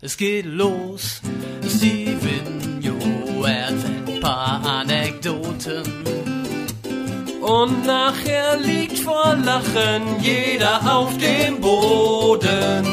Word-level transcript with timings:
Es 0.00 0.16
geht 0.16 0.46
los, 0.46 1.20
Steven 1.66 2.58
erzählt 3.44 4.08
ein 4.08 4.20
paar 4.20 4.64
Anekdoten. 4.64 5.82
Und 7.40 7.84
nachher 7.84 8.58
liegt 8.58 8.98
vor 9.00 9.36
Lachen 9.44 10.20
jeder 10.20 10.80
auf 10.88 11.16
dem 11.18 11.60
Boden. 11.60 12.86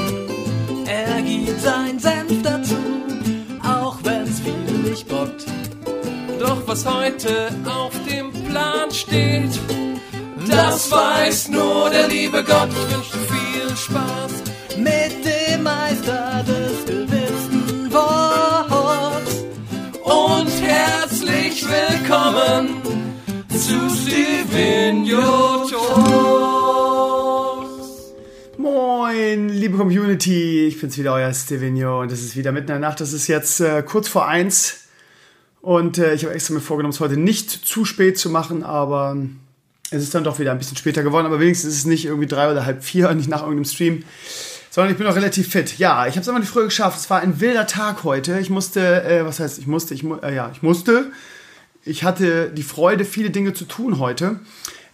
Er 0.88 1.22
gibt 1.22 1.62
sein 1.62 2.00
Senf 2.00 2.42
dazu, 2.42 2.78
auch 3.64 3.98
wenn's 4.04 4.40
viel 4.40 4.90
nicht 4.90 5.08
bockt. 5.08 5.46
Doch 6.40 6.62
was 6.66 6.86
heute 6.86 7.50
auf 7.66 7.94
dem 8.10 8.32
Plan 8.50 8.90
steht, 8.92 9.60
das 10.48 10.92
weiß 10.92 11.50
nur 11.50 11.90
der 11.92 12.08
liebe 12.08 12.44
Gott. 12.44 12.70
Ich 12.70 12.94
wünsche 12.94 13.18
viel 13.32 13.78
Spaß 13.78 14.35
willkommen 21.68 22.82
zu 23.50 23.90
Stevenio 23.90 25.68
Talks. 25.70 26.26
Moin, 28.58 29.50
liebe 29.50 29.78
Community, 29.78 30.68
ich 30.68 30.80
bin's 30.80 30.98
wieder, 30.98 31.14
euer 31.14 31.34
Stevenio 31.34 32.02
und 32.02 32.12
es 32.12 32.22
ist 32.22 32.36
wieder 32.36 32.52
mitten 32.52 32.68
in 32.68 32.80
der 32.80 32.90
Nacht. 32.90 33.02
Es 33.02 33.14
ist 33.14 33.28
jetzt 33.28 33.62
äh, 33.62 33.82
kurz 33.84 34.08
vor 34.08 34.28
eins 34.28 34.88
und 35.62 35.98
äh, 35.98 36.14
ich 36.14 36.24
habe 36.24 36.36
extra 36.36 36.54
mir 36.54 36.62
vorgenommen, 36.62 36.94
es 36.94 37.00
heute 37.00 37.18
nicht 37.18 37.50
zu 37.50 37.86
spät 37.86 38.18
zu 38.20 38.30
machen, 38.30 38.64
aber 38.64 39.18
es 39.92 40.04
ist 40.04 40.14
dann 40.14 40.24
doch 40.24 40.40
wieder 40.40 40.52
ein 40.52 40.60
bisschen 40.60 40.78
später 40.78 41.04
geworden. 41.04 41.26
Aber 41.26 41.40
wenigstens 41.40 41.74
ist 41.74 41.80
es 41.80 41.86
nicht 41.86 42.06
irgendwie 42.06 42.28
drei 42.28 42.52
oder 42.52 42.66
halb 42.66 42.84
vier 42.84 43.10
und 43.10 43.18
nicht 43.18 43.30
nach 43.30 43.42
irgendeinem 43.42 43.66
Stream, 43.66 44.04
sondern 44.70 44.92
ich 44.92 44.98
bin 44.98 45.08
noch 45.08 45.16
relativ 45.16 45.50
fit. 45.50 45.80
Ja, 45.80 46.06
ich 46.06 46.16
habe 46.16 46.22
es 46.22 46.30
aber 46.30 46.40
nicht 46.40 46.50
früher 46.50 46.66
geschafft. 46.66 47.00
Es 47.00 47.10
war 47.10 47.22
ein 47.22 47.40
wilder 47.40 47.66
Tag 47.66 48.04
heute. 48.04 48.40
Ich 48.40 48.50
musste, 48.50 49.04
äh, 49.04 49.26
was 49.26 49.40
heißt, 49.40 49.58
ich 49.58 49.68
musste, 49.68 49.94
ich 49.94 50.04
mu 50.04 50.18
äh, 50.18 50.36
ja, 50.36 50.52
ich 50.54 50.62
musste. 50.62 51.12
Ich 51.86 52.04
hatte 52.04 52.50
die 52.50 52.64
Freude, 52.64 53.06
viele 53.06 53.30
Dinge 53.30 53.54
zu 53.54 53.66
tun 53.66 54.00
heute. 54.00 54.40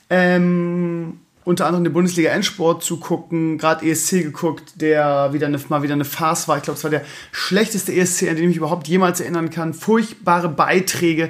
Ähm, 0.09 1.19
unter 1.45 1.65
anderem 1.65 1.85
den 1.85 1.93
Bundesliga-Endsport 1.93 2.83
zu 2.83 2.97
gucken, 2.97 3.57
gerade 3.57 3.89
ESC 3.89 4.23
geguckt, 4.23 4.73
der 4.75 5.31
wieder 5.31 5.47
eine, 5.47 5.59
mal 5.69 5.83
wieder 5.83 5.93
eine 5.93 6.05
Farce 6.05 6.49
war. 6.49 6.57
Ich 6.57 6.63
glaube, 6.63 6.77
es 6.77 6.83
war 6.83 6.91
der 6.91 7.05
schlechteste 7.31 7.93
ESC, 7.93 8.23
an 8.23 8.35
den 8.35 8.43
ich 8.43 8.47
mich 8.49 8.57
überhaupt 8.57 8.89
jemals 8.89 9.21
erinnern 9.21 9.49
kann. 9.49 9.73
Furchtbare 9.73 10.49
Beiträge. 10.49 11.29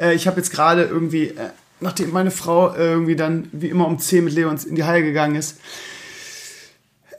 Äh, 0.00 0.14
ich 0.14 0.28
habe 0.28 0.36
jetzt 0.36 0.52
gerade 0.52 0.84
irgendwie, 0.84 1.28
äh, 1.28 1.50
nachdem 1.80 2.12
meine 2.12 2.30
Frau 2.30 2.72
irgendwie 2.74 3.16
dann 3.16 3.48
wie 3.50 3.68
immer 3.68 3.88
um 3.88 3.98
10 3.98 4.24
mit 4.24 4.32
Leons 4.32 4.64
in 4.64 4.76
die 4.76 4.84
Halle 4.84 5.02
gegangen 5.02 5.34
ist, 5.34 5.60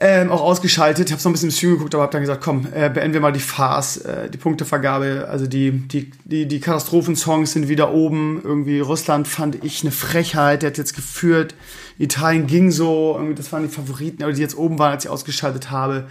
ähm, 0.04 0.32
auch 0.32 0.40
ausgeschaltet. 0.40 1.08
Ich 1.08 1.12
habe 1.12 1.22
noch 1.22 1.30
ein 1.30 1.32
bisschen 1.32 1.50
im 1.50 1.54
Stream 1.54 1.70
geguckt, 1.74 1.94
aber 1.94 2.02
habe 2.02 2.12
dann 2.12 2.22
gesagt, 2.22 2.42
komm, 2.42 2.66
äh, 2.74 2.90
beenden 2.90 3.12
wir 3.12 3.20
mal 3.20 3.32
die 3.32 3.38
Farce, 3.38 3.98
äh, 3.98 4.28
die 4.28 4.36
Punktevergabe. 4.36 5.28
Also 5.30 5.46
die, 5.46 5.70
die, 5.70 6.10
die, 6.24 6.46
die 6.46 6.58
Katastrophensongs 6.58 7.52
sind 7.52 7.68
wieder 7.68 7.92
oben. 7.92 8.40
Irgendwie 8.42 8.80
Russland 8.80 9.28
fand 9.28 9.64
ich 9.64 9.82
eine 9.82 9.92
Frechheit. 9.92 10.62
Der 10.62 10.70
hat 10.70 10.78
jetzt 10.78 10.94
geführt. 10.94 11.54
Italien 11.98 12.48
ging 12.48 12.72
so. 12.72 13.14
Irgendwie, 13.16 13.36
das 13.36 13.52
waren 13.52 13.62
die 13.62 13.68
Favoriten, 13.68 14.24
aber 14.24 14.32
die 14.32 14.40
jetzt 14.40 14.58
oben 14.58 14.80
waren, 14.80 14.90
als 14.90 15.04
ich 15.04 15.10
ausgeschaltet 15.10 15.70
habe. 15.70 16.08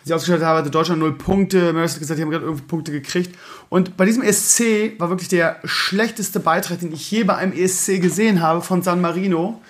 Als 0.00 0.10
ich 0.10 0.12
ausgeschaltet 0.12 0.46
habe, 0.46 0.58
hatte 0.58 0.70
Deutschland 0.70 1.00
null 1.00 1.16
Punkte. 1.16 1.72
Mörs 1.72 1.94
hat 1.94 2.00
gesagt, 2.00 2.18
die 2.18 2.22
haben 2.24 2.30
gerade 2.30 2.44
irgendwie 2.44 2.64
Punkte 2.64 2.92
gekriegt. 2.92 3.34
Und 3.70 3.96
bei 3.96 4.04
diesem 4.04 4.22
ESC 4.22 5.00
war 5.00 5.08
wirklich 5.08 5.30
der 5.30 5.60
schlechteste 5.64 6.40
Beitrag, 6.40 6.80
den 6.80 6.92
ich 6.92 7.10
je 7.10 7.24
bei 7.24 7.36
einem 7.36 7.54
ESC 7.54 8.02
gesehen 8.02 8.42
habe 8.42 8.60
von 8.60 8.82
San 8.82 9.00
Marino 9.00 9.62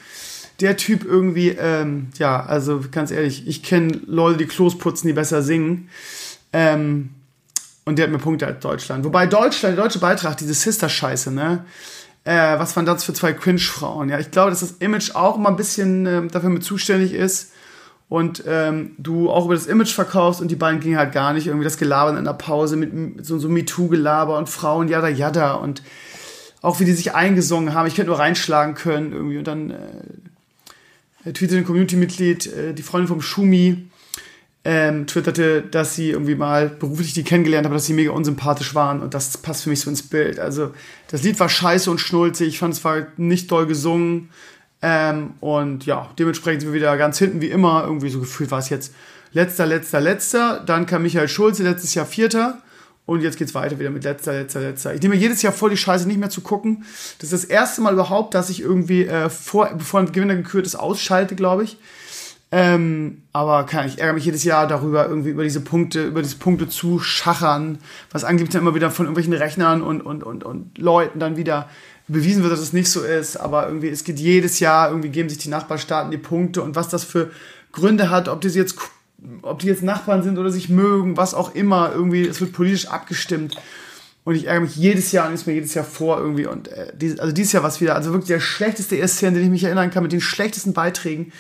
der 0.61 0.77
Typ 0.77 1.05
irgendwie, 1.05 1.51
ähm, 1.51 2.09
ja, 2.19 2.45
also 2.45 2.83
ganz 2.91 3.11
ehrlich, 3.11 3.47
ich 3.47 3.63
kenne 3.63 4.01
Leute, 4.07 4.39
die 4.39 4.47
Klos 4.47 4.79
putzen, 4.79 5.09
die 5.09 5.13
besser 5.13 5.43
singen. 5.43 5.89
Ähm, 6.53 7.11
und 7.85 7.99
der 7.99 8.05
hat 8.05 8.11
mehr 8.11 8.21
Punkte 8.21 8.47
als 8.47 8.61
Deutschland. 8.61 9.05
Wobei 9.05 9.27
Deutschland, 9.27 9.77
der 9.77 9.85
deutsche 9.85 9.99
Beitrag, 9.99 10.37
diese 10.37 10.55
Sister-Scheiße, 10.55 11.31
ne? 11.31 11.65
Äh, 12.25 12.59
was 12.59 12.75
waren 12.75 12.87
das 12.87 13.05
für 13.05 13.13
zwei 13.13 13.35
Cringe-Frauen? 13.35 14.09
Ja, 14.09 14.19
ich 14.19 14.31
glaube, 14.31 14.51
dass 14.51 14.61
das 14.61 14.73
Image 14.79 15.15
auch 15.15 15.37
immer 15.37 15.51
ein 15.51 15.57
bisschen 15.57 16.07
ähm, 16.07 16.31
dafür 16.31 16.49
mit 16.49 16.65
zuständig 16.65 17.13
ist. 17.13 17.53
Und 18.09 18.45
ähm, 18.47 18.93
du 18.97 19.31
auch 19.31 19.47
über 19.47 19.55
das 19.55 19.67
Image 19.67 19.93
verkaufst 19.93 20.41
und 20.41 20.51
die 20.51 20.57
beiden 20.57 20.81
gingen 20.81 20.97
halt 20.97 21.13
gar 21.13 21.35
nicht. 21.35 21.47
Irgendwie 21.47 21.65
das 21.65 21.77
Gelabern 21.77 22.17
in 22.17 22.25
der 22.25 22.33
Pause 22.33 22.77
mit, 22.77 22.95
mit 22.95 23.27
so, 23.27 23.39
so 23.39 23.49
MeToo-Gelaber 23.49 24.39
und 24.39 24.49
Frauen, 24.49 24.89
jada, 24.89 25.09
jada. 25.09 25.55
Und 25.55 25.83
auch 26.63 26.81
wie 26.81 26.87
die 26.87 26.93
sich 26.93 27.15
eingesungen 27.15 27.75
haben. 27.75 27.87
Ich 27.87 27.95
könnte 27.95 28.11
nur 28.11 28.19
reinschlagen 28.19 28.75
können 28.75 29.13
irgendwie 29.13 29.39
und 29.39 29.47
dann. 29.47 29.71
Äh, 29.71 29.75
twitterte 31.33 31.59
ein 31.59 31.65
Community-Mitglied, 31.65 32.47
äh, 32.47 32.75
die 32.75 32.83
Freundin 32.83 33.09
vom 33.09 33.23
Schumi, 33.23 33.89
ähm, 34.65 35.07
twitterte, 35.07 35.63
dass 35.63 35.95
sie 35.95 36.11
irgendwie 36.11 36.35
mal 36.35 36.69
beruflich 36.69 37.13
die 37.13 37.23
kennengelernt 37.23 37.67
haben, 37.67 37.75
dass 37.75 37.87
sie 37.87 37.93
mega 37.93 38.13
unsympathisch 38.13 38.75
waren 38.75 39.03
und 39.03 39.13
das 39.15 39.37
passt 39.39 39.65
für 39.65 39.71
mich 39.71 39.81
so 39.81 39.91
ins 39.91 40.03
Bild. 40.03 40.39
Also 40.39 40.73
das 41.09 41.23
Lied 41.23 41.39
war 41.39 41.49
scheiße 41.49 41.91
und 41.91 41.99
schnulzig, 41.99 42.49
ich 42.49 42.59
fand 42.59 42.75
es 42.75 42.85
war 42.85 43.07
nicht 43.17 43.51
doll 43.51 43.67
gesungen 43.67 44.31
ähm, 44.85 45.33
und 45.41 45.87
ja, 45.87 46.11
dementsprechend 46.19 46.61
sind 46.61 46.71
wir 46.71 46.77
wieder 46.77 46.95
ganz 46.99 47.19
hinten 47.19 47.41
wie 47.41 47.49
immer. 47.49 47.85
Irgendwie 47.85 48.11
so 48.11 48.21
gefühlt 48.21 48.51
war 48.51 48.59
es 48.59 48.69
jetzt 48.69 48.95
letzter, 49.33 49.65
letzter, 49.65 49.99
letzter. 49.99 50.63
Dann 50.65 50.85
kam 50.85 51.03
Michael 51.03 51.29
Schulze, 51.29 51.63
letztes 51.63 51.95
Jahr 51.95 52.05
Vierter. 52.05 52.61
Und 53.07 53.21
jetzt 53.21 53.37
geht's 53.37 53.55
weiter 53.55 53.79
wieder 53.79 53.91
mit 53.91 54.05
letzter, 54.05 54.33
letzter, 54.33 54.61
letzter. 54.61 54.95
Ich 54.95 55.03
nehme 55.03 55.15
jedes 55.15 55.43
Jahr 55.43 55.53
vor, 55.53 55.69
die 55.69 55.77
Scheiße 55.77 56.09
nicht 56.09 56.19
mehr 56.19 56.31
zu 56.31 56.41
gucken. 56.41 56.85
Das 57.19 57.33
ist 57.33 57.45
das 57.45 57.45
erste 57.45 57.83
Mal 57.83 57.93
überhaupt, 57.93 58.35
dass 58.35 58.49
ich 58.49 58.61
irgendwie 58.61 59.05
äh, 59.05 59.29
vor, 59.29 59.71
bevor 59.77 60.01
ein 60.01 60.11
Gewinner 60.11 60.37
gekürt 60.37 60.65
ist, 60.65 60.77
ausschalte, 60.77 61.35
glaube 61.35 61.65
ich. 61.65 61.77
Ähm, 62.51 63.23
aber 63.33 63.65
kann, 63.67 63.87
ich 63.89 63.99
ärgere 63.99 64.15
mich 64.15 64.25
jedes 64.25 64.45
Jahr 64.45 64.67
darüber, 64.67 65.09
irgendwie 65.09 65.31
über 65.31 65.43
diese 65.43 65.61
Punkte, 65.61 66.07
über 66.07 66.23
diese 66.23 66.37
Punkte 66.37 66.69
zu 66.69 67.01
schachern, 67.01 67.79
was 68.11 68.25
angeblich 68.25 68.53
dann 68.53 68.63
immer 68.63 68.75
wieder 68.75 68.91
von 68.91 69.07
irgendwelchen 69.07 69.33
Rechnern 69.33 69.83
und, 69.83 70.01
und, 70.01 70.23
und, 70.23 70.45
und 70.45 70.79
Leuten 70.79 71.19
dann 71.19 71.37
wieder 71.37 71.69
bewiesen 72.07 72.43
wird, 72.43 72.53
dass 72.53 72.61
es 72.61 72.73
nicht 72.73 72.91
so 72.91 73.03
ist. 73.03 73.37
Aber 73.37 73.67
irgendwie, 73.67 73.89
es 73.89 74.05
geht 74.05 74.19
jedes 74.19 74.61
Jahr, 74.61 74.89
irgendwie 74.89 75.09
geben 75.09 75.29
sich 75.29 75.39
die 75.39 75.49
Nachbarstaaten 75.49 76.11
die 76.11 76.19
Punkte 76.19 76.63
und 76.63 76.77
was 76.77 76.89
das 76.89 77.05
für 77.05 77.31
Gründe 77.73 78.09
hat, 78.09 78.29
ob 78.29 78.41
das 78.41 78.55
jetzt 78.55 78.77
ob 79.43 79.61
die 79.61 79.67
jetzt 79.67 79.83
Nachbarn 79.83 80.23
sind 80.23 80.39
oder 80.39 80.51
sich 80.51 80.69
mögen, 80.69 81.17
was 81.17 81.35
auch 81.35 81.55
immer, 81.55 81.93
irgendwie, 81.93 82.27
es 82.27 82.41
wird 82.41 82.53
politisch 82.53 82.89
abgestimmt. 82.89 83.57
Und 84.25 84.35
ich 84.35 84.47
ärgere 84.47 84.63
mich 84.63 84.77
jedes 84.77 85.13
Jahr 85.13 85.29
und 85.29 85.35
ist 85.35 85.47
mir 85.47 85.53
jedes 85.53 85.75
Jahr 85.75 85.85
vor 85.85 86.19
irgendwie. 86.19 86.47
Und 86.47 86.69
äh, 86.69 86.93
dieses, 86.97 87.19
also 87.19 87.33
dieses 87.33 87.53
Jahr 87.53 87.63
was 87.63 87.81
wieder, 87.81 87.95
also 87.95 88.13
wirklich 88.13 88.29
der 88.29 88.41
schlechteste 88.41 88.99
ESC, 88.99 89.25
an 89.25 89.35
den 89.35 89.45
ich 89.45 89.51
mich 89.51 89.65
erinnern 89.65 89.91
kann, 89.91 90.03
mit 90.03 90.13
den 90.13 90.23
schlechtesten 90.23 90.73
Beiträgen. 90.73 91.33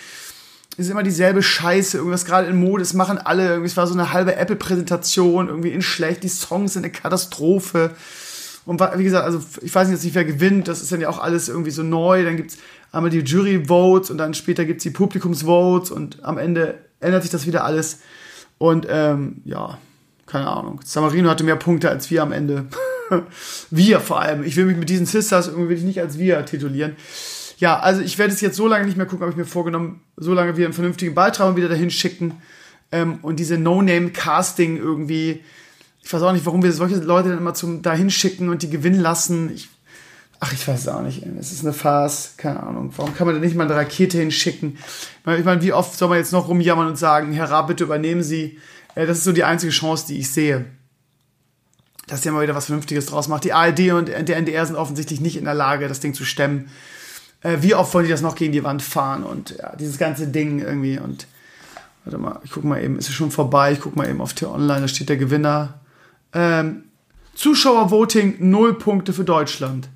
Es 0.76 0.86
ist 0.86 0.90
immer 0.90 1.02
dieselbe 1.02 1.42
Scheiße, 1.42 1.98
irgendwas 1.98 2.24
gerade 2.24 2.48
in 2.48 2.56
Mode, 2.56 2.82
es 2.82 2.94
machen 2.94 3.16
alle, 3.16 3.48
irgendwie, 3.48 3.68
es 3.68 3.76
war 3.76 3.86
so 3.86 3.94
eine 3.94 4.12
halbe 4.12 4.34
Apple-Präsentation, 4.34 5.48
irgendwie 5.48 5.70
in 5.70 5.82
schlecht, 5.82 6.24
die 6.24 6.28
Songs 6.28 6.72
sind 6.72 6.84
eine 6.84 6.92
Katastrophe. 6.92 7.92
Und 8.66 8.80
wie 8.80 9.04
gesagt, 9.04 9.24
also 9.24 9.40
ich 9.62 9.74
weiß 9.74 9.90
jetzt 9.90 10.04
nicht, 10.04 10.14
wer 10.14 10.24
gewinnt, 10.24 10.68
das 10.68 10.82
ist 10.82 10.90
dann 10.90 11.00
ja 11.00 11.08
auch 11.08 11.18
alles 11.18 11.48
irgendwie 11.48 11.70
so 11.70 11.82
neu. 11.82 12.24
Dann 12.24 12.36
gibt's 12.36 12.56
einmal 12.92 13.10
die 13.10 13.20
Jury-Votes 13.20 14.10
und 14.10 14.18
dann 14.18 14.34
später 14.34 14.64
gibt's 14.64 14.82
die 14.82 14.90
Publikums-Votes 14.90 15.90
und 15.90 16.24
am 16.24 16.38
Ende 16.38 16.78
ändert 17.04 17.22
sich 17.22 17.30
das 17.30 17.46
wieder 17.46 17.64
alles. 17.64 18.00
Und 18.58 18.86
ähm, 18.88 19.42
ja, 19.44 19.78
keine 20.26 20.48
Ahnung. 20.48 20.80
Samarino 20.84 21.28
hatte 21.28 21.44
mehr 21.44 21.56
Punkte 21.56 21.90
als 21.90 22.10
wir 22.10 22.22
am 22.22 22.32
Ende. 22.32 22.66
wir 23.70 24.00
vor 24.00 24.20
allem. 24.20 24.42
Ich 24.42 24.56
will 24.56 24.64
mich 24.64 24.76
mit 24.76 24.88
diesen 24.88 25.06
Sisters 25.06 25.48
irgendwie 25.48 25.76
nicht 25.76 26.00
als 26.00 26.18
wir 26.18 26.44
titulieren. 26.46 26.96
Ja, 27.58 27.78
also 27.78 28.00
ich 28.00 28.18
werde 28.18 28.32
es 28.32 28.40
jetzt 28.40 28.56
so 28.56 28.66
lange 28.66 28.86
nicht 28.86 28.96
mehr 28.96 29.06
gucken, 29.06 29.22
habe 29.22 29.30
ich 29.30 29.36
mir 29.36 29.44
vorgenommen, 29.44 30.00
so 30.16 30.34
lange 30.34 30.56
wieder 30.56 30.66
einen 30.66 30.74
vernünftigen 30.74 31.14
Beitrag 31.14 31.56
wieder 31.56 31.68
dahin 31.68 31.90
schicken. 31.90 32.42
Ähm, 32.90 33.18
und 33.22 33.36
diese 33.38 33.58
No-Name-Casting 33.58 34.76
irgendwie, 34.76 35.44
ich 36.02 36.12
weiß 36.12 36.22
auch 36.22 36.32
nicht, 36.32 36.46
warum 36.46 36.62
wir 36.62 36.72
solche 36.72 36.96
Leute 36.96 37.28
dann 37.28 37.38
immer 37.38 37.54
zum 37.54 37.82
dahin 37.82 38.10
schicken 38.10 38.48
und 38.48 38.62
die 38.62 38.70
gewinnen 38.70 39.00
lassen. 39.00 39.52
Ich 39.54 39.68
Ach, 40.40 40.52
ich 40.52 40.66
weiß 40.66 40.80
es 40.80 40.88
auch 40.88 41.02
nicht. 41.02 41.22
Es 41.38 41.52
ist 41.52 41.64
eine 41.64 41.72
Farce, 41.72 42.34
keine 42.36 42.62
Ahnung. 42.62 42.92
Warum 42.96 43.14
kann 43.14 43.26
man 43.26 43.36
da 43.36 43.40
nicht 43.40 43.56
mal 43.56 43.64
eine 43.64 43.76
Rakete 43.76 44.18
hinschicken? 44.18 44.78
Ich 45.26 45.44
meine, 45.44 45.62
wie 45.62 45.72
oft 45.72 45.96
soll 45.96 46.08
man 46.08 46.18
jetzt 46.18 46.32
noch 46.32 46.48
rumjammern 46.48 46.88
und 46.88 46.98
sagen, 46.98 47.32
Herr 47.32 47.50
Raab, 47.50 47.68
bitte 47.68 47.84
übernehmen 47.84 48.22
Sie. 48.22 48.58
Äh, 48.94 49.06
das 49.06 49.18
ist 49.18 49.24
so 49.24 49.32
die 49.32 49.44
einzige 49.44 49.72
Chance, 49.72 50.06
die 50.08 50.18
ich 50.18 50.30
sehe. 50.30 50.66
Dass 52.06 52.20
der 52.20 52.32
mal 52.32 52.42
wieder 52.42 52.54
was 52.54 52.66
Vernünftiges 52.66 53.06
draus 53.06 53.28
macht. 53.28 53.44
Die 53.44 53.52
ARD 53.52 53.92
und 53.92 54.08
der 54.08 54.36
NDR 54.36 54.66
sind 54.66 54.76
offensichtlich 54.76 55.20
nicht 55.20 55.36
in 55.36 55.44
der 55.44 55.54
Lage, 55.54 55.88
das 55.88 56.00
Ding 56.00 56.14
zu 56.14 56.24
stemmen. 56.24 56.68
Äh, 57.40 57.58
wie 57.60 57.74
oft 57.74 57.94
wollen 57.94 58.04
die 58.04 58.10
das 58.10 58.20
noch 58.20 58.34
gegen 58.34 58.52
die 58.52 58.64
Wand 58.64 58.82
fahren? 58.82 59.22
Und 59.22 59.56
ja, 59.56 59.74
dieses 59.76 59.98
ganze 59.98 60.26
Ding 60.26 60.58
irgendwie. 60.58 60.98
Und 60.98 61.26
warte 62.04 62.18
mal, 62.18 62.40
ich 62.44 62.50
guck 62.50 62.64
mal 62.64 62.82
eben, 62.82 62.98
ist 62.98 63.08
es 63.08 63.14
schon 63.14 63.30
vorbei? 63.30 63.72
Ich 63.72 63.80
guck 63.80 63.96
mal 63.96 64.08
eben 64.08 64.20
auf 64.20 64.34
T-Online, 64.34 64.82
da 64.82 64.88
steht 64.88 65.08
der 65.08 65.16
Gewinner. 65.16 65.80
Ähm, 66.32 66.84
Zuschauervoting, 67.34 68.36
null 68.40 68.74
Punkte 68.74 69.12
für 69.12 69.24
Deutschland. 69.24 69.88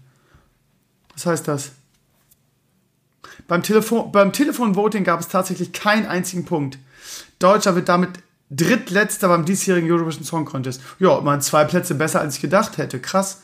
Was 1.18 1.26
heißt 1.26 1.48
das? 1.48 1.72
Beim, 3.48 3.64
Telefon, 3.64 4.12
beim 4.12 4.32
Telefonvoting 4.32 5.02
gab 5.02 5.18
es 5.18 5.26
tatsächlich 5.26 5.72
keinen 5.72 6.06
einzigen 6.06 6.44
Punkt. 6.44 6.78
Deutschland 7.40 7.74
wird 7.74 7.88
damit 7.88 8.10
drittletzter 8.50 9.26
beim 9.26 9.44
diesjährigen 9.44 9.90
Eurovision 9.90 10.22
Song 10.22 10.44
Contest. 10.44 10.80
Ja, 11.00 11.20
man 11.20 11.40
zwei 11.40 11.64
Plätze 11.64 11.96
besser, 11.96 12.20
als 12.20 12.36
ich 12.36 12.40
gedacht 12.40 12.78
hätte. 12.78 13.00
Krass. 13.00 13.42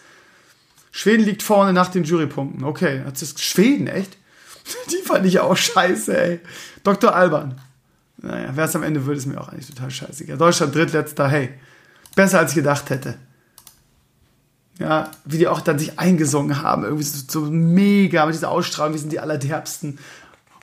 Schweden 0.93 1.25
liegt 1.25 1.43
vorne 1.43 1.73
nach 1.73 1.89
den 1.89 2.05
Jurypunkten. 2.05 2.63
Okay, 2.63 3.03
das 3.11 3.23
ist 3.23 3.43
Schweden, 3.43 3.89
echt? 3.89 4.17
Die 4.93 5.05
fand 5.05 5.27
ich 5.27 5.41
auch 5.41 5.57
scheiße, 5.57 6.17
ey. 6.17 6.41
Dr. 6.85 7.13
Alban. 7.13 7.61
Naja, 8.19 8.51
wer 8.55 8.67
es 8.67 8.77
am 8.77 8.85
Ende 8.85 9.05
wird, 9.05 9.19
ist 9.19 9.27
mir 9.27 9.41
auch 9.41 9.49
eigentlich 9.49 9.67
total 9.67 9.91
scheißegal. 9.91 10.39
Deutschland 10.39 10.77
drittletzter, 10.77 11.29
hey. 11.29 11.51
Besser 12.15 12.39
als 12.39 12.53
ich 12.53 12.57
gedacht 12.57 12.89
hätte. 12.91 13.19
Ja, 14.79 15.11
wie 15.25 15.39
die 15.39 15.47
auch 15.47 15.61
dann 15.61 15.79
sich 15.79 16.01
eingesungen 16.01 16.63
haben, 16.63 16.83
irgendwie 16.83 17.05
so, 17.05 17.19
so 17.29 17.41
mega 17.43 18.27
mit 18.27 18.35
dieser 18.35 18.51
Ausstrahlung, 18.51 18.95
wir 18.95 19.01
sind 19.01 19.13
die 19.13 19.21
Allerderbsten 19.21 19.99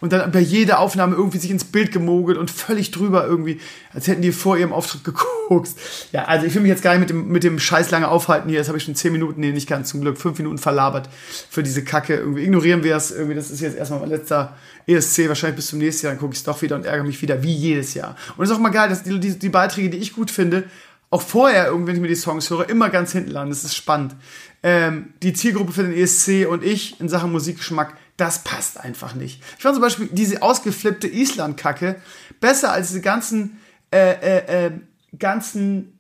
und 0.01 0.11
dann 0.11 0.31
bei 0.31 0.39
jeder 0.39 0.79
Aufnahme 0.79 1.15
irgendwie 1.15 1.37
sich 1.37 1.51
ins 1.51 1.63
Bild 1.63 1.91
gemogelt 1.91 2.37
und 2.37 2.49
völlig 2.49 2.89
drüber 2.89 3.25
irgendwie, 3.25 3.61
als 3.93 4.07
hätten 4.07 4.23
die 4.23 4.31
vor 4.31 4.57
ihrem 4.57 4.73
Auftritt 4.73 5.03
geguckt. 5.03 5.69
Ja, 6.11 6.25
also 6.25 6.47
ich 6.47 6.55
will 6.55 6.63
mich 6.63 6.69
jetzt 6.69 6.81
gar 6.81 6.91
nicht 6.91 7.01
mit 7.01 7.09
dem, 7.11 7.27
mit 7.27 7.43
dem 7.43 7.59
Scheiß 7.59 7.91
lange 7.91 8.07
aufhalten 8.07 8.49
hier. 8.49 8.57
Jetzt 8.57 8.67
habe 8.67 8.79
ich 8.79 8.83
schon 8.83 8.95
zehn 8.95 9.11
Minuten, 9.11 9.39
nee, 9.39 9.51
nicht 9.51 9.69
ganz 9.69 9.89
zum 9.89 10.01
Glück, 10.01 10.17
fünf 10.17 10.39
Minuten 10.39 10.57
verlabert 10.57 11.07
für 11.49 11.61
diese 11.61 11.83
Kacke. 11.83 12.15
Irgendwie 12.15 12.41
ignorieren 12.41 12.83
wir 12.83 12.95
es. 12.95 13.11
Irgendwie, 13.11 13.35
das 13.35 13.51
ist 13.51 13.61
jetzt 13.61 13.77
erstmal 13.77 13.99
mein 13.99 14.09
letzter 14.09 14.57
ESC, 14.87 15.27
wahrscheinlich 15.27 15.57
bis 15.57 15.67
zum 15.67 15.77
nächsten 15.77 16.07
Jahr, 16.07 16.13
dann 16.13 16.19
gucke 16.19 16.33
ich 16.33 16.39
es 16.39 16.43
doch 16.43 16.59
wieder 16.63 16.75
und 16.75 16.85
ärgere 16.85 17.05
mich 17.05 17.21
wieder, 17.21 17.43
wie 17.43 17.53
jedes 17.53 17.93
Jahr. 17.93 18.15
Und 18.35 18.43
es 18.43 18.49
ist 18.49 18.55
auch 18.55 18.59
mal 18.59 18.69
geil, 18.69 18.89
dass 18.89 19.03
die, 19.03 19.19
die, 19.19 19.37
die 19.37 19.49
Beiträge, 19.49 19.91
die 19.91 19.97
ich 19.97 20.13
gut 20.13 20.31
finde, 20.31 20.63
auch 21.11 21.21
vorher, 21.21 21.67
irgendwie, 21.67 21.89
wenn 21.89 21.95
ich 21.97 22.01
mir 22.01 22.07
die 22.07 22.15
Songs 22.15 22.49
höre, 22.49 22.67
immer 22.69 22.89
ganz 22.89 23.11
hinten 23.11 23.31
landen. 23.31 23.51
Das 23.51 23.63
ist 23.63 23.75
spannend. 23.75 24.15
Ähm, 24.63 25.13
die 25.21 25.33
Zielgruppe 25.33 25.73
für 25.73 25.83
den 25.83 25.93
ESC 25.93 26.47
und 26.49 26.63
ich 26.63 26.99
in 26.99 27.09
Sachen 27.09 27.31
Musikgeschmack 27.31 27.95
das 28.21 28.43
passt 28.43 28.79
einfach 28.79 29.15
nicht. 29.15 29.41
Ich 29.57 29.63
fand 29.63 29.75
zum 29.75 29.81
Beispiel 29.81 30.07
diese 30.11 30.43
ausgeflippte 30.43 31.07
Island-Kacke 31.07 31.95
besser 32.39 32.71
als 32.71 32.89
diese 32.89 33.01
ganzen, 33.01 33.59
äh, 33.91 34.11
äh, 34.11 34.65
äh, 34.67 34.71
ganzen 35.17 35.99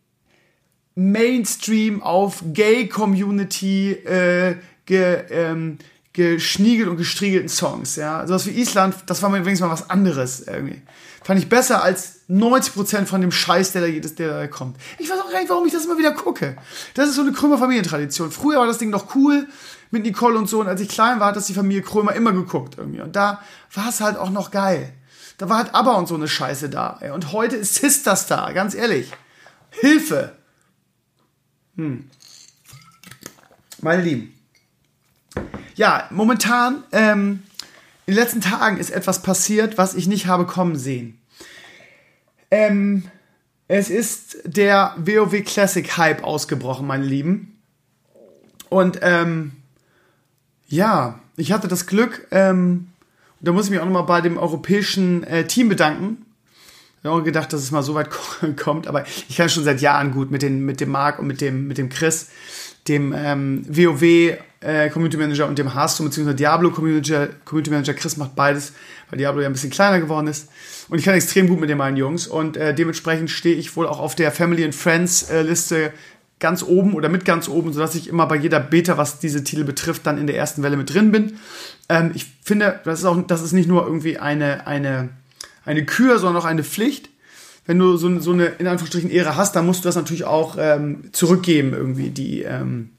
Mainstream 0.93 2.03
auf 2.03 2.43
Gay-Community 2.53 3.93
äh, 3.93 4.55
ge, 4.85 5.23
ähm, 5.31 5.79
geschniegelt 6.13 6.89
und 6.89 6.97
gestriegelten 6.97 7.49
Songs. 7.49 7.95
Ja, 7.95 8.27
sowas 8.27 8.45
wie 8.45 8.51
Island, 8.51 8.95
das 9.07 9.23
war 9.23 9.31
mir 9.31 9.39
übrigens 9.39 9.61
mal 9.61 9.71
was 9.71 9.89
anderes 9.89 10.41
irgendwie. 10.41 10.81
Fand 11.23 11.39
ich 11.39 11.49
besser 11.49 11.83
als 11.83 12.21
90% 12.29 13.05
von 13.05 13.21
dem 13.21 13.31
Scheiß, 13.31 13.73
der 13.73 13.81
da, 13.81 13.87
der 13.87 14.39
da 14.39 14.47
kommt. 14.47 14.77
Ich 14.97 15.09
weiß 15.09 15.19
auch 15.19 15.31
gar 15.31 15.39
nicht, 15.39 15.49
warum 15.49 15.67
ich 15.67 15.73
das 15.73 15.85
immer 15.85 15.97
wieder 15.97 16.13
gucke. 16.13 16.57
Das 16.95 17.09
ist 17.09 17.15
so 17.15 17.21
eine 17.21 17.31
krümmer 17.31 17.57
Familientradition. 17.57 18.31
Früher 18.31 18.59
war 18.59 18.67
das 18.67 18.79
Ding 18.79 18.89
noch 18.89 19.15
cool 19.15 19.47
mit 19.91 20.03
Nicole 20.03 20.37
und 20.37 20.49
so. 20.49 20.61
Und 20.61 20.67
als 20.67 20.81
ich 20.81 20.89
klein 20.89 21.19
war, 21.19 21.27
hat 21.27 21.35
das 21.35 21.45
die 21.45 21.53
Familie 21.53 21.83
Krömer 21.83 22.13
immer 22.13 22.31
geguckt 22.31 22.75
irgendwie. 22.77 23.01
Und 23.01 23.15
da 23.15 23.41
war 23.73 23.89
es 23.89 24.01
halt 24.01 24.17
auch 24.17 24.31
noch 24.31 24.49
geil. 24.49 24.93
Da 25.37 25.49
war 25.49 25.57
halt 25.57 25.75
aber 25.75 25.97
und 25.97 26.07
so 26.07 26.15
eine 26.15 26.27
Scheiße 26.27 26.69
da. 26.69 26.99
Und 27.13 27.31
heute 27.31 27.55
ist 27.55 27.75
Sisters 27.75 28.27
da, 28.27 28.51
ganz 28.51 28.73
ehrlich. 28.73 29.11
Hilfe! 29.69 30.33
Hm. 31.75 32.09
Meine 33.81 34.03
Lieben. 34.03 34.33
Ja, 35.75 36.07
momentan, 36.11 36.83
ähm, 36.91 37.43
in 38.05 38.15
den 38.15 38.23
letzten 38.23 38.41
Tagen 38.41 38.77
ist 38.77 38.89
etwas 38.89 39.21
passiert, 39.21 39.77
was 39.77 39.95
ich 39.95 40.07
nicht 40.07 40.27
habe 40.27 40.45
kommen 40.45 40.75
sehen. 40.75 41.19
Ähm, 42.49 43.03
es 43.67 43.89
ist 43.89 44.39
der 44.43 44.95
WoW 44.97 45.43
Classic 45.43 45.97
Hype 45.97 46.23
ausgebrochen, 46.23 46.87
meine 46.87 47.05
Lieben. 47.05 47.61
Und 48.69 48.99
ähm, 49.01 49.53
ja, 50.67 51.19
ich 51.37 51.51
hatte 51.51 51.67
das 51.67 51.87
Glück, 51.87 52.27
ähm, 52.31 52.87
da 53.39 53.51
muss 53.51 53.65
ich 53.65 53.71
mich 53.71 53.79
auch 53.79 53.85
nochmal 53.85 54.03
bei 54.03 54.21
dem 54.21 54.37
europäischen 54.37 55.23
äh, 55.23 55.45
Team 55.45 55.69
bedanken. 55.69 56.25
Ich 56.99 57.05
habe 57.05 57.19
auch 57.19 57.23
gedacht, 57.23 57.51
dass 57.51 57.61
es 57.61 57.71
mal 57.71 57.81
so 57.81 57.95
weit 57.95 58.09
kommt, 58.57 58.87
aber 58.87 59.05
ich 59.05 59.35
kann 59.35 59.49
schon 59.49 59.63
seit 59.63 59.81
Jahren 59.81 60.11
gut 60.11 60.31
mit, 60.31 60.41
den, 60.41 60.65
mit 60.65 60.79
dem 60.79 60.89
Marc 60.89 61.19
und 61.19 61.27
mit 61.27 61.41
dem, 61.41 61.67
mit 61.67 61.77
dem 61.77 61.89
Chris, 61.89 62.29
dem 62.87 63.13
ähm, 63.15 63.65
WoW 63.67 64.37
äh, 64.61 64.89
Community 64.89 65.17
Manager 65.17 65.47
und 65.47 65.57
dem 65.57 65.73
Hearthstone 65.73 66.09
bzw. 66.09 66.33
Diablo 66.33 66.71
Community, 66.71 67.13
Community 67.45 67.71
Manager. 67.71 67.93
Chris 67.93 68.17
macht 68.17 68.35
beides, 68.35 68.73
weil 69.09 69.17
Diablo 69.17 69.41
ja 69.41 69.47
ein 69.47 69.53
bisschen 69.53 69.71
kleiner 69.71 69.99
geworden 69.99 70.27
ist. 70.27 70.49
Und 70.89 70.99
ich 70.99 71.05
kann 71.05 71.15
extrem 71.15 71.47
gut 71.47 71.59
mit 71.59 71.69
den 71.69 71.77
beiden 71.77 71.97
Jungs 71.97 72.27
und 72.27 72.57
äh, 72.57 72.73
dementsprechend 72.73 73.29
stehe 73.29 73.55
ich 73.55 73.75
wohl 73.75 73.87
auch 73.87 73.99
auf 73.99 74.15
der 74.15 74.31
Family 74.31 74.63
and 74.63 74.75
Friends 74.75 75.29
äh, 75.29 75.41
Liste 75.41 75.91
ganz 76.39 76.63
oben 76.63 76.95
oder 76.95 77.07
mit 77.07 77.23
ganz 77.23 77.47
oben, 77.47 77.71
sodass 77.71 77.95
ich 77.95 78.09
immer 78.09 78.25
bei 78.25 78.35
jeder 78.35 78.59
Beta, 78.59 78.97
was 78.97 79.19
diese 79.19 79.43
Titel 79.43 79.63
betrifft, 79.63 80.05
dann 80.05 80.17
in 80.17 80.27
der 80.27 80.35
ersten 80.35 80.63
Welle 80.63 80.75
mit 80.75 80.93
drin 80.93 81.11
bin. 81.11 81.37
Ähm, 81.87 82.11
ich 82.13 82.25
finde, 82.43 82.81
das 82.83 82.99
ist 82.99 83.05
auch, 83.05 83.21
das 83.25 83.41
ist 83.41 83.53
nicht 83.53 83.69
nur 83.69 83.85
irgendwie 83.85 84.17
eine, 84.17 84.67
eine, 84.67 85.09
eine 85.63 85.85
Kür, 85.85 86.19
sondern 86.19 86.41
auch 86.41 86.47
eine 86.47 86.63
Pflicht. 86.63 87.09
Wenn 87.65 87.77
du 87.77 87.95
so, 87.95 88.19
so 88.19 88.33
eine, 88.33 88.45
in 88.45 88.67
Anführungsstrichen, 88.67 89.11
Ehre 89.11 89.37
hast, 89.37 89.55
dann 89.55 89.65
musst 89.65 89.85
du 89.85 89.87
das 89.87 89.95
natürlich 89.95 90.25
auch 90.25 90.57
ähm, 90.59 91.09
zurückgeben, 91.11 91.73
irgendwie, 91.73 92.09
die, 92.09 92.41
ähm, 92.41 92.89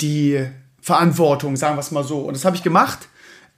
die 0.00 0.46
Verantwortung, 0.80 1.56
sagen 1.56 1.76
wir 1.76 1.80
es 1.80 1.90
mal 1.90 2.04
so. 2.04 2.20
Und 2.20 2.34
das 2.34 2.44
habe 2.44 2.56
ich 2.56 2.62
gemacht. 2.62 3.08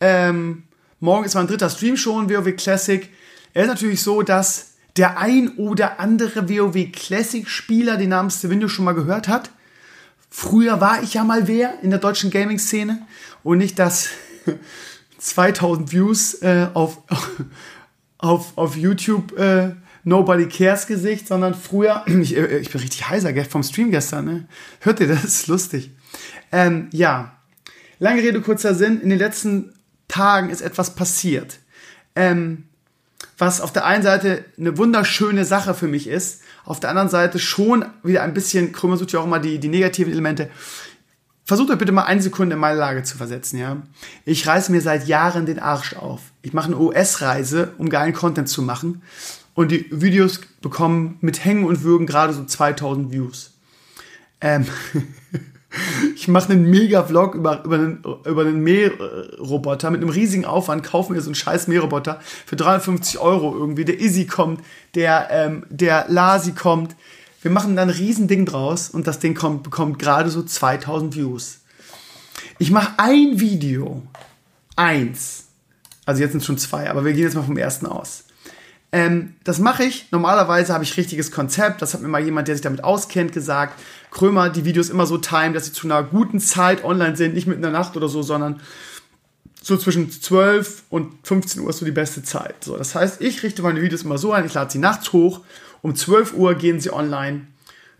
Ähm, 0.01 0.65
morgen 1.01 1.25
ist 1.25 1.35
mein 1.35 1.47
dritter 1.47 1.71
Stream 1.71 1.97
schon, 1.97 2.29
WoW 2.29 2.57
Classic. 2.57 3.09
Er 3.55 3.65
ist 3.65 3.69
natürlich 3.69 4.03
so, 4.03 4.23
dass 4.23 4.73
der 4.97 5.19
ein 5.19 5.57
oder 5.57 6.01
andere 6.01 6.49
WoW 6.49 6.91
Classic 6.93 7.49
Spieler 7.49 7.97
den 7.97 8.11
Namen 8.11 8.31
Stevenio 8.31 8.69
schon 8.69 8.85
mal 8.85 8.95
gehört 8.95 9.29
hat. 9.29 9.51
Früher 10.31 10.81
war 10.81 11.03
ich 11.03 11.15
ja 11.15 11.25
mal 11.25 11.47
wer 11.47 11.83
in 11.83 11.91
der 11.91 11.99
deutschen 11.99 12.31
Gaming-Szene 12.31 13.07
und 13.43 13.59
nicht 13.59 13.79
das 13.79 14.09
2000 15.19 15.93
Views 15.93 16.35
äh, 16.43 16.69
auf, 16.75 16.99
auf, 18.19 18.57
auf 18.57 18.77
YouTube 18.77 19.39
äh, 19.39 19.75
Nobody 20.05 20.49
Cares 20.49 20.87
Gesicht, 20.87 21.29
sondern 21.29 21.55
früher, 21.55 22.05
ich, 22.21 22.37
äh, 22.37 22.59
ich 22.59 22.71
bin 22.71 22.81
richtig 22.81 23.09
heiser 23.09 23.33
vom 23.45 23.63
Stream 23.63 23.91
gestern, 23.91 24.25
ne? 24.25 24.49
Hört 24.81 25.01
ihr 25.01 25.09
das? 25.09 25.25
Ist 25.25 25.47
lustig. 25.49 25.91
Ähm, 26.53 26.89
ja, 26.93 27.37
lange 27.99 28.23
Rede, 28.23 28.41
kurzer 28.41 28.75
Sinn. 28.75 29.01
In 29.01 29.11
den 29.11 29.19
letzten 29.19 29.73
Tagen 30.09 30.51
ist 30.51 30.61
etwas 30.61 30.95
passiert. 30.95 31.59
Ähm, 32.15 32.65
was 33.39 33.61
auf 33.61 33.73
der 33.73 33.87
einen 33.87 34.03
Seite 34.03 34.45
eine 34.59 34.77
wunderschöne 34.79 35.45
Sache 35.45 35.75
für 35.75 35.89
mich 35.89 36.07
ist, 36.07 36.43
auf 36.65 36.79
der 36.79 36.91
anderen 36.91 37.09
Seite 37.09 37.39
schon 37.39 37.85
wieder 38.05 38.23
ein 38.23 38.35
bisschen, 38.35 38.73
Krümmer 38.73 38.97
sucht 38.97 39.13
ja 39.13 39.21
auch 39.21 39.25
immer 39.25 39.41
die, 39.41 39.59
die 39.59 39.69
negativen 39.69 40.13
Elemente. 40.13 40.49
Versucht 41.45 41.71
euch 41.71 41.79
bitte 41.79 41.91
mal 41.91 42.05
eine 42.05 42.23
Sekunde 42.23 42.55
in 42.55 42.61
meine 42.61 42.79
Lage 42.79 43.03
zu 43.03 43.17
versetzen, 43.17 43.59
ja. 43.59 43.83
Ich 44.25 44.47
reiße 44.47 44.71
mir 44.71 44.81
seit 44.81 45.09
Jahren 45.09 45.45
den 45.45 45.59
Arsch 45.59 45.95
auf. 45.97 46.21
Ich 46.43 46.53
mache 46.53 46.67
eine 46.67 46.79
US-Reise, 46.79 47.73
um 47.79 47.89
geilen 47.89 48.13
Content 48.13 48.49
zu 48.49 48.63
machen. 48.63 49.03
Und 49.55 49.73
die 49.73 49.87
Videos 49.91 50.41
bekommen 50.61 51.19
mit 51.21 51.45
Hängen 51.45 51.65
und 51.65 51.83
Würgen 51.83 52.07
gerade 52.07 52.33
so 52.33 52.45
2000 52.45 53.11
Views. 53.11 53.55
Ähm, 54.41 54.67
ich 56.15 56.29
mache 56.29 56.53
einen 56.53 56.69
Mega-Vlog 56.69 57.35
über, 57.35 57.65
über 57.65 57.75
einen, 57.77 58.05
über 58.25 58.43
einen 58.43 58.61
Mähroboter 58.63 59.91
mit 59.91 60.01
einem 60.01 60.11
riesigen 60.11 60.45
Aufwand, 60.45 60.83
kaufen 60.83 61.15
wir 61.15 61.21
so 61.21 61.29
einen 61.29 61.35
scheiß 61.35 61.69
Mähroboter 61.69 62.21
für 62.47 62.57
350 62.57 63.19
Euro 63.19 63.57
irgendwie. 63.57 63.85
Der 63.85 64.01
Izzy 64.01 64.27
kommt, 64.27 64.61
der, 64.95 65.29
ähm, 65.31 65.65
der 65.71 66.07
Lasi 66.09 66.53
kommt. 66.53 66.95
Wir 67.41 67.51
machen 67.51 67.75
dann 67.75 67.89
ein 67.89 67.95
riesen 67.95 68.29
draus 68.45 68.91
und 68.91 69.07
das 69.07 69.19
Ding 69.19 69.35
kommt, 69.35 69.63
bekommt 69.63 69.99
gerade 69.99 70.31
so 70.31 70.43
2000 70.43 71.17
Views. 71.17 71.61
Ich 72.59 72.71
mache 72.71 72.93
ein 72.99 73.41
Video. 73.41 74.03
Eins. 74.77 75.47
Also 76.05 76.23
jetzt 76.23 76.33
sind 76.33 76.45
schon 76.45 76.59
zwei, 76.59 76.91
aber 76.91 77.05
wir 77.05 77.13
gehen 77.13 77.23
jetzt 77.23 77.35
mal 77.35 77.43
vom 77.43 77.57
ersten 77.57 77.87
aus. 77.87 78.25
Ähm, 78.93 79.35
das 79.45 79.59
mache 79.59 79.85
ich. 79.85 80.13
Normalerweise 80.13 80.75
habe 80.75 80.85
ich 80.85 80.97
richtiges 80.97 81.31
Konzept. 81.31 81.81
Das 81.81 81.95
hat 81.95 82.03
mir 82.03 82.09
mal 82.09 82.23
jemand, 82.23 82.49
der 82.49 82.55
sich 82.55 82.63
damit 82.63 82.85
auskennt, 82.85 83.33
gesagt. 83.33 83.81
Krömer 84.13 84.51
die 84.51 84.65
Videos 84.65 84.91
immer 84.91 85.07
so 85.07 85.19
timen, 85.19 85.55
dass 85.55 85.65
sie 85.65 85.73
zu 85.73 85.87
einer 85.87 86.03
guten 86.03 86.39
Zeit 86.39 86.85
online 86.85 87.17
sind, 87.17 87.35
nicht 87.35 87.47
mit 87.47 87.57
einer 87.57 87.71
Nacht 87.71 87.97
oder 87.97 88.09
so, 88.09 88.23
sondern 88.23 88.61
so 89.63 89.77
zwischen 89.77 90.11
12 90.11 90.85
und 90.91 91.15
15 91.27 91.63
Uhr 91.63 91.71
ist 91.71 91.79
so 91.79 91.87
die 91.87 91.93
beste 91.93 92.23
Zeit. 92.23 92.63
So, 92.63 92.77
das 92.77 92.95
heißt, 92.95 93.23
ich 93.23 93.43
richte 93.43 93.63
meine 93.63 93.81
Videos 93.81 94.03
immer 94.03 94.19
so 94.19 94.33
ein, 94.33 94.45
ich 94.45 94.55
lade 94.55 94.71
sie 94.71 94.79
nachts 94.79 95.13
hoch, 95.13 95.41
um 95.81 95.97
12 95.97 96.35
Uhr 96.35 96.55
gehen 96.55 96.79
sie 96.79 96.93
online. 96.93 97.47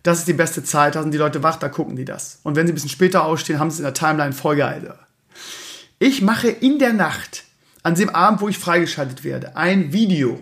Das 0.03 0.19
ist 0.19 0.27
die 0.27 0.33
beste 0.33 0.63
Zeit, 0.63 0.95
da 0.95 1.01
sind 1.01 1.13
die 1.13 1.17
Leute 1.17 1.41
wach, 1.41 1.55
da 1.55 1.69
gucken 1.69 1.95
die 1.95 2.05
das. 2.05 2.39
Und 2.43 2.55
wenn 2.55 2.67
sie 2.67 2.73
ein 2.73 2.75
bisschen 2.75 2.89
später 2.89 3.23
ausstehen, 3.23 3.59
haben 3.59 3.71
sie 3.71 3.75
es 3.75 3.79
in 3.79 3.85
der 3.85 3.93
Timeline 3.93 4.33
voll 4.33 4.57
geil. 4.57 4.93
Ich 5.97 6.21
mache 6.21 6.49
in 6.49 6.77
der 6.77 6.93
Nacht, 6.93 7.45
an 7.81 7.95
dem 7.95 8.09
Abend, 8.09 8.41
wo 8.41 8.49
ich 8.49 8.59
freigeschaltet 8.59 9.23
werde, 9.23 9.55
ein 9.55 9.93
Video, 9.93 10.41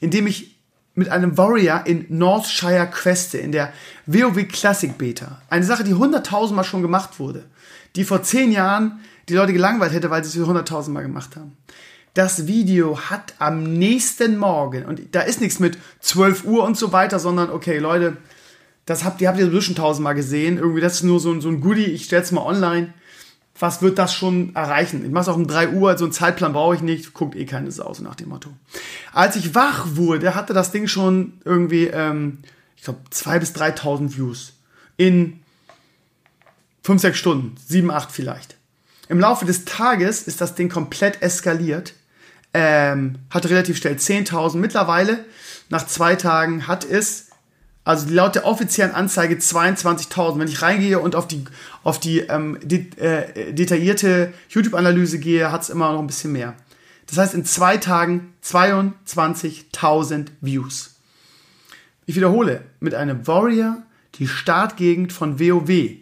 in 0.00 0.10
dem 0.10 0.26
ich 0.26 0.51
mit 0.94 1.08
einem 1.08 1.38
Warrior 1.38 1.86
in 1.86 2.06
Northshire 2.08 2.88
queste, 2.90 3.38
in 3.38 3.52
der 3.52 3.72
WoW 4.06 4.46
Classic 4.48 4.96
Beta. 4.96 5.40
Eine 5.48 5.64
Sache, 5.64 5.84
die 5.84 5.94
hunderttausendmal 5.94 6.64
schon 6.64 6.82
gemacht 6.82 7.18
wurde. 7.18 7.44
Die 7.96 8.04
vor 8.04 8.22
zehn 8.22 8.52
Jahren 8.52 9.00
die 9.28 9.34
Leute 9.34 9.52
gelangweilt 9.52 9.92
hätte, 9.92 10.10
weil 10.10 10.24
sie 10.24 10.38
es 10.38 10.46
hunderttausendmal 10.46 11.02
gemacht 11.02 11.36
haben. 11.36 11.56
Das 12.14 12.46
Video 12.46 12.98
hat 12.98 13.34
am 13.38 13.62
nächsten 13.62 14.36
Morgen, 14.36 14.84
und 14.84 15.00
da 15.12 15.22
ist 15.22 15.40
nichts 15.40 15.60
mit 15.60 15.78
12 16.00 16.44
Uhr 16.44 16.62
und 16.64 16.76
so 16.76 16.92
weiter, 16.92 17.18
sondern 17.18 17.50
okay, 17.50 17.78
Leute, 17.78 18.18
das 18.84 19.04
habt 19.04 19.20
ihr, 19.20 19.28
habt 19.28 19.38
ihr 19.38 19.46
sowieso 19.46 19.62
schon 19.62 19.76
tausendmal 19.76 20.14
gesehen. 20.14 20.58
Irgendwie, 20.58 20.80
das 20.80 20.94
ist 20.96 21.02
nur 21.04 21.20
so, 21.20 21.40
so 21.40 21.48
ein 21.48 21.60
Goodie, 21.60 21.84
ich 21.84 22.04
stell's 22.04 22.32
mal 22.32 22.42
online 22.42 22.92
was 23.58 23.82
wird 23.82 23.98
das 23.98 24.14
schon 24.14 24.54
erreichen? 24.54 25.04
Ich 25.04 25.10
mache 25.10 25.22
es 25.22 25.28
auch 25.28 25.36
um 25.36 25.46
3 25.46 25.70
Uhr, 25.70 25.80
so 25.80 25.88
also 25.88 26.04
einen 26.06 26.12
Zeitplan 26.12 26.52
brauche 26.52 26.74
ich 26.74 26.82
nicht, 26.82 27.12
guckt 27.12 27.36
eh 27.36 27.44
keine 27.44 27.70
Sau, 27.70 27.94
nach 28.00 28.14
dem 28.14 28.30
Motto. 28.30 28.50
Als 29.12 29.36
ich 29.36 29.54
wach 29.54 29.86
wurde, 29.94 30.34
hatte 30.34 30.52
das 30.52 30.72
Ding 30.72 30.88
schon 30.88 31.34
irgendwie, 31.44 31.86
ähm, 31.86 32.38
ich 32.76 32.84
glaube, 32.84 33.00
2.000 33.12 33.38
bis 33.38 33.54
3.000 33.54 34.16
Views. 34.16 34.54
In 34.96 35.40
5, 36.82 37.00
6 37.00 37.18
Stunden, 37.18 37.54
7, 37.66 37.90
8 37.90 38.10
vielleicht. 38.10 38.56
Im 39.08 39.20
Laufe 39.20 39.44
des 39.44 39.64
Tages 39.64 40.22
ist 40.22 40.40
das 40.40 40.54
Ding 40.54 40.68
komplett 40.68 41.22
eskaliert. 41.22 41.94
Ähm, 42.54 43.18
hatte 43.30 43.50
relativ 43.50 43.76
schnell 43.78 43.94
10.000. 43.94 44.56
Mittlerweile, 44.56 45.24
nach 45.68 45.86
zwei 45.86 46.16
Tagen, 46.16 46.66
hat 46.66 46.84
es 46.84 47.28
Also 47.84 48.08
laut 48.10 48.36
der 48.36 48.46
offiziellen 48.46 48.94
Anzeige 48.94 49.34
22.000. 49.36 50.38
Wenn 50.38 50.48
ich 50.48 50.62
reingehe 50.62 51.00
und 51.00 51.16
auf 51.16 51.26
die, 51.26 51.44
auf 51.82 51.98
die 51.98 52.20
ähm, 52.20 52.58
de 52.62 52.86
äh, 52.96 53.52
detaillierte 53.52 54.32
YouTube-Analyse 54.48 55.18
gehe, 55.18 55.50
hat 55.50 55.62
es 55.62 55.70
immer 55.70 55.92
noch 55.92 55.98
ein 55.98 56.06
bisschen 56.06 56.32
mehr. 56.32 56.54
Das 57.06 57.18
heißt, 57.18 57.34
in 57.34 57.44
zwei 57.44 57.76
Tagen 57.76 58.32
22.000 58.44 60.28
Views. 60.40 60.94
Ich 62.06 62.16
wiederhole, 62.16 62.62
mit 62.80 62.94
einem 62.94 63.26
Warrior 63.26 63.82
die 64.16 64.28
Startgegend 64.28 65.12
von 65.12 65.40
WoW, 65.40 65.96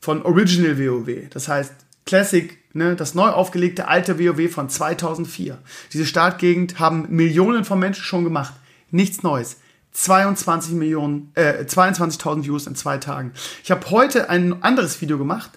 von 0.00 0.22
Original 0.22 0.78
WoW. 0.78 1.28
Das 1.30 1.48
heißt, 1.48 1.72
Classic, 2.04 2.58
ne, 2.74 2.94
das 2.94 3.14
neu 3.14 3.28
aufgelegte 3.28 3.88
alte 3.88 4.18
WoW 4.18 4.50
von 4.52 4.68
2004. 4.68 5.58
Diese 5.92 6.06
Startgegend 6.06 6.78
haben 6.78 7.06
Millionen 7.08 7.64
von 7.64 7.78
Menschen 7.78 8.04
schon 8.04 8.24
gemacht. 8.24 8.54
Nichts 8.90 9.22
Neues. 9.22 9.56
22 9.96 10.74
Millionen, 10.74 11.32
äh, 11.34 11.64
22.000 11.64 12.44
Views 12.44 12.66
in 12.66 12.74
zwei 12.74 12.98
Tagen. 12.98 13.32
Ich 13.64 13.70
habe 13.70 13.90
heute 13.90 14.28
ein 14.28 14.62
anderes 14.62 15.00
Video 15.00 15.16
gemacht, 15.16 15.52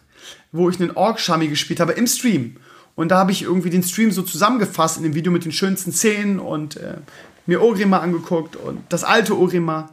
wo 0.53 0.69
ich 0.69 0.79
einen 0.79 0.91
Org-Shami 0.91 1.49
gespielt 1.49 1.81
habe 1.81 1.91
im 1.91 2.07
Stream. 2.07 2.55
Und 2.95 3.09
da 3.09 3.17
habe 3.17 3.33
ich 3.33 3.41
irgendwie 3.41 3.69
den 3.69 3.83
Stream 3.83 4.11
so 4.11 4.21
zusammengefasst 4.21 4.97
in 4.97 5.03
dem 5.03 5.13
Video 5.13 5.31
mit 5.31 5.43
den 5.43 5.51
schönsten 5.51 5.91
Szenen 5.91 6.39
und 6.39 6.77
äh, 6.77 6.97
mir 7.47 7.61
Orima 7.61 7.99
angeguckt 7.99 8.55
und 8.55 8.81
das 8.87 9.03
alte 9.03 9.37
Orima. 9.37 9.89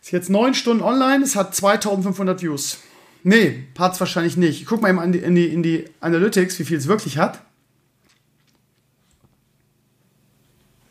Ist 0.00 0.12
jetzt 0.12 0.30
neun 0.30 0.54
Stunden 0.54 0.82
online, 0.82 1.24
es 1.24 1.34
hat 1.34 1.56
2500 1.56 2.40
Views. 2.40 2.78
Nee, 3.24 3.64
hat 3.76 3.94
es 3.94 4.00
wahrscheinlich 4.00 4.36
nicht. 4.36 4.60
Ich 4.60 4.66
guck 4.66 4.80
mal 4.80 4.90
eben 4.90 5.02
in 5.02 5.12
die, 5.12 5.18
in, 5.18 5.34
die, 5.34 5.46
in 5.48 5.62
die 5.64 5.84
Analytics, 6.00 6.58
wie 6.60 6.64
viel 6.64 6.78
es 6.78 6.86
wirklich 6.86 7.18
hat. 7.18 7.42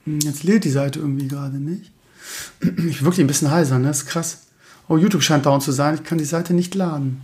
Hm, 0.03 0.19
jetzt 0.19 0.43
lädt 0.43 0.65
die 0.65 0.69
Seite 0.69 1.00
irgendwie 1.00 1.29
gerade 1.29 1.57
nicht. 1.57 1.91
Ich 2.62 2.98
bin 2.98 3.01
wirklich 3.01 3.20
ein 3.20 3.27
bisschen 3.27 3.51
heiser, 3.51 3.79
ne? 3.79 3.88
Das 3.88 4.00
ist 4.00 4.08
krass. 4.08 4.48
Oh, 4.88 4.98
YouTube 4.98 5.24
scheint 5.24 5.46
down 5.46 5.62
zu 5.62 5.72
sein. 5.72 5.96
Ich 5.96 6.03
kann 6.03 6.17
die 6.17 6.25
Seite 6.25 6.53
nicht 6.53 6.75
laden. 6.75 7.22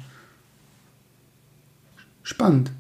Spannend. 2.24 2.72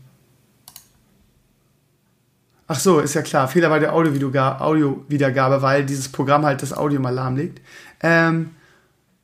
Ach 2.67 2.79
so, 2.79 2.99
ist 2.99 3.13
ja 3.13 3.21
klar. 3.21 3.47
Fehler 3.47 3.69
bei 3.69 3.79
der 3.79 3.93
Audio-Wiedergabe, 3.93 5.61
weil 5.61 5.85
dieses 5.85 6.09
Programm 6.09 6.45
halt 6.45 6.61
das 6.61 6.73
Audio 6.73 6.99
mal 6.99 7.13
lahmlegt. 7.13 7.61
Ähm, 8.01 8.51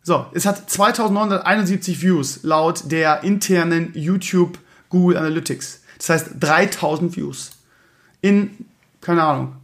so, 0.03 0.25
es 0.33 0.45
hat 0.45 0.69
2971 0.69 2.01
Views 2.01 2.43
laut 2.43 2.91
der 2.91 3.23
internen 3.23 3.91
YouTube 3.93 4.59
Google 4.89 5.17
Analytics. 5.17 5.81
Das 5.97 6.09
heißt 6.09 6.29
3000 6.39 7.15
Views. 7.15 7.51
In, 8.21 8.65
keine 9.01 9.23
Ahnung, 9.23 9.55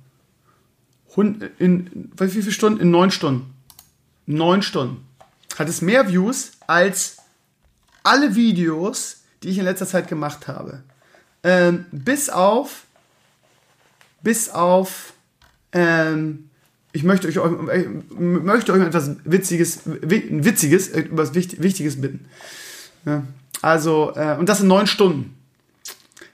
in, 1.18 2.12
wie 2.18 2.28
viele 2.28 2.52
Stunden? 2.52 2.80
In 2.80 2.92
neun 2.92 3.12
Stunden. 3.12 3.54
Neun 4.26 4.62
Stunden. 4.62 5.06
Hat 5.58 5.70
es 5.70 5.82
mehr 5.82 6.10
Views 6.10 6.52
als 6.68 7.18
alle 8.04 8.36
Videos, 8.36 9.24
die 9.42 9.50
ich 9.50 9.58
in 9.58 9.66
letzter 9.66 9.88
Zeit 9.88 10.08
gemacht 10.08 10.48
habe. 10.48 10.84
Ähm, 11.44 11.86
bis 11.92 12.30
auf, 12.30 12.84
bis 14.22 14.50
auf, 14.50 15.14
ähm, 15.72 16.50
ich 16.92 17.04
möchte 17.04 17.28
euch, 17.28 17.38
äh, 17.38 17.88
möchte 18.18 18.74
euch 18.74 18.82
etwas 18.82 19.12
Witziges, 19.24 19.82
Witziges, 19.86 20.90
etwas 20.90 21.34
Wichtiges 21.34 22.02
bitten. 22.02 22.26
Ja, 23.06 23.24
also, 23.62 24.14
äh, 24.16 24.36
und 24.38 24.50
das 24.50 24.62
in 24.62 24.68
neun 24.68 24.88
Stunden. 24.88 25.36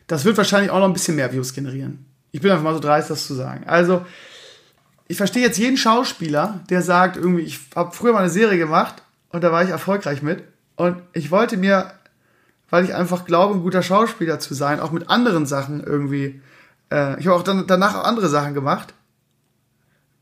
Das 0.07 0.25
wird 0.25 0.37
wahrscheinlich 0.37 0.71
auch 0.71 0.79
noch 0.79 0.87
ein 0.87 0.93
bisschen 0.93 1.15
mehr 1.15 1.31
Views 1.31 1.53
generieren. 1.53 2.05
Ich 2.31 2.41
bin 2.41 2.51
einfach 2.51 2.63
mal 2.63 2.73
so 2.73 2.79
dreist, 2.79 3.09
das 3.09 3.27
zu 3.27 3.33
sagen. 3.33 3.65
Also, 3.67 4.05
ich 5.11 5.17
verstehe 5.17 5.43
jetzt 5.43 5.57
jeden 5.57 5.75
Schauspieler, 5.75 6.61
der 6.69 6.81
sagt, 6.81 7.17
irgendwie, 7.17 7.41
ich 7.41 7.59
habe 7.75 7.91
früher 7.91 8.13
mal 8.13 8.19
eine 8.19 8.29
Serie 8.29 8.57
gemacht 8.57 9.03
und 9.27 9.43
da 9.43 9.51
war 9.51 9.61
ich 9.61 9.69
erfolgreich 9.69 10.21
mit. 10.21 10.41
Und 10.77 11.01
ich 11.11 11.31
wollte 11.31 11.57
mir, 11.57 11.91
weil 12.69 12.85
ich 12.85 12.95
einfach 12.95 13.25
glaube, 13.25 13.55
ein 13.55 13.61
guter 13.61 13.83
Schauspieler 13.83 14.39
zu 14.39 14.53
sein, 14.53 14.79
auch 14.79 14.93
mit 14.93 15.09
anderen 15.09 15.45
Sachen 15.45 15.83
irgendwie. 15.83 16.41
Äh, 16.89 17.19
ich 17.19 17.27
habe 17.27 17.35
auch 17.35 17.43
dann, 17.43 17.67
danach 17.67 17.95
auch 17.95 18.05
andere 18.05 18.29
Sachen 18.29 18.53
gemacht. 18.53 18.93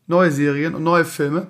Neue 0.08 0.31
Serien 0.31 0.74
und 0.74 0.81
neue 0.81 1.05
Filme. 1.05 1.46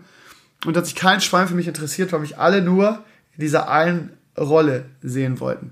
Und 0.65 0.75
dass 0.75 0.89
sich 0.89 0.96
kein 0.96 1.22
Schwein 1.22 1.48
für 1.48 1.55
mich 1.55 1.69
interessiert, 1.69 2.12
weil 2.12 2.19
mich 2.19 2.38
alle 2.38 2.62
nur 2.62 3.05
in 3.38 3.39
dieser 3.39 3.69
einen 3.69 4.17
Rolle 4.38 4.84
sehen 5.01 5.39
wollten. 5.39 5.72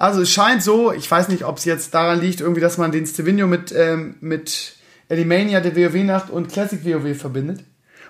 Also 0.00 0.22
es 0.22 0.32
scheint 0.32 0.64
so, 0.64 0.92
ich 0.92 1.08
weiß 1.08 1.28
nicht, 1.28 1.44
ob 1.44 1.58
es 1.58 1.64
jetzt 1.64 1.94
daran 1.94 2.20
liegt, 2.20 2.40
irgendwie, 2.40 2.60
dass 2.60 2.76
man 2.76 2.90
den 2.90 3.06
Stevino 3.06 3.46
mit, 3.46 3.70
ähm, 3.70 4.16
mit 4.20 4.77
Elimania 5.08 5.60
der 5.60 5.76
WoW-Nacht 5.76 6.30
und 6.30 6.52
Classic 6.52 6.84
WoW 6.84 7.16
verbindet. 7.16 7.64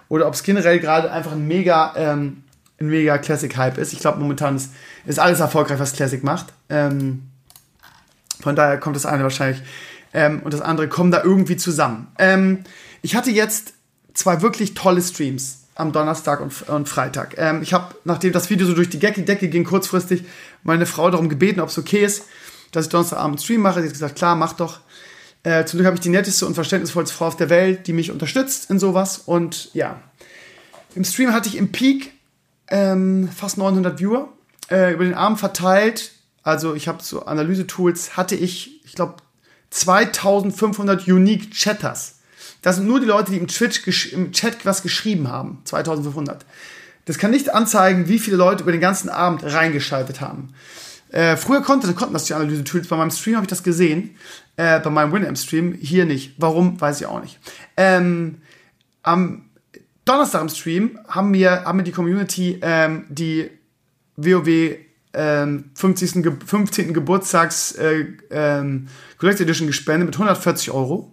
Oder 0.09 0.27
ob 0.27 0.35
es 0.35 0.43
generell 0.43 0.81
gerade 0.81 1.13
einfach 1.13 1.33
ein 1.33 1.47
mega, 1.47 1.95
ähm, 1.97 2.45
ein 2.81 2.89
mega 2.89 3.19
Classic-Hype 3.19 3.79
ist. 3.79 3.93
Ich 3.93 4.01
glaube, 4.01 4.19
momentan 4.19 4.57
ist, 4.57 4.71
ist 5.07 5.19
alles 5.19 5.41
erfolgreich, 5.41 5.79
was 5.79 5.93
Classic 5.93 6.23
macht. 6.25 6.47
Ähm, 6.69 7.25
von 8.41 8.57
daher 8.57 8.79
kommt 8.79 8.97
das 8.97 9.07
eine 9.07 9.23
wahrscheinlich 9.23 9.63
ähm, 10.13 10.41
und 10.43 10.55
das 10.55 10.61
andere 10.61 10.89
kommen 10.89 11.11
da 11.11 11.23
irgendwie 11.23 11.57
zusammen. 11.57 12.09
Ähm, 12.19 12.65
ich 13.03 13.15
hatte 13.15 13.31
jetzt 13.31 13.75
zwei 14.15 14.43
wirklich 14.43 14.75
tolle 14.75 15.03
Streams 15.03 15.65
am 15.75 15.93
Donnerstag 15.93 16.41
und, 16.41 16.69
und 16.69 16.89
Freitag. 16.89 17.37
Ähm, 17.39 17.63
ich 17.63 17.73
habe, 17.73 17.95
nachdem 18.05 18.33
das 18.33 18.51
Video 18.51 18.67
so 18.67 18.75
durch 18.75 18.91
die 18.91 18.99
Decke 18.99 19.49
ging, 19.49 19.65
kurzfristig 19.65 20.25
meine 20.63 20.87
Frau 20.87 21.11
darum 21.11 21.29
gebeten, 21.29 21.61
ob 21.61 21.69
es 21.69 21.79
okay 21.79 22.05
ist, 22.05 22.25
dass 22.73 22.87
ich 22.87 22.91
Donnerstagabend 22.91 23.41
Stream 23.41 23.61
mache. 23.61 23.81
Sie 23.81 23.87
hat 23.87 23.93
gesagt, 23.93 24.17
klar, 24.17 24.37
mach 24.37 24.55
doch. 24.55 24.81
Äh, 25.43 25.65
zum 25.65 25.79
Glück 25.79 25.87
habe 25.87 25.97
ich 25.97 26.01
die 26.01 26.09
netteste 26.09 26.47
und 26.47 26.55
verständnisvollste 26.55 27.15
Frau 27.15 27.27
auf 27.27 27.37
der 27.37 27.51
Welt, 27.51 27.87
die 27.87 27.93
mich 27.93 28.11
unterstützt 28.11 28.71
in 28.71 28.79
sowas. 28.79 29.19
Und 29.19 29.73
ja, 29.75 30.01
im 30.95 31.05
Stream 31.05 31.33
hatte 31.33 31.49
ich 31.49 31.57
im 31.57 31.73
Peak 31.73 32.13
ähm, 32.69 33.29
fast 33.35 33.59
900 33.59 34.01
Viewer. 34.01 34.29
Äh, 34.71 34.93
über 34.93 35.05
den 35.05 35.15
Abend 35.15 35.39
verteilt, 35.39 36.13
also 36.43 36.75
ich 36.75 36.89
habe 36.89 37.03
so 37.03 37.25
Analyse-Tools, 37.25 38.17
hatte 38.17 38.35
ich, 38.35 38.85
ich 38.85 38.95
glaube, 38.95 39.17
2500 39.71 41.07
Unique 41.09 41.53
Chatters. 41.53 42.17
Das 42.63 42.77
sind 42.77 42.87
nur 42.87 43.01
die 43.01 43.07
Leute, 43.07 43.33
die 43.33 43.39
im, 43.39 43.49
Twitch 43.49 44.13
im 44.13 44.33
Chat 44.33 44.65
was 44.65 44.83
geschrieben 44.83 45.29
haben. 45.29 45.61
2500. 45.65 46.45
Das 47.05 47.19
kann 47.19 47.31
nicht 47.31 47.55
anzeigen, 47.55 48.09
wie 48.09 48.19
viele 48.19 48.37
Leute 48.37 48.63
über 48.63 48.73
den 48.73 48.81
ganzen 48.81 49.09
Abend 49.09 49.43
reingeschaltet 49.45 50.21
haben. 50.21 50.55
Äh, 51.11 51.37
früher 51.37 51.63
konnte, 51.63 51.93
konnten 51.95 52.13
das 52.13 52.25
die 52.25 52.35
Analyse-Tools. 52.35 52.89
Bei 52.89 52.97
meinem 52.97 53.11
Stream 53.11 53.37
habe 53.37 53.45
ich 53.45 53.51
das 53.51 53.63
gesehen. 53.63 54.17
Äh, 54.57 54.81
bei 54.81 54.91
meinem 54.91 55.13
Winamp-Stream 55.13 55.75
hier 55.81 56.05
nicht. 56.05 56.35
Warum, 56.39 56.81
weiß 56.81 57.01
ich 57.01 57.07
auch 57.07 57.23
nicht. 57.23 57.39
Ähm, 57.77 58.43
am 59.03 59.49
Donnerstag 60.05 60.43
im 60.43 60.49
Stream 60.49 60.99
haben 61.09 61.33
wir, 61.33 61.65
haben 61.65 61.79
wir 61.79 61.85
die 61.85 61.93
Community 61.93 62.59
ähm, 62.63 63.05
die 63.09 63.51
WoW 64.17 64.79
ähm, 65.15 65.71
50. 65.75 66.23
Ge 66.23 66.33
15. 66.45 66.93
Geburtstags 66.93 67.73
äh, 67.73 68.07
ähm, 68.31 68.89
Collector 69.19 69.45
Edition 69.45 69.67
gespendet 69.67 70.07
mit 70.07 70.15
140 70.17 70.71
Euro. 70.71 71.13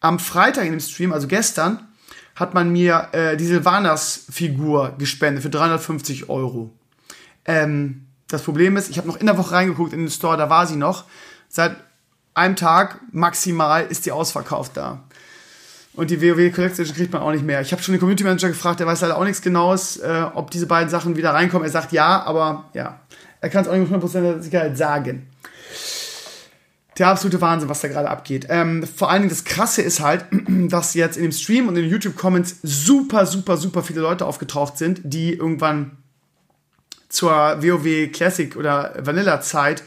Am 0.00 0.18
Freitag 0.18 0.64
in 0.64 0.72
dem 0.72 0.80
Stream, 0.80 1.12
also 1.12 1.28
gestern, 1.28 1.86
hat 2.34 2.54
man 2.54 2.70
mir 2.70 3.08
äh, 3.12 3.36
die 3.36 3.44
Silvanas-Figur 3.44 4.96
gespendet 4.98 5.42
für 5.42 5.50
350 5.50 6.28
Euro. 6.28 6.70
Ähm, 7.44 8.01
das 8.32 8.42
Problem 8.42 8.76
ist, 8.76 8.90
ich 8.90 8.98
habe 8.98 9.08
noch 9.08 9.16
in 9.16 9.26
der 9.26 9.38
Woche 9.38 9.52
reingeguckt 9.52 9.92
in 9.92 10.00
den 10.00 10.10
Store, 10.10 10.36
da 10.36 10.48
war 10.48 10.66
sie 10.66 10.76
noch. 10.76 11.04
Seit 11.48 11.76
einem 12.34 12.56
Tag 12.56 13.00
maximal 13.12 13.86
ist 13.86 14.06
die 14.06 14.12
ausverkauft 14.12 14.76
da. 14.76 15.02
Und 15.94 16.10
die 16.10 16.22
WoW 16.22 16.54
Collection 16.54 16.86
kriegt 16.86 17.12
man 17.12 17.20
auch 17.20 17.32
nicht 17.32 17.44
mehr. 17.44 17.60
Ich 17.60 17.72
habe 17.72 17.82
schon 17.82 17.92
den 17.92 18.00
Community 18.00 18.24
Manager 18.24 18.48
gefragt, 18.48 18.80
der 18.80 18.86
weiß 18.86 19.02
leider 19.02 19.18
auch 19.18 19.24
nichts 19.24 19.42
Genaues, 19.42 19.98
äh, 19.98 20.24
ob 20.34 20.50
diese 20.50 20.66
beiden 20.66 20.88
Sachen 20.88 21.16
wieder 21.16 21.34
reinkommen. 21.34 21.66
Er 21.66 21.70
sagt 21.70 21.92
ja, 21.92 22.22
aber 22.22 22.70
ja, 22.72 23.00
er 23.42 23.50
kann 23.50 23.62
es 23.62 23.68
auch 23.68 23.74
nicht 23.74 23.90
mit 23.90 24.02
100% 24.02 24.40
Sicherheit 24.40 24.78
sagen. 24.78 25.26
Der 26.98 27.08
absolute 27.08 27.40
Wahnsinn, 27.40 27.68
was 27.68 27.80
da 27.80 27.88
gerade 27.88 28.08
abgeht. 28.08 28.46
Ähm, 28.48 28.86
vor 28.86 29.10
allen 29.10 29.22
Dingen 29.22 29.30
das 29.30 29.44
Krasse 29.44 29.82
ist 29.82 30.00
halt, 30.00 30.24
dass 30.70 30.94
jetzt 30.94 31.18
in 31.18 31.24
dem 31.24 31.32
Stream 31.32 31.68
und 31.68 31.76
in 31.76 31.82
den 31.82 31.90
YouTube-Comments 31.90 32.56
super, 32.62 33.26
super, 33.26 33.58
super 33.58 33.82
viele 33.82 34.00
Leute 34.00 34.24
aufgetaucht 34.24 34.78
sind, 34.78 35.00
die 35.04 35.34
irgendwann 35.34 35.98
zur 37.12 37.62
WoW 37.62 38.10
Classic 38.10 38.56
oder 38.56 38.94
Vanilla 38.98 39.40
Zeit 39.40 39.84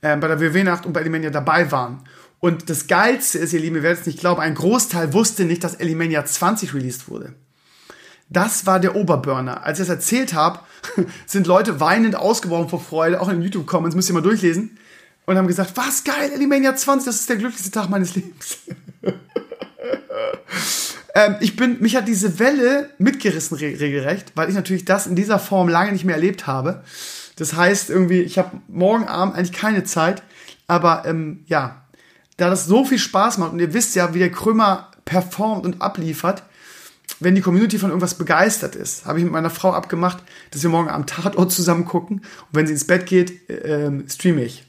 äh, 0.00 0.16
bei 0.16 0.28
der 0.28 0.40
WoW 0.40 0.62
Nacht 0.62 0.86
und 0.86 0.92
bei 0.92 1.00
Elimania 1.00 1.30
dabei 1.30 1.70
waren. 1.72 2.04
Und 2.40 2.70
das 2.70 2.86
Geilste 2.86 3.38
ist, 3.38 3.52
ihr 3.52 3.60
Lieben, 3.60 3.76
ihr 3.76 3.82
werdet 3.82 4.00
es 4.00 4.06
nicht 4.06 4.20
glauben, 4.20 4.40
ein 4.40 4.54
Großteil 4.54 5.12
wusste 5.12 5.44
nicht, 5.44 5.64
dass 5.64 5.74
Elimania 5.74 6.24
20 6.24 6.72
released 6.72 7.08
wurde. 7.08 7.34
Das 8.28 8.64
war 8.64 8.78
der 8.78 8.94
Oberburner. 8.94 9.64
Als 9.64 9.80
ich 9.80 9.86
das 9.86 9.96
erzählt 9.96 10.34
habe, 10.34 10.60
sind 11.26 11.48
Leute 11.48 11.80
weinend 11.80 12.14
ausgebrochen 12.14 12.68
vor 12.68 12.80
Freude, 12.80 13.20
auch 13.20 13.28
in 13.28 13.42
YouTube-Comments, 13.42 13.96
müsst 13.96 14.08
ihr 14.10 14.14
mal 14.14 14.22
durchlesen, 14.22 14.78
und 15.26 15.36
haben 15.36 15.48
gesagt, 15.48 15.72
was 15.74 16.04
geil, 16.04 16.30
Elimania 16.32 16.76
20, 16.76 17.06
das 17.06 17.20
ist 17.20 17.28
der 17.28 17.36
glücklichste 17.36 17.70
Tag 17.70 17.90
meines 17.90 18.14
Lebens. 18.14 18.58
Ähm, 21.18 21.36
ich 21.40 21.56
bin, 21.56 21.80
mich 21.80 21.96
hat 21.96 22.06
diese 22.06 22.38
Welle 22.38 22.90
mitgerissen 22.98 23.56
re 23.56 23.80
regelrecht, 23.80 24.32
weil 24.36 24.48
ich 24.48 24.54
natürlich 24.54 24.84
das 24.84 25.08
in 25.08 25.16
dieser 25.16 25.40
Form 25.40 25.68
lange 25.68 25.90
nicht 25.90 26.04
mehr 26.04 26.14
erlebt 26.14 26.46
habe. 26.46 26.84
Das 27.34 27.56
heißt 27.56 27.90
irgendwie, 27.90 28.20
ich 28.20 28.38
habe 28.38 28.58
morgen 28.68 29.08
Abend 29.08 29.34
eigentlich 29.34 29.52
keine 29.52 29.82
Zeit, 29.82 30.22
aber 30.68 31.04
ähm, 31.06 31.44
ja, 31.46 31.82
da 32.36 32.48
das 32.48 32.66
so 32.66 32.84
viel 32.84 33.00
Spaß 33.00 33.38
macht 33.38 33.52
und 33.52 33.58
ihr 33.58 33.74
wisst 33.74 33.96
ja, 33.96 34.14
wie 34.14 34.20
der 34.20 34.30
Krömer 34.30 34.92
performt 35.04 35.64
und 35.64 35.82
abliefert, 35.82 36.44
wenn 37.18 37.34
die 37.34 37.40
Community 37.40 37.78
von 37.78 37.90
irgendwas 37.90 38.14
begeistert 38.14 38.76
ist, 38.76 39.04
habe 39.04 39.18
ich 39.18 39.24
mit 39.24 39.32
meiner 39.32 39.50
Frau 39.50 39.72
abgemacht, 39.72 40.22
dass 40.52 40.62
wir 40.62 40.70
morgen 40.70 40.88
am 40.88 41.06
Tatort 41.06 41.50
zusammen 41.50 41.84
gucken. 41.84 42.18
Und 42.18 42.52
wenn 42.52 42.66
sie 42.68 42.74
ins 42.74 42.86
Bett 42.86 43.06
geht, 43.06 43.50
äh, 43.50 43.90
streame 44.08 44.44
ich. 44.44 44.64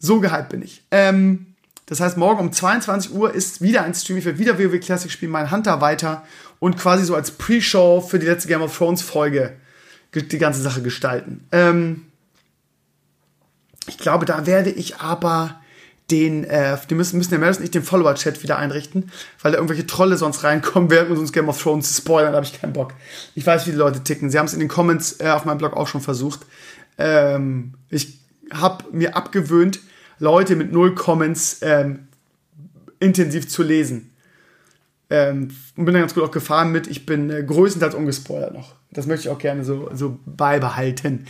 So 0.00 0.18
gehypt 0.18 0.48
bin 0.48 0.62
ich. 0.62 0.82
Ähm, 0.90 1.47
das 1.88 2.00
heißt, 2.00 2.18
morgen 2.18 2.40
um 2.40 2.52
22 2.52 3.12
Uhr 3.12 3.34
ist 3.34 3.62
wieder 3.62 3.82
ein 3.82 3.94
Stream. 3.94 4.18
Ich 4.18 4.26
werde 4.26 4.38
wieder 4.38 4.58
WoW 4.58 4.78
Classic 4.78 5.10
spielen, 5.10 5.32
mein 5.32 5.50
Hunter 5.50 5.80
weiter 5.80 6.22
und 6.58 6.76
quasi 6.76 7.04
so 7.04 7.14
als 7.14 7.30
Pre-Show 7.30 8.02
für 8.02 8.18
die 8.18 8.26
letzte 8.26 8.48
Game 8.48 8.60
of 8.60 8.76
Thrones 8.76 9.00
Folge 9.00 9.56
die 10.14 10.38
ganze 10.38 10.60
Sache 10.60 10.82
gestalten. 10.82 11.46
Ähm, 11.50 12.06
ich 13.86 13.96
glaube, 13.96 14.26
da 14.26 14.46
werde 14.46 14.70
ich 14.70 14.96
aber 14.96 15.60
den, 16.10 16.44
äh, 16.44 16.76
die 16.88 16.94
müssen, 16.94 17.16
müssen 17.16 17.30
der 17.30 17.38
Meredith 17.38 17.60
nicht 17.60 17.74
den 17.74 17.82
Follower-Chat 17.82 18.42
wieder 18.42 18.58
einrichten, 18.58 19.10
weil 19.42 19.52
da 19.52 19.58
irgendwelche 19.58 19.86
Trolle 19.86 20.16
sonst 20.16 20.44
reinkommen 20.44 20.90
werden 20.90 21.12
und 21.12 21.18
uns 21.18 21.32
Game 21.32 21.48
of 21.48 21.62
Thrones 21.62 21.96
spoilern, 21.96 22.32
da 22.32 22.36
habe 22.36 22.46
ich 22.46 22.58
keinen 22.58 22.72
Bock. 22.72 22.92
Ich 23.34 23.46
weiß, 23.46 23.66
wie 23.66 23.72
die 23.72 23.76
Leute 23.76 24.02
ticken. 24.02 24.30
Sie 24.30 24.38
haben 24.38 24.46
es 24.46 24.54
in 24.54 24.60
den 24.60 24.68
Comments 24.68 25.20
äh, 25.20 25.28
auf 25.28 25.44
meinem 25.44 25.58
Blog 25.58 25.74
auch 25.74 25.88
schon 25.88 26.00
versucht. 26.00 26.40
Ähm, 26.98 27.74
ich 27.90 28.18
habe 28.52 28.84
mir 28.92 29.16
abgewöhnt, 29.16 29.80
Leute 30.18 30.56
mit 30.56 30.72
null 30.72 30.94
Comments 30.94 31.58
ähm, 31.62 32.08
intensiv 33.00 33.48
zu 33.48 33.62
lesen. 33.62 34.10
Ähm, 35.10 35.48
und 35.76 35.84
bin 35.84 35.94
da 35.94 36.00
ganz 36.00 36.14
gut 36.14 36.22
auch 36.22 36.30
gefahren 36.30 36.70
mit, 36.70 36.86
ich 36.86 37.06
bin 37.06 37.30
äh, 37.30 37.42
größtenteils 37.42 37.94
ungespoilert 37.94 38.52
noch. 38.52 38.74
Das 38.90 39.06
möchte 39.06 39.28
ich 39.28 39.34
auch 39.34 39.38
gerne 39.38 39.64
so, 39.64 39.90
so 39.94 40.18
beibehalten. 40.26 41.26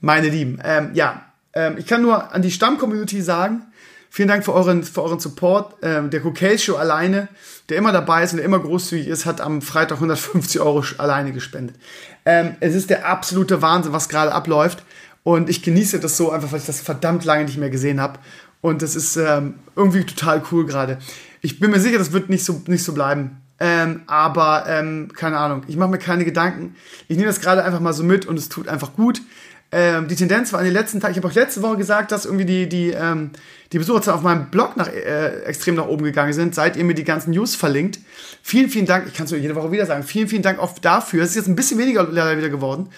Meine 0.00 0.28
Lieben, 0.28 0.58
ähm, 0.64 0.90
ja, 0.94 1.26
ähm, 1.52 1.76
ich 1.78 1.86
kann 1.86 2.02
nur 2.02 2.32
an 2.32 2.42
die 2.42 2.50
Stamm-Community 2.50 3.22
sagen, 3.22 3.62
vielen 4.08 4.28
Dank 4.28 4.44
für 4.44 4.52
euren, 4.52 4.82
für 4.82 5.02
euren 5.02 5.20
Support. 5.20 5.76
Ähm, 5.82 6.10
der 6.10 6.24
Cookay 6.24 6.58
Show 6.58 6.76
alleine, 6.76 7.28
der 7.68 7.78
immer 7.78 7.92
dabei 7.92 8.24
ist 8.24 8.32
und 8.32 8.38
der 8.38 8.46
immer 8.46 8.58
großzügig 8.58 9.06
ist, 9.06 9.26
hat 9.26 9.40
am 9.40 9.62
Freitag 9.62 9.96
150 9.96 10.60
Euro 10.60 10.84
alleine 10.98 11.32
gespendet. 11.32 11.76
Ähm, 12.24 12.56
es 12.60 12.74
ist 12.74 12.90
der 12.90 13.06
absolute 13.06 13.62
Wahnsinn, 13.62 13.92
was 13.92 14.08
gerade 14.08 14.32
abläuft. 14.32 14.82
Und 15.30 15.48
ich 15.48 15.62
genieße 15.62 16.00
das 16.00 16.16
so 16.16 16.32
einfach, 16.32 16.50
weil 16.50 16.58
ich 16.58 16.66
das 16.66 16.80
verdammt 16.80 17.24
lange 17.24 17.44
nicht 17.44 17.56
mehr 17.56 17.70
gesehen 17.70 18.00
habe. 18.00 18.18
Und 18.62 18.82
das 18.82 18.96
ist 18.96 19.14
ähm, 19.14 19.54
irgendwie 19.76 20.02
total 20.02 20.42
cool 20.50 20.66
gerade. 20.66 20.98
Ich 21.40 21.60
bin 21.60 21.70
mir 21.70 21.78
sicher, 21.78 21.98
das 21.98 22.10
wird 22.10 22.30
nicht 22.30 22.44
so, 22.44 22.60
nicht 22.66 22.82
so 22.82 22.92
bleiben. 22.94 23.40
Ähm, 23.60 24.02
aber 24.08 24.64
ähm, 24.66 25.12
keine 25.14 25.38
Ahnung, 25.38 25.62
ich 25.68 25.76
mache 25.76 25.90
mir 25.90 25.98
keine 25.98 26.24
Gedanken. 26.24 26.74
Ich 27.06 27.16
nehme 27.16 27.28
das 27.28 27.40
gerade 27.40 27.62
einfach 27.62 27.78
mal 27.78 27.92
so 27.92 28.02
mit 28.02 28.26
und 28.26 28.40
es 28.40 28.48
tut 28.48 28.66
einfach 28.66 28.94
gut. 28.94 29.22
Ähm, 29.70 30.08
die 30.08 30.16
Tendenz 30.16 30.52
war 30.52 30.58
in 30.58 30.64
den 30.64 30.74
letzten 30.74 30.98
Tagen, 30.98 31.12
ich 31.12 31.18
habe 31.18 31.28
auch 31.28 31.34
letzte 31.34 31.62
Woche 31.62 31.76
gesagt, 31.76 32.10
dass 32.10 32.24
irgendwie 32.24 32.44
die, 32.44 32.68
die, 32.68 32.90
ähm, 32.90 33.30
die 33.72 33.78
Besucherzahlen 33.78 34.18
auf 34.18 34.24
meinem 34.24 34.50
Blog 34.50 34.76
nach, 34.76 34.88
äh, 34.88 35.44
extrem 35.44 35.76
nach 35.76 35.86
oben 35.86 36.02
gegangen 36.02 36.32
sind, 36.32 36.56
seit 36.56 36.76
ihr 36.76 36.82
mir 36.82 36.94
die 36.94 37.04
ganzen 37.04 37.30
News 37.30 37.54
verlinkt. 37.54 38.00
Vielen, 38.42 38.68
vielen 38.68 38.86
Dank, 38.86 39.06
ich 39.06 39.14
kann 39.14 39.26
es 39.26 39.30
jede 39.30 39.54
Woche 39.54 39.70
wieder 39.70 39.86
sagen, 39.86 40.02
vielen, 40.02 40.26
vielen 40.26 40.42
Dank 40.42 40.58
auch 40.58 40.76
dafür. 40.80 41.22
Es 41.22 41.30
ist 41.30 41.36
jetzt 41.36 41.46
ein 41.46 41.54
bisschen 41.54 41.78
weniger 41.78 42.02
leider 42.02 42.36
wieder 42.36 42.48
geworden, 42.48 42.88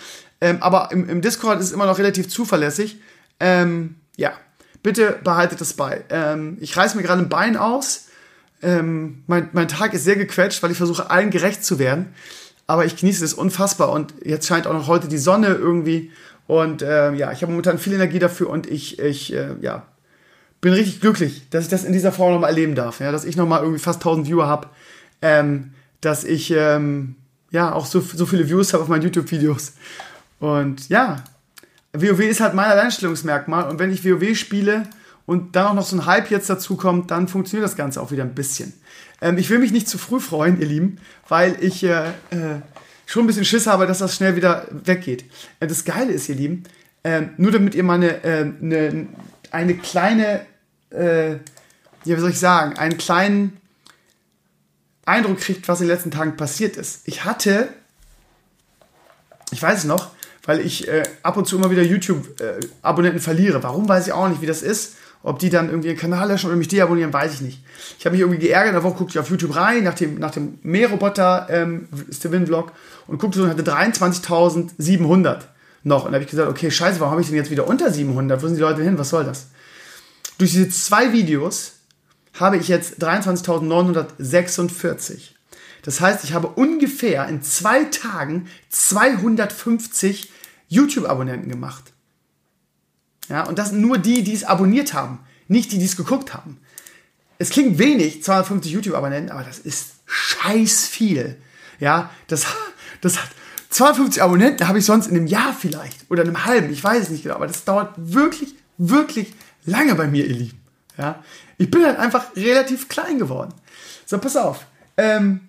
ähm, 0.43 0.59
aber 0.61 0.91
im, 0.91 1.09
im 1.09 1.23
Discord 1.23 1.61
ist 1.61 1.67
es 1.67 1.73
immer 1.73 1.87
noch 1.87 1.99
relativ 1.99 2.29
zuverlässig. 2.29 2.99
Ähm, 3.39 3.95
ja, 4.17 4.33
bitte 4.83 5.19
behaltet 5.23 5.61
das 5.61 5.73
bei. 5.75 6.05
Ähm, 6.11 6.59
ich 6.61 6.77
reiß 6.77 6.97
mir 6.97 7.03
gerade 7.03 7.23
ein 7.23 7.29
Bein 7.29 7.57
aus. 7.57 8.09
Ähm, 8.61 9.23
mein, 9.29 9.49
mein 9.53 9.69
Tag 9.69 9.95
ist 9.95 10.03
sehr 10.03 10.17
gequetscht, 10.17 10.63
weil 10.63 10.73
ich 10.73 10.77
versuche, 10.77 11.11
allen 11.11 11.31
gerecht 11.31 11.65
zu 11.65 11.79
werden. 11.79 12.13
Aber 12.67 12.85
ich 12.85 12.97
genieße 12.97 13.25
es 13.25 13.35
unfassbar 13.35 13.91
und 13.93 14.15
jetzt 14.25 14.47
scheint 14.47 14.67
auch 14.67 14.73
noch 14.73 14.89
heute 14.89 15.07
die 15.07 15.19
Sonne 15.19 15.49
irgendwie 15.49 16.11
und 16.49 16.83
äh, 16.83 17.13
ja, 17.15 17.31
ich 17.31 17.43
habe 17.43 17.53
momentan 17.53 17.79
viel 17.79 17.93
Energie 17.93 18.19
dafür 18.19 18.51
und 18.51 18.67
ich, 18.67 18.99
ich 18.99 19.33
äh, 19.33 19.55
ja, 19.61 19.87
bin 20.61 20.73
richtig 20.73 21.01
glücklich, 21.01 21.49
dass 21.51 21.65
ich 21.65 21.71
das 21.71 21.85
in 21.85 21.93
dieser 21.93 22.11
Form 22.11 22.33
nochmal 22.33 22.51
erleben 22.51 22.75
darf. 22.75 23.01
Ja, 23.01 23.13
dass 23.13 23.25
ich 23.25 23.37
nochmal 23.37 23.61
irgendwie 23.61 23.81
fast 23.81 24.01
1000 24.01 24.27
Viewer 24.27 24.49
habe. 24.49 24.69
Ähm, 25.21 25.73
dass 26.01 26.25
ich 26.25 26.51
ähm, 26.51 27.15
ja 27.53 27.73
auch 27.73 27.87
so, 27.87 28.01
so 28.01 28.27
viele 28.27 28.49
Views 28.49 28.73
habe 28.73 28.83
auf 28.83 28.89
meinen 28.89 29.03
YouTube-Videos. 29.03 29.75
Und 30.43 30.89
ja, 30.89 31.23
WoW 31.93 32.19
ist 32.19 32.40
halt 32.40 32.55
mein 32.55 32.69
Alleinstellungsmerkmal. 32.69 33.71
Und 33.71 33.79
wenn 33.79 33.93
ich 33.93 34.05
WoW 34.05 34.37
spiele 34.37 34.88
und 35.25 35.55
dann 35.55 35.66
auch 35.66 35.75
noch 35.75 35.87
so 35.87 35.95
ein 35.95 36.05
Hype 36.05 36.33
jetzt 36.33 36.51
dazu 36.51 36.77
kommt, 36.77 37.12
dann 37.12 37.29
funktioniert 37.29 37.64
das 37.64 37.77
Ganze 37.77 38.03
auch 38.03 38.11
wieder 38.11 38.25
ein 38.25 38.35
bisschen. 38.35 38.73
Ähm, 39.21 39.38
ich 39.38 39.49
will 39.51 39.61
mich 39.61 39.71
nicht 39.71 39.88
zu 39.88 39.99
früh 39.99 40.19
freuen, 40.19 40.61
ihr 40.61 40.66
Lieben, 40.66 40.99
weil 41.29 41.57
ich 41.62 41.85
äh, 41.85 42.09
äh, 42.31 42.61
schon 43.07 43.23
ein 43.23 43.27
bisschen 43.29 43.45
Schiss 43.45 43.69
habe, 43.69 43.87
dass 43.87 44.01
das 44.01 44.16
schnell 44.16 44.35
wieder 44.35 44.66
weggeht. 44.73 45.27
Äh, 45.61 45.69
das 45.69 45.85
Geile 45.85 46.11
ist, 46.11 46.29
ihr 46.29 46.35
Lieben, 46.35 46.64
äh, 47.05 47.23
nur 47.37 47.53
damit 47.53 47.77
ihr 47.77 47.85
mal 47.85 47.95
eine, 47.95 48.21
eine, 48.25 49.07
eine 49.53 49.77
kleine, 49.77 50.45
äh, 50.90 51.35
ja, 51.35 51.38
wie 52.05 52.21
soll 52.21 52.31
ich 52.31 52.40
sagen, 52.40 52.77
einen 52.79 52.99
kleinen 52.99 53.61
Eindruck 55.07 55.38
kriegt, 55.38 55.69
was 55.69 55.81
in 55.81 55.87
den 55.87 55.95
letzten 55.95 56.11
Tagen 56.11 56.37
passiert 56.37 56.77
ist. 56.77 57.03
Ich 57.07 57.25
hatte, 57.25 57.69
ich 59.53 59.62
weiß 59.62 59.79
es 59.79 59.85
noch, 59.85 60.11
weil 60.44 60.61
ich 60.61 60.88
äh, 60.88 61.05
ab 61.22 61.37
und 61.37 61.46
zu 61.46 61.57
immer 61.57 61.70
wieder 61.70 61.83
YouTube-Abonnenten 61.83 63.18
äh, 63.18 63.22
verliere. 63.22 63.62
Warum 63.62 63.88
weiß 63.88 64.09
ich 64.09 64.12
auch 64.12 64.28
nicht, 64.28 64.42
wie 64.42 64.46
das 64.46 64.62
ist. 64.62 64.96
Ob 65.24 65.38
die 65.38 65.50
dann 65.50 65.70
irgendwie 65.70 65.90
einen 65.90 65.98
Kanal 65.98 66.26
löschen 66.26 66.48
oder 66.48 66.57
mich 66.57 66.66
deabonnieren, 66.66 67.12
weiß 67.12 67.35
ich 67.35 67.42
nicht. 67.42 67.62
Ich 67.96 68.05
habe 68.05 68.14
mich 68.14 68.22
irgendwie 68.22 68.40
geärgert, 68.40 68.83
Woche 68.83 68.98
guckte 68.98 69.12
ich 69.12 69.20
auf 69.20 69.31
YouTube 69.31 69.55
rein, 69.55 69.85
nach 69.85 69.94
dem, 69.94 70.18
nach 70.18 70.33
dem 70.33 70.59
Mähroboter 70.62 71.46
ähm, 71.48 71.87
Steven 72.11 72.44
Vlog 72.44 72.72
und 73.07 73.18
guckte 73.18 73.38
so 73.38 73.44
und 73.44 73.50
hatte 73.50 73.62
23.700 73.62 75.42
noch. 75.85 76.07
Und 76.07 76.11
da 76.11 76.16
habe 76.16 76.24
ich 76.24 76.31
gesagt, 76.31 76.50
okay, 76.50 76.72
scheiße, 76.72 76.98
warum 76.98 77.12
habe 77.12 77.22
ich 77.22 77.28
denn 77.28 77.37
jetzt 77.37 77.52
wieder 77.52 77.68
unter 77.68 77.92
700? 77.92 78.42
Wo 78.42 78.48
sind 78.48 78.57
die 78.57 78.62
Leute 78.62 78.83
hin? 78.83 78.98
Was 78.98 79.11
soll 79.11 79.24
das? 79.24 79.46
Durch 80.38 80.50
diese 80.50 80.68
zwei 80.70 81.12
Videos 81.12 81.74
habe 82.40 82.57
ich 82.57 82.66
jetzt 82.66 83.00
23.946. 83.00 85.32
Das 85.83 86.01
heißt, 86.01 86.25
ich 86.25 86.33
habe 86.33 86.49
ungefähr 86.49 87.29
in 87.29 87.42
zwei 87.42 87.85
Tagen 87.85 88.49
250 88.71 90.31
YouTube-Abonnenten 90.68 91.51
gemacht. 91.51 91.92
Ja, 93.29 93.45
und 93.45 93.59
das 93.59 93.71
sind 93.71 93.81
nur 93.81 93.99
die, 93.99 94.23
die 94.23 94.33
es 94.33 94.45
abonniert 94.45 94.95
haben, 94.95 95.21
nicht 95.49 95.73
die, 95.73 95.79
die 95.79 95.85
es 95.85 95.97
geguckt 95.97 96.35
haben. 96.35 96.59
Es 97.38 97.51
klingt 97.51 97.79
wenig, 97.79 98.23
250 98.23 98.73
YouTube-Abonnenten, 98.73 99.31
aber 99.31 99.42
das 99.42 99.59
ist 99.59 99.95
scheiß 100.07 100.87
viel. 100.87 101.37
Ja, 101.81 102.11
das, 102.29 102.47
das 103.01 103.18
hat 103.18 103.31
250 103.71 104.23
Abonnenten 104.23 104.68
habe 104.68 104.79
ich 104.79 104.85
sonst 104.85 105.07
in 105.07 105.16
einem 105.16 105.27
Jahr 105.27 105.53
vielleicht 105.53 106.11
oder 106.11 106.23
in 106.23 106.29
einem 106.29 106.45
halben, 106.45 106.73
ich 106.73 106.85
weiß 106.85 107.05
es 107.05 107.11
nicht 107.11 107.23
genau, 107.23 107.37
aber 107.37 107.47
das 107.47 107.64
dauert 107.64 107.95
wirklich, 107.97 108.55
wirklich 108.77 109.33
lange 109.64 109.95
bei 109.95 110.07
mir, 110.07 110.27
ihr 110.27 110.37
Lieben. 110.37 110.61
Ja, 110.99 111.23
ich 111.57 111.71
bin 111.71 111.85
halt 111.85 111.99
einfach 111.99 112.37
relativ 112.37 112.88
klein 112.88 113.18
geworden. 113.18 113.55
So, 114.05 114.18
pass 114.18 114.37
auf. 114.37 114.66
Ähm, 114.97 115.40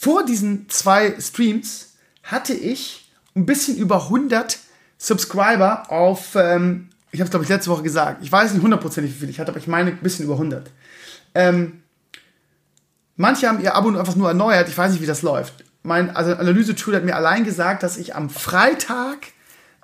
vor 0.00 0.24
diesen 0.24 0.66
zwei 0.70 1.14
Streams 1.20 1.92
hatte 2.22 2.54
ich 2.54 3.12
ein 3.36 3.44
bisschen 3.44 3.76
über 3.76 4.04
100 4.04 4.58
Subscriber 4.96 5.90
auf, 5.90 6.36
ähm, 6.36 6.88
ich 7.12 7.20
habe 7.20 7.26
es 7.26 7.30
glaube 7.30 7.44
ich 7.44 7.50
letzte 7.50 7.68
Woche 7.68 7.82
gesagt, 7.82 8.24
ich 8.24 8.32
weiß 8.32 8.54
nicht 8.54 8.62
hundertprozentig 8.62 9.14
wie 9.14 9.18
viel 9.18 9.28
ich 9.28 9.38
hatte, 9.38 9.50
aber 9.50 9.58
ich 9.58 9.66
meine 9.66 9.90
ein 9.90 9.98
bisschen 9.98 10.24
über 10.24 10.34
100. 10.34 10.70
Ähm, 11.34 11.82
manche 13.16 13.46
haben 13.46 13.60
ihr 13.60 13.74
Abo 13.74 13.90
einfach 13.94 14.16
nur 14.16 14.28
erneuert, 14.28 14.70
ich 14.70 14.78
weiß 14.78 14.92
nicht 14.92 15.02
wie 15.02 15.06
das 15.06 15.20
läuft. 15.20 15.64
Mein 15.82 16.16
also 16.16 16.32
Analyse-Tool 16.32 16.96
hat 16.96 17.04
mir 17.04 17.14
allein 17.14 17.44
gesagt, 17.44 17.82
dass 17.82 17.98
ich 17.98 18.14
am 18.16 18.30
Freitag 18.30 19.18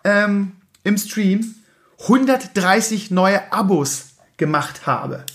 ähm, 0.02 0.52
im 0.82 0.96
Stream 0.96 1.56
130 2.00 3.10
neue 3.10 3.52
Abos 3.52 4.14
gemacht 4.38 4.86
habe. 4.86 5.26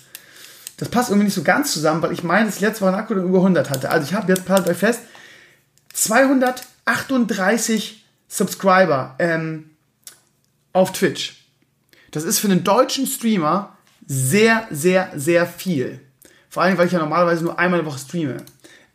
Das 0.82 0.90
passt 0.90 1.10
irgendwie 1.12 1.26
nicht 1.26 1.36
so 1.36 1.44
ganz 1.44 1.74
zusammen, 1.74 2.02
weil 2.02 2.12
ich 2.12 2.24
meine, 2.24 2.48
dass 2.48 2.56
ich 2.56 2.62
letzte 2.62 2.82
Woche 2.82 2.94
ein 2.94 3.00
Akku 3.00 3.14
über 3.14 3.38
100 3.38 3.70
hatte. 3.70 3.92
Also 3.92 4.08
ich 4.08 4.16
habe 4.16 4.34
jetzt, 4.34 4.50
haltet 4.50 4.68
euch 4.68 4.78
fest, 4.78 5.02
238 5.94 8.04
Subscriber. 8.28 9.14
Ähm, 9.20 9.70
auf 10.74 10.92
Twitch. 10.92 11.46
Das 12.10 12.24
ist 12.24 12.40
für 12.40 12.48
einen 12.48 12.64
deutschen 12.64 13.06
Streamer 13.06 13.78
sehr, 14.08 14.66
sehr, 14.72 15.12
sehr 15.16 15.46
viel. 15.46 16.00
Vor 16.50 16.64
allem, 16.64 16.80
weil 16.80 16.88
ich 16.88 16.94
ja 16.94 17.00
normalerweise 17.00 17.44
nur 17.44 17.60
einmal 17.60 17.80
in 17.80 17.86
der 17.86 17.94
Woche 17.94 18.02
streame. 18.02 18.38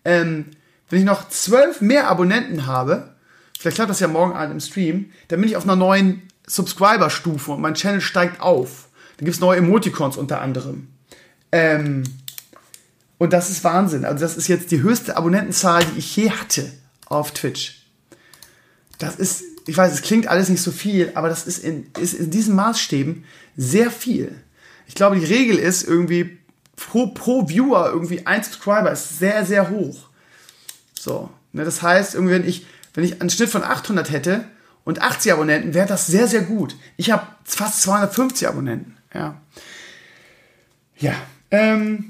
Ähm, 0.04 0.46
wenn 0.90 0.98
ich 0.98 1.04
noch 1.04 1.28
zwölf 1.28 1.80
mehr 1.80 2.08
Abonnenten 2.08 2.66
habe, 2.66 3.14
vielleicht 3.56 3.76
klappt 3.76 3.90
das 3.90 4.00
ja 4.00 4.08
morgen 4.08 4.32
an 4.32 4.50
im 4.50 4.58
Stream, 4.58 5.12
dann 5.28 5.40
bin 5.40 5.48
ich 5.48 5.56
auf 5.56 5.62
einer 5.62 5.76
neuen 5.76 6.22
Subscriber-Stufe 6.48 7.52
und 7.52 7.60
mein 7.60 7.74
Channel 7.74 8.00
steigt 8.00 8.40
auf. 8.40 8.88
Da 9.18 9.24
gibt 9.24 9.36
es 9.36 9.40
neue 9.40 9.58
Emoticons 9.58 10.16
unter 10.16 10.40
anderem. 10.40 10.88
Ähm, 11.56 12.02
und 13.18 13.32
das 13.32 13.50
ist 13.50 13.64
Wahnsinn. 13.64 14.04
Also 14.04 14.20
das 14.20 14.36
ist 14.36 14.48
jetzt 14.48 14.70
die 14.70 14.82
höchste 14.82 15.16
Abonnentenzahl, 15.16 15.84
die 15.84 15.98
ich 15.98 16.16
je 16.16 16.30
hatte 16.30 16.70
auf 17.06 17.32
Twitch. 17.32 17.86
Das 18.98 19.16
ist 19.16 19.42
ich 19.66 19.76
weiß, 19.76 19.92
es 19.92 20.02
klingt 20.02 20.28
alles 20.28 20.48
nicht 20.48 20.62
so 20.62 20.70
viel, 20.70 21.10
aber 21.14 21.28
das 21.28 21.46
ist 21.46 21.62
in, 21.62 21.90
ist 21.98 22.14
in 22.14 22.30
diesen 22.30 22.54
Maßstäben 22.54 23.24
sehr 23.56 23.90
viel. 23.90 24.40
Ich 24.86 24.94
glaube, 24.94 25.18
die 25.18 25.24
Regel 25.24 25.58
ist 25.58 25.82
irgendwie 25.82 26.38
pro, 26.76 27.08
pro 27.08 27.48
Viewer 27.48 27.90
irgendwie 27.92 28.26
ein 28.26 28.44
Subscriber 28.44 28.92
ist 28.92 29.18
sehr, 29.18 29.44
sehr 29.44 29.70
hoch. 29.70 30.08
So, 30.98 31.30
ne, 31.52 31.64
das 31.64 31.82
heißt, 31.82 32.14
irgendwie, 32.14 32.34
wenn 32.34 32.48
ich, 32.48 32.64
wenn 32.94 33.02
ich 33.02 33.20
einen 33.20 33.30
Schnitt 33.30 33.50
von 33.50 33.64
800 33.64 34.10
hätte 34.10 34.44
und 34.84 35.02
80 35.02 35.32
Abonnenten, 35.32 35.74
wäre 35.74 35.88
das 35.88 36.06
sehr, 36.06 36.28
sehr 36.28 36.42
gut. 36.42 36.76
Ich 36.96 37.10
habe 37.10 37.26
fast 37.42 37.82
250 37.82 38.46
Abonnenten. 38.46 38.96
Ja, 39.12 39.40
ja. 40.96 41.14
Ähm, 41.50 42.06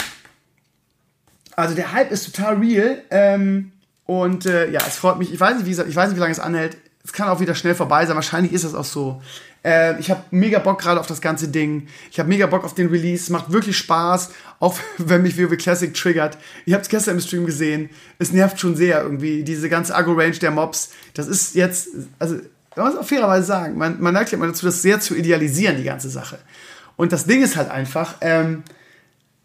Also 1.57 1.75
der 1.75 1.92
Hype 1.92 2.12
ist 2.12 2.27
total 2.27 2.57
real. 2.57 3.03
Ähm, 3.11 3.72
und 4.05 4.46
äh, 4.46 4.70
ja, 4.70 4.81
es 4.87 4.96
freut 4.96 5.18
mich. 5.18 5.33
Ich 5.33 5.40
weiß 5.40 5.57
nicht, 5.57 5.66
wie 5.66 5.70
ich 5.70 5.96
weiß 5.96 6.09
nicht, 6.09 6.16
wie 6.16 6.20
lange 6.20 6.33
es 6.33 6.38
anhält. 6.38 6.77
Es 7.05 7.12
kann 7.12 7.29
auch 7.29 7.40
wieder 7.40 7.55
schnell 7.55 7.75
vorbei 7.75 8.05
sein. 8.05 8.16
Wahrscheinlich 8.16 8.53
ist 8.53 8.64
das 8.64 8.75
auch 8.75 8.85
so. 8.85 9.22
Äh, 9.64 9.99
ich 9.99 10.11
habe 10.11 10.22
mega 10.31 10.59
Bock 10.59 10.81
gerade 10.81 11.01
auf 11.01 11.07
das 11.07 11.20
ganze 11.20 11.49
Ding. 11.49 11.88
Ich 12.11 12.18
habe 12.18 12.29
mega 12.29 12.46
Bock 12.46 12.64
auf 12.64 12.75
den 12.75 12.88
Release. 12.88 13.25
Es 13.25 13.31
macht 13.31 13.51
wirklich 13.51 13.77
Spaß, 13.79 14.31
auch 14.61 14.77
wenn 14.99 15.22
mich 15.22 15.38
WoW 15.38 15.57
Classic 15.57 15.92
triggert. 15.94 16.37
Ihr 16.66 16.75
habt 16.75 16.85
es 16.85 16.88
gestern 16.88 17.14
im 17.14 17.20
Stream 17.20 17.46
gesehen. 17.46 17.90
Es 18.18 18.33
nervt 18.33 18.61
schon 18.61 18.77
sehr 18.77 19.03
irgendwie. 19.03 19.42
Diese 19.42 19.68
ganze 19.68 19.94
Agro-Range 19.94 20.38
der 20.38 20.51
Mobs. 20.51 20.90
Das 21.14 21.27
ist 21.27 21.55
jetzt, 21.55 21.88
also, 22.18 22.37
man 22.77 22.87
muss 22.87 22.96
auch 22.96 23.07
fairerweise 23.07 23.46
sagen, 23.46 23.79
man, 23.79 24.01
man 24.01 24.12
neigt 24.12 24.31
ja 24.31 24.37
immer 24.37 24.46
dazu, 24.46 24.66
das 24.66 24.83
sehr 24.83 25.01
zu 25.01 25.16
idealisieren, 25.16 25.79
die 25.79 25.85
ganze 25.85 26.11
Sache. 26.11 26.38
Und 26.96 27.12
das 27.12 27.25
Ding 27.25 27.42
ist 27.42 27.57
halt 27.57 27.70
einfach, 27.70 28.16
ähm, 28.20 28.62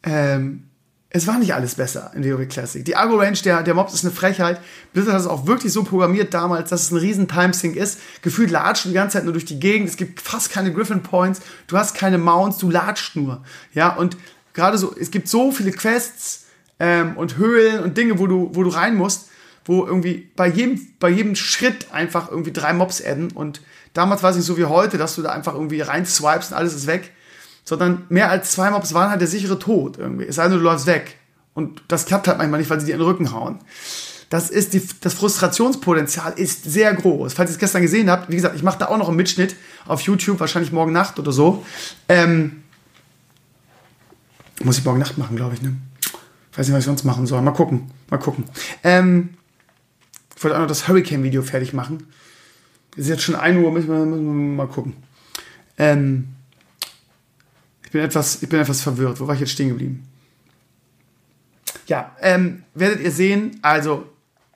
ähm, 0.04 0.72
es 1.14 1.28
war 1.28 1.38
nicht 1.38 1.54
alles 1.54 1.76
besser 1.76 2.12
in 2.16 2.24
WoW 2.24 2.48
Classic. 2.48 2.86
Die 2.86 2.96
Argo-Range 2.96 3.38
der, 3.44 3.64
der 3.64 3.74
Mobs 3.74 3.94
ist 3.94 4.06
eine 4.06 4.14
Frechheit. 4.14 4.62
Blizzard 4.94 5.14
hat 5.14 5.22
es 5.22 5.28
auch 5.28 5.46
wirklich 5.46 5.74
so 5.74 5.84
programmiert 5.84 6.34
damals, 6.34 6.70
dass 6.70 6.84
es 6.84 6.92
ein 6.92 6.98
riesen 6.98 7.28
Timesync 7.28 7.76
ist. 7.76 8.00
Gefühlt 8.22 8.50
latscht 8.50 8.86
die 8.86 8.94
ganze 8.94 9.18
Zeit 9.18 9.26
nur 9.26 9.34
durch 9.34 9.44
die 9.44 9.60
Gegend. 9.60 9.90
Es 9.90 9.98
gibt 9.98 10.22
fast 10.22 10.52
keine 10.52 10.72
Griffin 10.74 11.04
Points. 11.04 11.42
Du 11.68 11.78
hast 11.78 11.96
keine 11.96 12.18
Mounts, 12.18 12.60
du 12.60 12.70
latscht 12.70 13.18
nur. 13.18 13.44
Ja, 13.74 13.94
und 13.94 14.16
gerade 14.54 14.78
so, 14.78 14.96
es 14.98 15.12
gibt 15.12 15.28
so 15.28 15.52
viele 15.52 15.72
Quests 15.72 16.46
ähm, 16.80 17.18
und 17.18 17.36
Höhlen 17.36 17.84
und 17.84 17.98
Dinge, 17.98 18.18
wo 18.18 18.26
du, 18.26 18.50
wo 18.54 18.64
du 18.64 18.70
rein 18.70 18.96
musst, 18.96 19.28
wo 19.66 19.86
irgendwie 19.86 20.32
bei 20.38 20.48
jedem, 20.48 20.80
bei 21.02 21.10
jedem 21.10 21.36
Schritt 21.36 21.92
einfach 21.92 22.32
irgendwie 22.32 22.54
drei 22.54 22.72
Mobs 22.72 23.04
adden. 23.04 23.32
Und 23.32 23.60
damals 23.94 24.24
war 24.24 24.30
es 24.30 24.38
nicht 24.38 24.46
so 24.46 24.58
wie 24.58 24.64
heute, 24.64 24.98
dass 24.98 25.16
du 25.16 25.22
da 25.24 25.32
einfach 25.32 25.56
irgendwie 25.56 25.82
rein 25.82 26.06
swipest 26.06 26.52
und 26.52 26.58
alles 26.58 26.74
ist 26.74 26.88
weg 26.88 27.12
sondern 27.64 28.06
mehr 28.10 28.30
als 28.30 28.52
zwei 28.52 28.70
Mobs 28.72 28.94
waren 28.94 29.10
halt 29.10 29.22
der 29.22 29.28
sichere 29.28 29.60
Tod 29.60 29.98
irgendwie. 29.98 30.26
Es 30.26 30.36
sei 30.36 30.44
denn, 30.44 30.58
du 30.58 30.64
läufst 30.64 30.86
weg. 30.86 31.18
Und 31.54 31.84
das 31.88 32.06
klappt 32.06 32.28
halt 32.28 32.38
manchmal 32.38 32.60
nicht, 32.60 32.70
weil 32.70 32.80
sie 32.80 32.86
dir 32.86 32.94
in 32.94 33.00
den 33.00 33.08
Rücken 33.08 33.32
hauen. 33.32 33.60
Das 34.30 34.50
ist 34.50 34.74
die, 34.74 34.82
das 35.02 35.14
Frustrationspotenzial 35.14 36.34
ist 36.38 36.64
sehr 36.64 36.94
groß. 36.94 37.34
Falls 37.34 37.50
ihr 37.52 37.56
es 37.56 37.60
gestern 37.60 37.82
gesehen 37.82 38.10
habt, 38.10 38.30
wie 38.30 38.36
gesagt, 38.36 38.56
ich 38.56 38.64
mache 38.64 38.80
da 38.80 38.88
auch 38.88 38.98
noch 38.98 39.10
einen 39.10 39.18
Mitschnitt 39.18 39.58
auf 39.86 40.02
YouTube, 40.02 40.40
wahrscheinlich 40.40 40.72
morgen 40.72 40.94
Nacht 40.94 41.20
oder 41.20 41.34
so. 41.34 41.66
Ähm, 42.08 42.64
muss 44.64 44.78
ich 44.78 44.86
morgen 44.86 45.00
Nacht 45.00 45.18
machen, 45.18 45.36
glaube 45.36 45.56
ich, 45.56 45.62
ne? 45.62 45.76
Weiß 46.56 46.68
nicht, 46.68 46.74
was 46.74 46.80
ich 46.80 46.86
sonst 46.86 47.04
machen 47.04 47.28
soll. 47.28 47.42
Mal 47.42 47.52
gucken. 47.52 47.92
Mal 48.10 48.20
gucken. 48.20 48.46
Ähm, 48.84 49.32
ich 50.36 50.44
wollte 50.44 50.56
auch 50.56 50.62
noch 50.62 50.68
das 50.68 50.88
Hurricane-Video 50.88 51.42
fertig 51.42 51.74
machen. 51.74 52.08
Es 52.94 53.04
ist 53.04 53.10
jetzt 53.10 53.24
schon 53.24 53.36
1 53.36 53.58
Uhr, 53.58 53.72
müssen 53.72 53.90
wir, 53.90 54.06
müssen 54.06 54.26
wir 54.26 54.56
mal 54.56 54.68
gucken. 54.68 54.94
Ähm, 55.78 56.30
ich 56.41 56.41
bin 57.92 58.02
etwas, 58.02 58.42
ich 58.42 58.50
bin 58.50 58.60
etwas 58.60 58.82
verwirrt. 58.82 59.20
Wo 59.20 59.28
war 59.28 59.36
ich 59.36 59.42
jetzt 59.42 59.52
stehen 59.52 59.70
geblieben? 59.70 60.08
Ja, 61.88 62.16
ähm, 62.22 62.64
werdet 62.74 63.02
ihr 63.02 63.12
sehen. 63.12 63.60
Also, 63.62 64.06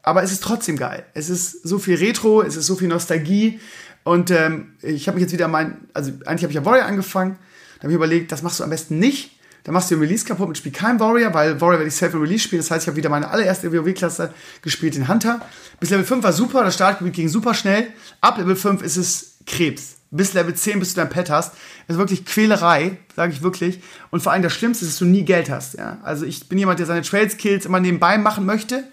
aber 0.04 0.24
es 0.24 0.32
ist 0.32 0.44
trotzdem 0.44 0.78
geil. 0.78 1.06
Es 1.14 1.30
ist 1.30 1.68
so 1.68 1.80
viel 1.80 1.98
Retro, 1.98 2.42
es 2.42 2.56
ist 2.56 2.66
so 2.66 2.76
viel 2.76 2.88
Nostalgie. 2.88 3.60
Und 4.04 4.32
ähm, 4.32 4.74
ich 4.82 5.08
habe 5.08 5.16
mich 5.16 5.24
jetzt 5.24 5.34
wieder 5.34 5.48
mein, 5.48 5.78
also 5.94 6.12
eigentlich 6.26 6.44
habe 6.44 6.52
ich 6.52 6.56
ja 6.56 6.66
Warrior 6.66 6.86
angefangen. 6.86 7.38
Da 7.78 7.84
habe 7.84 7.92
ich 7.92 7.96
überlegt, 7.96 8.32
das 8.32 8.42
machst 8.42 8.60
du 8.60 8.64
am 8.64 8.70
besten 8.70 9.00
nicht. 9.00 9.32
Dann 9.64 9.74
machst 9.74 9.90
du 9.90 9.96
den 9.96 10.02
Release 10.02 10.24
kaputt 10.24 10.48
und 10.48 10.58
spielst 10.58 10.78
kein 10.78 11.00
Warrior, 11.00 11.34
weil 11.34 11.60
Warrior 11.60 11.80
werde 11.80 11.88
ich 11.88 11.96
self 11.96 12.14
Release 12.14 12.44
spielen. 12.44 12.62
Das 12.62 12.70
heißt, 12.70 12.84
ich 12.84 12.88
habe 12.88 12.98
wieder 12.98 13.10
meine 13.10 13.30
allererste 13.30 13.74
WoW-Klasse 13.74 14.32
gespielt, 14.62 14.96
den 14.96 15.08
Hunter. 15.08 15.42
Bis 15.80 15.90
Level 15.90 16.06
5 16.06 16.24
war 16.24 16.34
super, 16.34 16.64
das 16.64 16.76
Startgebiet 16.76 17.16
ging 17.16 17.30
super 17.30 17.56
schnell. 17.56 17.88
Ab 18.22 18.38
Level 18.38 18.56
5 18.56 18.84
ist 18.84 18.98
es 18.98 19.40
Krebs 19.48 19.96
bis 20.16 20.34
Level 20.34 20.54
10, 20.54 20.80
bis 20.80 20.94
du 20.94 21.02
dein 21.02 21.10
Pet 21.10 21.30
hast. 21.30 21.54
Das 21.88 21.96
ist 21.96 21.98
wirklich 21.98 22.26
Quälerei, 22.26 22.98
sage 23.16 23.34
ich 23.34 23.42
wirklich. 23.42 23.82
Und 24.12 24.22
vor 24.22 24.32
allem 24.32 24.44
das 24.44 24.54
Schlimmste 24.54 24.86
ist, 24.86 24.94
dass 24.94 25.00
du 25.00 25.06
nie 25.06 25.24
Geld 25.24 25.50
hast. 25.50 25.76
Ja? 25.76 25.98
Also 26.04 26.26
ich 26.26 26.48
bin 26.48 26.58
jemand, 26.58 26.80
der 26.80 26.86
seine 26.86 27.02
Trade-Skills 27.02 27.66
immer 27.66 27.80
nebenbei 27.80 28.18
machen 28.18 28.46
möchte. 28.46 28.84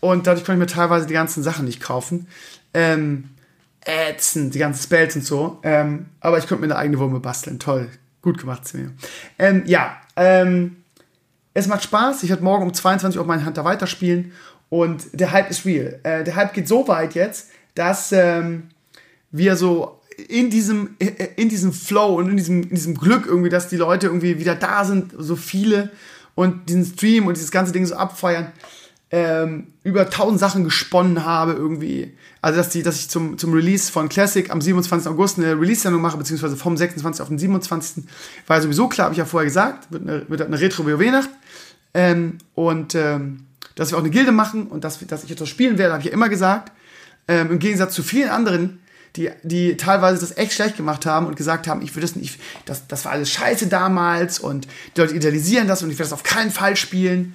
Und 0.00 0.26
dadurch 0.26 0.44
kann 0.44 0.56
ich 0.56 0.60
mir 0.60 0.66
teilweise 0.66 1.06
die 1.06 1.14
ganzen 1.14 1.42
Sachen 1.42 1.64
nicht 1.64 1.80
kaufen. 1.80 2.28
Ähm, 2.74 3.30
ätzend, 3.84 4.54
die 4.54 4.58
ganzen 4.58 4.82
Spells 4.82 5.16
und 5.16 5.24
so. 5.24 5.58
Ähm, 5.62 6.06
aber 6.20 6.38
ich 6.38 6.46
könnte 6.46 6.60
mir 6.60 6.72
eine 6.72 6.76
eigene 6.76 6.98
Wurme 6.98 7.20
basteln. 7.20 7.58
Toll. 7.58 7.88
Gut 8.22 8.38
gemacht, 8.38 8.66
Simeo. 8.66 8.90
Ähm, 9.38 9.62
ja, 9.66 9.96
ähm, 10.16 10.76
es 11.54 11.66
macht 11.66 11.82
Spaß. 11.84 12.22
Ich 12.22 12.30
werde 12.30 12.44
morgen 12.44 12.64
um 12.64 12.74
22 12.74 13.18
Uhr 13.18 13.26
meinen 13.26 13.46
Hunter 13.46 13.64
weiterspielen. 13.64 14.32
Und 14.68 15.08
der 15.12 15.32
Hype 15.32 15.50
ist 15.50 15.64
real. 15.64 15.98
Äh, 16.02 16.24
der 16.24 16.36
Hype 16.36 16.52
geht 16.52 16.68
so 16.68 16.86
weit 16.88 17.14
jetzt, 17.14 17.48
dass 17.74 18.12
ähm, 18.12 18.70
wir 19.30 19.56
so 19.56 19.97
in 20.26 20.50
diesem, 20.50 20.96
in 21.36 21.48
diesem 21.48 21.72
Flow 21.72 22.16
und 22.16 22.28
in 22.28 22.36
diesem, 22.36 22.62
in 22.62 22.70
diesem 22.70 22.94
Glück 22.96 23.26
irgendwie, 23.26 23.50
dass 23.50 23.68
die 23.68 23.76
Leute 23.76 24.08
irgendwie 24.08 24.38
wieder 24.40 24.56
da 24.56 24.84
sind, 24.84 25.14
so 25.16 25.36
viele 25.36 25.90
und 26.34 26.68
diesen 26.68 26.84
Stream 26.84 27.26
und 27.26 27.36
dieses 27.36 27.50
ganze 27.50 27.72
Ding 27.72 27.86
so 27.86 27.94
abfeiern, 27.94 28.52
ähm, 29.10 29.68
über 29.84 30.10
tausend 30.10 30.38
Sachen 30.40 30.64
gesponnen 30.64 31.24
habe 31.24 31.52
irgendwie. 31.52 32.14
Also, 32.42 32.58
dass, 32.58 32.68
die, 32.68 32.82
dass 32.82 32.96
ich 33.00 33.08
zum, 33.08 33.38
zum 33.38 33.52
Release 33.52 33.90
von 33.90 34.08
Classic 34.08 34.50
am 34.50 34.60
27. 34.60 35.10
August 35.10 35.38
eine 35.38 35.58
Release-Sendung 35.58 36.02
mache, 36.02 36.18
beziehungsweise 36.18 36.56
vom 36.56 36.76
26. 36.76 37.22
auf 37.22 37.28
den 37.28 37.38
27. 37.38 38.04
War 38.46 38.56
ja 38.56 38.62
sowieso 38.62 38.88
klar, 38.88 39.06
habe 39.06 39.14
ich 39.14 39.18
ja 39.18 39.24
vorher 39.24 39.46
gesagt, 39.46 39.90
wird 39.90 40.02
eine, 40.02 40.28
wird 40.28 40.42
eine 40.42 40.60
Retro-WoW-Nacht. 40.60 41.30
Ähm, 41.94 42.38
und 42.54 42.94
ähm, 42.94 43.46
dass 43.74 43.90
wir 43.90 43.96
auch 43.96 44.02
eine 44.02 44.10
Gilde 44.10 44.32
machen 44.32 44.66
und 44.66 44.84
dass, 44.84 44.98
dass 45.06 45.24
ich 45.24 45.30
etwas 45.30 45.48
spielen 45.48 45.78
werde, 45.78 45.94
habe 45.94 46.02
ich 46.02 46.08
ja 46.08 46.12
immer 46.12 46.28
gesagt. 46.28 46.72
Ähm, 47.28 47.50
Im 47.52 47.58
Gegensatz 47.58 47.94
zu 47.94 48.02
vielen 48.02 48.28
anderen 48.28 48.80
die, 49.18 49.30
die 49.42 49.76
teilweise 49.76 50.20
das 50.20 50.36
echt 50.36 50.52
schlecht 50.52 50.76
gemacht 50.76 51.04
haben 51.04 51.26
und 51.26 51.36
gesagt 51.36 51.66
haben, 51.66 51.82
ich 51.82 51.94
würde 51.94 52.06
das 52.06 52.14
nicht, 52.14 52.38
das, 52.66 52.86
das 52.86 53.04
war 53.04 53.12
alles 53.12 53.30
scheiße 53.30 53.66
damals 53.66 54.38
und 54.38 54.68
die 54.96 55.00
Leute 55.00 55.14
idealisieren 55.14 55.66
das 55.66 55.82
und 55.82 55.90
ich 55.90 55.98
werde 55.98 56.10
das 56.10 56.12
auf 56.12 56.22
keinen 56.22 56.52
Fall 56.52 56.76
spielen. 56.76 57.34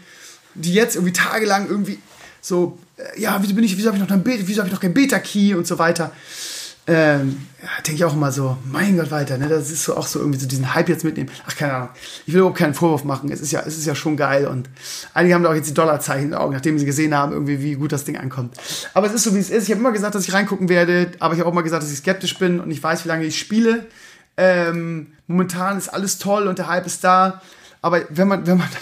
Die 0.56 0.74
jetzt 0.74 0.96
irgendwie 0.96 1.14
tagelang 1.14 1.68
irgendwie 1.68 2.00
so, 2.40 2.78
äh, 2.98 3.20
ja, 3.20 3.38
wieso 3.42 3.54
bin 3.54 3.64
ich, 3.64 3.78
wieso 3.78 3.88
habe 3.88 3.98
ich 3.98 4.04
noch 4.04 4.10
ein 4.10 4.24
Beta, 4.24 4.44
wieso 4.46 4.60
habe 4.60 4.70
ich 4.70 4.74
noch 4.74 4.82
kein 4.82 4.94
Beta-Key 4.94 5.56
und 5.56 5.68
so 5.68 5.78
weiter 5.78 6.12
ähm, 6.86 7.48
ja, 7.62 7.70
denke 7.88 7.96
ich 7.96 8.04
auch 8.04 8.14
immer 8.14 8.32
so, 8.34 8.58
mein 8.66 8.98
Gott, 8.98 9.10
weiter, 9.10 9.38
ne? 9.38 9.48
Das 9.48 9.72
ist 9.72 9.86
so 9.86 9.96
auch 9.96 10.06
so 10.06 10.20
irgendwie 10.20 10.40
so 10.40 10.48
diesen 10.48 10.74
Hype 10.76 10.90
jetzt 10.90 11.06
mitnehmen. 11.06 11.30
Ach, 11.48 11.56
keine 11.56 11.74
Ahnung. 11.74 11.90
Ich 12.26 12.34
will 12.34 12.40
überhaupt 12.40 12.58
keinen 12.58 12.74
Vorwurf 12.74 13.06
machen. 13.06 13.32
Es 13.32 13.40
ist 13.40 13.52
ja, 13.52 13.62
es 13.62 13.78
ist 13.78 13.86
ja 13.86 13.96
schon 13.96 14.18
geil 14.18 14.48
und 14.48 14.70
einige 15.14 15.34
haben 15.34 15.44
da 15.44 15.50
auch 15.50 15.56
jetzt 15.56 15.70
die 15.70 15.74
Dollarzeichen 15.74 16.26
in 16.26 16.32
den 16.32 16.40
Augen, 16.40 16.54
nachdem 16.54 16.78
sie 16.78 16.86
gesehen 16.86 17.16
haben, 17.16 17.32
irgendwie, 17.32 17.62
wie 17.62 17.76
gut 17.76 17.94
das 17.94 18.04
Ding 18.04 18.18
ankommt. 18.18 18.58
Aber 18.94 19.08
es 19.08 19.14
ist 19.14 19.24
so, 19.24 19.34
wie 19.34 19.40
es 19.40 19.50
ist. 19.50 19.64
Ich 19.64 19.70
habe 19.72 19.80
immer 19.80 19.94
gesagt, 19.94 20.14
dass 20.14 20.28
ich 20.28 20.34
reingucken 20.34 20.68
werde, 20.68 21.12
aber 21.20 21.34
ich 21.34 21.40
habe 21.40 21.50
auch 21.50 21.54
mal 21.54 21.62
gesagt, 21.62 21.84
dass 21.84 21.92
ich 21.92 22.00
skeptisch 22.00 22.38
bin 22.38 22.60
und 22.60 22.70
ich 22.70 22.84
weiß, 22.84 23.06
wie 23.06 23.10
lange 23.10 23.24
ich 23.24 23.40
spiele. 23.40 23.86
Ähm, 24.36 25.14
momentan 25.28 25.78
ist 25.78 25.88
alles 25.88 26.18
toll 26.18 26.48
und 26.48 26.58
der 26.58 26.68
Hype 26.68 26.86
ist 26.86 27.04
da. 27.04 27.42
Aber 27.82 28.02
wenn 28.10 28.28
man, 28.28 28.46
wenn 28.46 28.58
man 28.58 28.68
dann 28.70 28.82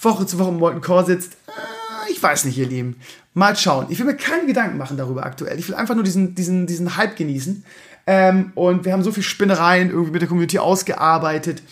Woche 0.00 0.26
zu 0.26 0.38
Woche 0.38 0.48
im 0.48 0.56
Molten 0.56 0.80
Core 0.80 1.04
sitzt, 1.04 1.34
äh, 1.48 2.10
ich 2.10 2.22
weiß 2.22 2.46
nicht, 2.46 2.56
ihr 2.56 2.66
Lieben. 2.66 2.96
Mal 3.36 3.54
schauen. 3.54 3.86
Ich 3.90 3.98
will 3.98 4.06
mir 4.06 4.16
keine 4.16 4.46
Gedanken 4.46 4.78
machen 4.78 4.96
darüber 4.96 5.26
aktuell. 5.26 5.58
Ich 5.58 5.68
will 5.68 5.74
einfach 5.74 5.94
nur 5.94 6.04
diesen, 6.04 6.34
diesen, 6.34 6.66
diesen 6.66 6.96
Hype 6.96 7.16
genießen. 7.16 7.66
Ähm, 8.06 8.52
und 8.54 8.86
wir 8.86 8.94
haben 8.94 9.02
so 9.02 9.12
viel 9.12 9.22
Spinnereien 9.22 9.90
irgendwie 9.90 10.12
mit 10.12 10.22
der 10.22 10.28
Community 10.28 10.58
ausgearbeitet. 10.58 11.62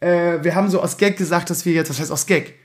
Äh, 0.00 0.44
wir 0.44 0.54
haben 0.54 0.68
so 0.68 0.82
aus 0.82 0.98
Gag 0.98 1.16
gesagt, 1.16 1.48
dass 1.48 1.64
wir 1.64 1.72
jetzt, 1.72 1.88
was 1.88 2.00
heißt 2.00 2.12
aus 2.12 2.26
Gag? 2.26 2.56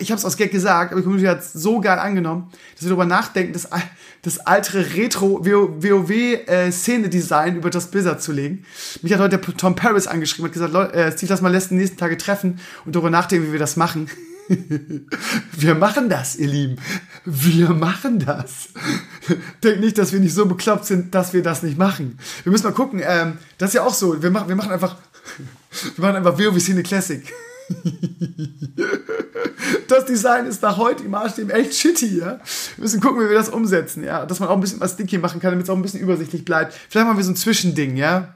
Ich 0.00 0.10
habe 0.10 0.18
es 0.18 0.24
aus 0.24 0.36
Gag 0.36 0.50
gesagt, 0.50 0.90
aber 0.90 1.02
die 1.02 1.04
Community 1.04 1.28
hat 1.28 1.38
es 1.38 1.52
so 1.52 1.80
geil 1.80 2.00
angenommen, 2.00 2.50
dass 2.74 2.82
wir 2.82 2.88
darüber 2.88 3.06
nachdenken, 3.06 3.52
das, 3.52 3.68
das 4.22 4.40
alte 4.40 4.96
Retro-WoW-Szene-Design 4.96 7.54
äh, 7.54 7.58
über 7.58 7.70
das 7.70 7.92
Blizzard 7.92 8.20
zu 8.20 8.32
legen. 8.32 8.66
Mich 9.02 9.12
hat 9.12 9.20
heute 9.20 9.38
der 9.38 9.56
Tom 9.56 9.76
Paris 9.76 10.08
angeschrieben 10.08 10.46
und 10.46 10.52
gesagt, 10.52 10.72
Leute, 10.72 10.94
äh, 10.94 11.12
Steve, 11.12 11.30
lass 11.30 11.42
mal 11.42 11.52
letzten 11.52 11.76
nächsten 11.76 11.96
Tage 11.96 12.16
treffen 12.16 12.58
und 12.84 12.96
darüber 12.96 13.10
nachdenken, 13.10 13.46
wie 13.46 13.52
wir 13.52 13.60
das 13.60 13.76
machen. 13.76 14.10
wir 15.52 15.74
machen 15.74 16.08
das, 16.08 16.36
ihr 16.36 16.48
Lieben. 16.48 16.76
Wir 17.24 17.70
machen 17.70 18.18
das. 18.18 18.68
Denkt 19.62 19.80
nicht, 19.80 19.98
dass 19.98 20.12
wir 20.12 20.20
nicht 20.20 20.34
so 20.34 20.46
bekloppt 20.46 20.84
sind, 20.86 21.14
dass 21.14 21.32
wir 21.32 21.42
das 21.42 21.62
nicht 21.62 21.78
machen. 21.78 22.18
Wir 22.42 22.52
müssen 22.52 22.64
mal 22.64 22.72
gucken. 22.72 23.00
Ähm, 23.02 23.38
das 23.58 23.70
ist 23.70 23.74
ja 23.74 23.84
auch 23.84 23.94
so. 23.94 24.22
Wir 24.22 24.30
machen, 24.30 24.48
wir 24.48 24.56
machen 24.56 24.72
einfach, 24.72 24.96
wir 25.96 26.04
machen 26.04 26.16
einfach 26.16 26.38
WoW 26.38 26.60
Szene 26.60 26.82
Classic. 26.82 27.22
das 29.88 30.04
Design 30.04 30.46
ist 30.46 30.60
nach 30.60 30.76
heute 30.76 31.04
im 31.04 31.12
Maßstab 31.12 31.50
echt 31.50 31.74
shitty, 31.74 32.18
ja. 32.18 32.40
Wir 32.76 32.82
müssen 32.82 33.00
gucken, 33.00 33.24
wie 33.24 33.28
wir 33.28 33.36
das 33.36 33.48
umsetzen, 33.48 34.04
ja. 34.04 34.26
Dass 34.26 34.40
man 34.40 34.50
auch 34.50 34.56
ein 34.56 34.60
bisschen 34.60 34.80
was 34.80 34.92
sticky 34.92 35.18
machen 35.18 35.40
kann, 35.40 35.52
damit 35.52 35.64
es 35.64 35.70
auch 35.70 35.76
ein 35.76 35.82
bisschen 35.82 36.00
übersichtlich 36.00 36.44
bleibt. 36.44 36.74
Vielleicht 36.90 37.06
machen 37.06 37.16
wir 37.16 37.24
so 37.24 37.32
ein 37.32 37.36
Zwischending, 37.36 37.96
ja 37.96 38.34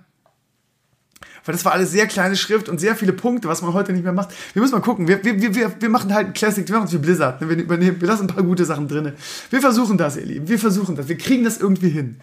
weil 1.45 1.53
das 1.53 1.65
war 1.65 1.73
alles 1.73 1.91
sehr 1.91 2.07
kleine 2.07 2.37
Schrift 2.37 2.69
und 2.69 2.79
sehr 2.79 2.97
viele 2.97 3.13
Punkte, 3.13 3.49
was 3.49 3.63
man 3.63 3.73
heute 3.73 3.93
nicht 3.93 4.05
mehr 4.05 4.13
macht. 4.13 4.31
Wir 4.53 4.63
müssen 4.63 4.75
mal 4.75 4.81
gucken. 4.81 5.09
Wir, 5.09 5.23
wir, 5.25 5.55
wir, 5.55 5.73
wir 5.81 5.89
machen 5.89 6.13
halt 6.15 6.29
ein 6.29 6.33
Classic, 6.33 6.67
wir 6.67 6.77
machen 6.77 6.87
es 6.87 6.93
wie 6.93 6.99
Blizzard. 6.99 7.41
Wir, 7.41 7.49
übernehmen, 7.57 8.01
wir 8.01 8.09
lassen 8.09 8.23
ein 8.23 8.35
paar 8.35 8.45
gute 8.45 8.65
Sachen 8.65 8.89
drin. 8.89 9.13
Wir 9.51 9.61
versuchen 9.61 9.99
das, 9.99 10.17
ihr 10.17 10.25
Lieben. 10.25 10.49
Wir 10.49 10.59
versuchen 10.59 10.97
das. 10.97 11.09
Wir 11.09 11.19
kriegen 11.19 11.45
das 11.45 11.59
irgendwie 11.59 11.91
hin. 11.91 12.17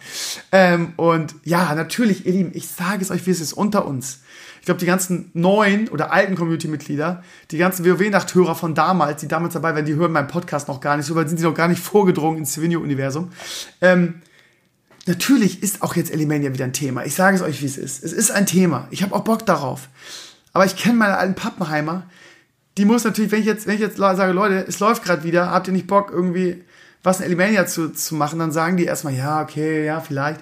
Ähm, 0.52 0.92
und 0.96 1.34
ja, 1.44 1.74
natürlich, 1.74 2.26
ihr 2.26 2.32
Lieben, 2.32 2.50
ich 2.54 2.68
sage 2.68 3.02
es 3.02 3.10
euch, 3.10 3.26
wie 3.26 3.30
es 3.30 3.40
ist 3.40 3.52
unter 3.52 3.86
uns. 3.86 4.20
Ich 4.66 4.68
glaube, 4.68 4.80
die 4.80 4.86
ganzen 4.86 5.30
neuen 5.32 5.88
oder 5.90 6.12
alten 6.12 6.34
Community-Mitglieder, 6.34 7.22
die 7.52 7.56
ganzen 7.56 7.86
WoW-Nachthörer 7.86 8.56
von 8.56 8.74
damals, 8.74 9.20
die 9.20 9.28
damals 9.28 9.54
dabei 9.54 9.76
waren, 9.76 9.84
die 9.84 9.94
hören 9.94 10.10
meinen 10.10 10.26
Podcast 10.26 10.66
noch 10.66 10.80
gar 10.80 10.96
nicht 10.96 11.06
so, 11.06 11.14
weil 11.14 11.28
sind 11.28 11.38
die 11.38 11.44
noch 11.44 11.54
gar 11.54 11.68
nicht 11.68 11.80
vorgedrungen 11.80 12.38
ins 12.38 12.52
Civinio-Universum. 12.54 13.30
Ähm, 13.80 14.22
Natürlich 15.06 15.62
ist 15.62 15.82
auch 15.82 15.94
jetzt 15.94 16.12
Elimania 16.12 16.52
wieder 16.52 16.64
ein 16.64 16.72
Thema. 16.72 17.04
Ich 17.04 17.14
sage 17.14 17.36
es 17.36 17.42
euch, 17.42 17.62
wie 17.62 17.66
es 17.66 17.78
ist. 17.78 18.02
Es 18.02 18.12
ist 18.12 18.32
ein 18.32 18.46
Thema. 18.46 18.88
Ich 18.90 19.02
habe 19.02 19.14
auch 19.14 19.22
Bock 19.22 19.46
darauf. 19.46 19.88
Aber 20.52 20.66
ich 20.66 20.76
kenne 20.76 20.96
meine 20.96 21.16
alten 21.16 21.34
Pappenheimer. 21.34 22.08
die 22.76 22.84
muss 22.84 23.04
natürlich, 23.04 23.30
wenn 23.30 23.40
ich 23.40 23.46
jetzt, 23.46 23.66
wenn 23.66 23.76
ich 23.76 23.80
jetzt 23.80 23.96
sage, 23.96 24.32
Leute, 24.32 24.66
es 24.68 24.80
läuft 24.80 25.04
gerade 25.04 25.22
wieder, 25.22 25.50
habt 25.50 25.68
ihr 25.68 25.72
nicht 25.72 25.86
Bock, 25.86 26.10
irgendwie 26.10 26.64
was 27.02 27.20
in 27.20 27.26
Elimania 27.26 27.66
zu, 27.66 27.92
zu 27.92 28.16
machen, 28.16 28.40
dann 28.40 28.50
sagen 28.50 28.76
die 28.76 28.84
erstmal, 28.84 29.14
ja, 29.14 29.40
okay, 29.40 29.86
ja, 29.86 30.00
vielleicht. 30.00 30.40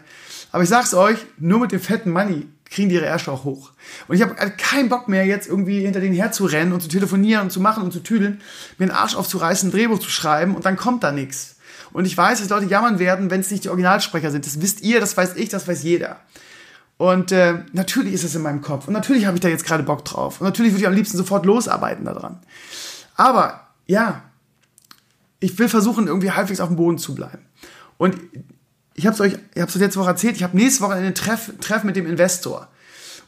Aber 0.50 0.62
ich 0.62 0.68
sag's 0.68 0.94
euch, 0.94 1.18
nur 1.38 1.60
mit 1.60 1.72
dem 1.72 1.80
fetten 1.80 2.10
Money 2.10 2.46
kriegen 2.70 2.88
die 2.88 2.94
ihre 2.94 3.04
Ärsche 3.04 3.30
auch 3.30 3.44
hoch. 3.44 3.72
Und 4.08 4.16
ich 4.16 4.22
habe 4.22 4.34
keinen 4.34 4.88
Bock 4.88 5.08
mehr, 5.08 5.26
jetzt 5.26 5.46
irgendwie 5.46 5.80
hinter 5.80 6.00
denen 6.00 6.14
herzurennen 6.14 6.72
und 6.72 6.80
zu 6.80 6.88
telefonieren 6.88 7.42
und 7.42 7.50
zu 7.50 7.60
machen 7.60 7.82
und 7.82 7.92
zu 7.92 8.00
tüdeln, 8.00 8.40
mir 8.78 8.86
den 8.86 8.94
Arsch 8.94 9.14
aufzureißen, 9.14 9.68
ein 9.68 9.72
Drehbuch 9.72 9.98
zu 9.98 10.08
schreiben 10.08 10.56
und 10.56 10.64
dann 10.64 10.76
kommt 10.76 11.04
da 11.04 11.12
nichts. 11.12 11.53
Und 11.94 12.06
ich 12.06 12.16
weiß, 12.16 12.40
dass 12.40 12.48
Leute 12.48 12.66
jammern 12.66 12.98
werden, 12.98 13.30
wenn 13.30 13.40
es 13.40 13.52
nicht 13.52 13.62
die 13.62 13.68
Originalsprecher 13.68 14.32
sind. 14.32 14.44
Das 14.44 14.60
wisst 14.60 14.82
ihr, 14.82 14.98
das 14.98 15.16
weiß 15.16 15.36
ich, 15.36 15.48
das 15.48 15.68
weiß 15.68 15.84
jeder. 15.84 16.18
Und 16.96 17.30
äh, 17.30 17.60
natürlich 17.72 18.12
ist 18.14 18.24
es 18.24 18.34
in 18.34 18.42
meinem 18.42 18.62
Kopf. 18.62 18.88
Und 18.88 18.94
natürlich 18.94 19.26
habe 19.26 19.36
ich 19.36 19.40
da 19.40 19.46
jetzt 19.46 19.64
gerade 19.64 19.84
Bock 19.84 20.04
drauf. 20.04 20.40
Und 20.40 20.44
natürlich 20.44 20.72
würde 20.72 20.82
ich 20.82 20.88
am 20.88 20.92
liebsten 20.92 21.16
sofort 21.16 21.46
losarbeiten 21.46 22.04
daran. 22.04 22.40
Aber 23.14 23.68
ja, 23.86 24.24
ich 25.38 25.56
will 25.56 25.68
versuchen, 25.68 26.08
irgendwie 26.08 26.32
halbwegs 26.32 26.58
auf 26.58 26.66
dem 26.66 26.76
Boden 26.76 26.98
zu 26.98 27.14
bleiben. 27.14 27.46
Und 27.96 28.16
ich 28.94 29.06
habe 29.06 29.14
es 29.14 29.20
euch, 29.20 29.38
ich 29.54 29.60
habe 29.60 29.70
es 29.70 29.76
letzte 29.76 30.00
Woche 30.00 30.10
erzählt, 30.10 30.34
ich 30.34 30.42
habe 30.42 30.56
nächste 30.56 30.82
Woche 30.82 30.94
einen 30.94 31.14
Treff, 31.14 31.52
Treff 31.60 31.84
mit 31.84 31.94
dem 31.94 32.08
Investor. 32.08 32.66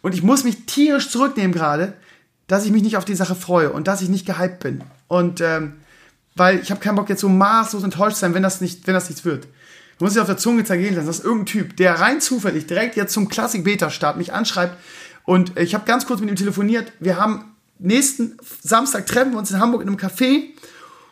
Und 0.03 0.13
ich 0.13 0.25
muss 0.25 0.43
mich 0.43 0.67
tierisch 0.67 1.09
zurücknehmen 1.09 1.53
gerade, 1.53 1.93
dass 2.49 2.65
ich 2.65 2.73
mich 2.73 2.83
nicht 2.83 2.97
auf 2.97 3.05
die 3.05 3.15
Sache 3.15 3.37
freue 3.37 3.71
und 3.71 3.87
dass 3.87 4.03
ich 4.03 4.09
nicht 4.09 4.27
gehypt 4.27 4.59
bin. 4.59 4.83
Und 5.07 5.41
ähm, 5.41 5.75
weil 6.37 6.61
ich 6.61 6.71
habe 6.71 6.81
keinen 6.81 6.97
Bock 6.97 7.09
jetzt 7.09 7.21
so 7.21 7.29
maßlos 7.29 7.83
enttäuscht 7.83 8.19
sein, 8.19 8.35
wenn 8.35 8.43
das 8.43 8.61
nicht, 8.61 8.87
wenn 8.87 8.95
das 8.95 9.09
nichts 9.09 9.25
wird. 9.25 9.49
Du 9.99 10.05
musst 10.05 10.15
dich 10.15 10.21
auf 10.21 10.29
der 10.29 10.37
Zunge 10.37 10.65
zergehen 10.65 10.95
lassen, 10.95 11.07
dass 11.07 11.21
irgendein 11.21 11.47
Typ, 11.47 11.77
der 11.77 11.99
rein 11.99 12.21
zufällig 12.21 12.67
direkt 12.67 12.97
jetzt 12.97 13.15
zum 13.15 13.29
Classic 13.29 13.65
Beta 13.65 13.91
Start 13.91 14.19
mich 14.19 14.33
anschreibt 14.33 14.77
und 15.25 15.59
ich 15.59 15.75
habe 15.75 15.87
ganz 15.87 16.07
kurz 16.07 16.21
mit 16.21 16.31
ihm 16.31 16.37
telefoniert. 16.37 16.93
Wir 17.01 17.19
haben 17.19 17.57
nächsten 17.79 18.37
Samstag 18.63 19.07
treffen 19.07 19.33
wir 19.33 19.39
uns 19.39 19.51
in 19.51 19.59
Hamburg 19.59 19.83
in 19.83 19.89
einem 19.89 19.97
Café 19.97 20.45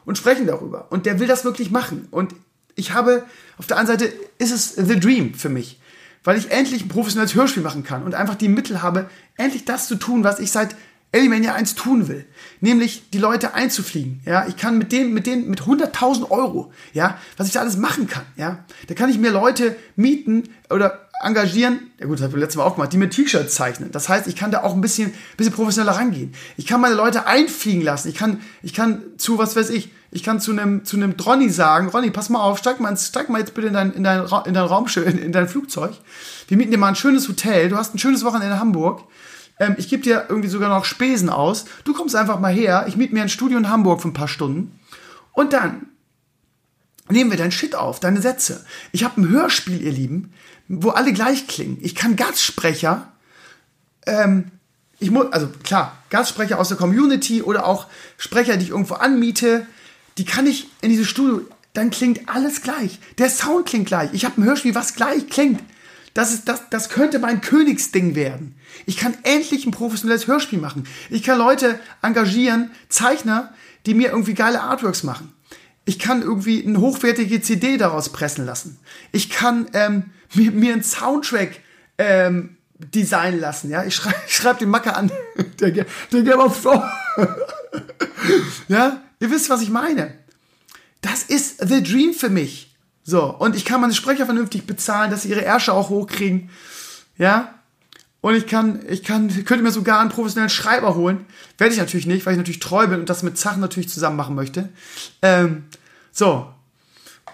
und 0.05 0.19
sprechen 0.19 0.47
darüber. 0.47 0.87
Und 0.91 1.07
der 1.07 1.19
will 1.19 1.27
das 1.27 1.45
wirklich 1.45 1.71
machen. 1.71 2.09
Und 2.11 2.35
ich 2.75 2.93
habe, 2.93 3.25
auf 3.59 3.67
der 3.67 3.79
einen 3.79 3.87
Seite 3.87 4.13
ist 4.39 4.53
es 4.53 4.75
the 4.75 4.99
dream 4.99 5.35
für 5.35 5.49
mich, 5.49 5.81
weil 6.23 6.39
ich 6.39 6.51
endlich 6.51 6.85
ein 6.85 6.89
professionelles 6.89 7.35
Hörspiel 7.35 7.63
machen 7.63 7.85
kann 7.85 8.03
und 8.03 8.15
einfach 8.15 8.35
die 8.35 8.49
Mittel 8.49 8.83
habe, 8.83 9.09
endlich 9.37 9.65
das 9.65 9.89
zu 9.89 9.97
tun, 9.97 10.25
was 10.25 10.41
ich 10.41 10.51
seit 10.51 10.77
Elimania 11.15 11.55
1 11.55 11.77
tun 11.77 12.09
will, 12.09 12.27
nämlich 12.61 13.11
die 13.13 13.19
Leute 13.19 13.55
einzufliegen. 13.55 14.21
Ja, 14.25 14.47
ich 14.49 14.57
kann 14.57 14.79
mit 14.79 14.91
denen, 14.91 15.15
mit 15.15 15.27
denen, 15.27 15.49
mit 15.49 15.63
100.000 15.63 16.31
Euro, 16.31 16.73
ja, 16.93 17.19
was 17.37 17.47
ich 17.47 17.53
da 17.53 17.61
alles 17.61 17.77
machen 17.77 18.09
kann, 18.09 18.25
ja, 18.37 18.65
da 18.89 18.95
kann 18.95 19.11
ich 19.11 19.19
mir 19.19 19.31
Leute 19.31 19.77
mieten 19.97 20.49
oder 20.71 21.09
engagieren, 21.23 21.91
ja 22.01 22.07
gut, 22.07 22.19
das 22.19 22.25
habe 22.25 22.35
ich 22.35 22.41
letztes 22.41 22.57
Mal 22.57 22.65
auch 22.65 22.75
gemacht, 22.75 22.93
die 22.93 22.99
mir 22.99 23.09
T-Shirts 23.09 23.55
zeichnen. 23.55 23.93
Das 23.93 24.09
heißt, 24.09 24.27
ich 24.27 24.35
kann 24.35 24.51
da 24.51 24.63
auch 24.63 24.75
ein 24.75 24.81
bisschen, 24.81 25.15
bisschen 25.37 25.55
professioneller 25.55 25.97
rangehen. 25.97 26.35
Ich 26.57 26.67
kann 26.67 26.81
meine 26.81 26.97
Leute 26.97 27.27
einfliegen 27.27 27.83
lassen. 27.83 28.09
Ich 28.09 28.17
kann, 28.17 28.41
ich 28.63 28.75
kann 28.75 29.03
zu, 29.17 29.39
was 29.39 29.55
weiß 29.55 29.71
ich, 29.71 29.91
ich 30.11 30.23
kann 30.23 30.41
zu 30.41 30.51
einem, 30.51 30.85
zu 30.85 30.97
einem 30.97 31.15
Ronny 31.25 31.49
sagen, 31.49 31.89
Ronny, 31.89 32.11
pass 32.11 32.29
mal 32.29 32.41
auf, 32.41 32.59
steig 32.59 32.81
mal, 32.81 32.97
steig 32.97 33.29
mal 33.29 33.39
jetzt 33.39 33.55
bitte 33.55 33.69
in 33.69 33.75
dein, 33.75 33.93
in 33.93 34.05
dein, 34.05 34.27
in 34.45 34.55
dein 34.55 34.65
Raumschiff, 34.65 35.07
in, 35.07 35.19
in 35.19 35.33
dein 35.33 35.49
Flugzeug. 35.49 35.93
Wir 36.49 36.57
mieten 36.57 36.73
dir 36.73 36.79
mal 36.79 36.89
ein 36.89 36.97
schönes 36.97 37.29
Hotel. 37.29 37.69
Du 37.69 37.77
hast 37.77 37.95
ein 37.95 37.99
schönes 37.99 38.25
Wochenende 38.25 38.55
in 38.55 38.61
Hamburg 38.61 39.05
ähm, 39.59 39.75
ich 39.79 39.89
gebe 39.89 40.03
dir 40.03 40.27
irgendwie 40.29 40.49
sogar 40.49 40.69
noch 40.69 40.85
Spesen 40.85 41.29
aus. 41.29 41.65
Du 41.85 41.95
kommst 41.95 42.17
einfach 42.17 42.41
mal 42.41 42.53
her, 42.53 42.85
ich 42.89 42.97
miete 42.97 43.15
mir 43.15 43.23
ein 43.23 43.29
Studio 43.29 43.59
in 43.59 43.69
Hamburg 43.69 44.03
für 44.03 44.09
ein 44.09 44.15
paar 44.15 44.29
Stunden 44.29 44.79
und 45.33 45.53
dann 45.53 45.87
nehmen 47.09 47.31
wir 47.31 47.39
dein 47.39 47.53
Shit 47.53 47.75
auf, 47.75 48.01
deine 48.01 48.21
Sätze. 48.21 48.65
Ich 48.93 49.05
habe 49.05 49.21
ein 49.21 49.29
Hörspiel, 49.29 49.83
ihr 49.83 49.93
Lieben, 49.93 50.33
wo 50.69 50.91
alle 50.91 51.13
gleich 51.13 51.47
klingen. 51.47 51.79
Ich 51.83 51.95
kann 51.95 52.17
Gastsprecher, 52.17 53.13
ähm, 54.07 54.51
ich 54.99 55.11
muss, 55.11 55.33
also 55.33 55.49
klar, 55.63 55.99
Gastsprecher 56.11 56.59
aus 56.59 56.69
der 56.69 56.79
Community 56.79 57.43
oder 57.43 57.67
auch 57.67 57.87
Sprecher, 58.17 58.57
die 58.57 58.65
ich 58.65 58.71
irgendwo 58.71 58.95
anmiete, 58.95 59.67
die 60.19 60.25
kann 60.25 60.47
ich 60.47 60.69
in 60.81 60.91
dieses 60.91 61.09
Studio, 61.09 61.43
dann 61.73 61.91
klingt 61.91 62.29
alles 62.29 62.63
gleich. 62.63 63.01
Der 63.19 63.29
Sound 63.29 63.67
klingt 63.67 63.87
gleich. 63.87 64.11
Ich 64.13 64.25
habe 64.25 64.41
ein 64.41 64.45
Hörspiel, 64.45 64.75
was 64.75 64.95
gleich 64.95 65.29
klingt. 65.29 65.61
Das, 66.15 66.33
ist, 66.33 66.49
das, 66.49 66.63
das 66.71 66.89
könnte 66.89 67.19
mein 67.19 67.41
Königsding 67.41 68.15
werden. 68.15 68.55
Ich 68.87 68.97
kann 68.97 69.15
endlich 69.25 69.67
ein 69.67 69.73
professionelles 69.73 70.29
Hörspiel 70.29 70.61
machen. 70.61 70.87
Ich 71.11 71.25
kann 71.25 71.39
Leute 71.39 71.79
engagieren, 72.03 72.71
Zeichner, 72.89 73.53
die 73.85 73.95
mir 73.95 74.11
irgendwie 74.11 74.35
geile 74.35 74.63
Artworks 74.63 75.03
machen. 75.03 75.33
Ich 75.85 75.99
kann 75.99 76.23
irgendwie 76.23 76.65
eine 76.65 76.81
hochwertige 76.81 77.43
CD 77.43 77.77
daraus 77.77 78.11
pressen 78.11 78.47
lassen. 78.47 78.79
Ich 79.13 79.29
kann 79.29 79.67
ähm, 79.75 80.11
mir, 80.35 80.53
mir 80.53 80.73
einen 80.73 80.85
Soundtrack 80.85 81.61
ähm, 81.99 82.57
designen 82.79 83.41
lassen. 83.41 83.71
Ja, 83.71 83.85
ich 83.85 83.95
schreibe 83.95 84.17
schreib 84.29 84.59
den 84.61 84.71
Macker 84.71 84.97
an. 84.97 85.11
der, 85.61 85.71
der 85.71 85.87
Game 86.23 86.39
of 86.39 86.63
Thrones. 86.63 86.85
ja, 88.69 89.03
ihr 89.21 89.31
wisst, 89.31 89.51
was 89.51 89.63
ich 89.63 89.71
meine. 89.71 90.15
Das 91.01 91.25
ist 91.25 91.69
the 91.69 91.83
dream 91.83 92.15
für 92.15 92.31
mich. 92.31 92.74
So, 93.05 93.25
und 93.25 93.55
ich 93.55 93.67
kann 93.67 93.83
meine 93.83 93.95
Sprecher 93.95 94.25
vernünftig 94.25 94.67
bezahlen, 94.67 95.11
dass 95.11 95.23
sie 95.23 95.29
ihre 95.29 95.43
Ärsche 95.43 95.75
auch 95.75 95.91
hochkriegen. 95.91 96.49
Ja? 97.19 97.55
Und 98.23 98.35
ich 98.35 98.47
kann, 98.47 98.81
ich 98.89 99.05
kann, 99.05 99.29
könnte 99.45 99.63
mir 99.63 99.71
sogar 99.71 100.01
einen 100.01 100.09
professionellen 100.09 100.49
Schreiber 100.49 100.95
holen. 100.95 101.27
Werde 101.59 101.75
ich 101.75 101.79
natürlich 101.79 102.07
nicht, 102.07 102.25
weil 102.25 102.33
ich 102.33 102.39
natürlich 102.39 102.61
treu 102.61 102.87
bin 102.87 103.01
und 103.01 103.11
das 103.11 103.23
mit 103.23 103.37
Sachen 103.37 103.61
natürlich 103.61 103.91
zusammen 103.91 104.17
machen 104.17 104.35
möchte. 104.35 104.71
Ähm, 105.21 105.65
so. 106.11 106.49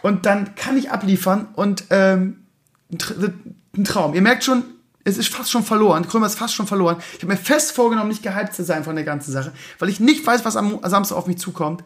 Und 0.02 0.26
dann 0.26 0.56
kann 0.56 0.76
ich 0.76 0.90
abliefern 0.90 1.46
und 1.54 1.84
ähm, 1.90 2.44
ein 2.90 3.84
Traum. 3.84 4.14
Ihr 4.14 4.22
merkt 4.22 4.42
schon, 4.42 4.64
es 5.04 5.16
ist 5.16 5.28
fast 5.28 5.50
schon 5.50 5.62
verloren. 5.62 6.06
Krömer 6.08 6.26
ist 6.26 6.38
fast 6.38 6.54
schon 6.54 6.66
verloren. 6.66 6.96
Ich 7.16 7.22
habe 7.22 7.32
mir 7.32 7.38
fest 7.38 7.72
vorgenommen, 7.72 8.08
nicht 8.08 8.22
gehypt 8.22 8.54
zu 8.54 8.64
sein 8.64 8.82
von 8.82 8.96
der 8.96 9.04
ganzen 9.04 9.30
Sache, 9.30 9.52
weil 9.78 9.88
ich 9.88 10.00
nicht 10.00 10.26
weiß, 10.26 10.44
was 10.44 10.56
am 10.56 10.80
Samstag 10.82 11.16
auf 11.16 11.26
mich 11.26 11.38
zukommt. 11.38 11.84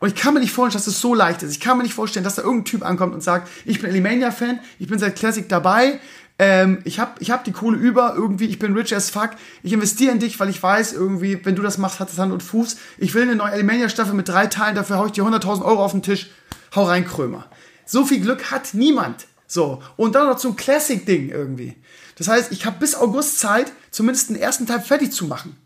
Und 0.00 0.08
ich 0.08 0.14
kann 0.14 0.34
mir 0.34 0.40
nicht 0.40 0.52
vorstellen, 0.52 0.82
dass 0.84 0.86
es 0.86 1.00
so 1.00 1.14
leicht 1.14 1.42
ist. 1.42 1.52
Ich 1.52 1.60
kann 1.60 1.76
mir 1.76 1.82
nicht 1.82 1.94
vorstellen, 1.94 2.24
dass 2.24 2.34
da 2.34 2.42
irgendein 2.42 2.66
Typ 2.66 2.84
ankommt 2.84 3.14
und 3.14 3.22
sagt, 3.22 3.48
ich 3.64 3.80
bin 3.80 3.90
Elimania-Fan, 3.90 4.60
ich 4.78 4.88
bin 4.88 4.98
seit 4.98 5.16
Classic 5.16 5.48
dabei, 5.48 6.00
ähm, 6.38 6.80
ich 6.84 6.98
habe 6.98 7.12
ich 7.20 7.30
hab 7.30 7.44
die 7.44 7.52
Kohle 7.52 7.78
über, 7.78 8.14
irgendwie, 8.16 8.46
ich 8.46 8.58
bin 8.58 8.76
rich 8.76 8.94
as 8.94 9.10
fuck, 9.10 9.30
ich 9.62 9.72
investiere 9.72 10.12
in 10.12 10.18
dich, 10.18 10.40
weil 10.40 10.48
ich 10.48 10.60
weiß, 10.60 10.92
irgendwie, 10.92 11.44
wenn 11.44 11.54
du 11.54 11.62
das 11.62 11.78
machst, 11.78 12.00
hat 12.00 12.10
es 12.10 12.18
Hand 12.18 12.32
und 12.32 12.42
Fuß. 12.42 12.76
Ich 12.98 13.14
will 13.14 13.22
eine 13.22 13.36
neue 13.36 13.52
Elimania-Staffel 13.52 14.14
mit 14.14 14.28
drei 14.28 14.48
Teilen, 14.48 14.74
dafür 14.74 14.98
hau 14.98 15.06
ich 15.06 15.12
dir 15.12 15.24
100.000 15.24 15.64
Euro 15.64 15.84
auf 15.84 15.92
den 15.92 16.02
Tisch. 16.02 16.30
Hau 16.74 16.84
rein, 16.84 17.06
Krömer. 17.06 17.46
So 17.86 18.04
viel 18.04 18.20
Glück 18.20 18.50
hat 18.50 18.74
niemand. 18.74 19.26
So. 19.46 19.82
Und 19.96 20.16
dann 20.16 20.26
noch 20.26 20.36
zum 20.36 20.56
Classic-Ding 20.56 21.28
irgendwie. 21.28 21.76
Das 22.16 22.28
heißt, 22.28 22.50
ich 22.50 22.66
habe 22.66 22.78
bis 22.80 22.96
August 22.96 23.38
Zeit, 23.38 23.72
zumindest 23.90 24.30
den 24.30 24.36
ersten 24.36 24.66
Teil 24.66 24.80
fertig 24.80 25.12
zu 25.12 25.26
machen. 25.26 25.56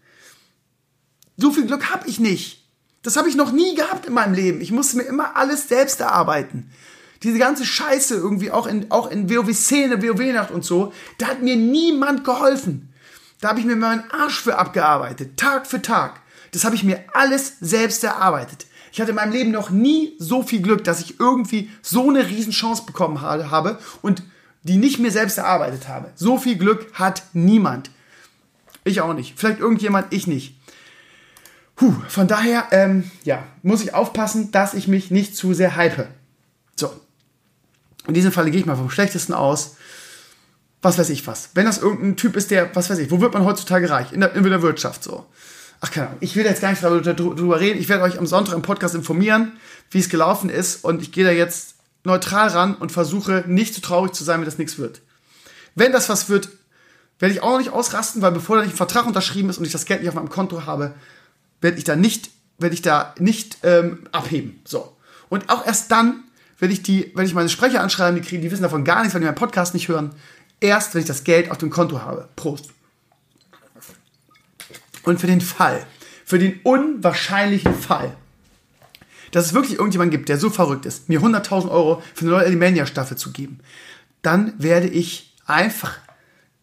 So 1.39 1.53
viel 1.53 1.67
Glück 1.67 1.91
habe 1.91 2.09
ich 2.09 2.21
nicht. 2.21 2.68
Das 3.03 3.17
habe 3.17 3.29
ich 3.29 3.37
noch 3.37 3.53
nie 3.53 3.75
gehabt 3.75 4.07
in 4.07 4.15
meinem 4.15 4.35
Leben. 4.35 4.61
Ich 4.61 4.73
musste 4.73 4.97
mir 4.97 5.05
immer 5.05 5.37
alles 5.37 5.69
selbst 5.69 6.01
erarbeiten. 6.01 6.71
Diese 7.23 7.39
ganze 7.39 7.65
Scheiße 7.65 8.15
irgendwie 8.15 8.51
auch 8.51 8.67
in, 8.67 8.91
auch 8.91 9.11
in 9.11 9.29
WoW-Szene, 9.31 10.03
WoW-Nacht 10.03 10.51
und 10.51 10.65
so, 10.65 10.93
da 11.19 11.29
hat 11.29 11.43
mir 11.43 11.57
niemand 11.57 12.25
geholfen. 12.25 12.93
Da 13.41 13.49
habe 13.49 13.61
ich 13.61 13.67
mir 13.67 13.77
meinen 13.77 14.11
Arsch 14.11 14.41
für 14.41 14.59
abgearbeitet, 14.59 15.37
Tag 15.37 15.67
für 15.67 15.83
Tag. 15.83 16.21
Das 16.53 16.65
habe 16.65 16.75
ich 16.75 16.85
mir 16.85 17.05
alles 17.13 17.55
selbst 17.61 18.03
erarbeitet. 18.05 18.67
Ich 18.93 19.01
hatte 19.01 19.11
in 19.11 19.17
meinem 19.17 19.33
Leben 19.33 19.51
noch 19.51 19.71
nie 19.71 20.15
so 20.19 20.43
viel 20.43 20.61
Glück, 20.61 20.85
dass 20.85 21.01
ich 21.01 21.21
irgendwie 21.21 21.71
so 21.83 22.09
eine 22.09 22.27
Riesenchance 22.27 22.85
bekommen 22.85 23.21
habe 23.21 23.79
und 24.03 24.23
die 24.63 24.77
nicht 24.77 24.99
mir 24.99 25.11
selbst 25.11 25.39
erarbeitet 25.39 25.89
habe. 25.89 26.11
So 26.15 26.39
viel 26.39 26.57
Glück 26.57 26.93
hat 26.95 27.23
niemand. 27.33 27.91
Ich 28.85 29.01
auch 29.01 29.15
nicht. 29.15 29.39
Vielleicht 29.39 29.61
irgendjemand, 29.61 30.13
ich 30.13 30.27
nicht. 30.27 30.58
Puh, 31.79 31.95
von 32.09 32.27
daher, 32.27 32.67
ähm, 32.73 33.09
ja, 33.23 33.45
muss 33.63 33.83
ich 33.83 33.95
aufpassen, 33.95 34.51
dass 34.51 34.75
ich 34.75 34.89
mich 34.89 35.13
nicht 35.13 35.37
zu 35.37 35.55
sehr 35.55 35.77
hype. 35.77 36.09
So. 36.75 36.93
In 38.09 38.15
diesem 38.15 38.33
Falle 38.33 38.51
gehe 38.51 38.59
ich 38.59 38.67
mal 38.67 38.75
vom 38.75 38.91
Schlechtesten 38.91 39.33
aus. 39.33 39.77
Was 40.83 40.99
weiß 40.99 41.09
ich 41.11 41.25
was. 41.29 41.51
Wenn 41.55 41.67
das 41.67 41.79
irgendein 41.79 42.17
Typ 42.17 42.35
ist, 42.35 42.51
der, 42.51 42.75
was 42.75 42.91
weiß 42.91 42.99
ich, 42.99 43.13
wo 43.13 43.21
wird 43.21 43.33
man 43.33 43.45
heutzutage 43.45 43.89
reich? 43.89 44.13
In 44.13 44.21
der, 44.21 44.35
in 44.35 44.43
der 44.43 44.61
Wirtschaft 44.61 45.05
so. 45.05 45.27
Ach, 45.81 45.93
keine 45.93 46.09
Ahnung. 46.09 46.19
Ich 46.21 46.35
will 46.35 46.45
jetzt 46.45 46.61
gar 46.61 46.71
nicht 46.71 46.83
darüber, 46.83 47.15
darüber 47.15 47.61
reden. 47.61 47.81
Ich 47.81 47.89
werde 47.89 48.03
euch 48.03 48.19
am 48.19 48.27
Sonntag 48.27 48.57
im 48.57 48.63
Podcast 48.63 48.97
informieren, 48.97 49.53
wie 49.93 50.01
es 50.01 50.09
gelaufen 50.09 50.51
ist. 50.51 50.83
Und 50.85 51.01
ich 51.01 51.13
gehe 51.13 51.25
da 51.25 51.31
jetzt 51.31 51.77
neutral 52.03 52.49
ran 52.49 52.75
und 52.75 52.91
versuche 52.91 53.45
nicht 53.47 53.73
zu 53.75 53.81
traurig 53.81 54.15
zu 54.15 54.25
sein, 54.25 54.41
wenn 54.41 54.47
das 54.47 54.59
nichts 54.59 54.79
wird. 54.79 55.01
Wenn 55.77 55.93
das 55.93 56.09
was 56.09 56.29
wird, 56.29 56.49
werde 57.21 57.35
ich 57.35 57.43
auch 57.43 57.53
noch 57.53 57.59
nicht 57.59 57.73
ausrasten, 57.73 58.21
weil 58.21 58.33
bevor 58.33 58.57
da 58.57 58.63
nicht 58.63 58.75
ein 58.75 58.77
Vertrag 58.77 59.07
unterschrieben 59.07 59.49
ist 59.49 59.59
und 59.59 59.65
ich 59.65 59.73
das 59.73 59.85
Geld 59.85 60.01
nicht 60.01 60.09
auf 60.09 60.17
meinem 60.17 60.29
Konto 60.29 60.67
habe, 60.67 60.95
werde 61.61 61.79
ich 61.79 61.85
da 61.85 61.97
nicht, 61.97 62.31
werde 62.59 62.75
ich 62.75 62.83
da 62.83 63.15
nicht 63.19 63.59
ähm, 63.63 64.07
abheben. 64.13 64.61
So. 64.65 64.97
Und 65.29 65.51
auch 65.51 65.67
erst 65.67 65.91
dann, 65.91 66.25
wenn 66.59 66.71
ich 66.71 66.83
die, 66.83 67.13
wenn 67.15 67.27
ich 67.27 67.35
meine 67.35 67.49
Sprecher 67.49 67.83
anschreiben, 67.83 68.21
die 68.21 68.27
kriegen, 68.27 68.43
die 68.43 68.51
wissen 68.51 68.63
davon 68.63 68.85
gar 68.85 69.01
nichts, 69.01 69.15
weil 69.15 69.21
die 69.21 69.27
meinen 69.27 69.35
Podcast 69.35 69.75
nicht 69.75 69.89
hören. 69.89 70.11
Erst, 70.61 70.95
wenn 70.95 71.01
ich 71.01 71.07
das 71.07 71.25
Geld 71.25 71.51
auf 71.51 71.59
dem 71.59 71.71
Konto 71.71 72.03
habe. 72.03 72.29
Prost. 72.35 72.71
Und 75.05 75.21
für 75.21 75.27
den 75.27 75.41
Fall, 75.41 75.87
für 76.25 76.39
den 76.39 76.61
unwahrscheinlichen 76.65 77.75
Fall, 77.75 78.17
dass 79.31 79.47
es 79.47 79.55
wirklich 79.55 79.79
irgendjemand 79.79 80.11
gibt, 80.11 80.29
der 80.29 80.39
so 80.39 80.51
verrückt 80.51 80.87
ist, 80.87 81.09
mir 81.09 81.21
100.000 81.21 81.71
Euro 81.71 82.03
für 82.15 82.23
eine 82.23 82.31
neue 82.31 82.47
Elimania-Staffel 82.47 83.17
zu 83.17 83.33
geben, 83.33 83.61
dann 84.23 84.53
werde 84.59 84.89
ich 84.89 85.35
einfach 85.47 85.99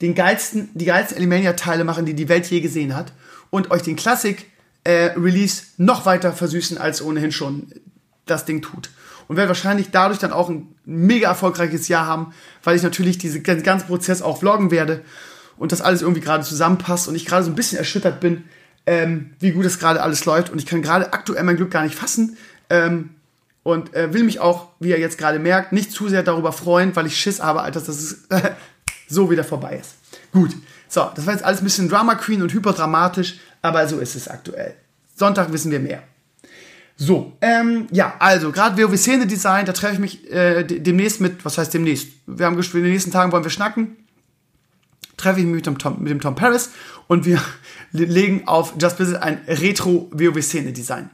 den 0.01 0.13
geilsten, 0.13 0.69
die 0.73 0.85
geilsten 0.85 1.17
Elimania-Teile 1.17 1.83
machen, 1.83 2.05
die 2.05 2.13
die 2.13 2.29
Welt 2.29 2.45
je 2.47 2.59
gesehen 2.59 2.95
hat 2.95 3.13
und 3.49 3.71
euch 3.71 3.81
den 3.81 3.95
Klassik 3.95 4.51
äh, 4.85 5.11
Release 5.17 5.63
noch 5.77 6.05
weiter 6.05 6.31
versüßen, 6.31 6.77
als 6.77 7.01
ohnehin 7.01 7.33
schon 7.33 7.67
das 8.25 8.45
Ding 8.45 8.61
tut. 8.61 8.89
Und 9.27 9.35
werde 9.35 9.49
wahrscheinlich 9.49 9.89
dadurch 9.91 10.19
dann 10.19 10.31
auch 10.31 10.49
ein 10.49 10.67
mega 10.85 11.27
erfolgreiches 11.27 11.87
Jahr 11.87 12.05
haben, 12.05 12.33
weil 12.63 12.77
ich 12.77 12.83
natürlich 12.83 13.17
diesen 13.17 13.43
ganzen 13.43 13.87
Prozess 13.87 14.21
auch 14.21 14.39
vloggen 14.39 14.71
werde 14.71 15.01
und 15.57 15.71
das 15.71 15.81
alles 15.81 16.03
irgendwie 16.03 16.21
gerade 16.21 16.43
zusammenpasst 16.43 17.07
und 17.07 17.15
ich 17.15 17.25
gerade 17.25 17.43
so 17.43 17.51
ein 17.51 17.55
bisschen 17.55 17.79
erschüttert 17.79 18.19
bin, 18.19 18.43
ähm, 18.85 19.31
wie 19.39 19.51
gut 19.51 19.65
das 19.65 19.79
gerade 19.79 20.03
alles 20.03 20.25
läuft. 20.25 20.51
Und 20.51 20.59
ich 20.59 20.67
kann 20.67 20.83
gerade 20.83 21.11
aktuell 21.13 21.43
mein 21.43 21.57
Glück 21.57 21.71
gar 21.71 21.83
nicht 21.83 21.95
fassen. 21.95 22.37
Ähm, 22.69 23.09
und 23.63 23.95
äh, 23.95 24.13
will 24.13 24.23
mich 24.23 24.39
auch, 24.39 24.67
wie 24.79 24.89
ihr 24.89 24.99
jetzt 24.99 25.17
gerade 25.17 25.39
merkt, 25.39 25.73
nicht 25.73 25.91
zu 25.91 26.07
sehr 26.07 26.21
darüber 26.21 26.51
freuen, 26.51 26.95
weil 26.95 27.07
ich 27.07 27.17
Schiss 27.19 27.41
habe, 27.41 27.63
Alter, 27.63 27.79
dass 27.79 27.89
es 27.89 28.27
so 29.07 29.31
wieder 29.31 29.43
vorbei 29.43 29.79
ist. 29.81 29.95
Gut, 30.31 30.55
so, 30.87 31.09
das 31.15 31.25
war 31.25 31.33
jetzt 31.33 31.43
alles 31.43 31.61
ein 31.61 31.63
bisschen 31.63 31.89
Drama 31.89 32.13
Queen 32.13 32.43
und 32.43 32.53
hyperdramatisch, 32.53 33.39
aber 33.65 33.87
so 33.87 33.99
ist 33.99 34.15
es 34.15 34.27
aktuell. 34.27 34.75
Sonntag 35.15 35.51
wissen 35.51 35.71
wir 35.71 35.79
mehr. 35.79 36.03
So, 36.97 37.33
ähm, 37.41 37.87
ja, 37.91 38.15
also 38.19 38.51
gerade 38.51 38.81
WoW 38.81 38.97
Szene 38.97 39.27
Design, 39.27 39.65
da 39.65 39.73
treffe 39.73 39.95
ich 39.95 39.99
mich 39.99 40.31
äh, 40.31 40.63
demnächst 40.63 41.19
mit, 41.19 41.43
was 41.43 41.57
heißt 41.57 41.73
demnächst? 41.73 42.07
Wir 42.25 42.45
haben 42.45 42.55
gespielt, 42.55 42.81
in 42.81 42.85
den 42.85 42.93
nächsten 42.93 43.11
Tagen 43.11 43.31
wollen 43.31 43.43
wir 43.43 43.51
schnacken. 43.51 43.97
Treffe 45.17 45.39
ich 45.39 45.45
mich 45.45 45.55
mit 45.55 45.65
dem 45.65 45.77
Tom, 45.77 46.01
mit 46.01 46.11
dem 46.11 46.21
Tom 46.21 46.35
Paris 46.35 46.69
und 47.07 47.25
wir 47.25 47.41
legen 47.91 48.47
auf 48.47 48.75
Just 48.79 48.99
Visit 48.99 49.17
ein 49.17 49.41
Retro 49.47 50.09
WoW 50.11 50.41
Szene 50.41 50.71
Design. 50.71 51.09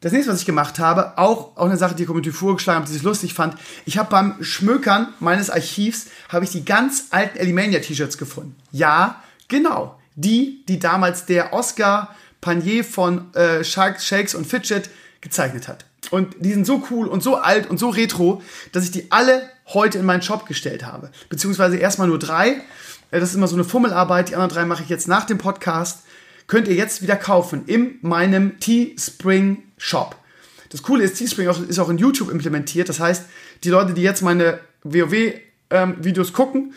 Das 0.00 0.12
nächste, 0.12 0.32
was 0.32 0.40
ich 0.40 0.46
gemacht 0.46 0.78
habe, 0.78 1.18
auch, 1.18 1.56
auch 1.56 1.66
eine 1.66 1.76
Sache, 1.76 1.94
die 1.94 2.02
die 2.02 2.06
Community 2.06 2.30
vorgeschlagen 2.30 2.82
hat, 2.82 2.88
die 2.88 2.96
ich 2.96 3.02
lustig 3.02 3.34
fand. 3.34 3.56
Ich 3.84 3.98
habe 3.98 4.08
beim 4.08 4.36
Schmökern 4.42 5.08
meines 5.18 5.50
Archivs, 5.50 6.06
habe 6.28 6.44
ich 6.44 6.52
die 6.52 6.64
ganz 6.64 7.08
alten 7.10 7.36
Elimania 7.36 7.80
T-Shirts 7.80 8.16
gefunden. 8.16 8.54
Ja, 8.70 9.22
genau. 9.48 9.97
Die, 10.20 10.64
die 10.66 10.80
damals 10.80 11.26
der 11.26 11.52
Oscar 11.52 12.14
Panier 12.40 12.84
von 12.84 13.32
äh, 13.34 13.62
Shakes 13.62 14.34
und 14.34 14.46
Fidget 14.46 14.90
gezeichnet 15.20 15.68
hat. 15.68 15.84
Und 16.10 16.34
die 16.40 16.52
sind 16.52 16.66
so 16.66 16.82
cool 16.90 17.06
und 17.06 17.22
so 17.22 17.36
alt 17.36 17.68
und 17.68 17.78
so 17.78 17.90
retro, 17.90 18.42
dass 18.72 18.84
ich 18.84 18.90
die 18.90 19.10
alle 19.10 19.48
heute 19.66 19.98
in 19.98 20.06
meinen 20.06 20.22
Shop 20.22 20.46
gestellt 20.46 20.84
habe. 20.84 21.10
Beziehungsweise 21.28 21.76
erstmal 21.76 22.08
nur 22.08 22.18
drei. 22.18 22.62
Äh, 23.10 23.20
das 23.20 23.30
ist 23.30 23.34
immer 23.36 23.48
so 23.48 23.54
eine 23.54 23.64
Fummelarbeit. 23.64 24.28
Die 24.30 24.34
anderen 24.34 24.50
drei 24.50 24.64
mache 24.64 24.82
ich 24.82 24.88
jetzt 24.88 25.08
nach 25.08 25.24
dem 25.24 25.38
Podcast. 25.38 26.02
Könnt 26.46 26.66
ihr 26.66 26.74
jetzt 26.74 27.02
wieder 27.02 27.16
kaufen 27.16 27.64
in 27.66 27.98
meinem 28.00 28.58
Teespring 28.58 29.62
Shop. 29.76 30.16
Das 30.70 30.82
Coole 30.82 31.04
ist, 31.04 31.18
Teespring 31.18 31.48
ist 31.48 31.78
auch 31.78 31.88
in 31.88 31.98
YouTube 31.98 32.30
implementiert. 32.30 32.88
Das 32.88 33.00
heißt, 33.00 33.24
die 33.64 33.70
Leute, 33.70 33.94
die 33.94 34.02
jetzt 34.02 34.22
meine 34.22 34.58
WoW-Videos 34.82 36.28
ähm, 36.28 36.34
gucken, 36.34 36.74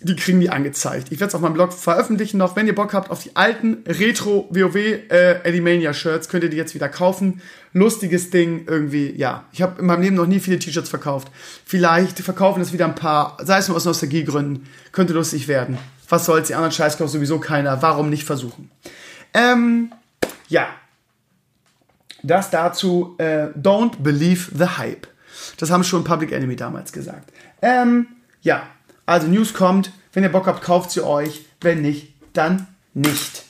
die 0.00 0.16
kriegen 0.16 0.40
die 0.40 0.50
angezeigt. 0.50 1.12
Ich 1.12 1.20
werde 1.20 1.28
es 1.28 1.34
auf 1.34 1.40
meinem 1.40 1.54
Blog 1.54 1.72
veröffentlichen 1.72 2.38
noch. 2.38 2.56
Wenn 2.56 2.66
ihr 2.66 2.74
Bock 2.74 2.92
habt 2.92 3.10
auf 3.10 3.22
die 3.22 3.34
alten 3.36 3.84
Retro 3.86 4.48
WoW 4.50 4.76
äh, 4.76 5.42
Elimania 5.44 5.94
Shirts, 5.94 6.28
könnt 6.28 6.44
ihr 6.44 6.50
die 6.50 6.56
jetzt 6.56 6.74
wieder 6.74 6.88
kaufen. 6.88 7.40
Lustiges 7.72 8.30
Ding 8.30 8.64
irgendwie, 8.66 9.14
ja. 9.16 9.44
Ich 9.52 9.62
habe 9.62 9.80
in 9.80 9.86
meinem 9.86 10.02
Leben 10.02 10.16
noch 10.16 10.26
nie 10.26 10.40
viele 10.40 10.58
T-Shirts 10.58 10.88
verkauft. 10.88 11.30
Vielleicht 11.64 12.20
verkaufen 12.20 12.60
es 12.60 12.72
wieder 12.72 12.84
ein 12.84 12.94
paar, 12.94 13.36
sei 13.42 13.58
es 13.58 13.68
nur 13.68 13.76
aus 13.76 13.84
Nostalgiegründen. 13.84 14.66
Könnte 14.92 15.12
lustig 15.12 15.48
werden. 15.48 15.78
Was 16.08 16.26
soll's, 16.26 16.48
die 16.48 16.54
anderen 16.54 16.72
Scheiß 16.72 16.98
kauft 16.98 17.12
sowieso 17.12 17.38
keiner. 17.38 17.80
Warum 17.82 18.10
nicht 18.10 18.24
versuchen? 18.24 18.70
Ähm, 19.32 19.92
ja. 20.48 20.68
Das 22.22 22.50
dazu, 22.50 23.14
äh, 23.18 23.48
don't 23.58 24.02
believe 24.02 24.50
the 24.56 24.66
hype. 24.78 25.06
Das 25.58 25.70
haben 25.70 25.84
schon 25.84 26.04
Public 26.04 26.32
Enemy 26.32 26.56
damals 26.56 26.92
gesagt. 26.92 27.32
Ähm, 27.60 28.06
ja, 28.40 28.62
also 29.06 29.26
News 29.26 29.54
kommt. 29.54 29.92
Wenn 30.12 30.22
ihr 30.22 30.28
Bock 30.28 30.46
habt, 30.46 30.62
kauft 30.62 30.90
sie 30.90 31.04
euch. 31.04 31.44
Wenn 31.60 31.82
nicht, 31.82 32.14
dann 32.32 32.66
nicht. 32.92 33.44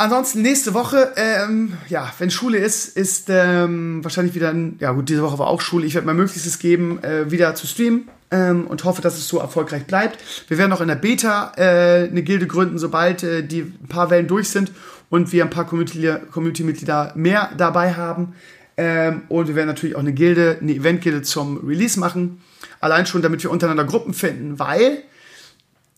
Ansonsten 0.00 0.42
nächste 0.42 0.74
Woche, 0.74 1.12
ähm, 1.16 1.72
ja, 1.88 2.12
wenn 2.18 2.30
Schule 2.30 2.58
ist, 2.58 2.96
ist 2.96 3.26
ähm, 3.30 4.02
wahrscheinlich 4.04 4.34
wieder, 4.36 4.50
ein, 4.50 4.76
ja 4.78 4.92
gut, 4.92 5.08
diese 5.08 5.22
Woche 5.22 5.40
war 5.40 5.48
auch 5.48 5.60
Schule. 5.60 5.86
Ich 5.86 5.94
werde 5.94 6.06
mein 6.06 6.14
Möglichstes 6.14 6.60
geben, 6.60 7.02
äh, 7.02 7.32
wieder 7.32 7.56
zu 7.56 7.66
streamen 7.66 8.08
ähm, 8.30 8.68
und 8.68 8.84
hoffe, 8.84 9.02
dass 9.02 9.18
es 9.18 9.26
so 9.26 9.38
erfolgreich 9.38 9.86
bleibt. 9.86 10.18
Wir 10.48 10.56
werden 10.56 10.72
auch 10.72 10.80
in 10.80 10.86
der 10.86 10.94
Beta 10.94 11.52
äh, 11.56 12.08
eine 12.08 12.22
Gilde 12.22 12.46
gründen, 12.46 12.78
sobald 12.78 13.24
äh, 13.24 13.42
die 13.42 13.62
ein 13.62 13.88
paar 13.88 14.08
Wellen 14.10 14.28
durch 14.28 14.50
sind 14.50 14.70
und 15.10 15.32
wir 15.32 15.42
ein 15.42 15.50
paar 15.50 15.66
Community-Mitglieder 15.66 16.20
Community 16.30 17.18
mehr 17.18 17.50
dabei 17.56 17.94
haben. 17.94 18.34
Ähm, 18.76 19.22
und 19.28 19.48
wir 19.48 19.56
werden 19.56 19.66
natürlich 19.66 19.96
auch 19.96 20.00
eine 20.00 20.12
Gilde, 20.12 20.58
eine 20.60 20.74
Event-Gilde 20.74 21.22
zum 21.22 21.66
Release 21.66 21.98
machen. 21.98 22.40
Allein 22.80 23.06
schon, 23.06 23.22
damit 23.22 23.42
wir 23.42 23.50
untereinander 23.50 23.84
Gruppen 23.84 24.14
finden, 24.14 24.58
weil 24.58 25.02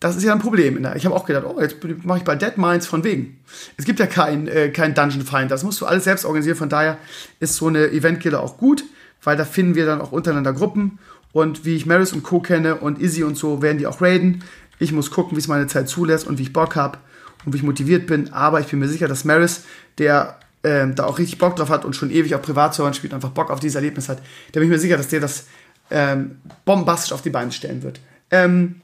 das 0.01 0.15
ist 0.15 0.23
ja 0.23 0.33
ein 0.33 0.39
Problem. 0.39 0.83
Ich 0.95 1.05
habe 1.05 1.15
auch 1.15 1.25
gedacht, 1.25 1.45
oh, 1.45 1.61
jetzt 1.61 1.77
mache 2.03 2.17
ich 2.17 2.23
bei 2.23 2.35
Dead 2.35 2.57
Minds 2.57 2.87
von 2.87 3.03
wegen. 3.03 3.39
Es 3.77 3.85
gibt 3.85 3.99
ja 3.99 4.07
kein, 4.07 4.47
äh, 4.47 4.69
kein 4.69 4.95
Dungeon 4.95 5.21
Find, 5.21 5.51
das 5.51 5.63
musst 5.63 5.79
du 5.79 5.85
alles 5.85 6.05
selbst 6.05 6.25
organisieren. 6.25 6.57
Von 6.57 6.69
daher 6.69 6.97
ist 7.39 7.55
so 7.55 7.67
eine 7.67 7.91
Event-Gilde 7.91 8.39
auch 8.39 8.57
gut, 8.57 8.83
weil 9.23 9.37
da 9.37 9.45
finden 9.45 9.75
wir 9.75 9.85
dann 9.85 10.01
auch 10.01 10.11
untereinander 10.11 10.53
Gruppen. 10.53 10.97
Und 11.33 11.65
wie 11.65 11.75
ich 11.75 11.85
Maris 11.85 12.13
und 12.13 12.23
Co. 12.23 12.39
kenne 12.39 12.75
und 12.77 12.99
Izzy 12.99 13.23
und 13.23 13.37
so, 13.37 13.61
werden 13.61 13.77
die 13.77 13.85
auch 13.85 14.01
raiden. 14.01 14.43
Ich 14.79 14.91
muss 14.91 15.11
gucken, 15.11 15.37
wie 15.37 15.39
es 15.39 15.47
meine 15.47 15.67
Zeit 15.67 15.87
zulässt 15.87 16.25
und 16.25 16.39
wie 16.39 16.43
ich 16.43 16.53
Bock 16.53 16.75
habe 16.75 16.97
und 17.45 17.53
wie 17.53 17.57
ich 17.57 17.63
motiviert 17.63 18.07
bin. 18.07 18.33
Aber 18.33 18.59
ich 18.59 18.67
bin 18.67 18.79
mir 18.79 18.87
sicher, 18.87 19.07
dass 19.07 19.23
Maris, 19.23 19.65
der 19.99 20.39
ähm, 20.63 20.95
da 20.95 21.05
auch 21.05 21.19
richtig 21.19 21.37
Bock 21.37 21.55
drauf 21.55 21.69
hat 21.69 21.85
und 21.85 21.95
schon 21.95 22.09
ewig 22.09 22.33
auf 22.33 22.41
Privatservern 22.41 22.95
spielt 22.95 23.13
einfach 23.13 23.29
Bock 23.29 23.51
auf 23.51 23.59
dieses 23.59 23.75
Erlebnis 23.75 24.09
hat, 24.09 24.17
da 24.51 24.59
bin 24.59 24.63
ich 24.63 24.69
mir 24.69 24.79
sicher, 24.79 24.97
dass 24.97 25.07
der 25.09 25.19
das 25.19 25.45
ähm, 25.91 26.39
bombastisch 26.65 27.13
auf 27.13 27.21
die 27.21 27.29
Beine 27.29 27.51
stellen 27.51 27.83
wird. 27.83 27.99
Ähm, 28.31 28.81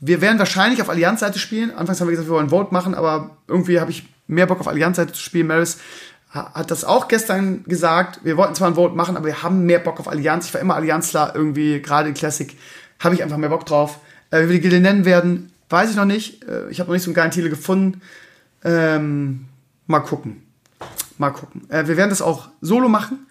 wir 0.00 0.20
werden 0.20 0.38
wahrscheinlich 0.38 0.80
auf 0.80 0.88
Allianz-Seite 0.88 1.38
spielen. 1.38 1.70
Anfangs 1.72 2.00
haben 2.00 2.08
wir 2.08 2.12
gesagt, 2.12 2.28
wir 2.28 2.34
wollen 2.34 2.48
Vote 2.48 2.72
machen, 2.72 2.94
aber 2.94 3.36
irgendwie 3.46 3.80
habe 3.80 3.90
ich 3.90 4.08
mehr 4.26 4.46
Bock 4.46 4.60
auf 4.60 4.68
Allianz-Seite 4.68 5.12
zu 5.12 5.22
spielen. 5.22 5.46
Maris 5.46 5.78
hat 6.30 6.70
das 6.70 6.84
auch 6.84 7.08
gestern 7.08 7.64
gesagt. 7.64 8.20
Wir 8.22 8.36
wollten 8.36 8.54
zwar 8.54 8.68
ein 8.68 8.76
Vote 8.76 8.94
machen, 8.94 9.16
aber 9.16 9.26
wir 9.26 9.42
haben 9.42 9.66
mehr 9.66 9.80
Bock 9.80 9.98
auf 9.98 10.08
Allianz. 10.08 10.46
Ich 10.46 10.54
war 10.54 10.60
immer 10.60 10.76
Allianzler 10.76 11.32
irgendwie, 11.34 11.82
gerade 11.82 12.08
in 12.08 12.14
Classic 12.14 12.56
habe 13.00 13.14
ich 13.14 13.22
einfach 13.22 13.36
mehr 13.36 13.48
Bock 13.48 13.66
drauf. 13.66 13.98
Äh, 14.30 14.44
wie 14.44 14.48
wir 14.48 14.54
die 14.54 14.60
Gilde 14.60 14.80
nennen 14.80 15.04
werden, 15.04 15.52
weiß 15.68 15.90
ich 15.90 15.96
noch 15.96 16.04
nicht. 16.04 16.44
Äh, 16.44 16.70
ich 16.70 16.78
habe 16.78 16.88
noch 16.88 16.94
nicht 16.94 17.02
so 17.02 17.10
einen 17.10 17.14
geilen 17.14 17.32
Titel 17.32 17.50
gefunden. 17.50 18.00
Ähm, 18.62 19.46
mal 19.86 20.00
gucken. 20.00 20.42
Mal 21.18 21.30
gucken. 21.30 21.68
Äh, 21.68 21.88
wir 21.88 21.96
werden 21.96 22.10
das 22.10 22.22
auch 22.22 22.48
solo 22.60 22.88
machen. 22.88 23.26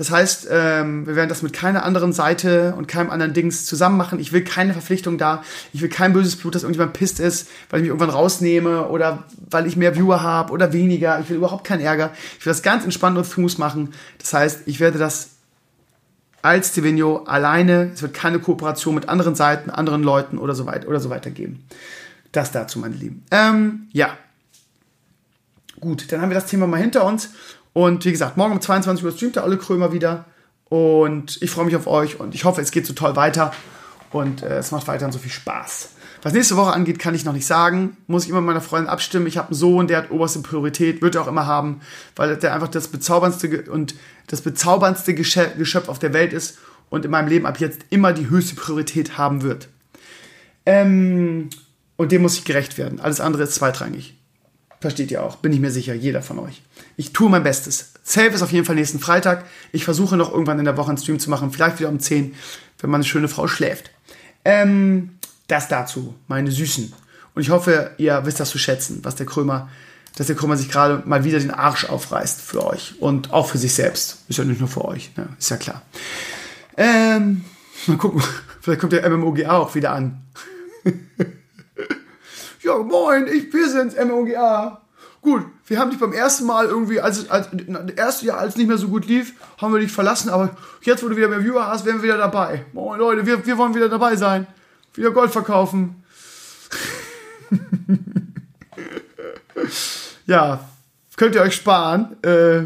Das 0.00 0.10
heißt, 0.10 0.48
ähm, 0.50 1.06
wir 1.06 1.14
werden 1.14 1.28
das 1.28 1.42
mit 1.42 1.52
keiner 1.52 1.84
anderen 1.84 2.14
Seite 2.14 2.72
und 2.74 2.88
keinem 2.88 3.10
anderen 3.10 3.34
Dings 3.34 3.66
zusammen 3.66 3.98
machen. 3.98 4.18
Ich 4.18 4.32
will 4.32 4.42
keine 4.42 4.72
Verpflichtung 4.72 5.18
da. 5.18 5.42
Ich 5.74 5.82
will 5.82 5.90
kein 5.90 6.14
böses 6.14 6.36
Blut, 6.36 6.54
dass 6.54 6.62
irgendjemand 6.62 6.94
pisst 6.94 7.20
ist, 7.20 7.50
weil 7.68 7.80
ich 7.80 7.82
mich 7.82 7.88
irgendwann 7.88 8.08
rausnehme 8.08 8.88
oder 8.88 9.24
weil 9.50 9.66
ich 9.66 9.76
mehr 9.76 9.96
Viewer 9.96 10.22
habe 10.22 10.54
oder 10.54 10.72
weniger. 10.72 11.20
Ich 11.20 11.28
will 11.28 11.36
überhaupt 11.36 11.64
keinen 11.64 11.82
Ärger. 11.82 12.12
Ich 12.38 12.46
will 12.46 12.50
das 12.50 12.62
ganz 12.62 12.84
entspannt 12.84 13.18
und 13.18 13.24
smooth 13.24 13.58
machen. 13.58 13.92
Das 14.16 14.32
heißt, 14.32 14.62
ich 14.64 14.80
werde 14.80 14.98
das 14.98 15.32
als 16.40 16.70
Stevenio 16.70 17.24
alleine. 17.24 17.90
Es 17.92 18.00
wird 18.00 18.14
keine 18.14 18.38
Kooperation 18.38 18.94
mit 18.94 19.06
anderen 19.06 19.34
Seiten, 19.34 19.68
anderen 19.68 20.02
Leuten 20.02 20.38
oder 20.38 20.54
so 20.54 20.64
weiter 20.64 20.88
oder 20.88 21.00
so 21.00 21.10
weiter 21.10 21.30
geben. 21.30 21.62
Das 22.32 22.52
dazu, 22.52 22.78
meine 22.78 22.94
Lieben. 22.94 23.22
Ähm, 23.30 23.88
ja. 23.92 24.16
Gut, 25.78 26.10
dann 26.10 26.22
haben 26.22 26.30
wir 26.30 26.36
das 26.36 26.46
Thema 26.46 26.66
mal 26.66 26.80
hinter 26.80 27.04
uns 27.04 27.28
und 27.72 28.04
wie 28.04 28.10
gesagt, 28.10 28.36
morgen 28.36 28.52
um 28.52 28.60
22 28.60 29.04
Uhr 29.04 29.12
streamt 29.12 29.36
der 29.36 29.44
Olle 29.44 29.58
Krömer 29.58 29.92
wieder. 29.92 30.24
Und 30.68 31.42
ich 31.42 31.50
freue 31.50 31.64
mich 31.64 31.76
auf 31.76 31.86
euch 31.86 32.20
und 32.20 32.34
ich 32.34 32.44
hoffe, 32.44 32.60
es 32.60 32.70
geht 32.70 32.86
so 32.86 32.92
toll 32.92 33.16
weiter. 33.16 33.52
Und 34.10 34.42
äh, 34.42 34.58
es 34.58 34.70
macht 34.70 34.88
weiterhin 34.88 35.12
so 35.12 35.18
viel 35.18 35.30
Spaß. 35.30 35.90
Was 36.22 36.32
nächste 36.32 36.56
Woche 36.56 36.72
angeht, 36.72 36.98
kann 36.98 37.14
ich 37.14 37.24
noch 37.24 37.32
nicht 37.32 37.46
sagen. 37.46 37.96
Muss 38.06 38.24
ich 38.24 38.30
immer 38.30 38.40
mit 38.40 38.48
meiner 38.48 38.60
Freundin 38.60 38.90
abstimmen. 38.90 39.26
Ich 39.26 39.38
habe 39.38 39.48
einen 39.48 39.56
Sohn, 39.56 39.86
der 39.86 39.98
hat 39.98 40.10
oberste 40.10 40.40
Priorität, 40.40 41.00
wird 41.00 41.14
er 41.14 41.22
auch 41.22 41.28
immer 41.28 41.46
haben, 41.46 41.80
weil 42.16 42.36
der 42.36 42.54
einfach 42.54 42.68
das 42.68 42.88
bezauberndste 42.88 43.70
und 43.70 43.94
das 44.26 44.42
bezauberndste 44.42 45.14
Geschöpf 45.14 45.88
auf 45.88 45.98
der 45.98 46.12
Welt 46.12 46.32
ist 46.32 46.58
und 46.90 47.04
in 47.04 47.10
meinem 47.10 47.28
Leben 47.28 47.46
ab 47.46 47.58
jetzt 47.58 47.86
immer 47.90 48.12
die 48.12 48.28
höchste 48.28 48.54
Priorität 48.54 49.16
haben 49.16 49.42
wird. 49.42 49.68
Ähm, 50.66 51.48
und 51.96 52.12
dem 52.12 52.22
muss 52.22 52.36
ich 52.36 52.44
gerecht 52.44 52.78
werden. 52.78 53.00
Alles 53.00 53.20
andere 53.20 53.44
ist 53.44 53.54
zweitrangig. 53.54 54.19
Versteht 54.80 55.10
ihr 55.10 55.22
auch, 55.22 55.36
bin 55.36 55.52
ich 55.52 55.60
mir 55.60 55.70
sicher, 55.70 55.92
jeder 55.92 56.22
von 56.22 56.38
euch. 56.38 56.62
Ich 56.96 57.12
tue 57.12 57.28
mein 57.28 57.42
Bestes. 57.42 57.92
Safe 58.02 58.28
ist 58.28 58.40
auf 58.40 58.52
jeden 58.52 58.64
Fall 58.64 58.76
nächsten 58.76 58.98
Freitag. 58.98 59.44
Ich 59.72 59.84
versuche 59.84 60.16
noch 60.16 60.32
irgendwann 60.32 60.58
in 60.58 60.64
der 60.64 60.78
Woche 60.78 60.88
einen 60.88 60.98
Stream 60.98 61.18
zu 61.18 61.28
machen, 61.28 61.52
vielleicht 61.52 61.78
wieder 61.78 61.90
um 61.90 62.00
10, 62.00 62.34
wenn 62.78 62.90
meine 62.90 63.04
schöne 63.04 63.28
Frau 63.28 63.46
schläft. 63.46 63.90
Ähm, 64.42 65.18
das 65.48 65.68
dazu, 65.68 66.14
meine 66.28 66.50
Süßen. 66.50 66.94
Und 67.34 67.42
ich 67.42 67.50
hoffe, 67.50 67.90
ihr 67.98 68.24
wisst 68.24 68.40
das 68.40 68.48
zu 68.48 68.58
schätzen, 68.58 69.00
was 69.02 69.16
der 69.16 69.26
Krömer, 69.26 69.68
dass 70.16 70.28
der 70.28 70.36
Krömer 70.36 70.56
sich 70.56 70.70
gerade 70.70 71.02
mal 71.06 71.24
wieder 71.24 71.38
den 71.38 71.50
Arsch 71.50 71.84
aufreißt 71.84 72.40
für 72.40 72.66
euch 72.66 72.94
und 73.00 73.34
auch 73.34 73.50
für 73.50 73.58
sich 73.58 73.74
selbst. 73.74 74.24
Ist 74.28 74.38
ja 74.38 74.44
nicht 74.44 74.60
nur 74.60 74.68
für 74.68 74.86
euch, 74.86 75.14
ne? 75.16 75.28
ist 75.38 75.50
ja 75.50 75.58
klar. 75.58 75.82
Ähm, 76.78 77.44
mal 77.86 77.98
gucken, 77.98 78.22
vielleicht 78.62 78.80
kommt 78.80 78.94
der 78.94 79.08
MMOGA 79.10 79.58
auch 79.58 79.74
wieder 79.74 79.92
an. 79.92 80.22
ja, 82.62 82.78
moin, 82.78 83.26
ich, 83.26 83.52
wir 83.52 83.68
sind's, 83.68 83.96
MOGA. 83.96 84.80
Gut, 85.22 85.44
wir 85.66 85.78
haben 85.78 85.90
dich 85.90 85.98
beim 85.98 86.12
ersten 86.12 86.46
Mal 86.46 86.66
irgendwie, 86.66 87.00
als, 87.00 87.28
als 87.28 87.48
erste 87.96 88.26
Jahr, 88.26 88.38
als 88.38 88.56
nicht 88.56 88.68
mehr 88.68 88.78
so 88.78 88.88
gut 88.88 89.06
lief, 89.06 89.34
haben 89.58 89.72
wir 89.74 89.80
dich 89.80 89.92
verlassen, 89.92 90.30
aber 90.30 90.56
jetzt, 90.82 91.02
wo 91.02 91.08
du 91.08 91.16
wieder 91.16 91.28
mehr 91.28 91.44
Viewer 91.44 91.66
hast, 91.66 91.84
werden 91.84 91.98
wir 91.98 92.04
wieder 92.04 92.18
dabei. 92.18 92.64
Moin 92.72 92.98
Leute, 92.98 93.26
wir, 93.26 93.44
wir 93.44 93.58
wollen 93.58 93.74
wieder 93.74 93.90
dabei 93.90 94.16
sein. 94.16 94.46
Wieder 94.94 95.10
Gold 95.10 95.30
verkaufen. 95.30 96.02
ja, 100.26 100.68
könnt 101.16 101.34
ihr 101.34 101.42
euch 101.42 101.54
sparen. 101.54 102.16
Äh, 102.22 102.62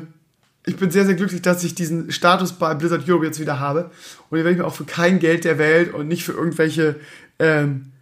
ich 0.66 0.76
bin 0.76 0.90
sehr, 0.90 1.05
sehr 1.05 1.14
glücklich, 1.14 1.42
dass 1.42 1.62
ich 1.64 1.74
diesen 1.74 2.11
Status 2.11 2.53
bei 2.53 2.74
Blizzard 2.74 3.09
Europe 3.09 3.26
jetzt 3.26 3.40
wieder 3.40 3.61
habe. 3.61 3.90
Und 4.30 4.38
den 4.38 4.45
werde 4.45 4.53
ich 4.53 4.59
mir 4.59 4.66
auch 4.66 4.74
für 4.74 4.84
kein 4.84 5.18
Geld 5.18 5.45
der 5.45 5.59
Welt 5.59 5.92
und 5.92 6.09
nicht 6.09 6.24
für 6.24 6.32
irgendwelche, 6.32 6.97
ähm, 7.38 7.92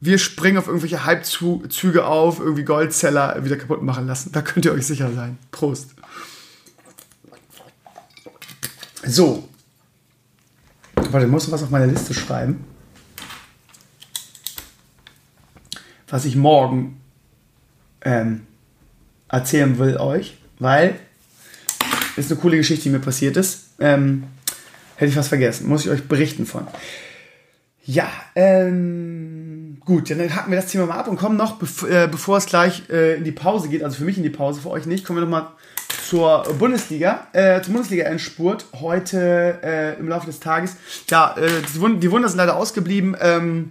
wir 0.00 0.18
springen 0.18 0.58
auf 0.58 0.66
irgendwelche 0.66 1.04
Halbzüge 1.04 2.04
auf, 2.04 2.38
irgendwie 2.38 2.64
Goldzeller 2.64 3.44
wieder 3.44 3.56
kaputt 3.56 3.82
machen 3.82 4.06
lassen. 4.06 4.32
Da 4.32 4.42
könnt 4.42 4.64
ihr 4.64 4.72
euch 4.72 4.86
sicher 4.86 5.12
sein. 5.12 5.38
Prost. 5.50 5.94
So. 9.06 9.48
Warte, 10.94 11.26
ich 11.26 11.32
muss 11.32 11.50
was 11.50 11.62
auf 11.62 11.70
meiner 11.70 11.86
Liste 11.86 12.14
schreiben. 12.14 12.64
Was 16.08 16.24
ich 16.24 16.36
morgen 16.36 17.00
ähm, 18.02 18.46
erzählen 19.28 19.78
will 19.78 19.96
euch, 19.96 20.36
weil 20.58 20.98
ist 22.16 22.30
eine 22.30 22.40
coole 22.40 22.56
Geschichte, 22.56 22.84
die 22.84 22.90
mir 22.90 23.00
passiert 23.00 23.36
ist. 23.36 23.70
Ähm, 23.80 24.24
hätte 24.96 25.10
ich 25.10 25.16
was 25.16 25.28
vergessen. 25.28 25.68
Muss 25.68 25.84
ich 25.84 25.90
euch 25.90 26.04
berichten 26.04 26.46
von. 26.46 26.66
Ja, 27.84 28.08
ähm, 28.34 29.43
gut, 29.84 30.10
dann 30.10 30.34
hacken 30.34 30.50
wir 30.50 30.60
das 30.60 30.70
Thema 30.70 30.86
mal 30.86 30.98
ab 30.98 31.08
und 31.08 31.16
kommen 31.16 31.36
noch, 31.36 31.58
bev 31.58 31.82
äh, 31.84 32.08
bevor 32.10 32.38
es 32.38 32.46
gleich 32.46 32.88
äh, 32.90 33.16
in 33.16 33.24
die 33.24 33.32
Pause 33.32 33.68
geht, 33.68 33.82
also 33.82 33.96
für 33.96 34.04
mich 34.04 34.16
in 34.16 34.22
die 34.22 34.30
Pause, 34.30 34.60
für 34.60 34.70
euch 34.70 34.86
nicht, 34.86 35.04
kommen 35.04 35.18
wir 35.18 35.24
nochmal 35.24 35.48
zur 36.08 36.44
Bundesliga, 36.58 37.26
äh, 37.32 37.60
zum 37.62 37.74
Bundesliga-Endspurt 37.74 38.66
heute 38.80 39.58
äh, 39.62 39.98
im 39.98 40.08
Laufe 40.08 40.26
des 40.26 40.40
Tages. 40.40 40.76
Ja, 41.08 41.34
äh, 41.36 41.48
die, 41.62 41.98
die 41.98 42.10
Wunder 42.10 42.28
sind 42.28 42.38
leider 42.38 42.56
ausgeblieben. 42.56 43.16
Ähm, 43.20 43.70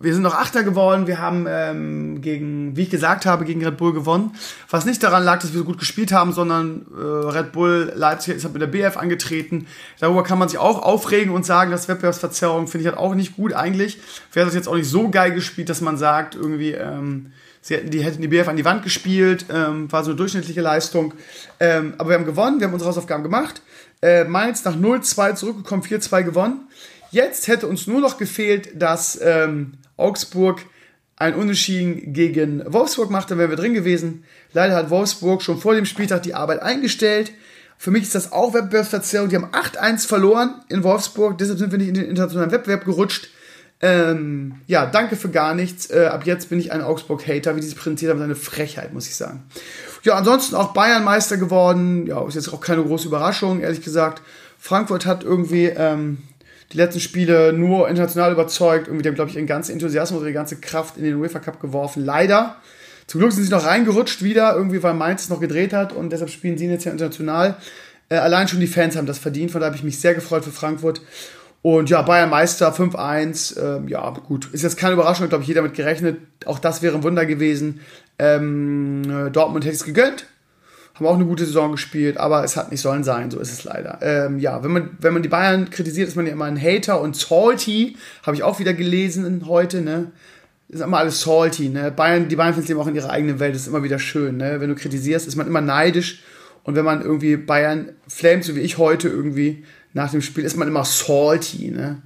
wir 0.00 0.14
sind 0.14 0.22
noch 0.22 0.34
Achter 0.34 0.62
geworden. 0.62 1.06
Wir 1.06 1.18
haben 1.18 1.46
ähm, 1.48 2.20
gegen, 2.20 2.76
wie 2.76 2.82
ich 2.82 2.90
gesagt 2.90 3.26
habe, 3.26 3.44
gegen 3.44 3.64
Red 3.64 3.76
Bull 3.76 3.92
gewonnen. 3.92 4.32
Was 4.70 4.84
nicht 4.84 5.02
daran 5.02 5.24
lag, 5.24 5.40
dass 5.40 5.52
wir 5.52 5.58
so 5.58 5.64
gut 5.64 5.78
gespielt 5.78 6.12
haben, 6.12 6.32
sondern 6.32 6.86
äh, 6.96 7.00
Red 7.00 7.52
Bull 7.52 7.92
Leipzig 7.94 8.36
ist 8.36 8.52
mit 8.52 8.62
der 8.62 8.66
BF 8.66 8.96
angetreten. 8.96 9.66
Darüber 10.00 10.22
kann 10.22 10.38
man 10.38 10.48
sich 10.48 10.58
auch 10.58 10.82
aufregen 10.82 11.32
und 11.34 11.44
sagen, 11.44 11.70
dass 11.70 11.88
Wettbewerbsverzerrung 11.88 12.68
finde 12.68 12.82
ich 12.82 12.88
halt 12.88 12.98
auch 12.98 13.14
nicht 13.14 13.36
gut 13.36 13.52
eigentlich. 13.52 13.98
Wäre 14.32 14.46
das 14.46 14.54
jetzt 14.54 14.68
auch 14.68 14.76
nicht 14.76 14.88
so 14.88 15.10
geil 15.10 15.32
gespielt, 15.32 15.68
dass 15.68 15.80
man 15.80 15.96
sagt, 15.96 16.34
irgendwie, 16.34 16.72
ähm, 16.72 17.32
sie 17.60 17.74
hätten 17.74 17.90
die, 17.90 18.02
hätten 18.02 18.22
die 18.22 18.28
BF 18.28 18.48
an 18.48 18.56
die 18.56 18.64
Wand 18.64 18.82
gespielt, 18.82 19.46
ähm, 19.52 19.90
war 19.90 20.04
so 20.04 20.10
eine 20.10 20.16
durchschnittliche 20.16 20.60
Leistung. 20.60 21.14
Ähm, 21.60 21.94
aber 21.98 22.10
wir 22.10 22.16
haben 22.16 22.26
gewonnen, 22.26 22.60
wir 22.60 22.66
haben 22.66 22.74
unsere 22.74 22.90
Hausaufgaben 22.90 23.22
gemacht. 23.22 23.62
Äh, 24.00 24.24
Mainz 24.24 24.64
nach 24.64 24.76
0-2 24.76 25.34
zurückgekommen, 25.34 25.82
4-2 25.82 26.22
gewonnen. 26.22 26.68
Jetzt 27.10 27.48
hätte 27.48 27.66
uns 27.66 27.86
nur 27.86 28.00
noch 28.00 28.18
gefehlt, 28.18 28.80
dass 28.80 29.18
ähm, 29.22 29.74
Augsburg 29.96 30.60
ein 31.16 31.34
Unentschieden 31.34 32.12
gegen 32.12 32.62
Wolfsburg 32.72 33.10
macht, 33.10 33.30
dann 33.30 33.38
wären 33.38 33.50
wir 33.50 33.56
drin 33.56 33.74
gewesen. 33.74 34.24
Leider 34.52 34.76
hat 34.76 34.90
Wolfsburg 34.90 35.42
schon 35.42 35.58
vor 35.58 35.74
dem 35.74 35.84
Spieltag 35.84 36.22
die 36.22 36.34
Arbeit 36.34 36.62
eingestellt. 36.62 37.32
Für 37.76 37.90
mich 37.90 38.04
ist 38.04 38.14
das 38.14 38.32
auch 38.32 38.54
Wettbewerbsverzerrung. 38.54 39.28
Die 39.28 39.36
haben 39.36 39.50
8-1 39.52 40.06
verloren 40.06 40.62
in 40.68 40.82
Wolfsburg, 40.84 41.38
deshalb 41.38 41.58
sind 41.58 41.72
wir 41.72 41.78
nicht 41.78 41.88
in 41.88 41.94
den 41.94 42.04
internationalen 42.04 42.52
Wettbewerb 42.52 42.84
gerutscht. 42.84 43.28
Ähm, 43.80 44.56
ja, 44.66 44.86
danke 44.86 45.14
für 45.14 45.28
gar 45.28 45.54
nichts. 45.54 45.88
Äh, 45.90 46.06
ab 46.06 46.26
jetzt 46.26 46.50
bin 46.50 46.58
ich 46.58 46.72
ein 46.72 46.82
Augsburg-Hater, 46.82 47.54
wie 47.54 47.60
die 47.60 47.66
sich 47.66 47.76
präsentiert 47.76 48.10
haben, 48.10 48.20
eine 48.20 48.34
Frechheit, 48.34 48.92
muss 48.92 49.06
ich 49.06 49.14
sagen. 49.14 49.44
Ja, 50.02 50.14
ansonsten 50.14 50.56
auch 50.56 50.72
Bayern 50.72 51.04
Meister 51.04 51.36
geworden. 51.36 52.06
Ja, 52.06 52.26
ist 52.26 52.34
jetzt 52.34 52.52
auch 52.52 52.60
keine 52.60 52.82
große 52.82 53.06
Überraschung, 53.06 53.60
ehrlich 53.60 53.82
gesagt. 53.82 54.22
Frankfurt 54.58 55.06
hat 55.06 55.22
irgendwie 55.22 55.66
ähm, 55.66 56.18
die 56.72 56.76
letzten 56.76 57.00
Spiele 57.00 57.52
nur 57.52 57.88
international 57.88 58.32
überzeugt. 58.32 58.88
Irgendwie, 58.88 59.02
die 59.02 59.08
haben, 59.08 59.14
glaube 59.14 59.30
ich, 59.30 59.36
ihren 59.36 59.46
ganzen 59.46 59.72
Enthusiasmus, 59.72 60.22
ihre 60.22 60.32
ganze 60.32 60.56
Kraft 60.56 60.96
in 60.96 61.04
den 61.04 61.16
UEFA 61.16 61.38
Cup 61.38 61.60
geworfen. 61.60 62.04
Leider. 62.04 62.56
Zum 63.06 63.20
Glück 63.20 63.32
sind 63.32 63.44
sie 63.44 63.50
noch 63.50 63.64
reingerutscht 63.64 64.22
wieder, 64.22 64.54
irgendwie, 64.54 64.82
weil 64.82 64.92
Mainz 64.92 65.22
es 65.22 65.30
noch 65.30 65.40
gedreht 65.40 65.72
hat 65.72 65.94
und 65.94 66.10
deshalb 66.10 66.30
spielen 66.30 66.58
sie 66.58 66.66
jetzt 66.66 66.84
ja 66.84 66.92
international. 66.92 67.56
Äh, 68.10 68.16
allein 68.16 68.48
schon 68.48 68.60
die 68.60 68.66
Fans 68.66 68.96
haben 68.96 69.06
das 69.06 69.18
verdient, 69.18 69.50
von 69.50 69.60
da 69.60 69.68
habe 69.68 69.76
ich 69.76 69.82
mich 69.82 69.98
sehr 69.98 70.14
gefreut 70.14 70.44
für 70.44 70.50
Frankfurt. 70.50 71.00
Und 71.62 71.90
ja, 71.90 72.02
Bayern 72.02 72.30
Meister 72.30 72.72
5-1, 72.72 73.60
ähm, 73.60 73.88
ja, 73.88 74.10
gut. 74.10 74.52
Ist 74.52 74.62
jetzt 74.62 74.76
keine 74.76 74.92
Überraschung, 74.92 75.28
glaube 75.28 75.42
ich, 75.42 75.48
jeder 75.48 75.62
damit 75.62 75.74
gerechnet. 75.74 76.18
Auch 76.44 76.58
das 76.58 76.82
wäre 76.82 76.94
ein 76.94 77.02
Wunder 77.02 77.26
gewesen. 77.26 77.80
Ähm, 78.18 79.02
äh, 79.04 79.30
Dortmund 79.30 79.64
hätte 79.64 79.74
es 79.74 79.84
gegönnt, 79.84 80.26
haben 80.98 81.06
auch 81.06 81.14
eine 81.14 81.26
gute 81.26 81.46
Saison 81.46 81.72
gespielt, 81.72 82.16
aber 82.16 82.42
es 82.42 82.56
hat 82.56 82.72
nicht 82.72 82.80
sollen 82.80 83.04
sein, 83.04 83.30
so 83.30 83.38
ist 83.38 83.52
es 83.52 83.64
leider. 83.64 83.98
Ähm, 84.02 84.40
ja, 84.40 84.64
wenn 84.64 84.72
man, 84.72 84.90
wenn 85.00 85.12
man 85.12 85.22
die 85.22 85.28
Bayern 85.28 85.70
kritisiert, 85.70 86.08
ist 86.08 86.16
man 86.16 86.26
ja 86.26 86.32
immer 86.32 86.46
ein 86.46 86.60
Hater 86.60 87.00
und 87.00 87.14
salty, 87.14 87.96
habe 88.24 88.36
ich 88.36 88.42
auch 88.42 88.58
wieder 88.58 88.74
gelesen 88.74 89.44
heute, 89.46 89.80
ne? 89.80 90.10
Ist 90.68 90.82
immer 90.82 90.98
alles 90.98 91.20
salty, 91.20 91.68
ne? 91.68 91.92
Bayern, 91.92 92.28
die 92.28 92.36
Bayern-Fans 92.36 92.66
leben 92.66 92.80
auch 92.80 92.88
in 92.88 92.96
ihrer 92.96 93.10
eigenen 93.10 93.38
Welt, 93.38 93.54
das 93.54 93.62
ist 93.62 93.68
immer 93.68 93.84
wieder 93.84 94.00
schön, 94.00 94.38
ne? 94.38 94.60
Wenn 94.60 94.70
du 94.70 94.74
kritisierst, 94.74 95.28
ist 95.28 95.36
man 95.36 95.46
immer 95.46 95.60
neidisch 95.60 96.22
und 96.64 96.74
wenn 96.74 96.84
man 96.84 97.00
irgendwie 97.00 97.36
Bayern 97.36 97.92
flamet, 98.08 98.44
so 98.44 98.56
wie 98.56 98.60
ich 98.60 98.76
heute 98.76 99.08
irgendwie 99.08 99.64
nach 99.92 100.10
dem 100.10 100.20
Spiel, 100.20 100.44
ist 100.44 100.56
man 100.56 100.66
immer 100.66 100.84
salty, 100.84 101.70
ne? 101.70 102.02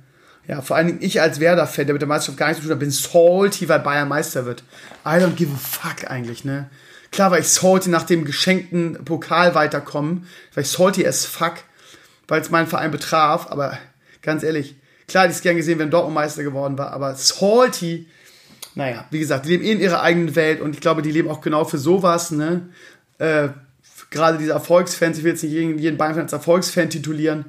Ja, 0.46 0.60
vor 0.60 0.76
allen 0.76 0.88
Dingen 0.88 0.98
ich 1.00 1.20
als 1.20 1.40
Werder-Fan, 1.40 1.86
der 1.86 1.94
mit 1.94 2.02
der 2.02 2.08
Meisterschaft 2.08 2.38
gar 2.38 2.48
nichts 2.48 2.60
zu 2.60 2.68
tun 2.68 2.74
hat, 2.74 2.80
bin 2.80 2.90
salty, 2.90 3.68
weil 3.68 3.80
Bayern 3.80 4.08
Meister 4.08 4.44
wird. 4.44 4.64
I 5.06 5.16
don't 5.16 5.34
give 5.34 5.50
a 5.50 5.56
fuck 5.56 6.10
eigentlich, 6.10 6.44
ne? 6.44 6.68
Klar 7.12 7.30
war 7.30 7.38
ich 7.38 7.48
salty 7.48 7.90
nach 7.90 8.04
dem 8.04 8.24
geschenkten 8.24 9.04
Pokal 9.04 9.54
weiterkommen, 9.54 10.26
weil 10.54 10.64
ich 10.64 10.70
salty 10.70 11.06
as 11.06 11.26
fuck, 11.26 11.54
weil 12.26 12.40
es 12.40 12.50
meinen 12.50 12.66
Verein 12.66 12.90
betraf, 12.90 13.48
aber 13.50 13.78
ganz 14.22 14.42
ehrlich, 14.42 14.76
klar 15.06 15.24
hätte 15.24 15.32
ich 15.32 15.36
es 15.36 15.42
gern 15.42 15.56
gesehen, 15.56 15.78
wenn 15.78 15.90
Dortmund 15.90 16.14
Meister 16.14 16.42
geworden 16.42 16.78
war, 16.78 16.90
aber 16.92 17.14
salty, 17.14 18.08
naja, 18.74 19.06
wie 19.10 19.18
gesagt, 19.18 19.44
die 19.44 19.50
leben 19.50 19.62
eh 19.62 19.72
in 19.72 19.80
ihrer 19.80 20.00
eigenen 20.00 20.34
Welt 20.34 20.62
und 20.62 20.74
ich 20.74 20.80
glaube, 20.80 21.02
die 21.02 21.10
leben 21.10 21.28
auch 21.28 21.42
genau 21.42 21.66
für 21.66 21.78
sowas, 21.78 22.30
ne? 22.30 22.70
Äh, 23.18 23.48
Gerade 24.10 24.36
diese 24.36 24.52
Erfolgsfans, 24.52 25.18
ich 25.18 25.24
will 25.24 25.32
jetzt 25.32 25.42
nicht 25.42 25.52
jeden, 25.52 25.78
jeden 25.78 25.96
Bayern-Fan 25.96 26.24
als 26.24 26.34
Erfolgsfan 26.34 26.90
titulieren. 26.90 27.46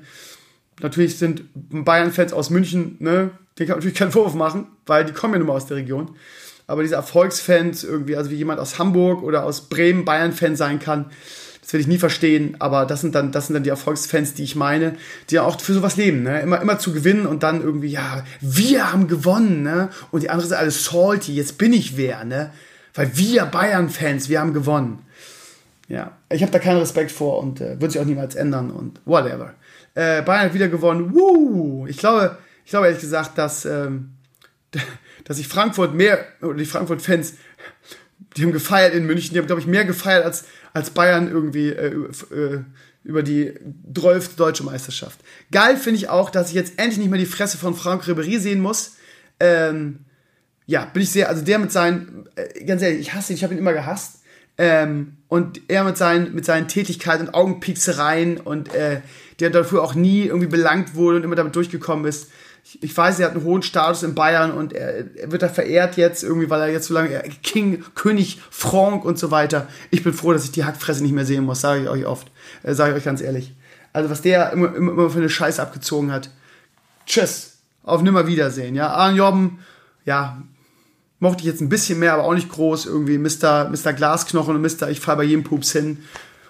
Natürlich 0.82 1.18
sind 1.18 1.44
Bayern-Fans 1.54 2.32
aus 2.32 2.50
München, 2.50 2.96
ne? 3.00 3.32
Den 3.58 3.68
kann 3.68 3.76
man 3.76 3.80
natürlich 3.80 3.98
keinen 3.98 4.12
Vorwurf 4.12 4.34
machen, 4.34 4.68
weil 4.86 5.06
die 5.06 5.14
kommen 5.14 5.34
ja 5.34 5.40
nun 5.40 5.48
mal 5.48 5.56
aus 5.56 5.68
der 5.68 5.78
Region 5.78 6.16
aber 6.68 6.84
diese 6.84 6.96
Erfolgsfans 6.96 7.84
irgendwie, 7.84 8.16
also 8.16 8.30
wie 8.32 8.36
jemand 8.36 8.60
aus 8.60 8.80
Hamburg 8.80 9.24
oder 9.24 9.46
aus 9.46 9.70
Bremen 9.70 10.06
Bayern-Fan 10.06 10.56
sein 10.56 10.80
kann, 10.80 11.12
das 11.62 11.72
werde 11.72 11.82
ich 11.82 11.88
nie 11.88 11.98
verstehen, 11.98 12.58
aber 12.60 12.86
das 12.86 13.00
sind 13.00 13.16
dann, 13.16 13.32
das 13.32 13.48
sind 13.48 13.54
dann 13.54 13.64
die 13.64 13.70
Erfolgsfans, 13.70 14.34
die 14.34 14.44
ich 14.44 14.58
meine, 14.58 14.96
die 15.30 15.36
ja 15.36 15.44
auch 15.44 15.60
für 15.62 15.74
sowas 15.74 15.96
leben, 15.96 16.24
ne? 16.24 16.42
Immer, 16.42 16.62
immer 16.62 16.78
zu 16.78 16.92
gewinnen 16.92 17.26
und 17.26 17.42
dann 17.42 17.62
irgendwie, 17.62 17.88
ja, 17.88 18.26
wir 18.42 18.92
haben 18.92 19.08
gewonnen, 19.08 19.64
ne? 19.64 19.90
Und 20.12 20.24
die 20.24 20.30
anderen 20.30 20.50
sind 20.50 20.58
alle 20.58 20.72
salty, 20.72 21.34
jetzt 21.34 21.58
bin 21.58 21.72
ich 21.72 21.96
wer, 21.96 22.26
ne? 22.26 22.52
Weil 22.94 23.16
wir 23.16 23.46
Bayern-Fans, 23.46 24.28
wir 24.28 24.42
haben 24.42 24.54
gewonnen. 24.54 25.06
Ja, 25.88 26.12
ich 26.30 26.42
habe 26.42 26.52
da 26.52 26.60
keinen 26.60 26.80
Respekt 26.80 27.12
vor 27.12 27.40
und 27.40 27.62
äh, 27.62 27.80
wird 27.80 27.94
sich 27.94 28.02
auch 28.02 28.06
niemals 28.06 28.36
ändern 28.36 28.70
und 28.70 29.00
whatever. 29.06 29.54
Äh, 29.96 30.22
Bayern 30.22 30.46
hat 30.46 30.54
wieder 30.54 30.68
gewonnen. 30.68 31.14
Woo! 31.14 31.88
Ich 31.88 31.98
glaube, 31.98 32.38
ich 32.66 32.72
glaube 32.72 32.88
ehrlich 32.88 33.02
gesagt, 33.02 33.38
dass 33.38 33.64
ähm, 33.64 34.16
dass 35.26 35.40
ich 35.40 35.48
Frankfurt 35.48 35.94
mehr, 35.94 36.26
oder 36.42 36.56
die 36.56 36.66
Frankfurt-Fans, 36.66 37.36
die 38.36 38.44
haben 38.44 38.52
gefeiert 38.52 38.94
in 38.94 39.06
München, 39.06 39.34
die 39.34 39.40
haben, 39.40 39.48
glaube 39.48 39.62
ich, 39.62 39.68
mehr 39.68 39.86
gefeiert 39.86 40.26
als, 40.26 40.46
als 40.74 40.90
Bayern 40.90 41.30
irgendwie 41.30 41.70
äh, 41.70 41.94
äh, 42.32 42.60
über 43.04 43.24
die 43.24 43.54
12. 43.94 44.36
deutsche 44.36 44.64
Meisterschaft. 44.64 45.20
Geil 45.52 45.78
finde 45.78 45.98
ich 45.98 46.10
auch, 46.10 46.30
dass 46.30 46.50
ich 46.50 46.56
jetzt 46.56 46.80
endlich 46.80 47.00
nicht 47.00 47.10
mehr 47.10 47.20
die 47.20 47.26
Fresse 47.26 47.58
von 47.58 47.76
Frank 47.76 48.04
Ribéry 48.04 48.40
sehen 48.40 48.62
muss. 48.62 48.96
Ähm, 49.40 50.00
ja, 50.66 50.86
bin 50.86 51.04
ich 51.04 51.12
sehr, 51.12 51.30
also 51.30 51.44
der 51.44 51.60
mit 51.60 51.72
seinen, 51.72 52.28
äh, 52.36 52.64
ganz 52.64 52.82
ehrlich, 52.82 53.02
ich 53.02 53.14
hasse 53.14 53.34
ihn, 53.34 53.38
ich 53.38 53.44
habe 53.44 53.54
ihn 53.54 53.60
immer 53.60 53.74
gehasst. 53.74 54.22
Ähm, 54.58 55.18
und 55.28 55.62
er 55.68 55.84
mit 55.84 55.98
seinen, 55.98 56.34
mit 56.36 56.46
seinen 56.46 56.68
Tätigkeiten 56.68 57.28
und 57.28 57.34
Augenpieksereien 57.34 58.38
und 58.38 58.74
äh, 58.74 59.02
der 59.40 59.50
dafür 59.50 59.84
auch 59.84 59.96
nie 59.96 60.26
irgendwie 60.26 60.48
belangt 60.48 60.96
wurde 60.96 61.18
und 61.18 61.24
immer 61.24 61.36
damit 61.36 61.56
durchgekommen 61.56 62.06
ist 62.06 62.30
ich 62.82 62.96
weiß, 62.96 63.20
er 63.20 63.28
hat 63.28 63.36
einen 63.36 63.44
hohen 63.44 63.62
Status 63.62 64.04
in 64.04 64.16
Bayern 64.16 64.52
und 64.52 64.74
er, 64.74 65.16
er, 65.16 65.32
wird 65.32 65.42
da 65.42 65.50
verehrt 65.50 65.98
jetzt 65.98 66.24
irgendwie, 66.24 66.50
weil 66.50 66.62
er 66.62 66.72
jetzt 66.72 66.88
so 66.88 66.94
lange 66.94 67.22
King, 67.44 67.84
König, 67.94 68.40
Frank 68.50 69.06
und 69.06 69.20
so 69.20 69.32
weiter. 69.32 69.68
Ich 69.92 70.04
bin 70.04 70.14
froh, 70.14 70.34
dass 70.34 70.46
ich 70.46 70.52
die 70.52 70.64
Hackfresse 70.64 71.04
nicht 71.04 71.14
mehr 71.14 71.26
sehen 71.26 71.44
muss, 71.44 71.62
sage 71.62 71.84
ich 71.84 71.90
euch 71.90 72.06
oft. 72.06 72.32
Äh, 72.64 72.74
sage 72.74 72.92
ich 72.92 72.98
euch 72.98 73.04
ganz 73.04 73.22
ehrlich. 73.22 73.54
Also 73.92 74.10
was 74.10 74.22
der 74.22 74.52
immer, 74.54 74.74
immer, 74.76 74.92
immer 74.94 75.10
für 75.10 75.20
eine 75.20 75.30
Scheiße 75.30 75.62
abgezogen 75.62 76.12
hat. 76.12 76.30
Tschüss. 77.06 77.58
Auf 77.84 78.02
Nimmerwiedersehen. 78.02 78.76
Ja, 78.76 78.92
Arne 78.94 79.18
Jobben, 79.18 79.60
ja, 80.06 80.42
mochte 81.20 81.42
ich 81.42 81.48
jetzt 81.48 81.62
ein 81.62 81.70
bisschen 81.70 82.00
mehr, 82.00 82.14
aber 82.14 82.24
auch 82.24 82.34
nicht 82.34 82.50
groß. 82.50 82.86
Irgendwie 82.86 83.18
Mr. 83.18 83.70
Mr. 83.70 83.94
Glasknochen 83.94 84.56
und 84.56 84.62
Mr. 84.62 84.90
Ich 84.90 85.02
fahre 85.02 85.18
bei 85.18 85.24
jedem 85.24 85.44
Pups 85.44 85.74
hin. 85.74 86.04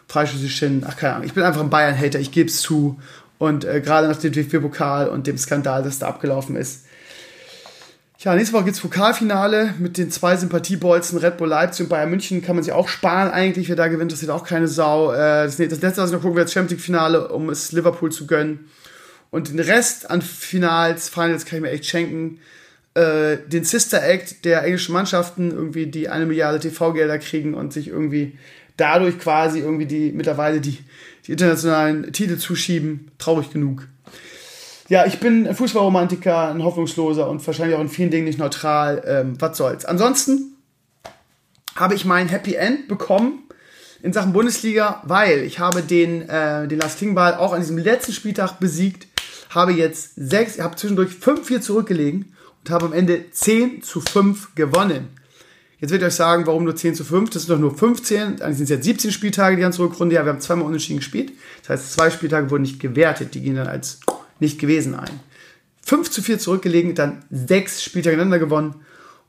Freischüssig 0.08 0.58
hin. 0.60 0.86
Ach, 0.88 0.96
keine 0.96 1.16
Ahnung. 1.16 1.26
Ich 1.26 1.34
bin 1.34 1.44
einfach 1.44 1.62
ein 1.62 1.72
Bayern-Hater, 1.72 2.20
ich 2.20 2.32
gebe 2.32 2.50
es 2.50 2.62
zu. 2.62 3.00
Und 3.38 3.66
äh, 3.66 3.82
gerade 3.82 4.08
nach 4.08 4.18
dem 4.18 4.32
DFB-Pokal 4.32 5.10
und 5.10 5.28
dem 5.28 5.38
Skandal, 5.38 5.84
das 5.84 6.00
da 6.00 6.08
abgelaufen 6.08 6.56
ist. 6.56 6.86
Ja, 8.24 8.36
nächste 8.36 8.54
Woche 8.54 8.64
gibt 8.64 8.78
es 8.78 8.82
Pokalfinale 8.82 9.74
mit 9.80 9.98
den 9.98 10.10
zwei 10.10 10.38
Sympathiebolzen 10.38 11.18
Red 11.18 11.36
Bull 11.36 11.50
Leipzig 11.50 11.84
und 11.84 11.90
Bayern 11.90 12.10
München. 12.10 12.42
Kann 12.42 12.56
man 12.56 12.64
sich 12.64 12.72
auch 12.72 12.88
sparen 12.88 13.30
eigentlich. 13.30 13.68
Wer 13.68 13.76
da 13.76 13.90
gewinnt, 13.90 14.14
das 14.14 14.22
sieht 14.22 14.30
auch 14.30 14.46
keine 14.46 14.70
Sau. 14.70 15.12
Äh, 15.12 15.44
das, 15.44 15.58
das, 15.58 15.82
letzte, 15.82 16.02
was 16.02 16.10
ich 16.10 16.14
noch 16.14 16.22
gucken 16.22 16.38
werde, 16.38 16.46
das 16.46 16.54
Champions 16.54 16.72
League-Finale, 16.72 17.28
um 17.28 17.50
es 17.50 17.74
Liverpool 17.74 18.14
zu 18.14 18.26
gönnen. 18.26 18.70
Und 19.30 19.50
den 19.50 19.60
Rest 19.60 20.10
an 20.10 20.22
Finals, 20.22 21.10
Finals 21.10 21.46
kann 21.46 21.58
ich 21.58 21.64
mir 21.64 21.72
echt 21.72 21.86
schenken. 21.86 22.40
äh, 22.94 23.38
den 23.48 23.66
Sister 23.66 24.02
Act 24.02 24.46
der 24.46 24.64
englischen 24.64 24.94
Mannschaften, 24.94 25.52
irgendwie 25.52 25.88
die 25.88 26.08
eine 26.08 26.26
Milliarde 26.26 26.60
TV-Gelder 26.62 27.18
kriegen 27.18 27.56
und 27.56 27.74
sich 27.74 27.88
irgendwie 27.90 28.38
dadurch 28.78 29.20
quasi 29.20 29.60
irgendwie 29.60 29.86
die 29.86 30.12
mittlerweile 30.12 30.62
die, 30.62 30.78
die 31.28 31.32
internationalen 31.32 32.12
Titel 32.14 32.38
zuschieben. 32.38 33.12
Traurig 33.18 33.52
genug. 33.52 33.88
Ja, 34.90 35.06
ich 35.06 35.20
bin 35.20 35.54
Fußballromantiker, 35.54 36.50
ein 36.50 36.64
Hoffnungsloser 36.64 37.30
und 37.30 37.46
wahrscheinlich 37.46 37.76
auch 37.76 37.82
in 37.82 37.90
vielen 37.90 38.12
Dingen 38.12 38.26
nicht 38.26 38.40
neutral. 38.40 39.04
Ähm, 39.06 39.36
was 39.40 39.58
soll's. 39.58 39.86
Ansonsten 39.86 40.58
habe 41.76 41.96
ich 41.96 42.06
mein 42.06 42.28
Happy 42.28 42.56
End 42.56 42.88
bekommen 42.88 43.44
in 44.02 44.14
Sachen 44.14 44.34
Bundesliga, 44.34 45.02
weil 45.06 45.40
ich 45.40 45.60
habe 45.60 45.82
den, 45.82 46.28
äh, 46.28 46.68
den 46.68 46.80
Lars 46.80 46.98
Klingbeil 46.98 47.36
auch 47.36 47.54
an 47.54 47.62
diesem 47.62 47.78
letzten 47.78 48.12
Spieltag 48.12 48.60
besiegt, 48.60 49.08
habe 49.50 49.72
jetzt 49.72 50.14
sechs, 50.16 50.60
habe 50.60 50.76
zwischendurch 50.76 51.12
5-4 51.12 51.62
zurückgelegen 51.62 52.36
und 52.60 52.70
habe 52.70 52.86
am 52.86 52.94
Ende 52.94 53.32
10 53.32 53.82
zu 53.82 54.02
5 54.02 54.56
gewonnen. 54.56 55.08
Jetzt 55.84 55.92
wird 55.92 56.02
ich 56.02 56.08
euch 56.08 56.16
sagen, 56.16 56.48
warum 56.48 56.64
nur 56.64 56.78
10 56.78 56.96
zu 56.96 57.04
5? 57.04 57.32
Das 57.32 57.42
sind 57.44 57.52
doch 57.54 57.60
nur 57.60 57.78
15, 57.78 58.42
eigentlich 58.42 58.56
sind 58.56 58.64
es 58.64 58.70
jetzt 58.70 58.86
17 58.86 59.12
Spieltage 59.12 59.58
die 59.58 59.64
ganze 59.64 59.82
Rückrunde. 59.82 60.16
Ja, 60.16 60.24
wir 60.24 60.32
haben 60.32 60.40
zweimal 60.40 60.66
unentschieden 60.66 61.00
gespielt. 61.00 61.34
Das 61.60 61.72
heißt, 61.72 61.92
zwei 61.92 62.10
Spieltage 62.10 62.50
wurden 62.50 62.62
nicht 62.62 62.80
gewertet. 62.80 63.34
Die 63.34 63.42
gehen 63.42 63.58
dann 63.58 63.68
als 63.68 64.00
nicht 64.40 64.60
gewesen 64.60 64.96
ein. 64.96 65.20
5 65.86 66.10
zu 66.10 66.22
4 66.22 66.40
zurückgelegen, 66.40 66.96
dann 66.96 67.26
sechs 67.30 67.84
Spieltage 67.84 68.14
ineinander 68.14 68.40
gewonnen 68.40 68.76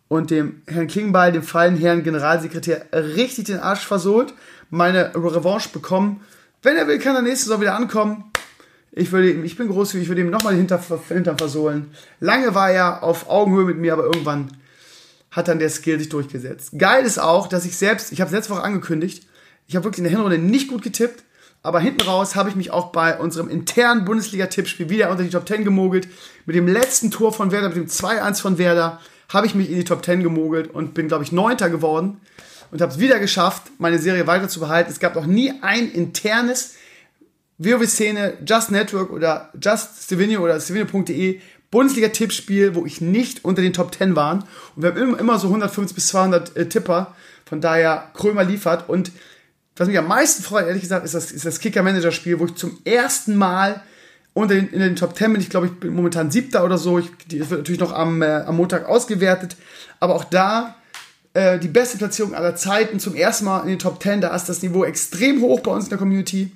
und 0.06 0.30
dem 0.30 0.62
Herrn 0.68 0.86
Klingbeil, 0.86 1.32
dem 1.32 1.42
fallen 1.42 1.76
Herrn 1.76 2.04
Generalsekretär, 2.04 2.86
richtig 2.92 3.46
den 3.46 3.58
Arsch 3.58 3.84
versohlt, 3.84 4.32
meine 4.70 5.12
Revanche 5.16 5.70
bekommen. 5.70 6.20
Wenn 6.62 6.76
er 6.76 6.86
will, 6.86 7.00
kann 7.00 7.16
er 7.16 7.22
nächste 7.22 7.46
Saison 7.46 7.62
wieder 7.62 7.74
ankommen. 7.74 8.30
Ich, 8.92 9.10
würde 9.10 9.32
ihm, 9.32 9.44
ich 9.44 9.56
bin 9.56 9.66
großzügig, 9.66 10.04
ich 10.04 10.08
würde 10.08 10.20
ihm 10.20 10.30
nochmal 10.30 10.52
den 10.52 10.58
Hinter, 10.58 10.80
Hintern 11.08 11.36
versohlen. 11.36 11.90
Lange 12.20 12.54
war 12.54 12.70
er 12.70 13.02
auf 13.02 13.28
Augenhöhe 13.28 13.64
mit 13.64 13.78
mir, 13.78 13.92
aber 13.92 14.04
irgendwann 14.04 14.52
hat 15.34 15.48
dann 15.48 15.58
der 15.58 15.68
Skill 15.68 15.98
sich 15.98 16.08
durchgesetzt. 16.08 16.70
Geil 16.78 17.04
ist 17.04 17.18
auch, 17.18 17.48
dass 17.48 17.64
ich 17.64 17.76
selbst, 17.76 18.12
ich 18.12 18.20
habe 18.20 18.28
es 18.28 18.34
letzte 18.34 18.52
Woche 18.52 18.62
angekündigt, 18.62 19.26
ich 19.66 19.74
habe 19.76 19.84
wirklich 19.84 19.98
in 19.98 20.04
der 20.04 20.12
Hinrunde 20.12 20.38
nicht 20.38 20.68
gut 20.68 20.82
getippt, 20.82 21.24
aber 21.62 21.80
hinten 21.80 22.02
raus 22.02 22.36
habe 22.36 22.50
ich 22.50 22.56
mich 22.56 22.70
auch 22.70 22.92
bei 22.92 23.18
unserem 23.18 23.48
internen 23.48 24.04
Bundesliga-Tippspiel 24.04 24.90
wieder 24.90 25.10
unter 25.10 25.22
die 25.22 25.30
Top 25.30 25.48
10 25.48 25.64
gemogelt. 25.64 26.08
Mit 26.44 26.54
dem 26.54 26.68
letzten 26.68 27.10
Tor 27.10 27.32
von 27.32 27.50
Werder, 27.50 27.68
mit 27.68 27.78
dem 27.78 27.86
2-1 27.86 28.40
von 28.42 28.58
Werder, 28.58 29.00
habe 29.30 29.46
ich 29.46 29.54
mich 29.54 29.70
in 29.70 29.76
die 29.76 29.84
Top 29.84 30.04
10 30.04 30.22
gemogelt 30.22 30.70
und 30.70 30.94
bin, 30.94 31.08
glaube 31.08 31.24
ich, 31.24 31.32
Neunter 31.32 31.70
geworden 31.70 32.20
und 32.70 32.82
habe 32.82 32.92
es 32.92 32.98
wieder 32.98 33.18
geschafft, 33.18 33.62
meine 33.78 33.98
Serie 33.98 34.26
weiter 34.26 34.48
zu 34.48 34.60
behalten. 34.60 34.90
Es 34.90 35.00
gab 35.00 35.14
noch 35.14 35.26
nie 35.26 35.52
ein 35.62 35.90
internes 35.90 36.74
WoW-Szene, 37.58 38.38
Just 38.46 38.70
Network 38.70 39.10
oder 39.10 39.50
Just 39.60 40.04
Stevenio 40.04 40.42
oder 40.42 40.60
stevenio.de 40.60 41.40
Bundesliga-Tippspiel, 41.74 42.74
wo 42.74 42.86
ich 42.86 43.00
nicht 43.00 43.44
unter 43.44 43.60
den 43.60 43.72
Top 43.72 43.94
10 43.94 44.16
waren. 44.16 44.44
Und 44.76 44.82
wir 44.82 44.94
haben 44.94 45.18
immer, 45.18 45.38
so 45.38 45.48
150 45.48 45.94
bis 45.94 46.06
200 46.06 46.56
äh, 46.56 46.68
Tipper. 46.68 47.14
Von 47.44 47.60
daher 47.60 48.10
Krömer 48.14 48.44
liefert. 48.44 48.88
Und 48.88 49.10
was 49.76 49.88
mich 49.88 49.98
am 49.98 50.06
meisten 50.06 50.42
freut, 50.42 50.66
ehrlich 50.66 50.82
gesagt, 50.82 51.04
ist 51.04 51.14
das, 51.14 51.32
ist 51.32 51.44
das 51.44 51.58
Kicker-Manager-Spiel, 51.58 52.38
wo 52.38 52.46
ich 52.46 52.54
zum 52.54 52.78
ersten 52.84 53.36
Mal 53.36 53.82
unter 54.34 54.54
den, 54.54 54.68
in 54.68 54.80
den 54.80 54.96
Top 54.96 55.16
10 55.16 55.32
bin. 55.32 55.42
Ich 55.42 55.50
glaube, 55.50 55.66
ich 55.66 55.72
bin 55.72 55.94
momentan 55.94 56.30
siebter 56.30 56.64
oder 56.64 56.78
so. 56.78 57.00
Ich, 57.00 57.10
das 57.28 57.50
wird 57.50 57.60
natürlich 57.60 57.80
noch 57.80 57.92
am, 57.92 58.22
äh, 58.22 58.44
am 58.46 58.56
Montag 58.56 58.88
ausgewertet. 58.88 59.56
Aber 59.98 60.14
auch 60.14 60.24
da 60.24 60.76
äh, 61.34 61.58
die 61.58 61.68
beste 61.68 61.98
Platzierung 61.98 62.34
aller 62.34 62.54
Zeiten. 62.54 63.00
Zum 63.00 63.16
ersten 63.16 63.46
Mal 63.46 63.62
in 63.62 63.68
den 63.68 63.78
Top 63.80 64.00
10. 64.00 64.20
Da 64.20 64.34
ist 64.34 64.48
das 64.48 64.62
Niveau 64.62 64.84
extrem 64.84 65.42
hoch 65.42 65.60
bei 65.60 65.72
uns 65.72 65.84
in 65.84 65.90
der 65.90 65.98
Community 65.98 66.52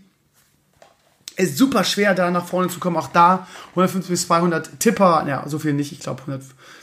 ist 1.39 1.57
super 1.57 1.85
schwer, 1.85 2.15
da 2.15 2.31
nach 2.31 2.47
vorne 2.47 2.69
zu 2.69 2.81
kommen. 2.81 2.97
Auch 2.97 3.09
da 3.09 3.47
150 3.71 4.11
bis 4.11 4.27
200 4.27 4.81
Tipper, 4.81 5.25
ja, 5.29 5.45
so 5.47 5.59
viel 5.59 5.73
nicht, 5.73 5.93
ich 5.93 6.01
glaube 6.01 6.23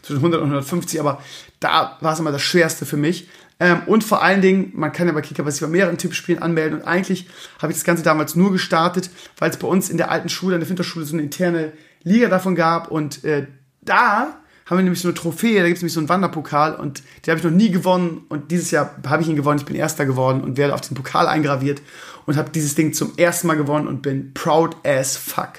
zwischen 0.02 0.18
100 0.18 0.42
und 0.42 0.48
150, 0.48 1.00
aber 1.00 1.22
da 1.60 1.98
war 2.02 2.14
es 2.14 2.20
immer 2.20 2.32
das 2.32 2.42
Schwerste 2.42 2.86
für 2.86 2.98
mich. 2.98 3.28
Ähm, 3.60 3.82
und 3.86 4.04
vor 4.04 4.22
allen 4.22 4.42
Dingen, 4.42 4.72
man 4.74 4.92
kann 4.92 5.08
ja 5.08 5.14
bei 5.14 5.22
Kicker 5.22 5.44
bei 5.44 5.68
mehreren 5.68 5.98
Tippspielen 5.98 6.42
anmelden. 6.42 6.80
Und 6.80 6.88
eigentlich 6.88 7.28
habe 7.62 7.72
ich 7.72 7.78
das 7.78 7.86
Ganze 7.86 8.04
damals 8.04 8.36
nur 8.36 8.52
gestartet, 8.52 9.10
weil 9.38 9.50
es 9.50 9.58
bei 9.58 9.68
uns 9.68 9.90
in 9.90 9.98
der 9.98 10.12
alten 10.12 10.30
Schule, 10.30 10.56
in 10.56 10.62
der 10.62 10.70
Winterschule 10.70 11.06
so 11.06 11.14
eine 11.14 11.24
interne 11.24 11.74
Liga 12.04 12.28
davon 12.28 12.56
gab. 12.56 12.92
Und 12.92 13.24
äh, 13.24 13.48
da 13.82 14.40
haben 14.66 14.78
wir 14.78 14.84
nämlich 14.84 15.02
so 15.02 15.08
eine 15.08 15.16
Trophäe, 15.16 15.60
da 15.60 15.68
gibt 15.68 15.78
es 15.78 15.84
nämlich 15.84 15.94
so 15.94 16.00
einen 16.00 16.10
Wanderpokal 16.10 16.76
und 16.76 17.04
den 17.26 17.32
habe 17.32 17.40
ich 17.40 17.44
noch 17.44 17.52
nie 17.52 17.70
gewonnen 17.70 18.26
und 18.30 18.50
dieses 18.52 18.72
Jahr 18.72 18.96
habe 19.06 19.22
ich 19.22 19.30
ihn 19.30 19.36
gewonnen, 19.36 19.60
ich 19.60 19.66
bin 19.66 19.76
Erster 19.76 20.06
geworden 20.06 20.42
und 20.42 20.58
werde 20.58 20.74
auf 20.74 20.82
den 20.82 20.96
Pokal 20.96 21.28
eingraviert 21.28 21.82
und 22.26 22.36
habe 22.36 22.50
dieses 22.50 22.74
Ding 22.74 22.94
zum 22.94 23.14
ersten 23.18 23.48
Mal 23.48 23.58
gewonnen 23.58 23.88
und 23.88 24.02
bin 24.02 24.34
proud 24.34 24.76
as 24.84 25.18
fuck. 25.18 25.54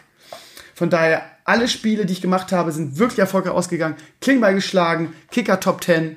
Von 0.75 0.91
daher, 0.91 1.23
alle 1.45 1.69
Spiele, 1.69 2.05
die 2.05 2.13
ich 2.13 2.21
gemacht 2.21 2.51
habe, 2.51 2.73
sind 2.73 2.99
wirklich 2.99 3.21
erfolgreich 3.21 3.55
ausgegangen. 3.55 3.97
Klingbeil 4.21 4.55
geschlagen, 4.55 5.13
Kicker 5.31 5.61
Top 5.61 5.85
10, 5.85 6.17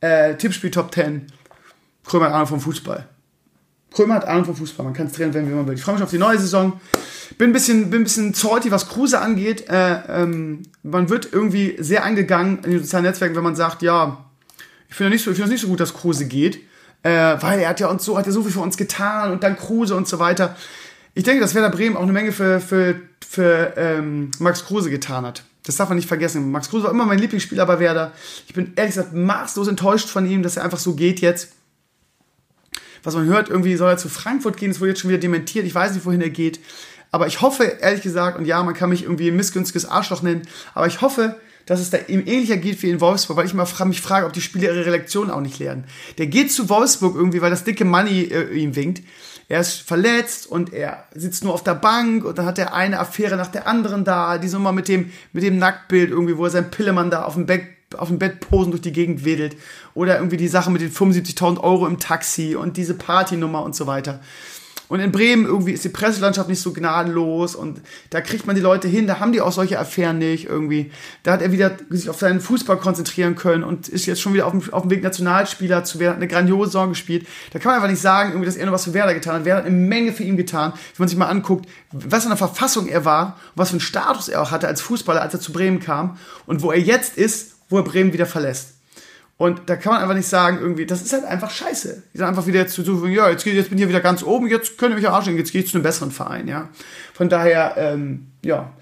äh, 0.00 0.34
Tippspiel 0.36 0.70
Top 0.70 0.94
10. 0.94 1.26
Krömer 2.04 2.34
Ahnung 2.34 2.46
vom 2.46 2.60
Fußball. 2.60 3.06
Krömer 3.92 4.14
hat 4.14 4.26
Ahnung 4.26 4.44
vom 4.44 4.56
Fußball. 4.56 4.84
Man 4.84 4.94
kann 4.94 5.06
es 5.06 5.12
drehen, 5.12 5.34
wenn 5.34 5.54
man 5.54 5.66
will. 5.66 5.74
Ich 5.74 5.82
freue 5.82 5.94
mich 5.94 6.04
auf 6.04 6.10
die 6.10 6.18
neue 6.18 6.38
Saison. 6.38 6.80
Bin 7.38 7.50
ein 7.50 7.52
bisschen, 7.52 7.90
bin 7.90 8.02
ein 8.02 8.04
bisschen 8.04 8.34
salty, 8.34 8.70
was 8.70 8.88
Kruse 8.88 9.20
angeht. 9.20 9.68
Äh, 9.68 9.98
ähm, 10.08 10.62
man 10.82 11.08
wird 11.08 11.32
irgendwie 11.32 11.76
sehr 11.78 12.04
eingegangen 12.04 12.58
in 12.64 12.70
den 12.70 12.80
sozialen 12.80 13.06
Netzwerken, 13.06 13.36
wenn 13.36 13.42
man 13.42 13.56
sagt, 13.56 13.82
ja, 13.82 14.24
ich 14.88 14.94
finde 14.94 15.14
es 15.14 15.24
nicht, 15.24 15.24
so, 15.24 15.34
find 15.34 15.50
nicht 15.50 15.60
so 15.60 15.68
gut, 15.68 15.80
dass 15.80 15.94
Kruse 15.94 16.26
geht 16.26 16.60
äh, 17.02 17.36
weil 17.40 17.60
er 17.60 17.70
hat 17.70 17.80
ja 17.80 17.88
uns 17.88 18.04
so, 18.04 18.18
hat 18.18 18.26
ja 18.26 18.32
so 18.32 18.42
viel 18.42 18.52
für 18.52 18.60
uns 18.60 18.76
getan 18.76 19.32
und 19.32 19.42
dann 19.42 19.56
Kruse 19.56 19.94
und 19.94 20.06
so 20.06 20.18
weiter. 20.18 20.56
Ich 21.14 21.24
denke, 21.24 21.40
dass 21.40 21.54
Werder 21.54 21.70
Bremen 21.70 21.96
auch 21.96 22.02
eine 22.02 22.12
Menge 22.12 22.32
für, 22.32 22.60
für, 22.60 22.96
für 23.26 23.74
ähm, 23.76 24.30
Max 24.38 24.64
Kruse 24.64 24.90
getan 24.90 25.24
hat. 25.24 25.44
Das 25.64 25.76
darf 25.76 25.88
man 25.88 25.96
nicht 25.96 26.08
vergessen. 26.08 26.50
Max 26.50 26.70
Kruse 26.70 26.84
war 26.84 26.90
immer 26.90 27.06
mein 27.06 27.18
Lieblingsspieler 27.18 27.66
bei 27.66 27.78
Werder. 27.80 28.12
Ich 28.46 28.54
bin 28.54 28.72
ehrlich 28.76 28.94
gesagt 28.94 29.14
maßlos 29.14 29.68
enttäuscht 29.68 30.08
von 30.08 30.26
ihm, 30.26 30.42
dass 30.42 30.56
er 30.56 30.64
einfach 30.64 30.78
so 30.78 30.94
geht 30.94 31.20
jetzt. 31.20 31.52
Was 33.02 33.14
man 33.14 33.26
hört, 33.26 33.48
irgendwie 33.48 33.76
soll 33.76 33.90
er 33.90 33.96
zu 33.96 34.08
Frankfurt 34.08 34.56
gehen, 34.56 34.70
das 34.70 34.80
wurde 34.80 34.90
jetzt 34.90 35.00
schon 35.00 35.10
wieder 35.10 35.20
dementiert. 35.20 35.66
Ich 35.66 35.74
weiß 35.74 35.94
nicht, 35.94 36.04
wohin 36.04 36.20
er 36.20 36.30
geht. 36.30 36.60
Aber 37.10 37.26
ich 37.26 37.40
hoffe, 37.40 37.64
ehrlich 37.64 38.02
gesagt, 38.02 38.38
und 38.38 38.44
ja, 38.44 38.62
man 38.62 38.74
kann 38.74 38.90
mich 38.90 39.02
irgendwie 39.02 39.28
ein 39.28 39.36
missgünstiges 39.36 39.86
Arschloch 39.86 40.22
nennen, 40.22 40.42
aber 40.74 40.86
ich 40.86 41.00
hoffe, 41.00 41.36
dass 41.66 41.80
es 41.80 41.90
da 41.90 41.98
ihm 42.08 42.22
ähnlicher 42.26 42.56
geht 42.56 42.82
wie 42.82 42.90
in 42.90 43.00
Wolfsburg, 43.00 43.36
weil 43.36 43.46
ich 43.46 43.54
mal 43.54 43.66
mich 43.84 44.00
frage, 44.00 44.26
ob 44.26 44.32
die 44.32 44.40
Spieler 44.40 44.72
ihre 44.72 44.86
Relektion 44.86 45.30
auch 45.30 45.40
nicht 45.40 45.58
lernen. 45.58 45.84
Der 46.18 46.26
geht 46.26 46.52
zu 46.52 46.68
Wolfsburg 46.68 47.14
irgendwie, 47.14 47.42
weil 47.42 47.50
das 47.50 47.64
dicke 47.64 47.84
Money 47.84 48.22
äh, 48.22 48.52
ihm 48.54 48.74
winkt. 48.76 49.02
Er 49.48 49.60
ist 49.60 49.80
verletzt 49.80 50.46
und 50.46 50.72
er 50.72 51.04
sitzt 51.14 51.42
nur 51.42 51.52
auf 51.52 51.64
der 51.64 51.74
Bank 51.74 52.24
und 52.24 52.38
dann 52.38 52.46
hat 52.46 52.58
er 52.58 52.72
eine 52.72 53.00
Affäre 53.00 53.36
nach 53.36 53.48
der 53.48 53.66
anderen 53.66 54.04
da, 54.04 54.38
die 54.38 54.48
so 54.48 54.60
mal 54.60 54.72
mit 54.72 54.86
dem, 54.86 55.12
mit 55.32 55.42
dem 55.42 55.58
Nacktbild 55.58 56.10
irgendwie, 56.10 56.36
wo 56.36 56.44
er 56.44 56.50
sein 56.50 56.70
Pillemann 56.70 57.10
da 57.10 57.24
auf 57.24 57.34
dem 57.34 57.46
Bett 57.46 57.62
auf 57.96 58.08
dem 58.08 58.18
Bett 58.18 58.40
posen 58.40 58.70
durch 58.70 58.82
die 58.82 58.92
Gegend 58.92 59.24
wedelt. 59.24 59.56
Oder 59.94 60.16
irgendwie 60.16 60.36
die 60.36 60.48
Sache 60.48 60.70
mit 60.70 60.80
den 60.80 60.90
75.000 60.90 61.60
Euro 61.60 61.86
im 61.86 61.98
Taxi 61.98 62.54
und 62.54 62.76
diese 62.76 62.94
Partynummer 62.94 63.62
und 63.62 63.74
so 63.74 63.86
weiter. 63.86 64.20
Und 64.90 64.98
in 64.98 65.12
Bremen 65.12 65.46
irgendwie 65.46 65.70
ist 65.70 65.84
die 65.84 65.88
Presselandschaft 65.88 66.48
nicht 66.48 66.60
so 66.60 66.72
gnadenlos 66.72 67.54
und 67.54 67.80
da 68.10 68.20
kriegt 68.20 68.48
man 68.48 68.56
die 68.56 68.60
Leute 68.60 68.88
hin, 68.88 69.06
da 69.06 69.20
haben 69.20 69.30
die 69.30 69.40
auch 69.40 69.52
solche 69.52 69.78
Affären 69.78 70.18
nicht 70.18 70.46
irgendwie. 70.46 70.90
Da 71.22 71.30
hat 71.30 71.42
er 71.42 71.52
wieder 71.52 71.76
sich 71.90 72.10
auf 72.10 72.18
seinen 72.18 72.40
Fußball 72.40 72.76
konzentrieren 72.76 73.36
können 73.36 73.62
und 73.62 73.88
ist 73.88 74.06
jetzt 74.06 74.20
schon 74.20 74.34
wieder 74.34 74.46
auf 74.46 74.50
dem, 74.50 74.72
auf 74.72 74.82
dem 74.82 74.90
Weg 74.90 75.04
Nationalspieler 75.04 75.84
zu 75.84 76.00
werden, 76.00 76.14
hat 76.14 76.16
eine 76.16 76.26
grandiose 76.26 76.72
Saison 76.72 76.88
gespielt. 76.88 77.24
Da 77.52 77.60
kann 77.60 77.70
man 77.70 77.76
einfach 77.76 77.88
nicht 77.88 78.02
sagen, 78.02 78.30
irgendwie, 78.30 78.46
dass 78.46 78.56
er 78.56 78.66
nur 78.66 78.74
was 78.74 78.82
für 78.82 78.92
Werder 78.92 79.14
getan 79.14 79.36
hat. 79.36 79.44
Werder 79.44 79.60
hat 79.60 79.66
eine 79.66 79.76
Menge 79.76 80.12
für 80.12 80.24
ihn 80.24 80.36
getan. 80.36 80.72
Wenn 80.72 81.04
man 81.04 81.08
sich 81.08 81.16
mal 81.16 81.28
anguckt, 81.28 81.68
was 81.92 82.24
in 82.24 82.30
der 82.30 82.36
Verfassung 82.36 82.88
er 82.88 83.04
war, 83.04 83.38
was 83.54 83.68
für 83.68 83.74
einen 83.74 83.80
Status 83.80 84.28
er 84.28 84.42
auch 84.42 84.50
hatte 84.50 84.66
als 84.66 84.80
Fußballer, 84.80 85.22
als 85.22 85.34
er 85.34 85.40
zu 85.40 85.52
Bremen 85.52 85.78
kam 85.78 86.18
und 86.46 86.62
wo 86.62 86.72
er 86.72 86.80
jetzt 86.80 87.16
ist, 87.16 87.59
wo 87.70 87.78
er 87.78 87.84
Bremen 87.84 88.12
wieder 88.12 88.26
verlässt. 88.26 88.74
Und 89.40 89.62
da 89.70 89.76
kann 89.76 89.94
man 89.94 90.02
einfach 90.02 90.14
nicht 90.14 90.28
sagen, 90.28 90.58
irgendwie, 90.60 90.84
das 90.84 91.00
ist 91.00 91.14
halt 91.14 91.24
einfach 91.24 91.50
scheiße. 91.50 92.02
Die 92.12 92.18
sind 92.18 92.26
einfach 92.26 92.46
wieder 92.46 92.66
zu 92.66 92.82
suchen, 92.82 93.10
ja, 93.10 93.30
jetzt, 93.30 93.46
jetzt 93.46 93.70
bin 93.70 93.78
ich 93.78 93.82
hier 93.82 93.88
wieder 93.88 94.00
ganz 94.00 94.22
oben, 94.22 94.48
jetzt 94.48 94.76
könnt 94.76 94.92
ihr 94.92 94.96
mich 94.96 95.08
arschen, 95.08 95.34
jetzt 95.38 95.52
gehe 95.52 95.62
ich 95.62 95.70
zu 95.70 95.78
einem 95.78 95.82
besseren 95.82 96.10
Verein, 96.10 96.46
ja. 96.46 96.68
Von 97.14 97.30
daher, 97.30 97.74
ähm, 97.78 98.26
ja. 98.44 98.74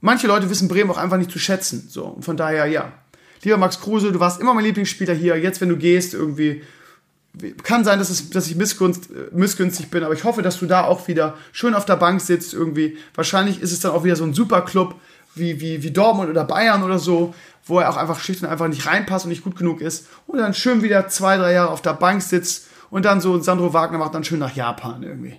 Manche 0.00 0.26
Leute 0.26 0.50
wissen 0.50 0.66
Bremen 0.66 0.90
auch 0.90 0.96
einfach 0.96 1.18
nicht 1.18 1.30
zu 1.30 1.38
schätzen, 1.38 1.86
so. 1.88 2.06
Und 2.06 2.24
von 2.24 2.36
daher, 2.36 2.66
ja. 2.66 2.92
Lieber 3.44 3.58
Max 3.58 3.80
Kruse, 3.80 4.10
du 4.10 4.18
warst 4.18 4.40
immer 4.40 4.54
mein 4.54 4.64
Lieblingsspieler 4.64 5.14
hier, 5.14 5.38
jetzt, 5.38 5.60
wenn 5.60 5.68
du 5.68 5.76
gehst, 5.76 6.14
irgendwie, 6.14 6.62
kann 7.62 7.84
sein, 7.84 8.00
dass, 8.00 8.10
es, 8.10 8.30
dass 8.30 8.48
ich 8.48 8.56
missgunst, 8.56 9.10
äh, 9.10 9.36
missgünstig 9.36 9.88
bin, 9.88 10.02
aber 10.02 10.14
ich 10.14 10.24
hoffe, 10.24 10.42
dass 10.42 10.58
du 10.58 10.66
da 10.66 10.82
auch 10.82 11.06
wieder 11.06 11.36
schön 11.52 11.74
auf 11.74 11.84
der 11.84 11.96
Bank 11.96 12.20
sitzt, 12.20 12.54
irgendwie. 12.54 12.96
Wahrscheinlich 13.14 13.60
ist 13.60 13.70
es 13.70 13.78
dann 13.78 13.92
auch 13.92 14.02
wieder 14.02 14.16
so 14.16 14.24
ein 14.24 14.34
Superclub, 14.34 14.96
wie, 15.36 15.60
wie, 15.60 15.82
wie 15.82 15.90
Dortmund 15.90 16.30
oder 16.30 16.44
Bayern 16.44 16.82
oder 16.82 16.98
so, 16.98 17.34
wo 17.66 17.80
er 17.80 17.90
auch 17.90 17.96
einfach 17.96 18.20
schlicht 18.20 18.42
und 18.42 18.48
einfach 18.48 18.68
nicht 18.68 18.86
reinpasst 18.86 19.26
und 19.26 19.30
nicht 19.30 19.44
gut 19.44 19.56
genug 19.56 19.80
ist 19.80 20.06
und 20.26 20.38
dann 20.38 20.54
schön 20.54 20.82
wieder 20.82 21.08
zwei, 21.08 21.36
drei 21.36 21.52
Jahre 21.52 21.70
auf 21.70 21.82
der 21.82 21.94
Bank 21.94 22.22
sitzt 22.22 22.66
und 22.90 23.04
dann 23.04 23.20
so 23.20 23.40
Sandro 23.40 23.72
Wagner 23.72 23.98
macht 23.98 24.14
dann 24.14 24.24
schön 24.24 24.38
nach 24.38 24.54
Japan 24.54 25.02
irgendwie. 25.02 25.36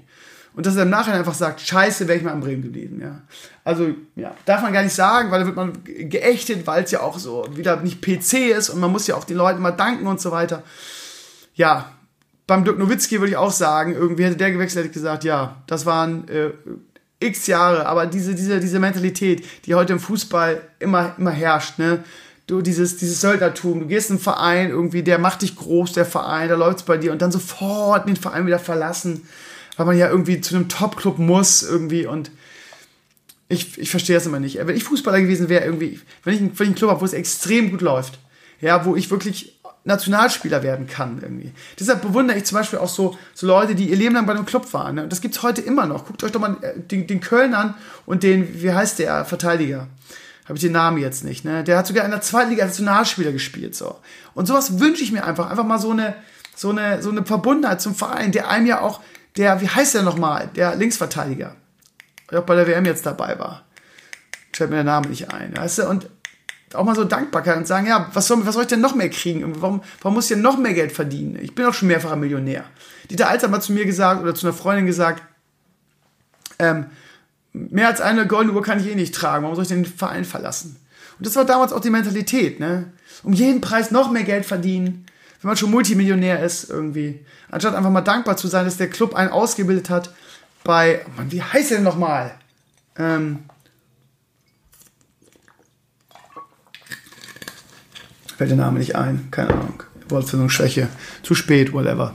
Und 0.53 0.65
dass 0.65 0.75
er 0.75 0.83
im 0.83 0.89
Nachhinein 0.89 1.19
einfach 1.19 1.35
sagt, 1.35 1.61
scheiße, 1.61 2.07
wäre 2.07 2.17
ich 2.17 2.23
mal 2.23 2.33
in 2.33 2.39
Bremen 2.39 2.63
geblieben, 2.63 2.99
ja. 2.99 3.21
Also, 3.63 3.89
ja, 4.15 4.33
darf 4.45 4.63
man 4.63 4.73
gar 4.73 4.81
nicht 4.81 4.95
sagen, 4.95 5.29
weil 5.29 5.41
da 5.41 5.45
wird 5.45 5.55
man 5.55 5.73
geächtet, 5.83 6.65
weil 6.65 6.83
es 6.83 6.91
ja 6.91 7.01
auch 7.01 7.19
so 7.19 7.47
wieder 7.51 7.77
nicht 7.77 8.01
PC 8.01 8.55
ist 8.57 8.69
und 8.69 8.79
man 8.79 8.91
muss 8.91 9.05
ja 9.05 9.15
auch 9.15 9.23
den 9.23 9.37
Leuten 9.37 9.61
mal 9.61 9.71
danken 9.71 10.07
und 10.07 10.19
so 10.19 10.31
weiter. 10.31 10.63
Ja, 11.53 11.91
beim 12.47 12.63
Dirk 12.63 12.79
Nowitzki 12.79 13.19
würde 13.19 13.29
ich 13.29 13.37
auch 13.37 13.51
sagen, 13.51 13.93
irgendwie 13.93 14.23
hätte 14.23 14.37
der 14.37 14.51
gewechselt, 14.51 14.79
hätte 14.79 14.87
ich 14.87 14.93
gesagt, 14.93 15.25
ja, 15.25 15.57
das 15.67 15.85
waren 15.85 16.27
äh, 16.27 16.51
x 17.19 17.47
Jahre, 17.47 17.85
aber 17.85 18.05
diese, 18.05 18.35
diese, 18.35 18.59
diese 18.59 18.79
Mentalität, 18.79 19.43
die 19.65 19.75
heute 19.75 19.93
im 19.93 19.99
Fußball 19.99 20.61
immer, 20.79 21.15
immer 21.17 21.31
herrscht, 21.31 21.79
ne? 21.79 22.03
du 22.47 22.61
dieses, 22.61 22.97
dieses 22.97 23.21
Söldnertum, 23.21 23.81
du 23.81 23.87
gehst 23.87 24.09
in 24.09 24.15
einen 24.15 24.23
Verein 24.23 24.69
irgendwie, 24.69 25.03
der 25.03 25.19
macht 25.19 25.41
dich 25.41 25.55
groß, 25.55 25.91
der 25.93 26.05
Verein, 26.05 26.49
da 26.49 26.55
läuft's 26.55 26.83
bei 26.83 26.97
dir 26.97 27.11
und 27.11 27.21
dann 27.21 27.31
sofort 27.31 28.07
den 28.07 28.15
Verein 28.15 28.45
wieder 28.45 28.59
verlassen, 28.59 29.27
weil 29.75 29.85
man 29.85 29.97
ja 29.97 30.09
irgendwie 30.09 30.41
zu 30.41 30.55
einem 30.55 30.69
Top-Club 30.69 31.19
muss 31.19 31.63
irgendwie 31.63 32.05
und 32.05 32.31
ich, 33.49 33.77
ich 33.77 33.89
verstehe 33.89 34.15
das 34.15 34.25
immer 34.25 34.39
nicht. 34.39 34.57
Wenn 34.57 34.75
ich 34.75 34.83
Fußballer 34.83 35.21
gewesen 35.21 35.49
wäre, 35.49 35.65
irgendwie, 35.65 35.99
wenn 36.23 36.33
ich, 36.33 36.41
wenn 36.41 36.49
ich 36.49 36.61
einen 36.61 36.75
Club 36.75 36.91
habe, 36.91 37.01
wo 37.01 37.05
es 37.05 37.13
extrem 37.13 37.71
gut 37.71 37.81
läuft, 37.81 38.19
ja, 38.59 38.85
wo 38.85 38.95
ich 38.95 39.09
wirklich 39.11 39.56
Nationalspieler 39.87 40.63
werden 40.63 40.85
kann 40.85 41.19
irgendwie. 41.21 41.53
Deshalb 41.79 42.01
bewundere 42.01 42.37
ich 42.37 42.43
zum 42.45 42.57
Beispiel 42.57 42.77
auch 42.79 42.89
so, 42.89 43.17
so 43.33 43.47
Leute, 43.47 43.73
die 43.73 43.89
ihr 43.89 43.95
Leben 43.95 44.15
lang 44.15 44.25
bei 44.25 44.33
einem 44.33 44.45
Club 44.45 44.71
waren. 44.73 44.95
Ne? 44.95 45.07
Das 45.07 45.21
gibt's 45.21 45.41
heute 45.43 45.61
immer 45.61 45.85
noch. 45.85 46.05
Guckt 46.05 46.23
euch 46.23 46.31
doch 46.31 46.41
mal 46.41 46.57
äh, 46.61 46.77
den, 46.77 47.07
den 47.07 47.21
Köln 47.21 47.53
an 47.53 47.73
und 48.05 48.23
den, 48.23 48.61
wie 48.61 48.71
heißt 48.71 48.99
der, 48.99 49.23
Verteidiger? 49.25 49.87
Habe 50.43 50.55
ich 50.55 50.61
den 50.61 50.73
Namen 50.73 50.97
jetzt 50.97 51.23
nicht, 51.23 51.43
ne? 51.43 51.63
Der 51.63 51.77
hat 51.77 51.87
sogar 51.87 52.05
in 52.05 52.11
der 52.11 52.21
zweiten 52.21 52.51
Liga 52.51 52.65
Nationalspieler 52.65 53.33
gespielt, 53.33 53.75
so. 53.75 53.97
Und 54.33 54.45
sowas 54.45 54.79
wünsche 54.79 55.03
ich 55.03 55.11
mir 55.11 55.25
einfach. 55.25 55.49
Einfach 55.49 55.65
mal 55.65 55.79
so 55.79 55.91
eine, 55.91 56.15
so 56.55 56.69
eine, 56.69 57.01
so 57.01 57.09
eine 57.09 57.25
Verbundenheit 57.25 57.81
zum 57.81 57.95
Verein, 57.95 58.31
der 58.31 58.49
einem 58.49 58.65
ja 58.65 58.79
auch, 58.79 59.01
der, 59.35 59.59
wie 59.61 59.67
heißt 59.67 59.95
der 59.95 60.03
nochmal? 60.03 60.49
Der 60.55 60.75
Linksverteidiger. 60.75 61.55
Der 62.31 62.39
auch 62.39 62.45
bei 62.45 62.55
der 62.55 62.67
WM 62.67 62.85
jetzt 62.85 63.05
dabei 63.05 63.37
war. 63.39 63.63
Fällt 64.53 64.69
mir 64.69 64.77
der 64.77 64.85
Name 64.85 65.07
nicht 65.07 65.33
ein, 65.33 65.55
weißt 65.55 65.79
du? 65.79 65.89
Und 65.89 66.09
auch 66.73 66.83
mal 66.83 66.95
so 66.95 67.03
Dankbarkeit 67.03 67.57
und 67.57 67.67
sagen, 67.67 67.87
ja, 67.87 68.09
was 68.13 68.27
soll, 68.27 68.45
was 68.45 68.53
soll 68.53 68.63
ich 68.63 68.69
denn 68.69 68.81
noch 68.81 68.95
mehr 68.95 69.09
kriegen? 69.09 69.61
Warum, 69.61 69.81
warum 70.01 70.15
muss 70.15 70.25
ich 70.25 70.35
denn 70.35 70.41
noch 70.41 70.57
mehr 70.57 70.73
Geld 70.73 70.91
verdienen? 70.91 71.37
Ich 71.41 71.55
bin 71.55 71.65
auch 71.65 71.73
schon 71.73 71.87
mehrfacher 71.87 72.15
Millionär. 72.15 72.65
Dieter 73.09 73.29
Alter 73.29 73.49
hat 73.51 73.63
zu 73.63 73.71
mir 73.71 73.85
gesagt 73.85 74.21
oder 74.21 74.35
zu 74.35 74.45
einer 74.45 74.55
Freundin 74.55 74.85
gesagt, 74.85 75.23
ähm, 76.59 76.87
mehr 77.53 77.87
als 77.87 78.01
eine 78.01 78.27
goldene 78.27 78.53
Uhr 78.53 78.63
kann 78.63 78.79
ich 78.79 78.87
eh 78.87 78.95
nicht 78.95 79.15
tragen, 79.15 79.43
warum 79.43 79.55
soll 79.55 79.63
ich 79.63 79.69
den 79.69 79.85
Verein 79.85 80.25
verlassen? 80.25 80.77
Und 81.17 81.25
das 81.25 81.35
war 81.35 81.45
damals 81.45 81.71
auch 81.73 81.79
die 81.79 81.89
Mentalität, 81.89 82.59
ne? 82.59 82.91
Um 83.23 83.33
jeden 83.33 83.61
Preis 83.61 83.89
noch 83.89 84.11
mehr 84.11 84.23
Geld 84.23 84.45
verdienen, 84.45 85.05
wenn 85.41 85.49
man 85.49 85.57
schon 85.57 85.71
Multimillionär 85.71 86.43
ist 86.43 86.69
irgendwie. 86.69 87.25
Anstatt 87.49 87.75
einfach 87.75 87.89
mal 87.89 88.01
dankbar 88.01 88.37
zu 88.37 88.47
sein, 88.47 88.65
dass 88.65 88.77
der 88.77 88.89
Club 88.89 89.15
einen 89.15 89.31
ausgebildet 89.31 89.89
hat 89.89 90.13
bei, 90.63 91.01
oh 91.07 91.11
Mann, 91.17 91.31
wie 91.31 91.41
heißt 91.41 91.71
der 91.71 91.77
denn 91.77 91.83
nochmal? 91.83 92.35
Ähm, 92.97 93.39
Fällt 98.37 98.51
der 98.51 98.57
Name 98.57 98.79
nicht 98.79 98.95
ein. 98.95 99.27
Keine 99.31 99.49
Ahnung. 99.49 99.83
Wortfindungsschwäche. 100.09 100.87
Zu 101.23 101.35
spät, 101.35 101.73
whatever. 101.73 102.13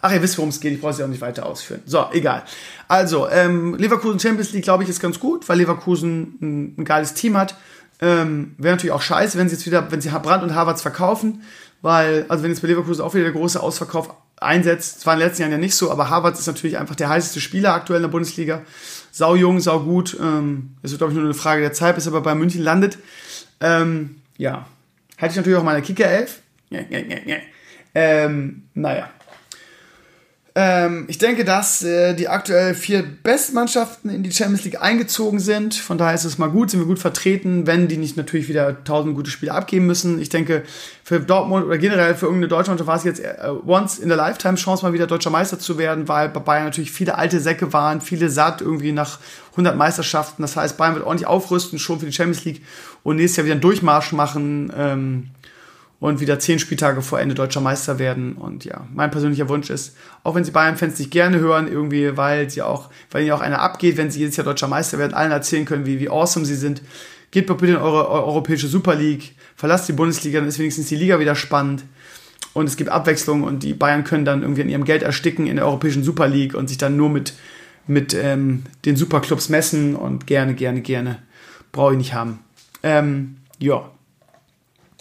Ach, 0.00 0.12
ihr 0.12 0.22
wisst, 0.22 0.36
worum 0.38 0.50
es 0.50 0.60
geht. 0.60 0.74
Ich 0.74 0.80
brauche 0.80 0.92
es 0.92 0.98
ja 0.98 1.06
auch 1.06 1.10
nicht 1.10 1.22
weiter 1.22 1.46
ausführen. 1.46 1.82
So, 1.86 2.06
egal. 2.12 2.44
Also, 2.88 3.28
ähm, 3.28 3.74
Leverkusen 3.76 4.20
Champions 4.20 4.52
League, 4.52 4.64
glaube 4.64 4.82
ich, 4.82 4.88
ist 4.88 5.00
ganz 5.00 5.18
gut, 5.18 5.48
weil 5.48 5.58
Leverkusen 5.58 6.38
ein, 6.40 6.74
ein 6.78 6.84
geiles 6.84 7.14
Team 7.14 7.36
hat. 7.36 7.56
Ähm, 8.00 8.54
Wäre 8.58 8.74
natürlich 8.74 8.92
auch 8.92 9.02
scheiße, 9.02 9.38
wenn 9.38 9.48
sie 9.48 9.56
jetzt 9.56 9.66
wieder, 9.66 9.90
wenn 9.90 10.00
sie 10.00 10.10
Brandt 10.10 10.42
und 10.42 10.54
Harvards 10.54 10.82
verkaufen, 10.82 11.42
weil, 11.80 12.26
also 12.28 12.42
wenn 12.42 12.50
jetzt 12.50 12.60
bei 12.60 12.68
Leverkusen 12.68 13.02
auch 13.02 13.14
wieder 13.14 13.24
der 13.24 13.32
große 13.32 13.60
Ausverkauf 13.60 14.14
einsetzt, 14.36 14.98
das 14.98 15.06
war 15.06 15.14
in 15.14 15.20
den 15.20 15.28
letzten 15.28 15.42
Jahren 15.42 15.52
ja 15.52 15.58
nicht 15.58 15.74
so, 15.74 15.90
aber 15.90 16.10
Harvards 16.10 16.38
ist 16.38 16.46
natürlich 16.46 16.76
einfach 16.76 16.96
der 16.96 17.08
heißeste 17.08 17.40
Spieler 17.40 17.72
aktuell 17.72 17.98
in 17.98 18.02
der 18.02 18.10
Bundesliga. 18.10 18.62
Sau 19.10 19.36
jung, 19.36 19.60
sau 19.60 19.80
gut. 19.80 20.16
Ähm, 20.20 20.74
es 20.82 20.90
wird, 20.90 20.98
glaube 20.98 21.12
ich, 21.12 21.16
nur 21.16 21.24
eine 21.24 21.34
Frage 21.34 21.62
der 21.62 21.72
Zeit, 21.72 21.94
bis 21.94 22.06
er 22.06 22.20
bei 22.20 22.34
München 22.34 22.62
landet. 22.62 22.98
Ähm, 23.60 24.16
ja. 24.36 24.66
Hatte 25.18 25.30
ich 25.30 25.36
natürlich 25.36 25.58
auch 25.58 25.64
meine 25.64 25.82
Kicker-Elf. 25.82 26.42
Ähm, 27.94 28.64
naja. 28.74 29.10
Ähm, 30.56 31.06
ich 31.08 31.18
denke, 31.18 31.44
dass 31.44 31.82
äh, 31.82 32.14
die 32.14 32.28
aktuell 32.28 32.74
vier 32.74 33.02
Bestmannschaften 33.02 34.08
in 34.08 34.22
die 34.22 34.30
Champions 34.30 34.64
League 34.64 34.80
eingezogen 34.80 35.40
sind. 35.40 35.74
Von 35.74 35.98
daher 35.98 36.14
ist 36.14 36.24
es 36.24 36.38
mal 36.38 36.48
gut, 36.48 36.70
sind 36.70 36.78
wir 36.78 36.86
gut 36.86 37.00
vertreten, 37.00 37.66
wenn 37.66 37.88
die 37.88 37.96
nicht 37.96 38.16
natürlich 38.16 38.48
wieder 38.48 38.84
tausend 38.84 39.16
gute 39.16 39.32
Spiele 39.32 39.52
abgeben 39.52 39.86
müssen. 39.86 40.20
Ich 40.20 40.28
denke, 40.28 40.62
für 41.02 41.18
Dortmund 41.18 41.66
oder 41.66 41.76
generell 41.76 42.14
für 42.14 42.26
irgendeine 42.26 42.46
deutsche 42.46 42.70
Mannschaft 42.70 42.86
war 42.86 42.96
es 42.96 43.02
jetzt 43.02 43.18
äh, 43.18 43.36
once 43.66 43.98
in 43.98 44.12
a 44.12 44.14
lifetime 44.14 44.54
Chance, 44.54 44.84
mal 44.84 44.92
wieder 44.92 45.08
deutscher 45.08 45.30
Meister 45.30 45.58
zu 45.58 45.76
werden, 45.76 46.06
weil 46.06 46.28
bei 46.28 46.38
Bayern 46.38 46.66
natürlich 46.66 46.92
viele 46.92 47.18
alte 47.18 47.40
Säcke 47.40 47.72
waren, 47.72 48.00
viele 48.00 48.30
satt 48.30 48.60
irgendwie 48.60 48.92
nach 48.92 49.18
100 49.52 49.76
Meisterschaften. 49.76 50.42
Das 50.42 50.56
heißt, 50.56 50.76
Bayern 50.76 50.94
wird 50.94 51.04
ordentlich 51.04 51.26
aufrüsten, 51.26 51.80
schon 51.80 51.98
für 51.98 52.06
die 52.06 52.12
Champions 52.12 52.44
League 52.44 52.62
und 53.02 53.16
nächstes 53.16 53.38
Jahr 53.38 53.46
wieder 53.46 53.54
einen 53.54 53.60
Durchmarsch 53.60 54.12
machen. 54.12 54.72
Ähm, 54.76 55.30
und 56.04 56.20
wieder 56.20 56.38
zehn 56.38 56.58
Spieltage 56.58 57.00
vor 57.00 57.18
Ende 57.18 57.34
deutscher 57.34 57.62
Meister 57.62 57.98
werden. 57.98 58.34
Und 58.34 58.66
ja, 58.66 58.86
mein 58.92 59.10
persönlicher 59.10 59.48
Wunsch 59.48 59.70
ist, 59.70 59.96
auch 60.22 60.34
wenn 60.34 60.44
sie 60.44 60.50
Bayern-Fans 60.50 60.98
nicht 60.98 61.10
gerne 61.10 61.38
hören, 61.38 61.66
irgendwie, 61.66 62.14
weil 62.18 62.50
sie 62.50 62.60
auch, 62.60 62.90
weil 63.10 63.22
ihnen 63.22 63.32
auch 63.32 63.40
einer 63.40 63.62
abgeht, 63.62 63.96
wenn 63.96 64.10
sie 64.10 64.18
jedes 64.18 64.36
Jahr 64.36 64.44
deutscher 64.44 64.68
Meister 64.68 64.98
werden, 64.98 65.14
allen 65.14 65.32
erzählen 65.32 65.64
können, 65.64 65.86
wie, 65.86 66.00
wie 66.00 66.10
awesome 66.10 66.44
sie 66.44 66.56
sind. 66.56 66.82
Geht 67.30 67.46
bitte 67.46 67.68
in 67.68 67.76
eure, 67.76 68.10
europäische 68.10 68.68
Super 68.68 68.94
League, 68.94 69.34
verlasst 69.56 69.88
die 69.88 69.94
Bundesliga, 69.94 70.40
dann 70.40 70.48
ist 70.50 70.58
wenigstens 70.58 70.88
die 70.88 70.96
Liga 70.96 71.20
wieder 71.20 71.34
spannend. 71.34 71.84
Und 72.52 72.66
es 72.66 72.76
gibt 72.76 72.90
Abwechslung 72.90 73.42
und 73.42 73.62
die 73.62 73.72
Bayern 73.72 74.04
können 74.04 74.26
dann 74.26 74.42
irgendwie 74.42 74.60
in 74.60 74.68
ihrem 74.68 74.84
Geld 74.84 75.02
ersticken 75.02 75.46
in 75.46 75.56
der 75.56 75.64
europäischen 75.64 76.04
Super 76.04 76.28
League 76.28 76.54
und 76.54 76.68
sich 76.68 76.76
dann 76.76 76.98
nur 76.98 77.08
mit, 77.08 77.32
mit 77.86 78.12
ähm, 78.12 78.64
den 78.84 78.96
Superclubs 78.96 79.48
messen 79.48 79.96
und 79.96 80.26
gerne, 80.26 80.52
gerne, 80.52 80.82
gerne. 80.82 81.22
Brauche 81.72 81.92
ich 81.92 81.98
nicht 81.98 82.12
haben. 82.12 82.40
Ähm, 82.82 83.36
ja, 83.58 83.90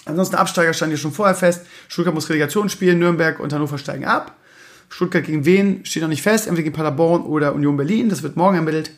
Ansonsten 0.05 0.35
Absteiger 0.35 0.73
stand 0.73 0.91
hier 0.91 0.97
schon 0.97 1.13
vorher 1.13 1.35
fest. 1.35 1.65
Stuttgart 1.87 2.13
muss 2.13 2.29
Relegation 2.29 2.69
spielen, 2.69 2.99
Nürnberg 2.99 3.39
und 3.39 3.53
Hannover 3.53 3.77
steigen 3.77 4.05
ab. 4.05 4.35
Stuttgart 4.89 5.23
gegen 5.23 5.45
wen 5.45 5.85
steht 5.85 6.03
noch 6.03 6.09
nicht 6.09 6.21
fest, 6.21 6.45
entweder 6.45 6.63
gegen 6.63 6.75
Paderborn 6.75 7.23
oder 7.23 7.55
Union 7.55 7.77
Berlin, 7.77 8.09
das 8.09 8.21
wird 8.21 8.35
morgen 8.35 8.55
ermittelt. 8.55 8.91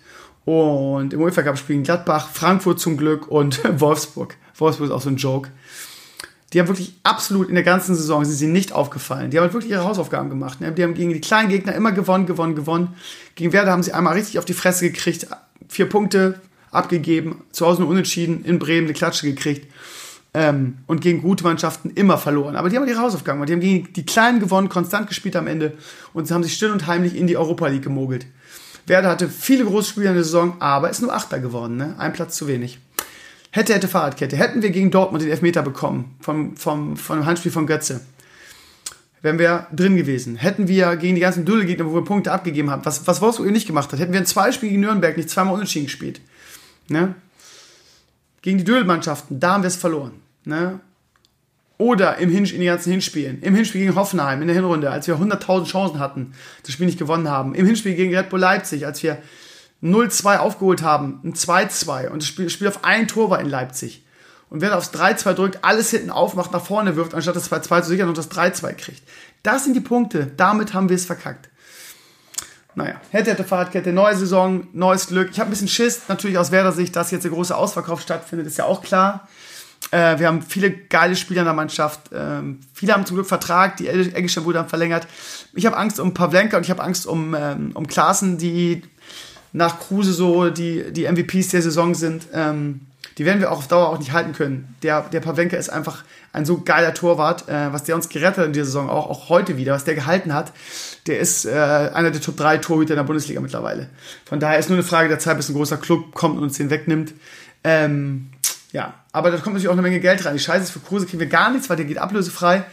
Und 0.44 1.14
im 1.14 1.22
UEFA 1.22 1.42
Cup 1.42 1.58
spielen 1.58 1.84
Gladbach, 1.84 2.30
Frankfurt 2.32 2.80
zum 2.80 2.98
Glück 2.98 3.28
und 3.28 3.62
Wolfsburg. 3.80 4.36
Wolfsburg 4.58 4.90
ist 4.90 4.94
auch 4.94 5.02
so 5.02 5.10
ein 5.10 5.18
Joke. 5.18 5.50
Die 6.54 6.60
haben 6.60 6.68
wirklich 6.68 6.94
absolut 7.04 7.50
in 7.50 7.56
der 7.56 7.64
ganzen 7.64 7.96
Saison 7.96 8.24
sind 8.24 8.36
sie 8.36 8.48
nicht 8.48 8.72
aufgefallen. 8.72 9.32
Die 9.32 9.38
haben 9.38 9.44
halt 9.44 9.54
wirklich 9.54 9.72
ihre 9.72 9.84
Hausaufgaben 9.84 10.30
gemacht. 10.30 10.62
Ne? 10.62 10.72
Die 10.72 10.84
haben 10.84 10.94
gegen 10.94 11.12
die 11.12 11.22
kleinen 11.22 11.50
Gegner 11.50 11.74
immer 11.74 11.92
gewonnen, 11.92 12.26
gewonnen, 12.26 12.56
gewonnen. 12.56 12.96
Gegen 13.36 13.52
Werder 13.52 13.72
haben 13.72 13.84
sie 13.84 13.94
einmal 13.94 14.14
richtig 14.14 14.38
auf 14.38 14.46
die 14.46 14.54
Fresse 14.54 14.90
gekriegt, 14.90 15.28
vier 15.68 15.90
Punkte 15.90 16.40
abgegeben, 16.72 17.42
zu 17.52 17.66
Hause 17.66 17.82
nur 17.82 17.90
unentschieden, 17.90 18.44
in 18.46 18.60
Bremen 18.60 18.88
eine 18.88 18.94
Klatsche 18.94 19.26
gekriegt 19.26 19.68
ähm, 20.36 20.80
und 20.86 21.00
gegen 21.00 21.22
gute 21.22 21.46
Mannschaften 21.46 21.90
immer 21.92 22.18
verloren. 22.18 22.58
Aber 22.58 22.70
die 22.70 22.76
haben 22.76 22.88
ihre 22.88 23.00
Hausaufgaben 23.00 23.38
gemacht. 23.38 23.50
Die 23.50 23.54
haben 23.54 23.62
gegen 23.62 23.94
die 23.94 24.06
Kleinen 24.06 24.42
gewonnen, 24.42 24.68
konstant 24.68 25.08
gespielt 25.08 25.38
am 25.38 25.48
Ende 25.48 25.74
und 26.14 26.28
sie 26.28 26.34
haben 26.34 26.44
sich 26.44 26.54
still 26.54 26.72
und 26.72 26.86
heimlich 26.88 27.16
in 27.16 27.26
die 27.26 27.38
Europa 27.38 27.68
League 27.68 27.84
gemogelt. 27.84 28.28
Werder 28.86 29.10
hatte 29.10 29.30
viele 29.30 29.64
große 29.64 29.90
Spiele 29.90 30.10
in 30.10 30.14
der 30.14 30.24
Saison, 30.26 30.58
aber 30.60 30.90
ist 30.90 31.02
nur 31.02 31.14
Achter 31.14 31.40
geworden. 31.40 31.78
Ne? 31.78 31.96
Ein 31.98 32.14
Platz 32.14 32.36
zu 32.36 32.48
wenig. 32.48 32.80
Hätte, 33.50 33.74
hätte 33.74 33.88
Fahrradkette. 33.88 34.36
Hätten 34.36 34.62
wir 34.62 34.70
gegen 34.72 34.92
Dortmund 34.92 35.24
den 35.24 35.32
Elfmeter 35.32 35.62
bekommen 35.62 36.18
vom, 36.20 36.58
vom, 36.58 36.98
vom 36.98 37.26
Handspiel 37.26 37.54
von 37.54 37.66
Götze, 37.66 38.02
wären 39.22 39.40
wir 39.40 39.68
drin 39.74 39.96
gewesen. 39.96 40.36
Hätten 40.36 40.68
wir 40.68 40.98
gegen 40.98 41.16
die 41.16 41.22
ganzen 41.22 41.46
Dullegegner, 41.46 41.86
wo 41.86 41.94
wir 41.94 42.04
Punkte 42.04 42.34
abgegeben 42.34 42.70
haben, 42.70 42.84
was, 42.84 43.08
was 43.08 43.22
Wolfsburg 43.22 43.50
nicht 43.50 43.68
gemacht 43.68 43.92
hat, 43.94 44.00
hätten 44.00 44.12
wir 44.12 44.20
ein 44.20 44.26
Zweispiel 44.26 44.68
gegen 44.68 44.82
Nürnberg 44.82 45.16
nicht 45.16 45.30
zweimal 45.30 45.54
unentschieden 45.54 45.86
gespielt. 45.86 46.20
Ne? 46.90 47.16
Gegen 48.42 48.58
die 48.58 48.66
Dödelmannschaften, 48.66 49.40
da 49.40 49.54
haben 49.54 49.64
wir 49.64 49.70
es 49.70 49.78
verloren. 49.78 50.25
Ne? 50.46 50.80
Oder 51.78 52.18
im 52.18 52.30
Hinsch 52.30 52.54
in 52.54 52.60
den 52.60 52.68
ganzen 52.68 52.92
Hinspielen. 52.92 53.42
Im 53.42 53.54
Hinspiel 53.54 53.82
gegen 53.82 53.96
Hoffenheim 53.96 54.42
in 54.42 54.48
der 54.48 54.56
Hinrunde, 54.56 54.90
als 54.90 55.08
wir 55.08 55.16
100.000 55.16 55.66
Chancen 55.66 56.00
hatten, 56.00 56.34
das 56.64 56.72
Spiel 56.72 56.86
nicht 56.86 57.00
gewonnen 57.00 57.30
haben. 57.30 57.54
Im 57.54 57.66
Hinspiel 57.66 57.96
gegen 57.96 58.16
Red 58.16 58.30
Bull 58.30 58.40
Leipzig, 58.40 58.86
als 58.86 59.04
wir 59.04 59.18
0-2 59.84 60.38
aufgeholt 60.38 60.82
haben, 60.84 61.20
ein 61.24 61.34
2-2 61.34 62.10
und 62.10 62.22
das 62.22 62.28
Spiel, 62.28 62.46
das 62.46 62.54
Spiel 62.54 62.68
auf 62.68 62.86
ein 62.86 63.08
Tor 63.08 63.30
war 63.30 63.42
in 63.42 63.50
Leipzig. 63.50 64.06
Und 64.50 64.62
wer 64.62 64.78
aufs 64.78 64.94
3-2 64.94 65.34
drückt, 65.34 65.64
alles 65.64 65.90
hinten 65.90 66.12
aufmacht, 66.12 66.54
nach 66.54 66.64
vorne 66.64 66.96
wirft, 66.96 67.14
anstatt 67.14 67.36
das 67.36 67.52
2-2 67.52 67.82
zu 67.82 67.90
sichern 67.90 68.08
und 68.08 68.18
das 68.18 68.32
3-2 68.32 68.74
kriegt. 68.74 69.04
Das 69.44 69.66
sind 69.66 69.74
die 69.74 69.82
Punkte. 69.82 70.32
Damit 70.38 70.74
haben 70.74 70.88
wir 70.88 70.96
es 70.96 71.06
verkackt. 71.06 71.50
Naja, 72.76 73.00
hätte, 73.10 73.32
hätte 73.32 73.44
Fahrradkette, 73.44 73.94
neue 73.94 74.16
Saison, 74.16 74.68
neues 74.74 75.08
Glück. 75.08 75.30
Ich 75.32 75.40
habe 75.40 75.50
ein 75.50 75.52
bisschen 75.52 75.68
Schiss, 75.68 76.02
natürlich 76.08 76.38
aus 76.38 76.52
Werder 76.52 76.74
Sicht, 76.74 76.96
dass 76.96 77.12
jetzt 77.12 77.24
der 77.24 77.32
große 77.32 77.56
Ausverkauf 77.56 78.02
stattfindet, 78.02 78.48
ist 78.48 78.58
ja 78.58 78.66
auch 78.66 78.82
klar. 78.82 79.28
Äh, 79.92 80.20
wir 80.20 80.28
haben 80.28 80.42
viele 80.42 80.72
geile 80.72 81.16
Spieler 81.16 81.42
in 81.42 81.46
der 81.46 81.54
Mannschaft. 81.54 82.10
Ähm, 82.14 82.60
viele 82.74 82.94
haben 82.94 83.06
zum 83.06 83.16
Glück 83.16 83.28
Vertrag, 83.28 83.78
die 83.78 83.88
Englischer 83.88 84.46
wurde 84.46 84.60
dann 84.60 84.70
verlängert. 84.70 85.08
Ich 85.54 85.66
habe 85.66 85.78
Angst 85.78 86.00
um 86.00 86.14
Pavlenka 86.14 86.58
und 86.58 86.64
ich 86.64 86.70
habe 86.70 86.84
Angst 86.84 87.06
um, 87.06 87.36
ähm, 87.36 87.72
um 87.74 87.88
Klaassen, 87.88 88.38
die 88.38 88.84
nach 89.54 89.80
Kruse 89.80 90.14
so 90.14 90.50
die, 90.50 90.92
die 90.92 91.10
MVPs 91.10 91.50
der 91.50 91.62
Saison 91.62 91.96
sind. 91.96 92.28
Ähm, 92.34 92.82
die 93.18 93.24
werden 93.24 93.40
wir 93.40 93.52
auch 93.52 93.60
auf 93.60 93.68
Dauer 93.68 93.90
auch 93.90 94.00
nicht 94.00 94.12
halten 94.12 94.34
können. 94.34 94.76
Der, 94.84 95.02
der 95.02 95.22
Pavlenka 95.22 95.56
ist 95.56 95.70
einfach 95.70 96.04
ein 96.34 96.46
so 96.46 96.60
geiler 96.60 96.94
Torwart, 96.94 97.48
äh, 97.48 97.72
was 97.72 97.86
der 97.86 97.96
uns 97.96 98.10
gerettet 98.10 98.40
hat 98.40 98.46
in 98.48 98.54
dieser 98.54 98.66
Saison, 98.66 98.90
auch, 98.90 99.10
auch 99.10 99.30
heute 99.30 99.56
wieder, 99.56 99.74
was 99.74 99.86
der 99.86 99.96
gehalten 99.96 100.34
hat. 100.34 100.52
Der 101.08 101.20
ist 101.20 101.46
äh, 101.46 101.52
einer 101.52 102.12
der 102.12 102.20
Top 102.20 102.36
3 102.36 102.58
Torhüter 102.58 102.94
in 102.94 102.98
der 102.98 103.04
Bundesliga 103.04 103.40
mittlerweile. 103.40 103.90
Von 104.26 104.42
daher 104.42 104.60
ist 104.60 104.70
nur 104.70 104.78
eine 104.78 104.86
Frage 104.86 105.08
der 105.08 105.20
Zeit, 105.20 105.38
bis 105.38 105.48
ein 105.48 105.56
großer 105.56 105.78
Club 105.78 106.14
kommt 106.14 106.38
und 106.38 106.44
uns 106.44 106.58
den 106.58 106.70
wegnimmt. 106.70 107.14
Ähm, 107.64 108.32
ja, 108.72 108.94
aber 109.12 109.32
da 109.32 109.38
kommt 109.38 109.56
natürlich 109.56 109.70
auch 109.70 109.74
eine 109.74 109.82
Menge 109.82 110.00
Geld 110.00 110.26
rein. 110.26 110.34
Die 110.34 110.40
Scheiße 110.40 110.64
ist 110.64 110.72
für 110.72 110.80
Kruse 110.80 111.06
kriegen 111.06 111.20
wir 111.20 111.28
gar 111.28 111.52
nichts, 111.52 111.70
weil 111.70 111.78
der 111.78 111.86
geht 111.86 111.98
ablösefrei. 111.98 112.66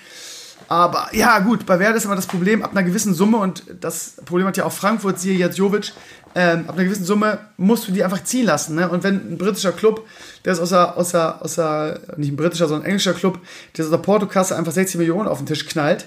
Aber 0.68 1.08
ja, 1.12 1.38
gut, 1.40 1.66
bei 1.66 1.78
Werder 1.78 1.96
ist 1.96 2.04
immer 2.04 2.16
das 2.16 2.26
Problem, 2.26 2.62
ab 2.62 2.70
einer 2.72 2.82
gewissen 2.82 3.14
Summe, 3.14 3.38
und 3.38 3.64
das 3.80 4.16
Problem 4.24 4.46
hat 4.46 4.56
ja 4.56 4.64
auch 4.64 4.72
Frankfurt, 4.72 5.18
siehe 5.18 5.36
jetzt 5.36 5.58
Jovic, 5.58 5.92
ähm, 6.34 6.64
ab 6.66 6.76
einer 6.76 6.84
gewissen 6.84 7.04
Summe 7.04 7.38
musst 7.56 7.88
du 7.88 7.92
die 7.92 8.02
einfach 8.02 8.24
ziehen 8.24 8.46
lassen. 8.46 8.76
Ne? 8.76 8.88
Und 8.88 9.04
wenn 9.04 9.32
ein 9.32 9.38
britischer 9.38 9.72
Club, 9.72 10.06
der 10.44 10.54
ist 10.54 10.60
außer, 10.60 10.96
außer, 10.96 11.42
außer, 11.42 12.00
nicht 12.16 12.32
ein 12.32 12.36
britischer, 12.36 12.68
sondern 12.68 12.84
ein 12.84 12.90
englischer 12.90 13.12
Club, 13.12 13.38
der 13.76 13.84
ist 13.84 13.90
aus 13.90 13.98
der 13.98 14.02
Portokasse 14.02 14.56
einfach 14.56 14.72
60 14.72 14.98
Millionen 14.98 15.28
auf 15.28 15.38
den 15.38 15.46
Tisch 15.46 15.66
knallt, 15.66 16.06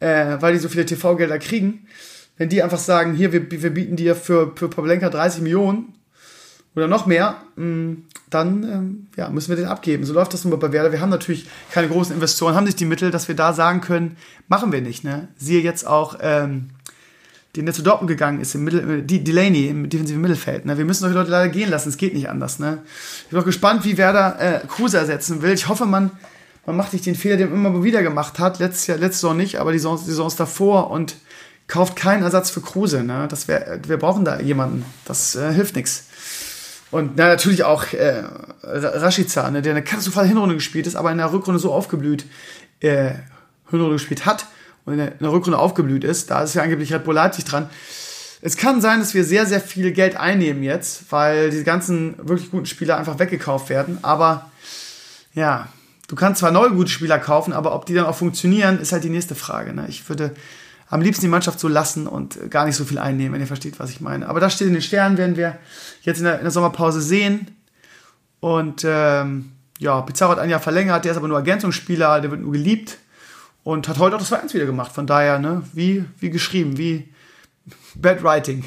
äh, 0.00 0.36
weil 0.40 0.54
die 0.54 0.58
so 0.58 0.68
viele 0.68 0.86
TV-Gelder 0.86 1.38
kriegen, 1.38 1.86
wenn 2.38 2.48
die 2.48 2.62
einfach 2.62 2.78
sagen, 2.78 3.14
hier, 3.14 3.32
wir, 3.32 3.50
wir 3.50 3.70
bieten 3.70 3.96
dir 3.96 4.14
für, 4.14 4.52
für 4.56 4.68
Pavlenka 4.68 5.10
30 5.10 5.42
Millionen 5.42 5.94
oder 6.76 6.88
noch 6.88 7.06
mehr, 7.06 7.36
mm, 7.56 7.94
dann 8.30 8.62
ähm, 8.64 9.06
ja, 9.16 9.30
müssen 9.30 9.48
wir 9.48 9.56
den 9.56 9.66
abgeben. 9.66 10.04
So 10.04 10.12
läuft 10.12 10.34
das 10.34 10.44
nun 10.44 10.58
bei 10.58 10.72
Werder. 10.72 10.92
Wir 10.92 11.00
haben 11.00 11.10
natürlich 11.10 11.46
keine 11.72 11.88
großen 11.88 12.14
Investoren, 12.14 12.54
haben 12.54 12.64
nicht 12.64 12.78
die 12.78 12.84
Mittel, 12.84 13.10
dass 13.10 13.28
wir 13.28 13.34
da 13.34 13.52
sagen 13.52 13.80
können, 13.80 14.16
machen 14.48 14.72
wir 14.72 14.82
nicht. 14.82 15.02
Ne? 15.02 15.28
Siehe 15.38 15.62
jetzt 15.62 15.86
auch, 15.86 16.18
ähm, 16.20 16.70
den 17.56 17.64
der 17.64 17.74
zu 17.74 17.82
Dortmund 17.82 18.08
gegangen 18.08 18.40
ist, 18.40 18.54
im 18.54 18.64
Mittel, 18.64 18.98
äh, 18.98 19.02
die 19.02 19.24
Delaney 19.24 19.68
im 19.68 19.88
defensiven 19.88 20.20
Mittelfeld. 20.20 20.66
Ne? 20.66 20.76
Wir 20.76 20.84
müssen 20.84 21.00
solche 21.00 21.16
Leute 21.16 21.30
leider 21.30 21.48
gehen 21.48 21.70
lassen, 21.70 21.88
es 21.88 21.96
geht 21.96 22.14
nicht 22.14 22.28
anders. 22.28 22.58
Ne? 22.58 22.82
Ich 23.24 23.30
bin 23.30 23.40
auch 23.40 23.44
gespannt, 23.44 23.84
wie 23.84 23.96
Werder 23.96 24.38
äh, 24.38 24.66
Kruse 24.66 24.98
ersetzen 24.98 25.40
will. 25.40 25.52
Ich 25.52 25.68
hoffe, 25.68 25.86
man, 25.86 26.10
man 26.66 26.76
macht 26.76 26.92
nicht 26.92 27.06
den 27.06 27.14
Fehler, 27.14 27.38
den 27.38 27.50
man 27.50 27.72
immer 27.72 27.84
wieder 27.84 28.02
gemacht 28.02 28.38
hat. 28.38 28.58
Letztes 28.58 28.86
Jahr, 28.86 28.98
letzte 28.98 29.20
Saison 29.20 29.36
nicht, 29.36 29.56
aber 29.60 29.72
die 29.72 29.78
Saison, 29.78 29.98
die 29.98 30.10
Saisons 30.10 30.36
davor 30.36 30.90
und 30.90 31.16
kauft 31.68 31.96
keinen 31.96 32.22
Ersatz 32.22 32.50
für 32.50 32.60
Kruse. 32.60 33.02
Ne? 33.02 33.26
Das 33.30 33.48
wär, 33.48 33.80
wir 33.86 33.96
brauchen 33.96 34.24
da 34.24 34.40
jemanden. 34.40 34.84
Das 35.04 35.36
äh, 35.36 35.52
hilft 35.52 35.76
nichts. 35.76 36.08
Und 36.96 37.12
na, 37.16 37.26
natürlich 37.26 37.62
auch 37.62 37.92
äh, 37.92 38.22
Rashica, 38.62 39.50
ne, 39.50 39.60
der 39.60 39.72
eine 39.72 39.84
katastrophale 39.84 40.28
Hinrunde 40.28 40.54
gespielt 40.54 40.86
ist, 40.86 40.96
aber 40.96 41.12
in 41.12 41.18
der 41.18 41.30
Rückrunde 41.30 41.60
so 41.60 41.70
aufgeblüht 41.70 42.24
äh, 42.80 43.10
Hinrunde 43.70 43.96
gespielt 43.96 44.24
hat 44.24 44.46
und 44.86 44.94
in 44.94 45.00
der, 45.00 45.12
in 45.12 45.18
der 45.18 45.30
Rückrunde 45.30 45.58
aufgeblüht 45.58 46.04
ist. 46.04 46.30
Da 46.30 46.42
ist 46.42 46.54
ja 46.54 46.62
angeblich 46.62 46.94
Red 46.94 47.04
Bull 47.04 47.14
Leipzig 47.14 47.44
dran. 47.44 47.68
Es 48.40 48.56
kann 48.56 48.80
sein, 48.80 49.00
dass 49.00 49.12
wir 49.12 49.24
sehr, 49.24 49.44
sehr 49.44 49.60
viel 49.60 49.92
Geld 49.92 50.16
einnehmen 50.16 50.62
jetzt, 50.62 51.12
weil 51.12 51.50
die 51.50 51.64
ganzen 51.64 52.16
wirklich 52.16 52.50
guten 52.50 52.64
Spieler 52.64 52.96
einfach 52.96 53.18
weggekauft 53.18 53.68
werden. 53.68 53.98
Aber 54.00 54.50
ja, 55.34 55.68
du 56.08 56.16
kannst 56.16 56.40
zwar 56.40 56.50
neue 56.50 56.70
gute 56.70 56.90
Spieler 56.90 57.18
kaufen, 57.18 57.52
aber 57.52 57.74
ob 57.74 57.84
die 57.84 57.92
dann 57.92 58.06
auch 58.06 58.16
funktionieren, 58.16 58.80
ist 58.80 58.92
halt 58.92 59.04
die 59.04 59.10
nächste 59.10 59.34
Frage. 59.34 59.74
Ne? 59.74 59.84
Ich 59.90 60.08
würde 60.08 60.32
am 60.88 61.00
liebsten 61.00 61.24
die 61.24 61.30
Mannschaft 61.30 61.58
so 61.58 61.68
lassen 61.68 62.06
und 62.06 62.50
gar 62.50 62.64
nicht 62.64 62.76
so 62.76 62.84
viel 62.84 62.98
einnehmen, 62.98 63.32
wenn 63.34 63.40
ihr 63.40 63.46
versteht, 63.46 63.78
was 63.78 63.90
ich 63.90 64.00
meine. 64.00 64.28
Aber 64.28 64.40
das 64.40 64.54
steht 64.54 64.68
in 64.68 64.74
den 64.74 64.82
Sternen, 64.82 65.18
werden 65.18 65.36
wir 65.36 65.58
jetzt 66.02 66.18
in 66.18 66.24
der, 66.24 66.38
in 66.38 66.42
der 66.42 66.50
Sommerpause 66.50 67.00
sehen. 67.00 67.48
Und 68.40 68.84
ähm, 68.86 69.52
ja, 69.78 70.00
Pizarro 70.02 70.32
hat 70.32 70.38
ein 70.38 70.50
Jahr 70.50 70.60
verlängert, 70.60 71.04
der 71.04 71.12
ist 71.12 71.18
aber 71.18 71.28
nur 71.28 71.38
Ergänzungsspieler, 71.38 72.20
der 72.20 72.30
wird 72.30 72.40
nur 72.40 72.52
geliebt 72.52 72.98
und 73.64 73.88
hat 73.88 73.98
heute 73.98 74.16
auch 74.16 74.20
das 74.20 74.32
2-1 74.32 74.54
wieder 74.54 74.66
gemacht. 74.66 74.92
Von 74.92 75.06
daher, 75.06 75.38
ne, 75.38 75.62
wie, 75.72 76.04
wie 76.20 76.30
geschrieben, 76.30 76.78
wie 76.78 77.08
Bad 77.96 78.22
Writing. 78.22 78.64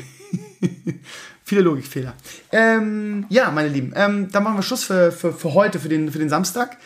Viele 1.44 1.62
Logikfehler. 1.62 2.14
Ähm, 2.52 3.26
ja, 3.30 3.50
meine 3.50 3.70
Lieben, 3.70 3.94
ähm, 3.96 4.30
dann 4.32 4.44
machen 4.44 4.58
wir 4.58 4.62
Schluss 4.62 4.84
für, 4.84 5.12
für, 5.12 5.34
für 5.34 5.54
heute, 5.54 5.80
für 5.80 5.90
den, 5.90 6.12
für 6.12 6.20
den 6.20 6.30
Samstag. 6.30 6.78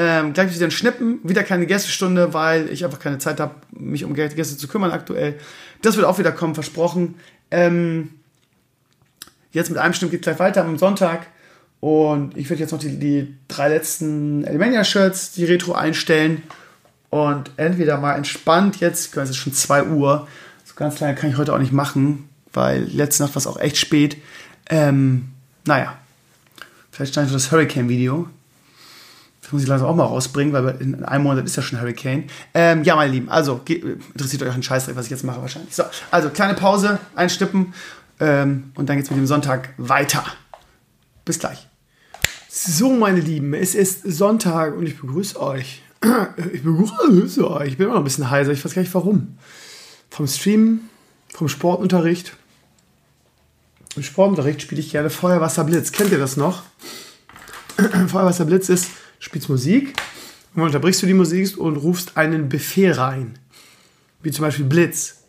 Ähm, 0.00 0.32
gleich 0.32 0.54
wieder 0.54 0.64
ein 0.64 0.70
Schnippen, 0.70 1.18
wieder 1.24 1.42
keine 1.42 1.66
Gästestunde, 1.66 2.32
weil 2.32 2.70
ich 2.70 2.84
einfach 2.84 3.00
keine 3.00 3.18
Zeit 3.18 3.40
habe, 3.40 3.56
mich 3.72 4.04
um 4.04 4.14
Gäste 4.14 4.56
zu 4.56 4.68
kümmern 4.68 4.92
aktuell. 4.92 5.40
Das 5.82 5.96
wird 5.96 6.06
auch 6.06 6.20
wieder 6.20 6.30
kommen, 6.30 6.54
versprochen. 6.54 7.16
Ähm, 7.50 8.10
jetzt 9.50 9.70
mit 9.70 9.78
einem 9.80 9.94
Schnipp 9.94 10.12
geht 10.12 10.22
gleich 10.22 10.38
weiter 10.38 10.64
am 10.64 10.78
Sonntag. 10.78 11.26
Und 11.80 12.36
ich 12.36 12.48
werde 12.48 12.62
jetzt 12.62 12.70
noch 12.70 12.78
die, 12.78 12.96
die 12.96 13.34
drei 13.48 13.70
letzten 13.70 14.44
Elemania-Shirts, 14.44 15.32
die 15.32 15.46
Retro 15.46 15.72
einstellen. 15.72 16.44
Und 17.10 17.50
entweder 17.56 17.98
mal 17.98 18.14
entspannt 18.14 18.78
jetzt, 18.78 19.16
es 19.16 19.30
ist 19.30 19.36
schon 19.36 19.52
2 19.52 19.82
Uhr, 19.86 20.28
so 20.64 20.74
ganz 20.76 21.00
lange 21.00 21.16
kann 21.16 21.30
ich 21.30 21.38
heute 21.38 21.52
auch 21.52 21.58
nicht 21.58 21.72
machen, 21.72 22.28
weil 22.52 22.84
letzte 22.84 23.24
Nacht 23.24 23.34
war 23.34 23.40
es 23.40 23.48
auch 23.48 23.58
echt 23.58 23.78
spät. 23.78 24.16
Ähm, 24.70 25.30
naja, 25.64 25.98
vielleicht 26.92 27.14
schneide 27.14 27.26
ich 27.26 27.32
das 27.32 27.50
Hurricane-Video. 27.50 28.28
Das 29.48 29.54
muss 29.54 29.62
ich 29.62 29.68
langsam 29.68 29.88
auch 29.88 29.96
mal 29.96 30.04
rausbringen, 30.04 30.52
weil 30.52 30.76
in 30.78 31.04
einem 31.06 31.24
Monat 31.24 31.46
ist 31.46 31.56
ja 31.56 31.62
schon 31.62 31.80
Hurricane. 31.80 32.24
Ähm, 32.52 32.84
ja, 32.84 32.96
meine 32.96 33.10
Lieben, 33.10 33.30
also 33.30 33.62
interessiert 33.66 34.42
euch 34.42 34.50
auch 34.50 34.54
ein 34.54 34.62
Scheißdreck, 34.62 34.94
was 34.94 35.06
ich 35.06 35.10
jetzt 35.10 35.24
mache 35.24 35.40
wahrscheinlich. 35.40 35.74
So, 35.74 35.84
also 36.10 36.28
kleine 36.28 36.52
Pause, 36.52 36.98
einstippen 37.14 37.72
ähm, 38.20 38.72
und 38.74 38.90
dann 38.90 38.96
geht 38.96 39.06
es 39.06 39.10
mit 39.10 39.18
dem 39.18 39.26
Sonntag 39.26 39.70
weiter. 39.78 40.22
Bis 41.24 41.38
gleich. 41.38 41.66
So, 42.50 42.92
meine 42.92 43.20
Lieben, 43.20 43.54
es 43.54 43.74
ist 43.74 44.02
Sonntag 44.02 44.76
und 44.76 44.84
ich 44.84 45.00
begrüße 45.00 45.40
euch. 45.40 45.82
Ich 46.52 46.62
begrüße 46.62 47.50
euch. 47.50 47.68
Ich 47.68 47.78
bin 47.78 47.86
immer 47.86 47.94
noch 47.94 48.02
ein 48.02 48.04
bisschen 48.04 48.28
heiser, 48.28 48.52
ich 48.52 48.62
weiß 48.62 48.74
gar 48.74 48.82
nicht 48.82 48.94
warum. 48.94 49.38
Vom 50.10 50.26
Stream 50.26 50.80
vom 51.32 51.48
Sportunterricht. 51.48 52.36
Im 53.96 54.02
Sportunterricht 54.02 54.60
spiele 54.60 54.82
ich 54.82 54.90
gerne 54.90 55.08
Feuerwasserblitz. 55.08 55.92
Kennt 55.92 56.12
ihr 56.12 56.18
das 56.18 56.36
noch? 56.36 56.64
Feuerwasserblitz 58.08 58.68
ist, 58.68 58.90
spielst 59.18 59.48
Musik 59.48 59.94
und 60.54 60.62
unterbrichst 60.62 61.02
du 61.02 61.06
die 61.06 61.14
Musik 61.14 61.56
und 61.58 61.76
rufst 61.76 62.16
einen 62.16 62.48
Befehl 62.48 62.92
rein. 62.92 63.38
Wie 64.22 64.30
zum 64.30 64.44
Beispiel 64.44 64.64
Blitz. 64.64 65.22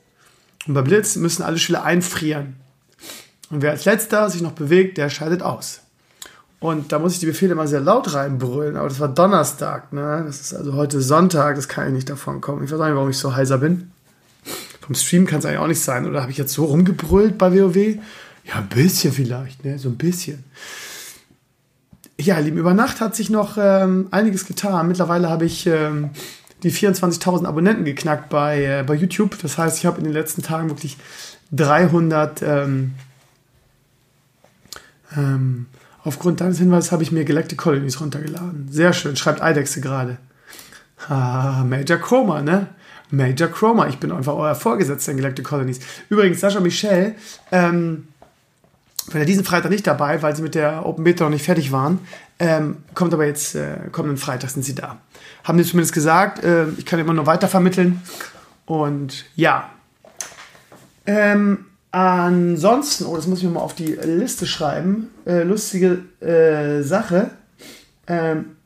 Und 0.67 0.73
bei 0.73 0.81
Blitz 0.81 1.15
müssen 1.15 1.43
alle 1.43 1.57
Schüler 1.57 1.83
einfrieren. 1.83 2.55
Und 3.49 3.61
wer 3.61 3.71
als 3.71 3.85
letzter 3.85 4.29
sich 4.29 4.41
noch 4.41 4.51
bewegt, 4.51 4.97
der 4.97 5.09
scheidet 5.09 5.41
aus. 5.41 5.81
Und 6.59 6.91
da 6.91 6.99
muss 6.99 7.13
ich 7.13 7.19
die 7.19 7.25
Befehle 7.25 7.53
immer 7.53 7.67
sehr 7.67 7.79
laut 7.79 8.13
reinbrüllen. 8.13 8.75
Aber 8.75 8.89
das 8.89 8.99
war 8.99 9.07
Donnerstag, 9.07 9.93
ne? 9.93 10.23
Das 10.25 10.41
ist 10.41 10.53
also 10.53 10.73
heute 10.73 11.01
Sonntag, 11.01 11.55
das 11.55 11.69
kann 11.69 11.87
ich 11.87 11.93
nicht 11.93 12.09
davon 12.09 12.41
kommen. 12.41 12.63
Ich 12.63 12.71
weiß 12.71 12.79
auch 12.79 12.85
nicht, 12.85 12.95
warum 12.95 13.09
ich 13.09 13.17
so 13.17 13.33
heiser 13.33 13.59
bin. 13.59 13.91
Vom 14.81 14.95
Stream 14.95 15.25
kann 15.25 15.39
es 15.39 15.45
eigentlich 15.45 15.59
auch 15.59 15.67
nicht 15.67 15.81
sein. 15.81 16.05
Oder 16.05 16.21
habe 16.21 16.31
ich 16.31 16.37
jetzt 16.37 16.53
so 16.53 16.65
rumgebrüllt 16.65 17.37
bei 17.37 17.53
WoW? 17.53 17.97
Ja, 18.43 18.55
ein 18.55 18.67
bisschen 18.67 19.13
vielleicht, 19.13 19.63
ne? 19.63 19.79
So 19.79 19.89
ein 19.89 19.97
bisschen. 19.97 20.43
Ja, 22.21 22.37
lieben, 22.39 22.57
über 22.57 22.73
Nacht 22.73 22.99
hat 22.99 23.15
sich 23.15 23.29
noch 23.29 23.57
ähm, 23.57 24.09
einiges 24.11 24.45
getan. 24.45 24.89
Mittlerweile 24.89 25.29
habe 25.29 25.45
ich 25.45 25.65
ähm, 25.67 26.09
die 26.63 26.71
24.000 26.71 27.45
Abonnenten 27.45 27.85
geknackt 27.85 28.27
bei, 28.27 28.61
äh, 28.61 28.83
bei 28.85 28.93
YouTube. 28.95 29.41
Das 29.41 29.57
heißt, 29.57 29.77
ich 29.77 29.85
habe 29.85 29.99
in 29.99 30.03
den 30.03 30.11
letzten 30.11 30.41
Tagen 30.41 30.69
wirklich 30.69 30.97
300. 31.53 32.41
Ähm, 32.41 32.95
ähm, 35.15 35.67
aufgrund 36.03 36.41
deines 36.41 36.57
Hinweises 36.57 36.91
habe 36.91 37.03
ich 37.03 37.13
mir 37.13 37.23
Galactic 37.23 37.57
Colonies 37.57 38.01
runtergeladen. 38.01 38.67
Sehr 38.69 38.91
schön, 38.91 39.15
schreibt 39.15 39.41
Eidexe 39.41 39.79
gerade. 39.79 40.17
Ah, 41.07 41.63
Major 41.65 41.99
Chroma, 41.99 42.41
ne? 42.41 42.67
Major 43.11 43.47
Chroma. 43.47 43.87
Ich 43.87 43.97
bin 43.97 44.11
einfach 44.11 44.35
euer 44.35 44.55
Vorgesetzter 44.55 45.13
in 45.13 45.19
Galactic 45.19 45.45
Colonies. 45.45 45.79
Übrigens, 46.09 46.41
Sascha 46.41 46.59
Michel, 46.59 47.15
ähm, 47.53 48.08
wenn 49.11 49.21
er 49.21 49.25
diesen 49.25 49.43
Freitag 49.43 49.71
nicht 49.71 49.87
dabei, 49.87 50.21
weil 50.21 50.35
sie 50.35 50.41
mit 50.41 50.55
der 50.55 50.85
Open 50.85 51.03
Beta 51.03 51.23
noch 51.23 51.31
nicht 51.31 51.45
fertig 51.45 51.71
waren, 51.71 51.99
ähm, 52.39 52.77
kommt 52.93 53.13
aber 53.13 53.25
jetzt, 53.25 53.55
äh, 53.55 53.77
kommenden 53.91 54.17
Freitag 54.17 54.49
sind 54.49 54.63
sie 54.63 54.75
da. 54.75 54.97
Haben 55.43 55.57
die 55.57 55.63
zumindest 55.63 55.93
gesagt, 55.93 56.43
äh, 56.43 56.67
ich 56.77 56.85
kann 56.85 56.99
immer 56.99 57.13
nur 57.13 57.25
weiter 57.25 57.47
vermitteln. 57.47 58.01
Und 58.65 59.25
ja. 59.35 59.71
Ähm, 61.05 61.65
ansonsten, 61.91 63.05
oh, 63.05 63.15
das 63.15 63.27
muss 63.27 63.39
ich 63.39 63.45
mir 63.45 63.51
mal 63.51 63.61
auf 63.61 63.75
die 63.75 63.93
Liste 63.93 64.45
schreiben. 64.45 65.09
Äh, 65.25 65.43
lustige 65.43 66.03
äh, 66.21 66.83
Sache. 66.83 67.31
Ähm, 68.07 68.57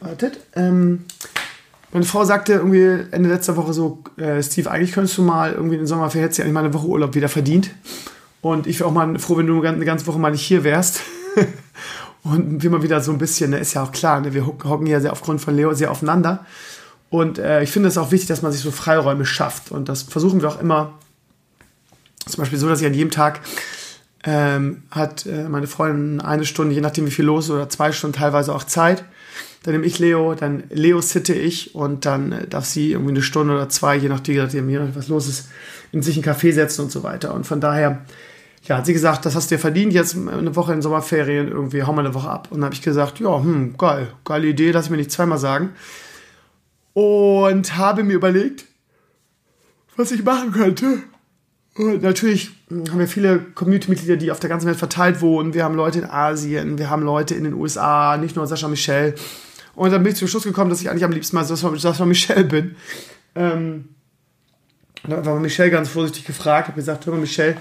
wartet. 0.00 0.40
Ähm, 0.54 1.04
meine 1.92 2.04
Frau 2.04 2.24
sagte 2.24 2.54
irgendwie 2.54 3.06
Ende 3.10 3.28
letzter 3.28 3.56
Woche 3.56 3.72
so, 3.72 4.02
äh, 4.16 4.42
Steve, 4.42 4.70
eigentlich 4.70 4.92
könntest 4.92 5.16
du 5.16 5.22
mal 5.22 5.52
irgendwie 5.52 5.76
den 5.76 5.86
hättest 5.86 6.38
du 6.38 6.42
eigentlich 6.42 6.52
mal 6.52 6.64
eine 6.64 6.74
Woche 6.74 6.86
Urlaub 6.86 7.14
wieder 7.14 7.28
verdient. 7.28 7.70
Und 8.40 8.66
ich 8.66 8.78
wäre 8.78 8.88
auch 8.88 8.92
mal 8.92 9.18
froh, 9.18 9.36
wenn 9.36 9.46
du 9.46 9.62
eine 9.62 9.84
ganze 9.84 10.06
Woche 10.06 10.18
mal 10.18 10.30
nicht 10.30 10.42
hier 10.42 10.64
wärst. 10.64 11.00
und 12.22 12.62
wir 12.62 12.70
mal 12.70 12.82
wieder 12.82 13.00
so 13.00 13.12
ein 13.12 13.18
bisschen, 13.18 13.50
ne, 13.50 13.58
ist 13.58 13.74
ja 13.74 13.82
auch 13.82 13.92
klar, 13.92 14.20
ne, 14.20 14.34
wir 14.34 14.46
hocken 14.46 14.86
ja 14.86 15.00
sehr 15.00 15.12
aufgrund 15.12 15.40
von 15.40 15.56
Leo 15.56 15.72
sehr 15.74 15.90
aufeinander. 15.90 16.46
Und 17.10 17.38
äh, 17.38 17.62
ich 17.62 17.70
finde 17.70 17.88
es 17.88 17.98
auch 17.98 18.10
wichtig, 18.10 18.28
dass 18.28 18.42
man 18.42 18.52
sich 18.52 18.60
so 18.60 18.70
Freiräume 18.70 19.24
schafft. 19.24 19.70
Und 19.70 19.88
das 19.88 20.02
versuchen 20.02 20.42
wir 20.42 20.48
auch 20.48 20.60
immer. 20.60 20.98
Zum 22.26 22.42
Beispiel 22.42 22.58
so, 22.58 22.68
dass 22.68 22.80
ich 22.80 22.86
an 22.86 22.94
jedem 22.94 23.10
Tag 23.10 23.40
ähm, 24.24 24.82
hat 24.90 25.24
äh, 25.26 25.48
meine 25.48 25.66
Freundin 25.66 26.20
eine 26.20 26.44
Stunde, 26.44 26.74
je 26.74 26.80
nachdem 26.80 27.06
wie 27.06 27.10
viel 27.10 27.24
los 27.24 27.46
ist, 27.46 27.50
oder 27.50 27.68
zwei 27.68 27.92
Stunden 27.92 28.16
teilweise 28.16 28.54
auch 28.54 28.64
Zeit 28.64 29.04
dann 29.62 29.74
nehme 29.74 29.86
ich 29.86 29.98
Leo, 29.98 30.34
dann 30.34 30.64
Leo 30.70 31.00
sitte 31.00 31.34
ich 31.34 31.74
und 31.74 32.06
dann 32.06 32.32
äh, 32.32 32.46
darf 32.46 32.64
sie 32.64 32.92
irgendwie 32.92 33.12
eine 33.12 33.22
Stunde 33.22 33.54
oder 33.54 33.68
zwei, 33.68 33.96
je 33.96 34.08
nachdem, 34.08 34.68
je 34.70 34.78
nachdem 34.78 34.96
was 34.96 35.08
los 35.08 35.28
ist, 35.28 35.48
in 35.92 36.02
sich 36.02 36.16
einen 36.16 36.24
Kaffee 36.24 36.52
setzen 36.52 36.82
und 36.82 36.92
so 36.92 37.02
weiter. 37.02 37.34
Und 37.34 37.46
von 37.46 37.60
daher, 37.60 38.02
ja, 38.68 38.76
hat 38.76 38.86
sie 38.86 38.92
gesagt, 38.92 39.24
das 39.24 39.34
hast 39.34 39.50
du 39.50 39.54
dir 39.54 39.58
verdient, 39.58 39.94
jetzt 39.94 40.14
eine 40.14 40.54
Woche 40.54 40.74
in 40.74 40.82
Sommerferien, 40.82 41.48
irgendwie, 41.48 41.82
hau 41.82 41.92
mal 41.94 42.04
eine 42.04 42.14
Woche 42.14 42.28
ab. 42.28 42.48
Und 42.50 42.58
dann 42.58 42.66
habe 42.66 42.74
ich 42.74 42.82
gesagt, 42.82 43.18
ja, 43.18 43.40
hm, 43.40 43.78
geil, 43.78 44.12
geile 44.24 44.46
Idee, 44.46 44.72
lass 44.72 44.84
ich 44.84 44.90
mir 44.90 44.98
nicht 44.98 45.10
zweimal 45.10 45.38
sagen. 45.38 45.70
Und 46.92 47.78
habe 47.78 48.04
mir 48.04 48.12
überlegt, 48.12 48.66
was 49.96 50.12
ich 50.12 50.22
machen 50.22 50.52
könnte. 50.52 50.98
Und 51.76 52.02
natürlich 52.02 52.50
haben 52.70 52.98
wir 52.98 53.08
viele 53.08 53.38
Community-Mitglieder, 53.38 54.16
die 54.16 54.30
auf 54.30 54.40
der 54.40 54.50
ganzen 54.50 54.66
Welt 54.66 54.76
verteilt 54.76 55.22
wohnen. 55.22 55.54
Wir 55.54 55.64
haben 55.64 55.74
Leute 55.74 56.00
in 56.00 56.04
Asien, 56.04 56.76
wir 56.76 56.90
haben 56.90 57.02
Leute 57.02 57.34
in 57.34 57.44
den 57.44 57.54
USA, 57.54 58.18
nicht 58.18 58.36
nur 58.36 58.46
Sascha 58.46 58.68
Michel. 58.68 59.14
Und 59.76 59.92
dann 59.92 60.02
bin 60.02 60.12
ich 60.12 60.18
zum 60.18 60.28
Schluss 60.28 60.42
gekommen, 60.42 60.68
dass 60.68 60.82
ich 60.82 60.90
eigentlich 60.90 61.04
am 61.04 61.12
liebsten 61.12 61.36
mal 61.36 61.44
von 61.44 62.08
Michelle 62.08 62.44
bin. 62.44 62.76
Ähm, 63.34 63.90
dann 65.04 65.24
war 65.24 65.40
Michelle 65.40 65.70
ganz 65.70 65.88
vorsichtig 65.88 66.26
gefragt, 66.26 66.68
habe 66.68 66.76
gesagt, 66.76 67.06
hör 67.06 67.14
mal 67.14 67.20
Michelle, 67.20 67.56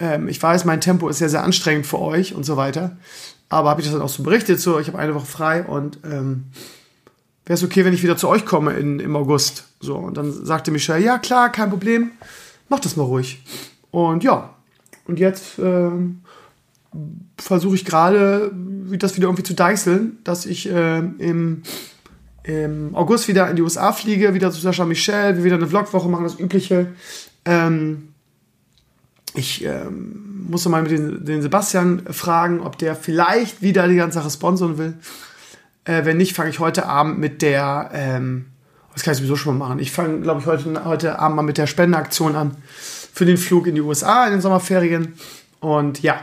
ähm, 0.00 0.28
ich 0.28 0.42
weiß, 0.42 0.64
mein 0.64 0.80
Tempo 0.80 1.08
ist 1.08 1.18
sehr, 1.18 1.28
sehr 1.28 1.44
anstrengend 1.44 1.86
für 1.86 2.00
euch 2.00 2.34
und 2.34 2.44
so 2.44 2.56
weiter. 2.56 2.96
Aber 3.48 3.70
habe 3.70 3.80
ich 3.80 3.86
das 3.86 3.94
dann 3.94 4.02
auch 4.02 4.08
so 4.08 4.22
berichtet, 4.22 4.60
so, 4.60 4.78
ich 4.80 4.88
habe 4.88 4.98
eine 4.98 5.14
Woche 5.14 5.26
frei 5.26 5.64
und 5.64 5.98
ähm, 6.04 6.46
wäre 7.44 7.54
es 7.54 7.64
okay, 7.64 7.84
wenn 7.84 7.92
ich 7.92 8.02
wieder 8.02 8.16
zu 8.16 8.28
euch 8.28 8.46
komme 8.46 8.72
in, 8.74 9.00
im 9.00 9.14
August. 9.14 9.64
So, 9.80 9.96
und 9.96 10.16
dann 10.16 10.32
sagte 10.32 10.70
Michelle, 10.70 11.04
ja 11.04 11.18
klar, 11.18 11.50
kein 11.50 11.70
Problem, 11.70 12.12
mach 12.68 12.80
das 12.80 12.96
mal 12.96 13.04
ruhig. 13.04 13.42
Und 13.90 14.24
ja, 14.24 14.54
und 15.06 15.18
jetzt 15.18 15.58
ähm, 15.58 16.22
versuche 17.36 17.74
ich 17.74 17.84
gerade, 17.84 18.52
das 18.92 19.16
wieder 19.16 19.26
irgendwie 19.26 19.42
zu 19.42 19.54
deichseln, 19.54 20.18
dass 20.24 20.46
ich 20.46 20.70
äh, 20.70 20.98
im, 20.98 21.62
im 22.44 22.94
August 22.94 23.26
wieder 23.28 23.50
in 23.50 23.56
die 23.56 23.62
USA 23.62 23.92
fliege, 23.92 24.32
wieder 24.34 24.52
zu 24.52 24.60
Sascha 24.60 24.84
Michel, 24.84 25.36
wir 25.36 25.44
wieder 25.44 25.56
eine 25.56 25.66
Vlogwoche 25.66 26.08
machen, 26.08 26.24
das 26.24 26.38
Übliche. 26.38 26.92
Ähm, 27.44 28.09
ich 29.34 29.64
ähm, 29.64 30.46
muss 30.48 30.66
mal 30.66 30.82
mit 30.82 30.90
den, 30.90 31.24
den, 31.24 31.42
Sebastian 31.42 32.02
fragen, 32.10 32.60
ob 32.60 32.78
der 32.78 32.94
vielleicht 32.96 33.62
wieder 33.62 33.86
die 33.88 33.96
ganze 33.96 34.18
Sache 34.18 34.30
sponsoren 34.30 34.78
will. 34.78 34.94
Äh, 35.84 36.04
wenn 36.04 36.16
nicht, 36.16 36.34
fange 36.34 36.50
ich 36.50 36.58
heute 36.58 36.86
Abend 36.86 37.18
mit 37.18 37.42
der, 37.42 37.90
ähm, 37.92 38.46
das 38.92 39.02
kann 39.02 39.12
ich 39.12 39.18
sowieso 39.18 39.36
schon 39.36 39.56
mal 39.56 39.68
machen. 39.68 39.78
Ich 39.78 39.92
fange, 39.92 40.20
glaube 40.20 40.40
ich, 40.40 40.46
heute, 40.46 40.84
heute 40.84 41.18
Abend 41.18 41.36
mal 41.36 41.42
mit 41.42 41.58
der 41.58 41.66
Spendeaktion 41.66 42.34
an 42.34 42.56
für 43.12 43.24
den 43.24 43.36
Flug 43.36 43.66
in 43.66 43.74
die 43.74 43.80
USA 43.80 44.26
in 44.26 44.32
den 44.32 44.40
Sommerferien. 44.40 45.14
Und 45.60 46.02
ja, 46.02 46.20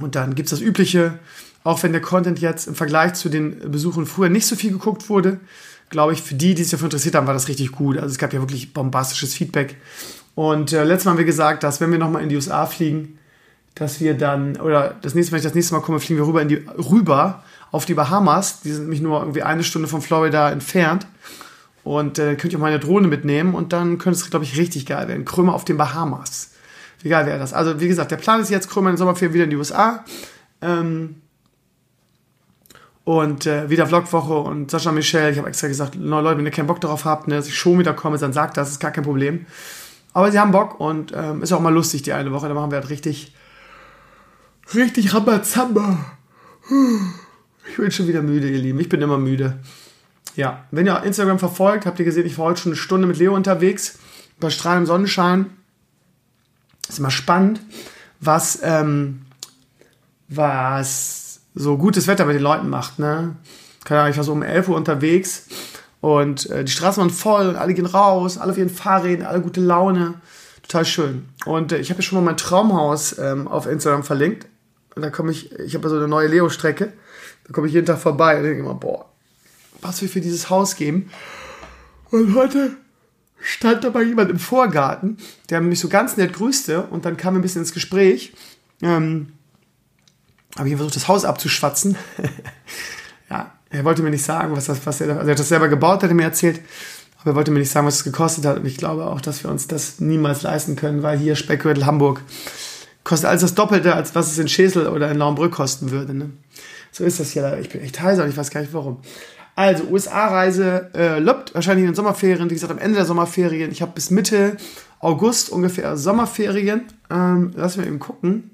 und 0.00 0.14
dann 0.14 0.34
gibt 0.34 0.46
es 0.46 0.50
das 0.50 0.60
Übliche, 0.60 1.18
auch 1.64 1.82
wenn 1.82 1.92
der 1.92 2.00
Content 2.00 2.40
jetzt 2.40 2.66
im 2.66 2.74
Vergleich 2.74 3.14
zu 3.14 3.28
den 3.28 3.70
Besuchen 3.70 4.06
früher 4.06 4.28
nicht 4.28 4.46
so 4.46 4.56
viel 4.56 4.72
geguckt 4.72 5.08
wurde, 5.08 5.40
glaube 5.90 6.12
ich, 6.12 6.22
für 6.22 6.34
die, 6.34 6.54
die 6.54 6.62
sich 6.62 6.72
dafür 6.72 6.86
interessiert 6.86 7.14
haben, 7.14 7.26
war 7.26 7.34
das 7.34 7.48
richtig 7.48 7.72
gut. 7.72 7.98
Also 7.98 8.08
es 8.08 8.18
gab 8.18 8.32
ja 8.32 8.40
wirklich 8.40 8.72
bombastisches 8.72 9.34
Feedback. 9.34 9.76
Und 10.34 10.72
äh, 10.72 10.84
letztes 10.84 11.04
Mal 11.04 11.12
haben 11.12 11.18
wir 11.18 11.24
gesagt, 11.24 11.62
dass 11.62 11.80
wenn 11.80 11.90
wir 11.90 11.98
nochmal 11.98 12.22
in 12.22 12.28
die 12.28 12.36
USA 12.36 12.66
fliegen, 12.66 13.18
dass 13.74 14.00
wir 14.00 14.14
dann, 14.14 14.56
oder 14.56 14.96
das 15.02 15.14
nächste 15.14 15.32
wenn 15.32 15.38
ich 15.38 15.44
das 15.44 15.54
nächste 15.54 15.74
Mal 15.74 15.80
komme, 15.80 16.00
fliegen 16.00 16.20
wir 16.20 16.26
rüber, 16.26 16.42
in 16.42 16.48
die, 16.48 16.64
rüber 16.78 17.42
auf 17.70 17.84
die 17.86 17.94
Bahamas. 17.94 18.60
Die 18.60 18.70
sind 18.70 18.82
nämlich 18.82 19.00
nur 19.00 19.20
irgendwie 19.20 19.42
eine 19.42 19.64
Stunde 19.64 19.88
von 19.88 20.02
Florida 20.02 20.50
entfernt. 20.50 21.06
Und 21.84 22.18
äh, 22.18 22.36
könnt 22.36 22.52
ihr 22.52 22.58
auch 22.58 22.62
mal 22.62 22.68
eine 22.68 22.78
Drohne 22.78 23.08
mitnehmen 23.08 23.54
und 23.54 23.72
dann 23.72 23.98
könnte 23.98 24.18
es, 24.18 24.30
glaube 24.30 24.44
ich, 24.44 24.56
richtig 24.56 24.86
geil 24.86 25.08
werden. 25.08 25.24
Krömer 25.24 25.54
auf 25.54 25.64
den 25.64 25.76
Bahamas. 25.76 26.52
Wie 27.02 27.08
geil 27.08 27.26
wäre 27.26 27.38
das? 27.38 27.52
Also, 27.52 27.80
wie 27.80 27.88
gesagt, 27.88 28.12
der 28.12 28.18
Plan 28.18 28.40
ist 28.40 28.50
jetzt, 28.50 28.70
Krömer 28.70 28.90
in 28.90 28.94
den 28.94 28.98
Sommerferien 28.98 29.34
wieder 29.34 29.44
in 29.44 29.50
die 29.50 29.56
USA. 29.56 30.04
Ähm, 30.60 31.16
und 33.04 33.46
äh, 33.46 33.68
wieder 33.68 33.88
Vlogwoche 33.88 34.34
und 34.34 34.70
Sascha 34.70 34.92
Michel. 34.92 35.32
Ich 35.32 35.38
habe 35.38 35.48
extra 35.48 35.66
gesagt, 35.66 35.96
Leute, 35.96 36.38
wenn 36.38 36.44
ihr 36.44 36.52
keinen 36.52 36.68
Bock 36.68 36.80
darauf 36.80 37.04
habt, 37.04 37.26
ne, 37.26 37.34
dass 37.34 37.48
ich 37.48 37.58
schon 37.58 37.80
wieder 37.80 37.94
komme, 37.94 38.16
dann 38.18 38.32
sagt 38.32 38.56
das, 38.56 38.70
ist 38.70 38.78
gar 38.78 38.92
kein 38.92 39.02
Problem. 39.02 39.46
Aber 40.14 40.30
sie 40.30 40.38
haben 40.38 40.52
Bock 40.52 40.78
und 40.78 41.12
ähm, 41.14 41.42
ist 41.42 41.52
auch 41.52 41.60
mal 41.60 41.72
lustig 41.72 42.02
die 42.02 42.12
eine 42.12 42.32
Woche. 42.32 42.48
Da 42.48 42.54
machen 42.54 42.70
wir 42.70 42.78
halt 42.78 42.90
richtig, 42.90 43.34
richtig 44.74 45.14
Rambazamba. 45.14 45.98
Ich 47.70 47.76
bin 47.76 47.90
schon 47.90 48.08
wieder 48.08 48.22
müde, 48.22 48.48
ihr 48.48 48.58
Lieben. 48.58 48.80
Ich 48.80 48.88
bin 48.88 49.00
immer 49.00 49.18
müde. 49.18 49.58
Ja, 50.36 50.64
wenn 50.70 50.86
ihr 50.86 51.02
Instagram 51.02 51.38
verfolgt, 51.38 51.86
habt 51.86 51.98
ihr 51.98 52.04
gesehen, 52.04 52.26
ich 52.26 52.38
war 52.38 52.46
heute 52.46 52.60
schon 52.60 52.72
eine 52.72 52.76
Stunde 52.76 53.06
mit 53.06 53.18
Leo 53.18 53.34
unterwegs. 53.34 53.98
Bei 54.40 54.50
strahlendem 54.50 54.86
Sonnenschein 54.86 55.46
ist 56.88 56.98
immer 56.98 57.10
spannend, 57.10 57.60
was, 58.20 58.60
ähm, 58.62 59.22
was 60.28 61.40
so 61.54 61.76
gutes 61.76 62.06
Wetter 62.06 62.24
bei 62.24 62.32
den 62.32 62.42
Leuten 62.42 62.68
macht. 62.68 62.98
Ne? 62.98 63.36
Keine 63.84 64.00
Ahnung, 64.00 64.10
ich 64.10 64.16
war 64.16 64.24
so 64.24 64.32
um 64.32 64.42
11 64.42 64.68
Uhr 64.68 64.76
unterwegs 64.76 65.46
und 66.02 66.50
äh, 66.50 66.64
die 66.64 66.72
Straßen 66.72 67.00
waren 67.00 67.10
voll 67.10 67.46
und 67.48 67.54
alle 67.54 67.74
gehen 67.74 67.86
raus, 67.86 68.36
alle 68.36 68.50
auf 68.50 68.58
ihren 68.58 68.68
Fahrrädern, 68.68 69.24
alle 69.24 69.40
gute 69.40 69.60
Laune. 69.60 70.14
Total 70.62 70.84
schön. 70.84 71.28
Und 71.46 71.70
äh, 71.70 71.78
ich 71.78 71.90
habe 71.90 72.00
ja 72.00 72.02
schon 72.02 72.18
mal 72.18 72.24
mein 72.24 72.36
Traumhaus 72.36 73.16
ähm, 73.18 73.46
auf 73.46 73.66
Instagram 73.66 74.02
verlinkt. 74.02 74.48
Und 74.96 75.02
da 75.02 75.10
komme 75.10 75.30
ich, 75.30 75.52
ich 75.60 75.76
habe 75.76 75.84
ja 75.84 75.90
so 75.90 75.96
eine 75.96 76.08
neue 76.08 76.26
Leo-Strecke. 76.26 76.92
Da 77.46 77.52
komme 77.52 77.68
ich 77.68 77.72
jeden 77.72 77.86
Tag 77.86 78.00
vorbei 78.00 78.36
und 78.36 78.42
denke 78.42 78.58
immer, 78.58 78.74
boah, 78.74 79.06
was 79.80 80.02
wir 80.02 80.08
für 80.08 80.20
dieses 80.20 80.50
Haus 80.50 80.74
geben. 80.74 81.08
Und 82.10 82.34
heute 82.34 82.72
stand 83.40 83.84
dabei 83.84 84.02
jemand 84.02 84.28
im 84.28 84.40
Vorgarten, 84.40 85.18
der 85.50 85.60
mich 85.60 85.78
so 85.78 85.88
ganz 85.88 86.16
nett 86.16 86.32
grüßte 86.32 86.82
und 86.82 87.04
dann 87.04 87.16
kam 87.16 87.36
ein 87.36 87.42
bisschen 87.42 87.62
ins 87.62 87.72
Gespräch. 87.72 88.32
Ähm, 88.82 89.34
habe 90.58 90.68
ich 90.68 90.74
versucht, 90.74 90.96
das 90.96 91.06
Haus 91.06 91.24
abzuschwatzen. 91.24 91.96
er 93.72 93.84
wollte 93.84 94.02
mir 94.02 94.10
nicht 94.10 94.24
sagen, 94.24 94.54
was 94.54 94.66
das, 94.66 94.84
was 94.84 95.00
er, 95.00 95.08
also 95.10 95.26
er 95.26 95.32
hat 95.32 95.38
das 95.38 95.48
selber 95.48 95.68
gebaut, 95.68 96.02
hat 96.02 96.10
er 96.10 96.14
mir 96.14 96.24
erzählt, 96.24 96.60
aber 97.20 97.32
er 97.32 97.34
wollte 97.36 97.50
mir 97.50 97.60
nicht 97.60 97.70
sagen, 97.70 97.86
was 97.86 97.96
es 97.96 98.04
gekostet 98.04 98.44
hat. 98.44 98.58
Und 98.58 98.66
ich 98.66 98.76
glaube 98.76 99.06
auch, 99.06 99.20
dass 99.20 99.42
wir 99.42 99.50
uns 99.50 99.66
das 99.66 100.00
niemals 100.00 100.42
leisten 100.42 100.76
können, 100.76 101.02
weil 101.02 101.18
hier 101.18 101.36
Speckgürtel 101.36 101.86
Hamburg 101.86 102.20
kostet 103.04 103.28
alles 103.28 103.42
das 103.42 103.54
Doppelte, 103.54 103.94
als 103.94 104.14
was 104.14 104.30
es 104.30 104.38
in 104.38 104.48
Schesel 104.48 104.88
oder 104.88 105.10
in 105.10 105.18
Laumbrück 105.18 105.52
kosten 105.52 105.90
würde. 105.90 106.14
Ne? 106.14 106.30
So 106.90 107.04
ist 107.04 107.20
das 107.20 107.30
hier. 107.30 107.58
Ich 107.60 107.70
bin 107.70 107.80
echt 107.80 108.00
heiser 108.00 108.24
und 108.24 108.30
ich 108.30 108.36
weiß 108.36 108.50
gar 108.50 108.60
nicht 108.60 108.74
warum. 108.74 108.98
Also, 109.54 109.84
USA-Reise 109.84 110.90
äh, 110.94 111.18
löppt 111.18 111.54
wahrscheinlich 111.54 111.84
in 111.84 111.90
den 111.90 111.94
Sommerferien. 111.94 112.48
Wie 112.48 112.54
gesagt, 112.54 112.72
am 112.72 112.78
Ende 112.78 112.96
der 112.96 113.04
Sommerferien. 113.04 113.70
Ich 113.70 113.82
habe 113.82 113.92
bis 113.94 114.10
Mitte 114.10 114.56
August 114.98 115.50
ungefähr 115.50 115.96
Sommerferien. 115.96 116.84
Ähm, 117.10 117.52
lass 117.54 117.76
mal 117.76 117.86
eben 117.86 117.98
gucken. 117.98 118.50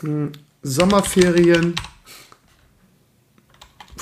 Hm, 0.00 0.32
Sommerferien. 0.62 1.74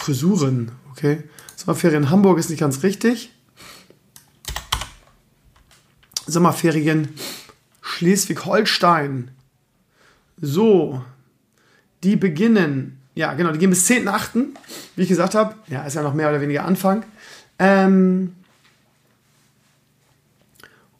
Frisuren, 0.07 0.73
okay. 0.93 1.25
Sommerferien 1.57 2.11
Hamburg 2.11 2.39
ist 2.39 2.49
nicht 2.49 2.61
ganz 2.61 2.83
richtig. 2.83 3.33
Sommerferien 6.27 7.09
Schleswig-Holstein. 7.83 9.31
So, 10.41 11.03
die 12.05 12.17
beginnen 12.17 13.01
ja, 13.17 13.33
genau, 13.33 13.51
die 13.51 13.59
gehen 13.59 13.71
bis 13.71 13.89
10.8., 13.89 14.49
wie 14.95 15.03
ich 15.03 15.09
gesagt 15.09 15.35
habe. 15.35 15.55
Ja, 15.69 15.85
ist 15.85 15.95
ja 15.95 16.03
noch 16.03 16.13
mehr 16.13 16.29
oder 16.29 16.43
weniger 16.43 16.67
Anfang. 16.67 17.03
Ähm, 17.59 18.37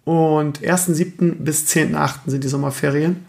und 0.05 0.61
1.7. 0.61 1.35
bis 1.45 1.67
10.8. 1.67 2.21
sind 2.27 2.43
die 2.43 2.49
Sommerferien. 2.49 3.27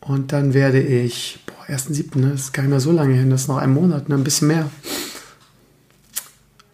Und 0.00 0.32
dann 0.32 0.54
werde 0.54 0.80
ich, 0.82 1.38
1.7., 1.68 2.18
ne, 2.18 2.30
das 2.30 2.42
ist 2.42 2.52
gar 2.52 2.62
nicht 2.62 2.70
mehr 2.70 2.80
so 2.80 2.92
lange 2.92 3.14
hin, 3.14 3.30
das 3.30 3.42
ist 3.42 3.48
noch 3.48 3.58
ein 3.58 3.72
Monat, 3.72 4.08
ne, 4.08 4.14
ein 4.14 4.24
bisschen 4.24 4.48
mehr. 4.48 4.70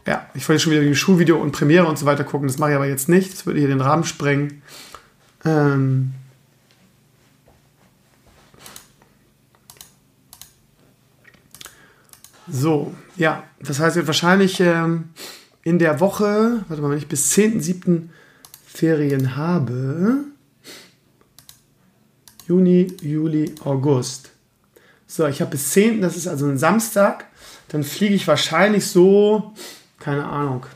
Ja, 0.07 0.27
ich 0.35 0.49
wollte 0.49 0.61
schon 0.61 0.73
wieder 0.73 0.83
die 0.83 0.95
Schulvideo 0.95 1.41
und 1.41 1.53
Premiere 1.53 1.87
und 1.87 1.99
so 1.99 2.07
weiter 2.07 2.25
gucken, 2.25 2.49
das 2.49 2.59
mache 2.59 2.71
ich 2.71 2.77
aber 2.77 2.87
jetzt 2.87 3.09
nicht, 3.09 3.33
das 3.33 3.47
würde 3.47 3.61
hier 3.61 3.69
den 3.69 3.81
Rahmen 3.81 4.05
sprengen. 4.05 4.63
Ähm, 5.45 6.15
So, 12.53 12.93
ja, 13.17 13.45
das 13.61 13.79
heißt, 13.79 13.97
wird 13.97 14.09
wahrscheinlich 14.09 14.59
ähm, 14.61 15.11
in 15.63 15.79
der 15.79 16.01
Woche, 16.01 16.65
warte 16.69 16.83
mal, 16.83 16.91
wenn 16.91 16.99
ich 16.99 17.07
bis 17.07 17.33
10.7. 17.33 18.09
Ferien 18.67 19.37
habe, 19.37 20.25
Juni, 22.47 22.93
Juli, 23.03 23.55
August. 23.65 24.31
So, 25.11 25.27
ich 25.27 25.41
habe 25.41 25.51
bis 25.51 25.71
10., 25.71 26.03
das 26.03 26.17
ist 26.17 26.29
also 26.29 26.47
ein 26.47 26.57
Samstag, 26.57 27.25
dann 27.67 27.83
fliege 27.83 28.15
ich 28.15 28.29
wahrscheinlich 28.29 28.87
so, 28.87 29.53
keine 29.99 30.25
Ahnung, 30.25 30.67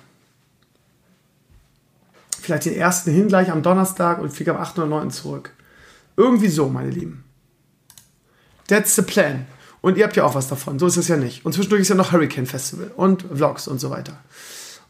vielleicht 2.40 2.64
den 2.64 2.74
ersten 2.74 3.12
hin 3.12 3.28
gleich 3.28 3.52
am 3.52 3.62
Donnerstag 3.62 4.18
und 4.18 4.30
fliege 4.30 4.50
am 4.50 4.60
8. 4.60 4.78
oder 4.78 4.88
9. 4.88 5.12
zurück. 5.12 5.52
Irgendwie 6.16 6.48
so, 6.48 6.68
meine 6.68 6.90
Lieben. 6.90 7.22
That's 8.66 8.96
the 8.96 9.02
plan. 9.02 9.46
Und 9.80 9.98
ihr 9.98 10.04
habt 10.04 10.16
ja 10.16 10.24
auch 10.24 10.34
was 10.34 10.48
davon. 10.48 10.80
So 10.80 10.88
ist 10.88 10.96
es 10.96 11.06
ja 11.06 11.16
nicht. 11.16 11.46
Und 11.46 11.52
zwischendurch 11.52 11.82
ist 11.82 11.90
ja 11.90 11.94
noch 11.94 12.10
Hurricane 12.10 12.46
Festival 12.46 12.90
und 12.96 13.22
Vlogs 13.32 13.68
und 13.68 13.78
so 13.78 13.90
weiter. 13.90 14.18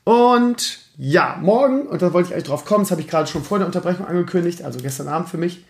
Und 0.04 0.78
ja, 0.96 1.38
morgen, 1.42 1.86
und 1.86 2.00
da 2.00 2.14
wollte 2.14 2.28
ich 2.28 2.34
eigentlich 2.34 2.46
drauf 2.46 2.64
kommen, 2.64 2.84
das 2.84 2.92
habe 2.92 3.02
ich 3.02 3.08
gerade 3.08 3.28
schon 3.28 3.44
vor 3.44 3.58
der 3.58 3.66
Unterbrechung 3.66 4.06
angekündigt, 4.06 4.62
also 4.62 4.80
gestern 4.80 5.08
Abend 5.08 5.28
für 5.28 5.36
mich, 5.36 5.66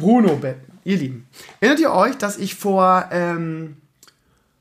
Bruno 0.00 0.36
Betten. 0.36 0.72
Ihr 0.82 0.96
Lieben, 0.96 1.28
erinnert 1.60 1.80
ihr 1.80 1.92
euch, 1.92 2.16
dass 2.16 2.38
ich 2.38 2.54
vor, 2.56 3.08
ähm, 3.12 3.76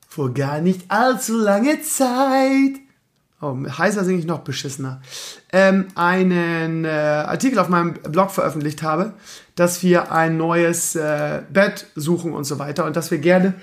vor 0.08 0.34
gar 0.34 0.62
nicht 0.62 0.92
allzu 0.92 1.38
lange 1.38 1.82
Zeit 1.82 2.80
oh, 3.42 3.56
heißer 3.66 4.04
singe 4.04 4.20
ich 4.20 4.26
noch 4.26 4.40
beschissener, 4.40 5.02
ähm, 5.52 5.88
einen 5.96 6.86
äh, 6.86 6.90
Artikel 6.90 7.60
auf 7.60 7.70
meinem 7.70 7.94
Blog 7.94 8.32
veröffentlicht 8.32 8.84
habe, 8.84 9.14
dass 9.56 9.84
wir 9.84 10.12
ein 10.12 10.38
neues 10.38 10.96
äh, 10.96 11.42
Bett 11.50 11.88
suchen 11.96 12.34
und 12.34 12.44
so 12.44 12.60
weiter 12.60 12.86
und 12.86 12.96
dass 12.96 13.12
wir 13.12 13.20
gerne 13.20 13.54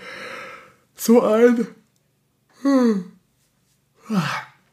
so 0.94 1.22
ein, 1.22 1.66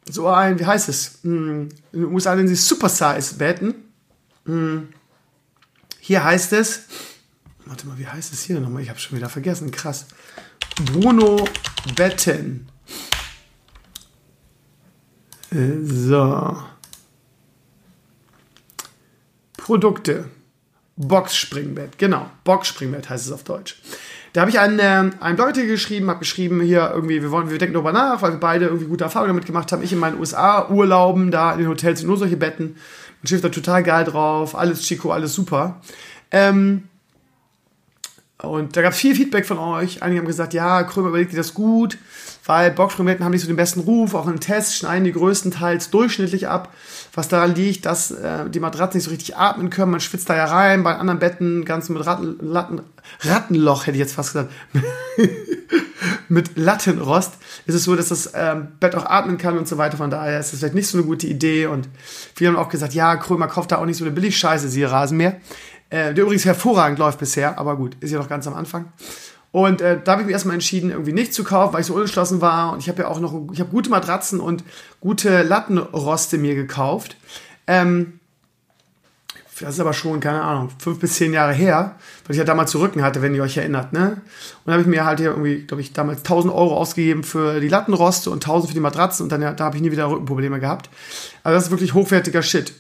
so 0.10 0.28
ein, 0.28 0.60
wie 0.60 0.66
heißt 0.66 0.90
es, 0.90 1.20
hm, 1.24 1.70
in 1.92 2.02
den 2.02 2.14
USA 2.14 2.36
nennen 2.36 2.48
sie 2.48 2.56
Supersize 2.56 3.36
Betten. 3.36 3.76
Hm, 4.46 4.90
hier 6.06 6.24
heißt 6.24 6.52
es, 6.52 6.84
warte 7.66 7.88
mal, 7.88 7.98
wie 7.98 8.08
heißt 8.08 8.34
es 8.34 8.44
hier 8.44 8.60
nochmal? 8.60 8.84
Ich 8.84 8.90
habe 8.90 9.00
schon 9.00 9.18
wieder 9.18 9.30
vergessen, 9.30 9.72
krass. 9.72 10.08
Bruno 10.86 11.48
Betten 11.96 12.68
so. 15.84 16.58
Produkte. 19.58 20.26
Boxspringbett, 20.96 21.98
genau. 21.98 22.30
Boxspringbett 22.44 23.10
heißt 23.10 23.26
es 23.26 23.32
auf 23.32 23.44
Deutsch. 23.44 23.82
Da 24.34 24.42
habe 24.42 24.52
ich 24.52 24.60
einen, 24.60 24.80
äh, 24.80 25.12
einen 25.20 25.36
Blogartikel 25.36 25.70
geschrieben, 25.70 26.10
habe 26.10 26.20
geschrieben, 26.20 26.62
hier 26.62 26.92
irgendwie, 26.94 27.22
wir, 27.22 27.32
wollen, 27.32 27.50
wir 27.50 27.58
denken 27.58 27.74
darüber 27.74 27.94
nach, 27.94 28.22
weil 28.22 28.34
wir 28.34 28.40
beide 28.40 28.66
irgendwie 28.66 28.88
gute 28.88 29.04
Erfahrungen 29.04 29.30
damit 29.30 29.46
gemacht 29.46 29.72
haben. 29.72 29.84
Ich 29.84 29.94
in 29.94 30.00
meinen 30.00 30.20
USA-Urlauben, 30.20 31.32
da 31.32 31.54
in 31.54 31.60
den 31.60 31.68
Hotels 31.68 32.00
sind 32.00 32.08
nur 32.08 32.18
solche 32.18 32.38
Betten. 32.38 32.78
Mein 33.24 33.30
Schiff 33.30 33.42
da 33.42 33.48
total 33.48 33.84
geil 33.84 34.04
drauf, 34.04 34.54
alles 34.54 34.82
Chico, 34.82 35.12
alles 35.12 35.34
super. 35.34 35.80
Ähm, 36.30 36.90
und 38.38 38.76
da 38.76 38.82
gab 38.82 38.92
es 38.92 39.00
viel 39.00 39.16
Feedback 39.16 39.46
von 39.46 39.58
euch. 39.58 40.04
Einige 40.04 40.20
haben 40.20 40.28
gesagt, 40.28 40.54
ja, 40.54 40.84
Krömer 40.84 41.08
überlegt 41.08 41.32
dir 41.32 41.38
das 41.38 41.54
gut, 41.54 41.98
weil 42.46 42.70
Boxspringbetten 42.72 43.24
haben 43.24 43.32
nicht 43.32 43.44
so 43.44 43.48
den 43.48 43.56
besten 43.56 43.80
Ruf. 43.80 44.14
Auch 44.14 44.28
in 44.28 44.42
Tests 44.42 44.76
schneiden 44.76 45.06
die 45.06 45.14
größtenteils 45.14 45.90
durchschnittlich 45.90 46.50
ab. 46.50 46.74
Was 47.14 47.30
daran 47.30 47.56
liegt, 47.56 47.86
dass 47.86 48.12
äh, 48.12 48.50
die 48.50 48.60
Matratzen 48.60 48.98
nicht 48.98 49.06
so 49.06 49.12
richtig 49.12 49.38
atmen 49.38 49.70
können. 49.70 49.92
Man 49.92 50.02
schwitzt 50.02 50.30
da 50.30 50.36
ja 50.36 50.44
rein. 50.44 50.84
Bei 50.84 50.98
anderen 50.98 51.20
Betten, 51.20 51.64
ganz 51.64 51.88
mit 51.88 52.06
Ratten, 52.06 52.36
Latten, 52.42 52.82
Rattenloch, 53.22 53.88
hätte 53.88 53.96
ich 53.96 54.02
jetzt 54.02 54.16
fast 54.16 54.34
gesagt. 54.34 54.52
mit 56.30 56.58
Lattenrost 56.58 57.34
ist 57.66 57.76
es 57.76 57.84
so, 57.84 57.96
dass 57.96 58.10
das 58.10 58.32
ähm, 58.36 58.70
Bett 58.80 58.96
auch 58.96 59.06
atmen 59.06 59.38
kann 59.38 59.58
und 59.58 59.68
so 59.68 59.78
weiter. 59.78 59.98
Von 59.98 60.10
daher 60.10 60.40
ist 60.40 60.52
das 60.52 60.60
vielleicht 60.60 60.76
nicht 60.76 60.88
so 60.88 60.98
eine 60.98 61.08
gute 61.08 61.28
Idee. 61.28 61.68
Und 61.68 61.90
viele 62.36 62.52
haben 62.52 62.58
auch 62.58 62.70
gesagt, 62.70 62.94
ja, 62.94 63.16
Krömer 63.16 63.48
kauft 63.48 63.72
da 63.72 63.78
auch 63.78 63.86
nicht 63.86 63.98
so 63.98 64.06
eine 64.06 64.14
Billigscheiße, 64.14 64.70
siehe 64.70 64.90
Rasenmäher. 64.90 65.38
Äh, 65.90 66.14
der 66.14 66.24
übrigens 66.24 66.46
hervorragend 66.46 67.00
läuft 67.00 67.20
bisher, 67.20 67.60
aber 67.60 67.76
gut, 67.76 67.96
ist 68.00 68.12
ja 68.12 68.18
noch 68.18 68.30
ganz 68.30 68.48
am 68.48 68.56
Anfang. 68.56 68.92
Und 69.52 69.82
äh, 69.82 70.00
da 70.04 70.14
habe 70.14 70.24
ich 70.24 70.26
mich 70.26 70.34
erstmal 70.34 70.56
entschieden, 70.56 70.90
irgendwie 70.90 71.14
nicht 71.14 71.32
zu 71.32 71.44
kaufen, 71.44 71.74
weil 71.74 71.82
ich 71.82 71.88
so 71.88 71.94
unentschlossen 71.94 72.42
war. 72.42 72.74
Und 72.74 72.80
ich 72.80 72.90
habe 72.90 73.04
ja 73.04 73.08
auch 73.08 73.20
noch, 73.20 73.52
ich 73.54 73.60
habe 73.60 73.70
gute 73.70 73.92
Matratzen 73.92 74.40
und 74.40 74.64
gute 75.00 75.44
Lattenroste 75.44 76.40
mir 76.40 76.56
gekauft. 76.56 77.16
Ähm, 77.68 78.20
das 79.60 79.76
ist 79.76 79.80
aber 79.80 79.94
schon, 79.94 80.20
keine 80.20 80.42
Ahnung, 80.42 80.70
fünf 80.80 81.00
bis 81.00 81.16
zehn 81.16 81.34
Jahre 81.34 81.54
her, 81.54 81.96
weil 82.26 82.36
ich 82.36 82.38
ja 82.38 82.44
damals 82.44 82.72
zu 82.72 82.80
Rücken 82.80 83.04
hatte, 83.04 83.22
wenn 83.22 83.36
ihr 83.36 83.44
euch 83.44 83.58
erinnert, 83.58 83.94
ne? 83.94 84.10
Und 84.10 84.22
dann 84.66 84.74
habe 84.74 84.82
ich 84.82 84.88
mir 84.88 85.06
halt 85.06 85.20
hier 85.20 85.30
irgendwie, 85.30 85.62
glaube 85.62 85.82
ich, 85.82 85.94
damals 85.94 86.20
1000 86.20 86.54
Euro 86.54 86.76
ausgegeben 86.76 87.24
für 87.24 87.60
die 87.60 87.68
Lattenroste 87.68 88.30
und 88.30 88.44
1000 88.44 88.70
für 88.70 88.74
die 88.74 88.80
Matratzen 88.80 89.24
und 89.24 89.32
dann 89.32 89.42
da 89.56 89.66
habe 89.66 89.76
ich 89.76 89.84
nie 89.84 89.92
wieder 89.92 90.10
Rückenprobleme 90.10 90.60
gehabt. 90.60 90.90
Also 91.44 91.56
das 91.56 91.66
ist 91.66 91.72
wirklich 91.72 91.94
hochwertiger 91.94 92.42
Shit. 92.42 92.74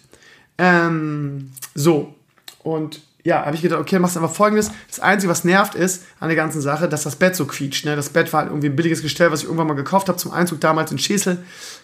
Ähm, 0.58 1.52
so, 1.76 2.16
und 2.64 3.02
ja, 3.26 3.46
habe 3.46 3.56
ich 3.56 3.62
gedacht, 3.62 3.80
okay, 3.80 4.00
machst 4.00 4.18
einfach 4.18 4.34
folgendes. 4.34 4.70
Das 4.90 5.00
Einzige, 5.00 5.32
was 5.32 5.46
nervt, 5.46 5.76
ist 5.76 6.04
an 6.20 6.28
der 6.28 6.36
ganzen 6.36 6.62
Sache, 6.62 6.90
dass 6.90 7.04
das 7.04 7.16
Bett 7.16 7.38
so 7.38 7.46
quietscht. 7.46 7.86
Ne? 7.86 7.96
Das 7.96 8.10
Bett 8.10 8.32
war 8.34 8.42
halt 8.42 8.50
irgendwie 8.50 8.68
ein 8.68 8.76
billiges 8.76 9.02
Gestell, 9.02 9.32
was 9.32 9.40
ich 9.40 9.46
irgendwann 9.46 9.68
mal 9.68 9.76
gekauft 9.76 10.10
habe 10.10 10.18
zum 10.18 10.32
Einzug 10.32 10.60
damals 10.60 10.92
in 10.92 10.98
Schesel. 10.98 11.38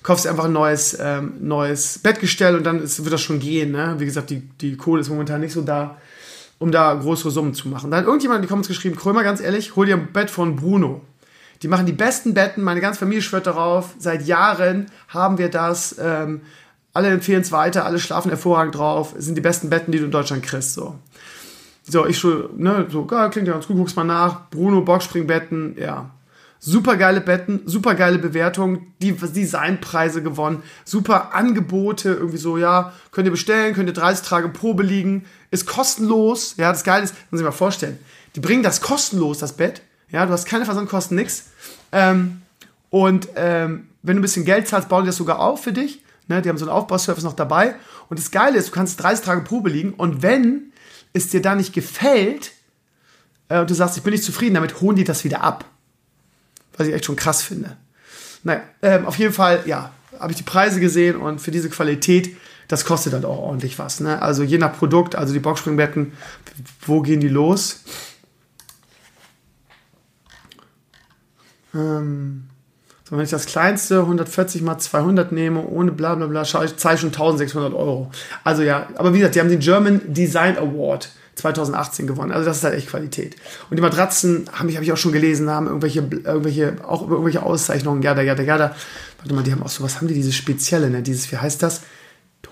Kaufst 0.04 0.28
einfach 0.28 0.46
ein 0.46 0.52
neues, 0.52 0.98
ähm, 1.00 1.36
neues 1.40 2.00
Bettgestell 2.00 2.58
und 2.58 2.66
dann 2.66 2.84
ist, 2.84 3.02
wird 3.04 3.14
das 3.14 3.22
schon 3.22 3.40
gehen. 3.40 3.72
Ne? 3.72 3.96
Wie 4.00 4.06
gesagt, 4.06 4.32
die, 4.32 4.42
die 4.60 4.76
Kohle 4.76 5.00
ist 5.00 5.10
momentan 5.10 5.40
nicht 5.40 5.54
so 5.54 5.62
da, 5.62 5.96
um 6.58 6.74
da 6.74 6.94
größere 6.96 7.32
Summen 7.32 7.54
zu 7.54 7.70
machen. 7.70 7.90
Dann 7.90 8.02
hat 8.02 8.06
irgendjemand 8.06 8.40
in 8.40 8.42
die 8.42 8.48
Comments 8.50 8.68
geschrieben, 8.68 8.98
Krömer, 8.98 9.24
ganz 9.24 9.40
ehrlich, 9.40 9.78
hol 9.78 9.86
dir 9.86 9.96
ein 9.96 10.12
Bett 10.12 10.30
von 10.30 10.58
Bruno. 10.58 11.02
Die 11.62 11.70
machen 11.70 11.86
die 11.86 11.94
besten 11.94 12.34
Betten, 12.34 12.64
meine 12.64 12.82
ganze 12.82 13.00
Familie 13.00 13.22
schwört 13.22 13.48
darauf. 13.48 13.94
Seit 13.98 14.26
Jahren 14.26 14.88
haben 15.08 15.38
wir 15.38 15.50
das. 15.50 15.96
Ähm, 16.00 16.42
alle 16.92 17.10
empfehlen 17.10 17.42
es 17.42 17.52
weiter, 17.52 17.86
alle 17.86 18.00
schlafen 18.00 18.30
hervorragend 18.30 18.76
drauf. 18.76 19.14
Es 19.18 19.26
sind 19.26 19.36
die 19.36 19.42
besten 19.42 19.70
Betten, 19.70 19.92
die 19.92 20.00
du 20.00 20.06
in 20.06 20.12
Deutschland 20.12 20.44
kriegst. 20.44 20.74
So, 20.74 20.96
so 21.92 22.06
ich 22.06 22.18
so, 22.18 22.50
ne, 22.56 22.88
so, 22.90 23.08
ja, 23.12 23.30
klingt 23.30 23.48
ja 23.48 23.54
ganz 23.54 23.68
gut, 23.68 23.78
guck's 23.78 23.96
mal 23.96 24.04
nach. 24.04 24.50
Bruno 24.50 24.82
Boxspringbetten, 24.82 25.76
ja. 25.78 26.12
Super 26.62 26.98
geile 26.98 27.22
Betten, 27.22 27.62
super 27.66 27.96
geile 27.96 28.18
Bewertung, 28.18 28.88
die 29.02 29.14
Designpreise 29.14 30.22
gewonnen, 30.22 30.62
super 30.84 31.34
Angebote, 31.34 32.10
irgendwie 32.10 32.38
so, 32.38 32.58
ja, 32.58 32.92
könnt 33.12 33.28
ihr 33.28 33.32
bestellen, 33.32 33.74
könnt 33.74 33.88
ihr 33.88 33.94
30 33.94 34.28
Tage 34.28 34.50
Probe 34.50 34.84
liegen, 34.84 35.24
ist 35.52 35.68
kostenlos, 35.68 36.56
ja, 36.58 36.70
das 36.70 36.84
Geile 36.84 37.06
ist, 37.06 37.16
muss 37.32 37.40
ich 37.40 37.46
mal 37.46 37.54
vorstellen, 37.54 37.98
die 38.36 38.42
bringen 38.42 38.62
das 38.62 38.82
kostenlos, 38.82 39.38
das 39.38 39.54
Bett, 39.54 39.82
ja, 40.10 40.26
du 40.26 40.34
hast 40.34 40.46
keine 40.46 40.66
Versandkosten, 40.66 41.16
nix, 41.16 41.46
ähm, 41.94 42.42
und 42.90 43.30
ähm, 43.38 43.88
wenn 44.04 44.18
du 44.18 44.20
ein 44.20 44.24
bisschen 44.24 44.44
Geld 44.44 44.68
zahlst, 44.68 44.90
bauen 44.90 45.04
die 45.04 45.08
das 45.08 45.16
sogar 45.16 45.40
auf 45.40 45.64
für 45.64 45.72
dich, 45.72 46.04
Ne, 46.30 46.44
die 46.44 46.50
haben 46.50 46.60
so 46.60 46.66
einen 46.66 46.72
Aufbauservice 46.72 47.24
noch 47.24 47.34
dabei. 47.34 47.74
Und 48.08 48.20
das 48.20 48.30
Geile 48.30 48.58
ist, 48.58 48.68
du 48.68 48.72
kannst 48.72 49.02
30 49.02 49.26
Tage 49.26 49.42
Probe 49.42 49.72
liegen. 49.72 49.94
Und 49.94 50.22
wenn 50.22 50.72
es 51.14 51.30
dir 51.30 51.41
da 51.41 51.55
nicht 51.55 51.74
gefällt 51.74 52.51
äh, 53.49 53.60
und 53.60 53.70
du 53.70 53.74
sagst, 53.74 53.97
ich 53.97 54.03
bin 54.03 54.12
nicht 54.12 54.24
zufrieden, 54.24 54.55
damit 54.55 54.82
holen 54.82 54.95
die 54.95 55.03
das 55.03 55.24
wieder 55.24 55.41
ab. 55.41 55.66
Was 56.78 56.88
ich 56.88 56.93
echt 56.93 57.05
schon 57.05 57.16
krass 57.16 57.41
finde. 57.41 57.76
Naja, 58.43 58.62
ähm, 58.82 59.05
auf 59.05 59.18
jeden 59.18 59.34
Fall, 59.34 59.64
ja, 59.66 59.91
habe 60.18 60.32
ich 60.32 60.38
die 60.38 60.43
Preise 60.43 60.80
gesehen 60.80 61.18
und 61.18 61.39
für 61.39 61.51
diese 61.51 61.70
Qualität, 61.70 62.36
das 62.68 62.86
kostet 62.86 63.14
dann 63.14 63.26
auch 63.26 63.38
ordentlich 63.38 63.80
was. 63.80 63.99
Ne? 63.99 64.22
Also 64.22 64.43
je 64.43 64.57
nach 64.57 64.78
Produkt, 64.78 65.16
also 65.16 65.34
die 65.34 65.39
Boxspringbetten, 65.39 66.14
wo 66.86 67.01
gehen 67.01 67.20
die 67.20 67.28
los? 67.28 67.82
Ähm, 71.74 72.49
so, 73.10 73.18
wenn 73.18 73.24
ich 73.24 73.32
das 73.32 73.47
kleinste 73.47 74.01
140 74.01 74.62
mal 74.62 74.78
200 74.78 75.32
nehme, 75.32 75.66
ohne 75.66 75.91
bla 75.91 76.14
bla 76.14 76.28
bla, 76.28 76.43
zahle 76.43 76.66
ich 76.68 76.99
schon 76.99 77.10
1600 77.10 77.74
Euro. 77.74 78.12
Also 78.43 78.62
ja, 78.62 78.88
aber 78.95 79.14
wie 79.14 79.18
gesagt, 79.18 79.36
die 79.36 79.39
haben 79.39 79.49
den 79.49 79.60
German 79.60 80.01
Design 80.05 80.57
Award 80.57 81.10
2018 81.34 82.05
gewonnen. 82.05 82.32
Also 82.32 82.45
das 82.45 82.57
ist 82.57 82.64
halt 82.64 82.76
echt 82.76 82.89
Qualität. 82.89 83.36
Und 83.70 83.78
die 83.78 83.82
Matratzen, 83.82 84.47
habe 84.53 84.70
ich, 84.70 84.76
hab 84.76 84.84
ich 84.84 84.91
auch 84.91 84.97
schon 84.97 85.12
gelesen, 85.12 85.49
haben 85.49 85.66
irgendwelche, 85.66 86.01
irgendwelche, 86.01 86.78
auch 86.88 87.10
irgendwelche 87.10 87.41
Auszeichnungen, 87.41 88.03
ja, 88.03 88.20
ja, 88.20 88.36
ja, 88.36 88.57
da. 88.57 88.76
Warte 89.18 89.34
mal, 89.34 89.43
die 89.43 89.51
haben 89.51 89.64
auch 89.64 89.70
so, 89.70 89.84
was 89.84 89.97
haben 89.97 90.07
die, 90.07 90.14
dieses 90.14 90.36
Spezielle, 90.36 90.89
ne? 90.89 91.01
Dieses, 91.01 91.32
wie 91.32 91.38
heißt 91.38 91.64
das? 91.64 91.82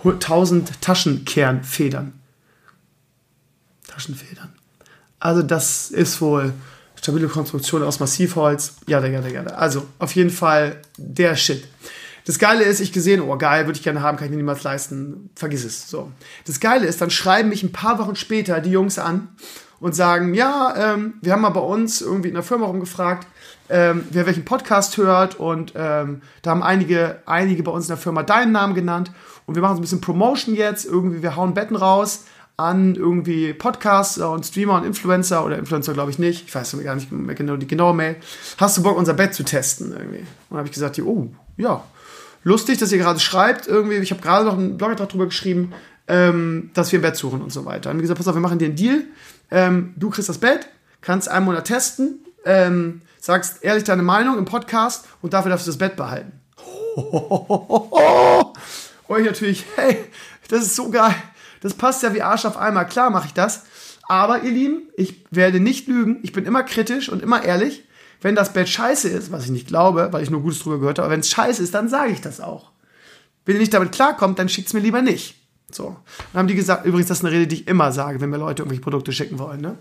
1000 0.03 0.81
Taschenkernfedern. 0.81 2.13
Taschenfedern. 3.87 4.53
Also 5.19 5.43
das 5.43 5.91
ist 5.91 6.19
wohl 6.21 6.53
stabile 7.07 7.29
Konstruktion 7.29 7.83
aus 7.83 8.01
Massivholz, 8.01 8.75
ja, 8.85 8.99
ja, 8.99 9.19
ja, 9.21 9.27
ja. 9.27 9.43
Also 9.43 9.85
auf 9.97 10.13
jeden 10.13 10.29
Fall 10.29 10.81
der 10.97 11.37
Shit. 11.37 11.65
Das 12.25 12.37
Geile 12.37 12.65
ist, 12.65 12.81
ich 12.81 12.91
gesehen, 12.91 13.21
oh 13.21 13.37
geil, 13.37 13.65
würde 13.65 13.77
ich 13.77 13.83
gerne 13.83 14.01
haben, 14.01 14.17
kann 14.17 14.25
ich 14.25 14.31
mir 14.31 14.37
niemals 14.37 14.63
leisten, 14.63 15.29
vergiss 15.33 15.63
es. 15.63 15.89
So. 15.89 16.11
Das 16.45 16.59
Geile 16.59 16.85
ist, 16.85 16.99
dann 16.99 17.09
schreiben 17.09 17.47
mich 17.47 17.63
ein 17.63 17.71
paar 17.71 17.97
Wochen 17.99 18.17
später 18.17 18.59
die 18.59 18.71
Jungs 18.71 18.99
an 18.99 19.29
und 19.79 19.95
sagen, 19.95 20.33
ja, 20.33 20.73
ähm, 20.75 21.13
wir 21.21 21.31
haben 21.31 21.43
mal 21.43 21.51
bei 21.51 21.61
uns 21.61 22.01
irgendwie 22.01 22.27
in 22.27 22.33
der 22.33 22.43
Firma 22.43 22.65
rumgefragt, 22.65 23.25
ähm, 23.69 24.03
wer 24.11 24.25
welchen 24.25 24.43
Podcast 24.43 24.97
hört 24.97 25.39
und 25.39 25.71
ähm, 25.77 26.21
da 26.41 26.49
haben 26.49 26.63
einige, 26.63 27.21
einige 27.25 27.63
bei 27.63 27.71
uns 27.71 27.85
in 27.85 27.89
der 27.89 27.97
Firma 27.97 28.23
deinen 28.23 28.51
Namen 28.51 28.73
genannt 28.73 29.13
und 29.45 29.55
wir 29.55 29.61
machen 29.61 29.75
so 29.75 29.79
ein 29.79 29.83
bisschen 29.83 30.01
Promotion 30.01 30.55
jetzt, 30.55 30.83
irgendwie 30.83 31.21
wir 31.21 31.37
hauen 31.37 31.53
Betten 31.53 31.77
raus 31.77 32.25
an 32.59 32.95
irgendwie 32.95 33.53
Podcaster 33.53 34.31
und 34.31 34.43
Streamer 34.43 34.75
und 34.75 34.83
Influencer 34.83 35.45
oder 35.45 35.59
Influencer 35.59 35.93
glaube 35.93 36.09
ich 36.09 36.17
nicht, 36.17 36.47
ich 36.47 36.55
weiß 36.55 36.75
gar 36.83 36.95
nicht 36.95 37.11
mehr 37.11 37.35
genau 37.35 37.55
die 37.55 37.67
genaue 37.67 37.93
Mail. 37.93 38.15
Hast 38.57 38.77
du 38.77 38.83
Bock 38.83 38.97
unser 38.97 39.13
Bett 39.13 39.35
zu 39.35 39.43
testen 39.43 39.91
irgendwie? 39.91 40.21
Und 40.21 40.27
dann 40.49 40.57
habe 40.57 40.67
ich 40.67 40.73
gesagt, 40.73 40.99
oh 40.99 41.29
ja, 41.55 41.83
lustig, 42.43 42.79
dass 42.79 42.91
ihr 42.91 42.97
gerade 42.97 43.19
schreibt 43.19 43.67
irgendwie. 43.67 43.97
Ich 43.97 44.09
habe 44.09 44.23
gerade 44.23 44.45
noch 44.45 44.57
einen 44.57 44.75
Blogbeitrag 44.77 45.09
darüber 45.09 45.27
geschrieben, 45.27 45.71
ähm, 46.07 46.71
dass 46.73 46.91
wir 46.91 46.97
ein 46.97 47.03
Bett 47.03 47.15
suchen 47.15 47.43
und 47.43 47.51
so 47.51 47.63
weiter. 47.65 47.91
Und 47.91 47.97
wie 47.97 48.01
gesagt, 48.01 48.17
pass 48.17 48.27
auf, 48.27 48.33
wir 48.33 48.41
machen 48.41 48.57
dir 48.57 48.65
einen 48.65 48.75
Deal. 48.75 49.03
Ähm, 49.51 49.93
du 49.95 50.09
kriegst 50.09 50.27
das 50.27 50.39
Bett, 50.39 50.67
kannst 51.01 51.29
einen 51.29 51.45
Monat 51.45 51.65
testen, 51.65 52.25
ähm, 52.43 53.01
sagst 53.19 53.63
ehrlich 53.63 53.83
deine 53.83 54.01
Meinung 54.01 54.35
im 54.35 54.45
Podcast 54.45 55.05
und 55.21 55.33
dafür 55.33 55.51
darfst 55.51 55.67
du 55.67 55.71
das 55.71 55.77
Bett 55.77 55.95
behalten. 55.95 56.31
Und 59.07 59.19
ich 59.19 59.25
natürlich, 59.25 59.65
hey, 59.75 60.05
das 60.49 60.63
ist 60.63 60.75
so 60.75 60.89
geil. 60.89 61.15
Das 61.61 61.73
passt 61.73 62.03
ja 62.03 62.13
wie 62.13 62.21
Arsch 62.21 62.45
auf 62.45 62.57
einmal. 62.57 62.87
Klar 62.87 63.09
mache 63.09 63.27
ich 63.27 63.33
das. 63.33 63.63
Aber 64.07 64.43
ihr 64.43 64.51
Lieben, 64.51 64.89
ich 64.95 65.25
werde 65.31 65.59
nicht 65.59 65.87
lügen. 65.87 66.19
Ich 66.23 66.31
bin 66.31 66.45
immer 66.45 66.63
kritisch 66.63 67.09
und 67.09 67.21
immer 67.21 67.43
ehrlich. 67.43 67.83
Wenn 68.21 68.35
das 68.35 68.53
Bett 68.53 68.69
scheiße 68.69 69.09
ist, 69.09 69.31
was 69.31 69.45
ich 69.45 69.51
nicht 69.51 69.67
glaube, 69.67 70.09
weil 70.11 70.23
ich 70.23 70.29
nur 70.29 70.41
Gutes 70.41 70.59
drüber 70.59 70.79
gehört 70.79 70.97
habe, 70.97 71.05
aber 71.05 71.13
wenn 71.13 71.19
es 71.19 71.29
scheiße 71.29 71.61
ist, 71.61 71.73
dann 71.73 71.87
sage 71.87 72.11
ich 72.11 72.21
das 72.21 72.41
auch. 72.41 72.71
Wenn 73.45 73.55
ihr 73.55 73.59
nicht 73.59 73.73
damit 73.73 73.91
klarkommt, 73.91 74.39
dann 74.39 74.49
schickt 74.49 74.67
es 74.67 74.73
mir 74.73 74.79
lieber 74.79 75.01
nicht. 75.01 75.35
So. 75.71 75.97
Dann 76.31 76.39
haben 76.39 76.47
die 76.47 76.55
gesagt, 76.55 76.85
übrigens, 76.85 77.09
das 77.09 77.19
ist 77.19 77.25
eine 77.25 77.33
Rede, 77.33 77.47
die 77.47 77.55
ich 77.61 77.67
immer 77.67 77.91
sage, 77.91 78.21
wenn 78.21 78.29
mir 78.29 78.37
Leute 78.37 78.63
irgendwelche 78.63 78.81
Produkte 78.81 79.11
schicken 79.11 79.37
wollen. 79.37 79.61
Ne? 79.61 79.77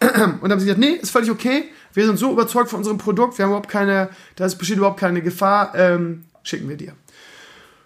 Und 0.40 0.50
haben 0.50 0.58
sie 0.58 0.66
gesagt, 0.66 0.80
nee, 0.80 0.92
ist 0.92 1.10
völlig 1.10 1.30
okay. 1.30 1.64
Wir 1.92 2.06
sind 2.06 2.18
so 2.18 2.32
überzeugt 2.32 2.70
von 2.70 2.78
unserem 2.78 2.98
Produkt, 2.98 3.38
wir 3.38 3.44
haben 3.44 3.50
überhaupt 3.50 3.68
keine, 3.68 4.10
da 4.36 4.46
besteht 4.48 4.78
überhaupt 4.78 5.00
keine 5.00 5.22
Gefahr, 5.22 5.74
ähm, 5.74 6.24
schicken 6.42 6.68
wir 6.68 6.76
dir. 6.76 6.94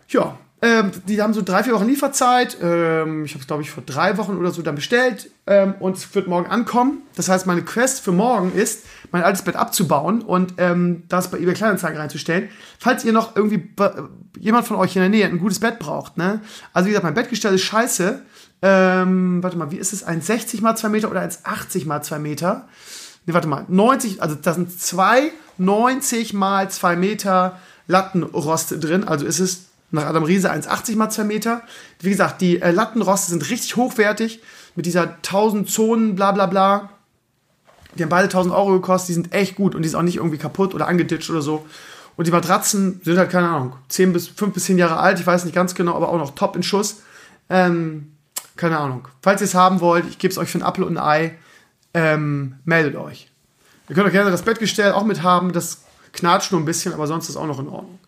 Ja, 0.08 0.38
ähm, 0.62 0.90
die 1.06 1.22
haben 1.22 1.32
so 1.32 1.40
drei, 1.42 1.62
vier 1.62 1.72
Wochen 1.72 1.86
Lieferzeit. 1.86 2.58
Ähm, 2.62 3.24
ich 3.24 3.32
habe 3.32 3.40
es, 3.40 3.46
glaube 3.46 3.62
ich, 3.62 3.70
vor 3.70 3.82
drei 3.84 4.18
Wochen 4.18 4.36
oder 4.36 4.50
so 4.50 4.60
dann 4.60 4.74
bestellt. 4.74 5.30
Ähm, 5.46 5.74
und 5.80 5.96
es 5.96 6.14
wird 6.14 6.28
morgen 6.28 6.50
ankommen. 6.50 7.02
Das 7.16 7.28
heißt, 7.28 7.46
meine 7.46 7.62
Quest 7.62 8.00
für 8.00 8.12
morgen 8.12 8.52
ist, 8.52 8.84
mein 9.10 9.22
altes 9.22 9.42
Bett 9.42 9.56
abzubauen 9.56 10.20
und 10.20 10.54
ähm, 10.58 11.04
das 11.08 11.30
bei 11.30 11.38
eBay 11.38 11.54
Kleinanzeigen 11.54 11.98
reinzustellen. 11.98 12.50
Falls 12.78 13.04
ihr 13.04 13.12
noch 13.12 13.36
irgendwie 13.36 13.70
jemand 14.38 14.66
von 14.66 14.76
euch 14.76 14.94
in 14.96 15.00
der 15.00 15.08
Nähe 15.08 15.26
ein 15.26 15.38
gutes 15.38 15.60
Bett 15.60 15.78
braucht. 15.78 16.18
Ne? 16.18 16.40
Also 16.74 16.86
wie 16.86 16.90
gesagt, 16.90 17.04
mein 17.04 17.14
Bettgestell 17.14 17.54
ist 17.54 17.62
scheiße. 17.62 18.22
Ähm, 18.62 19.42
warte 19.42 19.56
mal, 19.56 19.70
wie 19.70 19.78
ist 19.78 19.94
es? 19.94 20.06
1,60 20.06 20.60
mal 20.60 20.76
2 20.76 20.88
Meter 20.90 21.10
oder 21.10 21.22
1,80 21.22 21.86
mal 21.86 22.02
2 22.02 22.18
Meter? 22.18 22.68
Ne, 23.24 23.34
warte 23.34 23.48
mal. 23.48 23.64
90, 23.68 24.22
also 24.22 24.34
das 24.34 24.56
sind 24.56 24.78
zwei 24.78 25.32
90 25.56 26.34
mal 26.34 26.70
2 26.70 26.96
Meter 26.96 27.58
Lattenrost 27.86 28.74
drin. 28.84 29.08
Also 29.08 29.26
ist 29.26 29.40
es 29.40 29.69
Nach 29.90 30.04
Adam 30.04 30.24
Riese 30.24 30.52
1,80 30.52 30.96
mal 30.96 31.10
2 31.10 31.24
Meter. 31.24 31.62
Wie 32.00 32.10
gesagt, 32.10 32.40
die 32.40 32.62
äh, 32.62 32.70
Lattenroste 32.70 33.30
sind 33.30 33.48
richtig 33.50 33.76
hochwertig. 33.76 34.40
Mit 34.76 34.86
dieser 34.86 35.14
1000 35.16 35.68
Zonen, 35.68 36.14
bla 36.14 36.32
bla 36.32 36.46
bla. 36.46 36.90
Die 37.96 38.02
haben 38.02 38.10
beide 38.10 38.24
1000 38.24 38.54
Euro 38.54 38.72
gekostet. 38.72 39.08
Die 39.08 39.14
sind 39.14 39.32
echt 39.34 39.56
gut 39.56 39.74
und 39.74 39.82
die 39.82 39.88
sind 39.88 39.98
auch 39.98 40.02
nicht 40.02 40.16
irgendwie 40.16 40.38
kaputt 40.38 40.74
oder 40.74 40.86
angeditscht 40.86 41.30
oder 41.30 41.42
so. 41.42 41.66
Und 42.16 42.26
die 42.26 42.30
Matratzen 42.30 43.00
sind 43.02 43.18
halt, 43.18 43.30
keine 43.30 43.48
Ahnung, 43.48 43.76
10 43.88 44.12
bis, 44.12 44.28
5 44.28 44.54
bis 44.54 44.64
10 44.64 44.78
Jahre 44.78 44.98
alt. 44.98 45.18
Ich 45.18 45.26
weiß 45.26 45.44
nicht 45.44 45.54
ganz 45.54 45.74
genau, 45.74 45.94
aber 45.94 46.10
auch 46.10 46.18
noch 46.18 46.34
top 46.34 46.54
in 46.54 46.62
Schuss. 46.62 47.02
Ähm, 47.48 48.12
keine 48.56 48.78
Ahnung. 48.78 49.08
Falls 49.22 49.40
ihr 49.40 49.46
es 49.46 49.54
haben 49.54 49.80
wollt, 49.80 50.04
ich 50.08 50.18
gebe 50.18 50.30
es 50.30 50.38
euch 50.38 50.50
für 50.50 50.58
einen 50.58 50.66
Apfel 50.66 50.84
und 50.84 50.98
ein 50.98 51.02
Ei. 51.02 51.34
Ähm, 51.94 52.56
meldet 52.64 52.94
euch. 52.94 53.28
Ihr 53.88 53.96
könnt 53.96 54.06
auch 54.06 54.12
gerne 54.12 54.30
das 54.30 54.42
Bettgestell 54.42 54.92
auch 54.92 55.04
mit 55.04 55.22
haben. 55.22 55.52
Das 55.52 55.82
knatscht 56.12 56.52
nur 56.52 56.60
ein 56.60 56.64
bisschen, 56.64 56.92
aber 56.92 57.06
sonst 57.06 57.28
ist 57.28 57.36
auch 57.36 57.46
noch 57.46 57.58
in 57.58 57.68
Ordnung. 57.68 57.98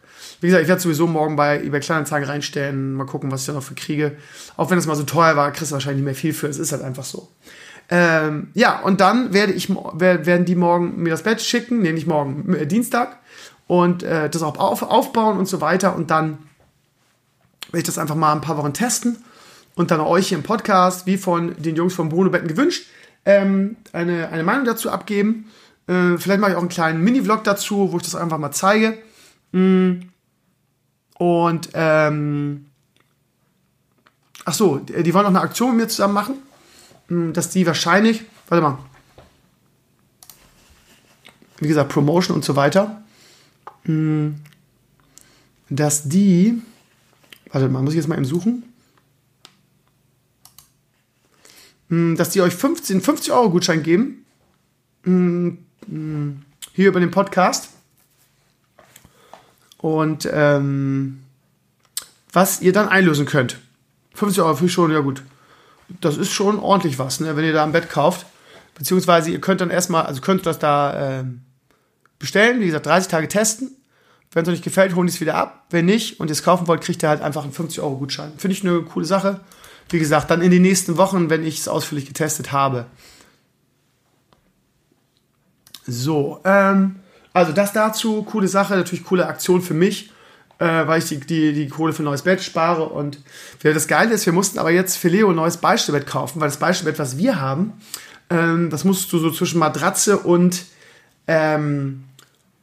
Wie 0.42 0.48
gesagt, 0.48 0.62
ich 0.62 0.68
werde 0.68 0.82
sowieso 0.82 1.06
morgen 1.06 1.36
bei 1.36 1.62
eBay 1.62 1.78
Kleinanzeigen 1.78 2.28
reinstellen, 2.28 2.94
mal 2.94 3.06
gucken, 3.06 3.30
was 3.30 3.42
ich 3.42 3.46
da 3.46 3.52
noch 3.52 3.62
für 3.62 3.76
kriege. 3.76 4.16
Auch 4.56 4.70
wenn 4.70 4.78
es 4.78 4.86
mal 4.86 4.96
so 4.96 5.04
teuer 5.04 5.36
war, 5.36 5.52
kriegst 5.52 5.70
du 5.70 5.74
wahrscheinlich 5.74 5.98
nicht 5.98 6.04
mehr 6.04 6.16
viel 6.16 6.32
für. 6.32 6.48
Es 6.48 6.58
ist 6.58 6.72
halt 6.72 6.82
einfach 6.82 7.04
so. 7.04 7.28
Ähm, 7.88 8.48
ja, 8.52 8.80
und 8.80 9.00
dann 9.00 9.32
werde 9.32 9.52
ich, 9.52 9.68
werden 9.70 10.44
die 10.44 10.56
morgen 10.56 11.00
mir 11.00 11.10
das 11.10 11.22
Bett 11.22 11.40
schicken, 11.40 11.82
nee, 11.82 11.92
nicht 11.92 12.08
morgen, 12.08 12.52
äh, 12.54 12.66
Dienstag. 12.66 13.18
Und 13.68 14.02
äh, 14.02 14.28
das 14.28 14.42
auch 14.42 14.58
auf, 14.58 14.82
aufbauen 14.82 15.38
und 15.38 15.46
so 15.46 15.60
weiter. 15.60 15.94
Und 15.94 16.10
dann 16.10 16.38
werde 17.66 17.78
ich 17.78 17.84
das 17.84 17.98
einfach 17.98 18.16
mal 18.16 18.32
ein 18.32 18.40
paar 18.40 18.56
Wochen 18.56 18.72
testen 18.72 19.18
und 19.76 19.92
dann 19.92 20.00
euch 20.00 20.28
hier 20.28 20.38
im 20.38 20.44
Podcast, 20.44 21.06
wie 21.06 21.18
von 21.18 21.54
den 21.56 21.76
Jungs 21.76 21.94
von 21.94 22.08
Bruno 22.08 22.30
Betten 22.30 22.48
gewünscht, 22.48 22.88
ähm, 23.24 23.76
eine, 23.92 24.28
eine 24.30 24.42
Meinung 24.42 24.64
dazu 24.64 24.90
abgeben. 24.90 25.46
Äh, 25.86 26.18
vielleicht 26.18 26.40
mache 26.40 26.50
ich 26.50 26.56
auch 26.56 26.62
einen 26.62 26.68
kleinen 26.68 27.00
Mini-Vlog 27.04 27.44
dazu, 27.44 27.92
wo 27.92 27.96
ich 27.98 28.02
das 28.02 28.16
einfach 28.16 28.38
mal 28.38 28.50
zeige. 28.50 28.98
Mm. 29.52 30.11
Und 31.22 31.68
ähm, 31.74 32.66
ach 34.44 34.54
so, 34.54 34.78
die, 34.78 35.14
wollen 35.14 35.22
noch 35.22 35.30
eine 35.30 35.40
Aktion 35.40 35.70
mit 35.70 35.78
mir 35.78 35.88
zusammen 35.88 36.14
machen, 36.14 36.34
mm, 37.06 37.32
dass 37.32 37.48
die 37.50 37.64
wahrscheinlich, 37.64 38.24
warte 38.48 38.60
mal, 38.60 38.78
wie 41.58 41.68
gesagt, 41.68 41.90
Promotion 41.90 42.34
und 42.34 42.44
so 42.44 42.56
weiter, 42.56 43.04
mm. 43.84 44.30
dass 45.70 46.08
die, 46.08 46.60
warte 47.52 47.68
mal, 47.68 47.82
muss 47.82 47.92
ich 47.92 47.98
jetzt 47.98 48.08
mal 48.08 48.16
eben 48.16 48.24
suchen, 48.24 48.64
dass 51.88 52.30
die 52.30 52.40
euch 52.40 52.54
15, 52.54 53.00
50 53.00 53.32
Euro 53.32 53.50
Gutschein 53.50 53.84
geben 53.84 54.24
hier 55.04 56.88
über 56.88 56.98
den 56.98 57.12
Podcast. 57.12 57.68
Und 59.82 60.28
ähm, 60.32 61.24
was 62.32 62.62
ihr 62.62 62.72
dann 62.72 62.88
einlösen 62.88 63.26
könnt. 63.26 63.58
50 64.14 64.42
Euro 64.42 64.54
für 64.54 64.68
schon, 64.68 64.92
ja 64.92 65.00
gut. 65.00 65.22
Das 66.00 66.16
ist 66.16 66.30
schon 66.30 66.58
ordentlich 66.60 66.98
was, 66.98 67.20
ne, 67.20 67.36
wenn 67.36 67.44
ihr 67.44 67.52
da 67.52 67.64
ein 67.64 67.72
Bett 67.72 67.90
kauft. 67.90 68.24
Beziehungsweise 68.74 69.30
ihr 69.30 69.40
könnt 69.40 69.60
dann 69.60 69.70
erstmal, 69.70 70.06
also 70.06 70.20
könnt 70.20 70.46
das 70.46 70.58
da 70.58 71.20
äh, 71.20 71.24
bestellen, 72.18 72.60
wie 72.60 72.66
gesagt, 72.66 72.86
30 72.86 73.10
Tage 73.10 73.28
testen. 73.28 73.76
Wenn 74.30 74.44
es 74.44 74.48
euch 74.48 74.54
nicht 74.54 74.64
gefällt, 74.64 74.94
holen 74.94 75.08
die 75.08 75.12
es 75.12 75.20
wieder 75.20 75.34
ab. 75.34 75.66
Wenn 75.70 75.84
nicht 75.84 76.20
und 76.20 76.28
ihr 76.28 76.32
es 76.32 76.44
kaufen 76.44 76.68
wollt, 76.68 76.80
kriegt 76.80 77.02
ihr 77.02 77.08
halt 77.08 77.20
einfach 77.20 77.42
einen 77.42 77.52
50 77.52 77.80
Euro 77.80 77.96
Gutschein. 77.96 78.32
Finde 78.38 78.56
ich 78.56 78.64
eine 78.64 78.80
coole 78.82 79.04
Sache. 79.04 79.40
Wie 79.90 79.98
gesagt, 79.98 80.30
dann 80.30 80.40
in 80.40 80.52
den 80.52 80.62
nächsten 80.62 80.96
Wochen, 80.96 81.28
wenn 81.28 81.44
ich 81.44 81.58
es 81.58 81.68
ausführlich 81.68 82.06
getestet 82.06 82.52
habe. 82.52 82.86
So, 85.86 86.40
ähm, 86.44 87.00
also 87.32 87.52
das 87.52 87.72
dazu, 87.72 88.22
coole 88.22 88.48
Sache, 88.48 88.74
natürlich 88.74 89.04
coole 89.04 89.26
Aktion 89.26 89.62
für 89.62 89.74
mich, 89.74 90.10
äh, 90.58 90.86
weil 90.86 91.02
ich 91.02 91.08
die, 91.08 91.20
die, 91.20 91.52
die 91.52 91.68
Kohle 91.68 91.92
für 91.92 92.02
ein 92.02 92.06
neues 92.06 92.22
Bett 92.22 92.42
spare. 92.42 92.84
Und 92.84 93.18
das 93.62 93.88
Geile 93.88 94.14
ist, 94.14 94.26
wir 94.26 94.32
mussten 94.32 94.58
aber 94.58 94.70
jetzt 94.70 94.96
für 94.96 95.08
Leo 95.08 95.30
ein 95.30 95.36
neues 95.36 95.56
Beistellbett 95.56 96.06
kaufen, 96.06 96.40
weil 96.40 96.48
das 96.48 96.58
Beistellbett, 96.58 96.98
was 96.98 97.16
wir 97.18 97.40
haben, 97.40 97.72
ähm, 98.30 98.70
das 98.70 98.84
musst 98.84 99.12
du 99.12 99.18
so 99.18 99.30
zwischen 99.30 99.58
Matratze 99.58 100.18
und, 100.18 100.64
ähm, 101.26 102.04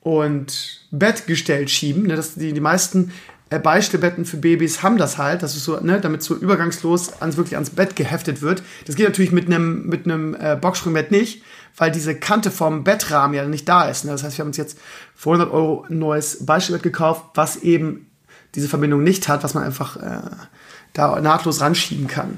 und 0.01 0.81
Bettgestell 0.91 1.67
schieben. 1.67 2.03
Ne? 2.03 2.15
Das, 2.15 2.35
die, 2.35 2.53
die 2.53 2.59
meisten 2.59 3.11
Beistellbetten 3.57 4.25
für 4.25 4.37
Babys 4.37 4.83
haben 4.83 4.97
das 4.97 5.17
halt, 5.17 5.41
das 5.41 5.55
ist 5.55 5.63
so, 5.63 5.79
ne, 5.79 5.99
damit 5.99 6.21
so 6.21 6.35
übergangslos 6.35 7.19
ans, 7.19 7.35
wirklich 7.35 7.55
ans 7.55 7.71
Bett 7.71 7.95
geheftet 7.95 8.43
wird. 8.43 8.61
Das 8.85 8.95
geht 8.95 9.07
natürlich 9.07 9.31
mit 9.31 9.47
einem 9.47 9.87
mit 9.87 10.05
äh, 10.05 10.55
Boxspringbett 10.55 11.09
nicht, 11.09 11.41
weil 11.75 11.91
diese 11.91 12.13
Kante 12.13 12.51
vom 12.51 12.83
Bettrahmen 12.83 13.33
ja 13.33 13.45
nicht 13.45 13.67
da 13.67 13.89
ist. 13.89 14.05
Ne? 14.05 14.11
Das 14.11 14.23
heißt, 14.23 14.37
wir 14.37 14.43
haben 14.43 14.49
uns 14.49 14.57
jetzt 14.57 14.77
für 15.15 15.31
100 15.31 15.51
Euro 15.51 15.85
ein 15.89 15.97
neues 15.97 16.45
Beistellbett 16.45 16.83
gekauft, 16.83 17.23
was 17.33 17.57
eben 17.57 18.11
diese 18.53 18.67
Verbindung 18.67 19.01
nicht 19.01 19.27
hat, 19.27 19.43
was 19.43 19.55
man 19.55 19.63
einfach 19.63 19.97
äh, 19.97 20.21
da 20.93 21.19
nahtlos 21.19 21.61
ranschieben 21.61 22.07
kann. 22.07 22.37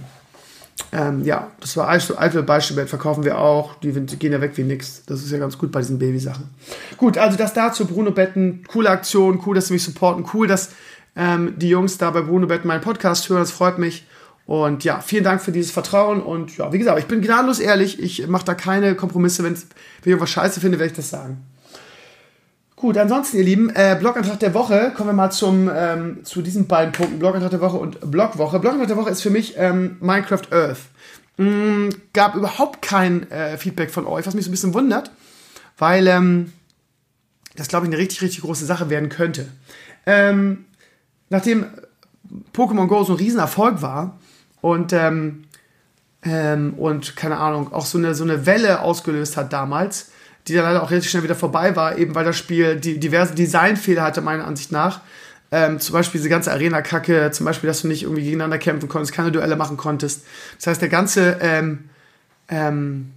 Ähm, 0.94 1.24
ja, 1.24 1.52
das 1.60 1.78
war 1.78 1.88
alte 1.88 2.44
Beistellbett, 2.44 2.90
verkaufen 2.90 3.24
wir 3.24 3.38
auch. 3.38 3.76
Die 3.76 3.92
gehen 3.92 4.32
ja 4.32 4.42
weg 4.42 4.54
wie 4.56 4.64
nix. 4.64 5.04
Das 5.06 5.22
ist 5.22 5.32
ja 5.32 5.38
ganz 5.38 5.58
gut 5.58 5.72
bei 5.72 5.80
diesen 5.80 6.00
Babysachen. 6.00 6.50
Gut, 6.98 7.18
also 7.18 7.38
das 7.38 7.54
dazu, 7.54 7.86
Bruno 7.86 8.12
Betten. 8.12 8.64
Coole 8.68 8.90
Aktion, 8.90 9.42
cool, 9.46 9.56
dass 9.56 9.68
sie 9.68 9.74
mich 9.74 9.84
supporten. 9.84 10.26
Cool, 10.34 10.48
dass 10.48 10.72
ähm, 11.16 11.54
die 11.58 11.70
Jungs 11.70 11.98
da 11.98 12.12
bei 12.12 12.22
Bruno 12.22 12.48
Betten 12.48 12.68
meinen 12.68 12.82
Podcast 12.82 13.30
hören. 13.30 13.42
Das 13.42 13.52
freut 13.52 13.78
mich. 13.78 14.06
Und 14.46 14.84
ja, 14.84 15.00
vielen 15.00 15.24
Dank 15.24 15.42
für 15.42 15.52
dieses 15.52 15.72
Vertrauen. 15.72 16.22
Und 16.22 16.58
ja, 16.58 16.74
wie 16.74 16.80
gesagt, 16.80 17.00
ich 17.00 17.06
bin 17.06 17.22
gnadenlos 17.22 17.60
ehrlich. 17.60 18.02
Ich 18.02 18.28
mache 18.28 18.46
da 18.46 18.54
keine 18.54 18.96
Kompromisse. 18.96 19.44
Wenn 19.44 19.54
ich 19.54 19.66
irgendwas 20.04 20.30
scheiße 20.30 20.60
finde, 20.60 20.80
werde 20.80 20.92
ich 20.92 20.98
das 20.98 21.10
sagen. 21.10 21.46
Gut, 22.76 22.98
ansonsten, 22.98 23.38
ihr 23.38 23.44
Lieben, 23.44 23.70
äh, 23.70 23.96
Blogantrag 24.00 24.40
der 24.40 24.56
Woche. 24.56 24.92
Kommen 24.96 25.10
wir 25.10 25.14
mal 25.14 25.30
zum, 25.30 25.70
ähm, 25.74 26.26
zu 26.26 26.42
diesen 26.42 26.68
beiden 26.68 26.92
Punkten. 26.92 27.20
Blogantrag 27.20 27.52
der 27.52 27.62
Woche 27.62 27.78
und 27.78 28.00
Blogwoche. 28.10 28.60
Blogantrag 28.60 28.88
der 28.88 28.98
Woche 28.98 29.12
ist 29.12 29.22
für 29.22 29.30
mich 29.30 29.54
ähm, 29.58 29.98
Minecraft 30.00 30.52
Earth. 30.52 30.80
Mm, 31.38 31.90
gab 32.14 32.36
überhaupt 32.36 32.82
kein 32.82 33.30
äh, 33.30 33.58
Feedback 33.58 33.92
von 33.92 34.08
euch, 34.08 34.26
was 34.26 34.34
mich 34.34 34.46
so 34.46 34.50
ein 34.50 34.52
bisschen 34.52 34.74
wundert, 34.74 35.12
weil 35.78 36.08
ähm, 36.08 36.52
das, 37.56 37.68
glaube 37.68 37.86
ich, 37.86 37.92
eine 37.92 38.02
richtig, 38.02 38.22
richtig 38.22 38.42
große 38.42 38.66
Sache 38.66 38.90
werden 38.90 39.10
könnte. 39.10 39.48
Ähm, 40.06 40.66
nachdem 41.32 41.66
Pokémon 42.54 42.88
Go 42.88 43.04
so 43.04 43.14
ein 43.14 43.18
Riesenerfolg 43.18 43.82
war 43.82 44.20
und, 44.62 44.94
ähm, 44.94 45.46
ähm, 46.24 46.76
und 46.76 47.16
keine 47.16 47.38
Ahnung, 47.38 47.74
auch 47.74 47.86
so 47.86 47.98
eine, 47.98 48.14
so 48.14 48.24
eine 48.24 48.46
Welle 48.46 48.82
ausgelöst 48.82 49.38
hat 49.38 49.52
damals, 49.52 50.12
die 50.48 50.54
dann 50.54 50.66
leider 50.66 50.84
auch 50.84 50.92
relativ 50.92 51.10
schnell 51.10 51.24
wieder 51.24 51.36
vorbei 51.36 51.76
war, 51.76 51.98
eben 51.98 52.14
weil 52.14 52.26
das 52.26 52.38
Spiel 52.38 52.76
die 52.76 53.00
diverse 53.00 53.34
Designfehler 53.34 54.04
hatte, 54.04 54.22
meiner 54.22 54.46
Ansicht 54.46 54.72
nach. 54.72 55.02
Ähm, 55.54 55.80
zum 55.80 55.94
Beispiel 55.94 56.20
diese 56.20 56.30
ganze 56.30 56.52
Arena-Kacke, 56.52 57.32
zum 57.32 57.46
Beispiel, 57.46 57.68
dass 57.68 57.82
du 57.82 57.88
nicht 57.88 58.04
irgendwie 58.04 58.24
gegeneinander 58.24 58.58
kämpfen 58.58 58.88
konntest, 58.88 59.14
keine 59.14 59.32
Duelle 59.32 59.56
machen 59.56 59.78
konntest. 59.78 60.26
Das 60.58 60.68
heißt, 60.68 60.82
der 60.82 60.90
ganze 60.90 61.38
ähm, 61.42 61.90
ähm, 62.48 63.12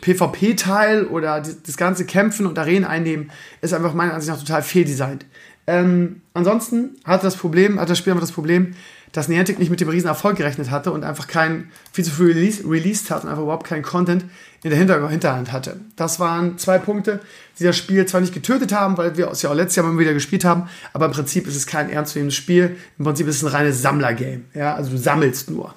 PvP-Teil 0.00 1.04
oder 1.04 1.40
die, 1.40 1.54
das 1.66 1.76
ganze 1.76 2.06
Kämpfen 2.06 2.46
und 2.46 2.58
Arenen 2.58 2.84
einnehmen 2.84 3.30
ist 3.60 3.74
einfach 3.74 3.94
meiner 3.94 4.14
Ansicht 4.14 4.32
nach 4.32 4.40
total 4.40 4.62
fehldesignt. 4.62 5.26
Ähm, 5.68 6.22
ansonsten 6.32 6.96
hat 7.04 7.22
das 7.22 7.36
Problem, 7.36 7.78
hat 7.78 7.90
das 7.90 7.98
Spiel 7.98 8.10
einfach 8.10 8.22
das 8.22 8.32
Problem, 8.32 8.74
dass 9.12 9.28
Niantic 9.28 9.58
nicht 9.58 9.68
mit 9.68 9.80
dem 9.82 9.90
riesen 9.90 10.06
Erfolg 10.06 10.38
gerechnet 10.38 10.70
hatte 10.70 10.92
und 10.92 11.04
einfach 11.04 11.26
kein 11.26 11.70
viel 11.92 12.06
zu 12.06 12.10
früh 12.10 12.32
release, 12.32 12.64
released 12.66 13.10
hat 13.10 13.22
und 13.22 13.28
einfach 13.28 13.42
überhaupt 13.42 13.66
keinen 13.66 13.82
Content 13.82 14.24
in 14.62 14.70
der 14.70 14.78
Hinter 14.78 15.06
Hinterhand 15.10 15.52
hatte. 15.52 15.78
Das 15.94 16.20
waren 16.20 16.56
zwei 16.56 16.78
Punkte, 16.78 17.20
die 17.58 17.64
das 17.64 17.76
Spiel 17.76 18.06
zwar 18.06 18.22
nicht 18.22 18.32
getötet 18.32 18.72
haben, 18.72 18.96
weil 18.96 19.18
wir 19.18 19.30
es 19.30 19.42
ja 19.42 19.50
auch 19.50 19.54
letztes 19.54 19.76
Jahr 19.76 19.86
mal 19.86 19.98
wieder 19.98 20.14
gespielt 20.14 20.46
haben, 20.46 20.70
aber 20.94 21.04
im 21.04 21.12
Prinzip 21.12 21.46
ist 21.46 21.54
es 21.54 21.66
kein 21.66 21.90
ernstzunehmendes 21.90 22.36
Spiel. 22.36 22.78
Im 22.98 23.04
Prinzip 23.04 23.28
ist 23.28 23.36
es 23.36 23.44
ein 23.44 23.54
reines 23.54 23.82
Sammler-Game. 23.82 24.46
Ja, 24.54 24.74
also 24.74 24.90
du 24.90 24.96
sammelst 24.96 25.50
nur. 25.50 25.74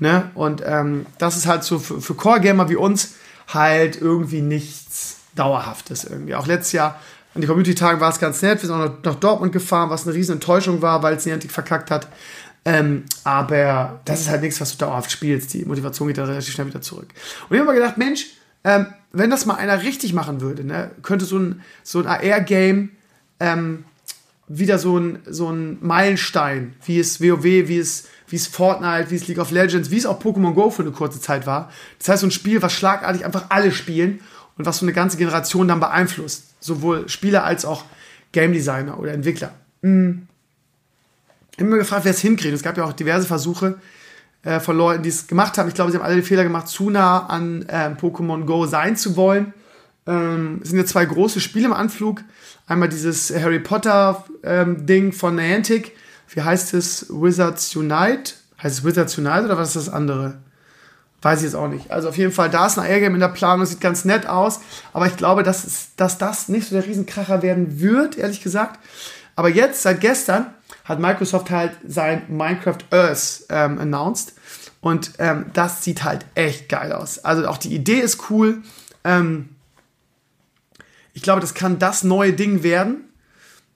Ne? 0.00 0.30
Und 0.34 0.62
ähm, 0.66 1.06
das 1.16 1.38
ist 1.38 1.46
halt 1.46 1.64
so 1.64 1.78
für, 1.78 2.02
für 2.02 2.14
Core-Gamer 2.14 2.68
wie 2.68 2.76
uns 2.76 3.14
halt 3.48 3.98
irgendwie 3.98 4.42
nichts 4.42 5.16
Dauerhaftes 5.34 6.04
irgendwie. 6.04 6.34
Auch 6.34 6.46
letztes 6.46 6.72
Jahr 6.72 7.00
an 7.40 7.42
die 7.42 7.46
Community-Tagen 7.46 8.00
war 8.00 8.10
es 8.10 8.18
ganz 8.18 8.42
nett. 8.42 8.60
Wir 8.62 8.68
sind 8.68 8.76
auch 8.76 8.86
noch 8.86 9.02
nach 9.02 9.14
Dortmund 9.14 9.52
gefahren, 9.52 9.88
was 9.88 10.06
eine 10.06 10.14
riesen 10.14 10.32
Enttäuschung 10.32 10.82
war, 10.82 11.02
weil 11.02 11.14
es 11.14 11.24
Niantic 11.24 11.50
verkackt 11.50 11.90
hat. 11.90 12.06
Ähm, 12.66 13.04
aber 13.24 14.00
das 14.04 14.20
ist 14.20 14.28
halt 14.28 14.42
nichts, 14.42 14.60
was 14.60 14.72
du 14.72 14.84
dauerhaft 14.84 15.10
spielst. 15.10 15.54
Die 15.54 15.64
Motivation 15.64 16.08
geht 16.08 16.18
dann 16.18 16.26
relativ 16.26 16.52
schnell 16.52 16.66
wieder 16.66 16.82
zurück. 16.82 17.08
Und 17.48 17.56
ich 17.56 17.60
habe 17.60 17.72
mir 17.72 17.78
gedacht, 17.78 17.96
Mensch, 17.96 18.26
ähm, 18.62 18.86
wenn 19.12 19.30
das 19.30 19.46
mal 19.46 19.54
einer 19.54 19.82
richtig 19.82 20.12
machen 20.12 20.42
würde, 20.42 20.64
ne, 20.64 20.90
könnte 21.02 21.24
so 21.24 21.38
ein, 21.38 21.62
so 21.82 22.00
ein 22.00 22.06
AR-Game 22.06 22.90
ähm, 23.40 23.84
wieder 24.46 24.78
so 24.78 24.98
ein, 24.98 25.20
so 25.26 25.50
ein 25.50 25.78
Meilenstein, 25.80 26.74
wie 26.84 26.98
es 26.98 27.22
WoW, 27.22 27.42
wie 27.42 27.78
es, 27.78 28.08
wie 28.28 28.36
es 28.36 28.48
Fortnite, 28.48 29.10
wie 29.10 29.16
es 29.16 29.28
League 29.28 29.38
of 29.38 29.50
Legends, 29.50 29.90
wie 29.90 29.96
es 29.96 30.04
auch 30.04 30.20
Pokémon 30.20 30.52
Go 30.52 30.68
für 30.68 30.82
eine 30.82 30.90
kurze 30.90 31.20
Zeit 31.20 31.46
war. 31.46 31.70
Das 31.98 32.10
heißt, 32.10 32.20
so 32.20 32.26
ein 32.26 32.32
Spiel, 32.32 32.60
was 32.60 32.74
schlagartig 32.74 33.24
einfach 33.24 33.46
alle 33.48 33.72
spielen 33.72 34.20
und 34.60 34.66
was 34.66 34.78
so 34.78 34.84
eine 34.84 34.92
ganze 34.92 35.16
Generation 35.16 35.68
dann 35.68 35.80
beeinflusst. 35.80 36.54
Sowohl 36.60 37.08
Spieler 37.08 37.44
als 37.44 37.64
auch 37.64 37.84
Game 38.32 38.52
Designer 38.52 38.98
oder 38.98 39.12
Entwickler. 39.12 39.54
Mhm. 39.80 40.26
Ich 41.52 41.58
habe 41.58 41.70
mir 41.70 41.78
gefragt, 41.78 42.04
wer 42.04 42.10
es 42.10 42.20
hinkriegt. 42.20 42.54
Es 42.54 42.62
gab 42.62 42.76
ja 42.76 42.84
auch 42.84 42.92
diverse 42.92 43.26
Versuche 43.26 43.78
äh, 44.42 44.60
von 44.60 44.76
Leuten, 44.76 45.02
die 45.02 45.08
es 45.08 45.26
gemacht 45.26 45.56
haben. 45.56 45.68
Ich 45.68 45.74
glaube, 45.74 45.90
sie 45.90 45.96
haben 45.96 46.04
alle 46.04 46.16
den 46.16 46.24
Fehler 46.24 46.44
gemacht, 46.44 46.68
zu 46.68 46.90
nah 46.90 47.26
an 47.26 47.62
äh, 47.68 47.88
Pokémon 47.98 48.44
Go 48.44 48.66
sein 48.66 48.96
zu 48.96 49.16
wollen. 49.16 49.54
Ähm, 50.06 50.60
es 50.62 50.68
sind 50.68 50.78
ja 50.78 50.84
zwei 50.84 51.06
große 51.06 51.40
Spiele 51.40 51.66
im 51.66 51.72
Anflug. 51.72 52.22
Einmal 52.66 52.90
dieses 52.90 53.34
Harry 53.34 53.60
Potter 53.60 54.26
ähm, 54.42 54.84
Ding 54.84 55.12
von 55.12 55.36
Niantic, 55.36 55.96
wie 56.34 56.42
heißt 56.42 56.74
es? 56.74 57.06
Wizards 57.08 57.74
Unite? 57.74 58.34
Heißt 58.62 58.78
es 58.78 58.84
Wizards 58.84 59.16
Unite 59.16 59.46
oder 59.46 59.56
was 59.56 59.74
ist 59.74 59.86
das 59.86 59.94
andere? 59.94 60.38
Weiß 61.22 61.40
ich 61.40 61.44
jetzt 61.44 61.54
auch 61.54 61.68
nicht. 61.68 61.90
Also 61.90 62.08
auf 62.08 62.16
jeden 62.16 62.32
Fall, 62.32 62.48
da 62.48 62.66
ist 62.66 62.78
ein 62.78 62.90
AR-Game 62.90 63.14
in 63.14 63.20
der 63.20 63.28
Planung, 63.28 63.66
sieht 63.66 63.80
ganz 63.80 64.04
nett 64.04 64.26
aus, 64.26 64.60
aber 64.92 65.06
ich 65.06 65.16
glaube, 65.16 65.42
dass, 65.42 65.64
es, 65.64 65.88
dass 65.96 66.16
das 66.16 66.48
nicht 66.48 66.68
so 66.68 66.74
der 66.74 66.86
Riesenkracher 66.86 67.42
werden 67.42 67.80
wird, 67.80 68.16
ehrlich 68.16 68.42
gesagt. 68.42 68.80
Aber 69.36 69.48
jetzt, 69.48 69.82
seit 69.82 70.00
gestern, 70.00 70.46
hat 70.84 70.98
Microsoft 70.98 71.50
halt 71.50 71.72
sein 71.86 72.22
Minecraft 72.28 72.78
Earth 72.90 73.44
ähm, 73.50 73.78
announced 73.78 74.32
und 74.80 75.12
ähm, 75.18 75.46
das 75.52 75.84
sieht 75.84 76.04
halt 76.04 76.24
echt 76.34 76.68
geil 76.68 76.92
aus. 76.92 77.18
Also 77.18 77.46
auch 77.46 77.58
die 77.58 77.74
Idee 77.74 78.00
ist 78.00 78.30
cool. 78.30 78.62
Ähm, 79.04 79.50
ich 81.12 81.22
glaube, 81.22 81.40
das 81.40 81.54
kann 81.54 81.78
das 81.78 82.02
neue 82.02 82.32
Ding 82.32 82.62
werden. 82.62 83.09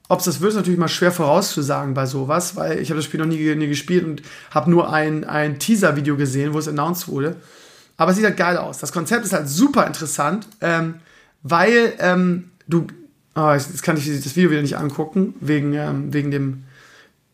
Ob 0.09 0.19
es 0.19 0.27
das 0.27 0.41
wird, 0.41 0.51
ist 0.51 0.57
natürlich 0.57 0.79
mal 0.79 0.89
schwer 0.89 1.13
vorauszusagen 1.13 1.95
bei 1.95 2.05
sowas, 2.05 2.57
weil 2.57 2.79
ich 2.79 2.91
habe 2.91 2.99
das 2.99 3.07
Spiel 3.07 3.21
noch 3.21 3.27
nie, 3.27 3.55
nie 3.55 3.69
gespielt 3.69 4.05
und 4.05 4.23
habe 4.51 4.71
nur 4.71 4.93
ein, 4.93 5.25
ein 5.25 5.59
Teaser-Video 5.59 6.17
gesehen, 6.17 6.53
wo 6.53 6.59
es 6.59 6.69
announced 6.69 7.09
wurde. 7.09 7.37
Aber 7.97 8.11
es 8.11 8.17
sieht 8.17 8.27
halt 8.27 8.37
geil 8.37 8.59
aus. 8.59 8.79
Das 8.79 8.93
Konzept 8.93 9.25
ist 9.25 9.33
halt 9.33 9.49
super 9.49 9.87
interessant, 9.87 10.47
ähm, 10.61 10.97
weil 11.43 11.95
ähm, 11.99 12.51
du. 12.67 12.87
Oh, 13.37 13.51
jetzt 13.51 13.83
kann 13.83 13.97
ich 13.97 14.07
das 14.07 14.37
Video 14.37 14.51
wieder 14.51 14.63
nicht 14.63 14.77
angucken, 14.77 15.35
wegen, 15.41 15.73
ähm, 15.73 16.13
wegen, 16.13 16.31
dem, 16.31 16.65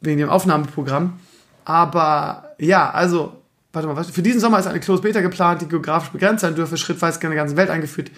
wegen 0.00 0.18
dem 0.18 0.30
Aufnahmeprogramm. 0.30 1.18
Aber 1.66 2.54
ja, 2.58 2.90
also, 2.90 3.36
warte 3.74 3.86
mal, 3.86 4.02
für 4.04 4.22
diesen 4.22 4.40
Sommer 4.40 4.60
ist 4.60 4.66
eine 4.66 4.80
Closed 4.80 5.02
Beta 5.02 5.20
geplant, 5.20 5.60
die 5.60 5.68
geografisch 5.68 6.08
begrenzt 6.08 6.40
sein 6.40 6.54
dürfe, 6.54 6.78
schrittweise 6.78 7.20
in 7.20 7.28
der 7.28 7.36
ganzen 7.36 7.58
Welt 7.58 7.68
eingeführt 7.68 8.10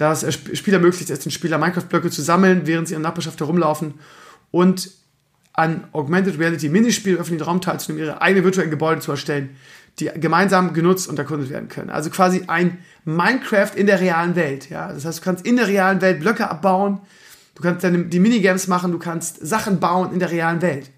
dass 0.00 0.22
es 0.22 0.34
Spieler 0.34 0.78
ermöglicht 0.78 1.10
es 1.10 1.18
den 1.20 1.30
Spieler 1.30 1.58
Minecraft-Blöcke 1.58 2.10
zu 2.10 2.22
sammeln, 2.22 2.62
während 2.64 2.88
sie 2.88 2.94
in 2.94 3.02
der 3.02 3.10
Nachbarschaft 3.10 3.38
herumlaufen 3.38 3.94
und 4.50 4.90
an 5.52 5.84
Augmented 5.92 6.38
Reality 6.38 6.70
Minispielen 6.70 7.18
im 7.18 7.20
öffentlichen 7.20 7.46
Raum 7.46 7.60
teilzunehmen, 7.60 8.06
ihre 8.06 8.22
eigenen 8.22 8.44
virtuellen 8.44 8.70
Gebäude 8.70 9.02
zu 9.02 9.10
erstellen, 9.10 9.56
die 9.98 10.06
gemeinsam 10.14 10.72
genutzt 10.72 11.06
und 11.06 11.18
erkundet 11.18 11.50
werden 11.50 11.68
können. 11.68 11.90
Also 11.90 12.08
quasi 12.08 12.44
ein 12.46 12.78
Minecraft 13.04 13.72
in 13.76 13.86
der 13.86 14.00
realen 14.00 14.36
Welt. 14.36 14.70
Ja? 14.70 14.90
Das 14.90 15.04
heißt, 15.04 15.18
du 15.18 15.22
kannst 15.22 15.44
in 15.44 15.56
der 15.56 15.68
realen 15.68 16.00
Welt 16.00 16.20
Blöcke 16.20 16.48
abbauen, 16.48 17.00
du 17.54 17.62
kannst 17.62 17.84
dann 17.84 18.08
die 18.08 18.20
Minigames 18.20 18.68
machen, 18.68 18.92
du 18.92 18.98
kannst 18.98 19.46
Sachen 19.46 19.80
bauen 19.80 20.14
in 20.14 20.18
der 20.18 20.30
realen 20.30 20.62
Welt, 20.62 20.90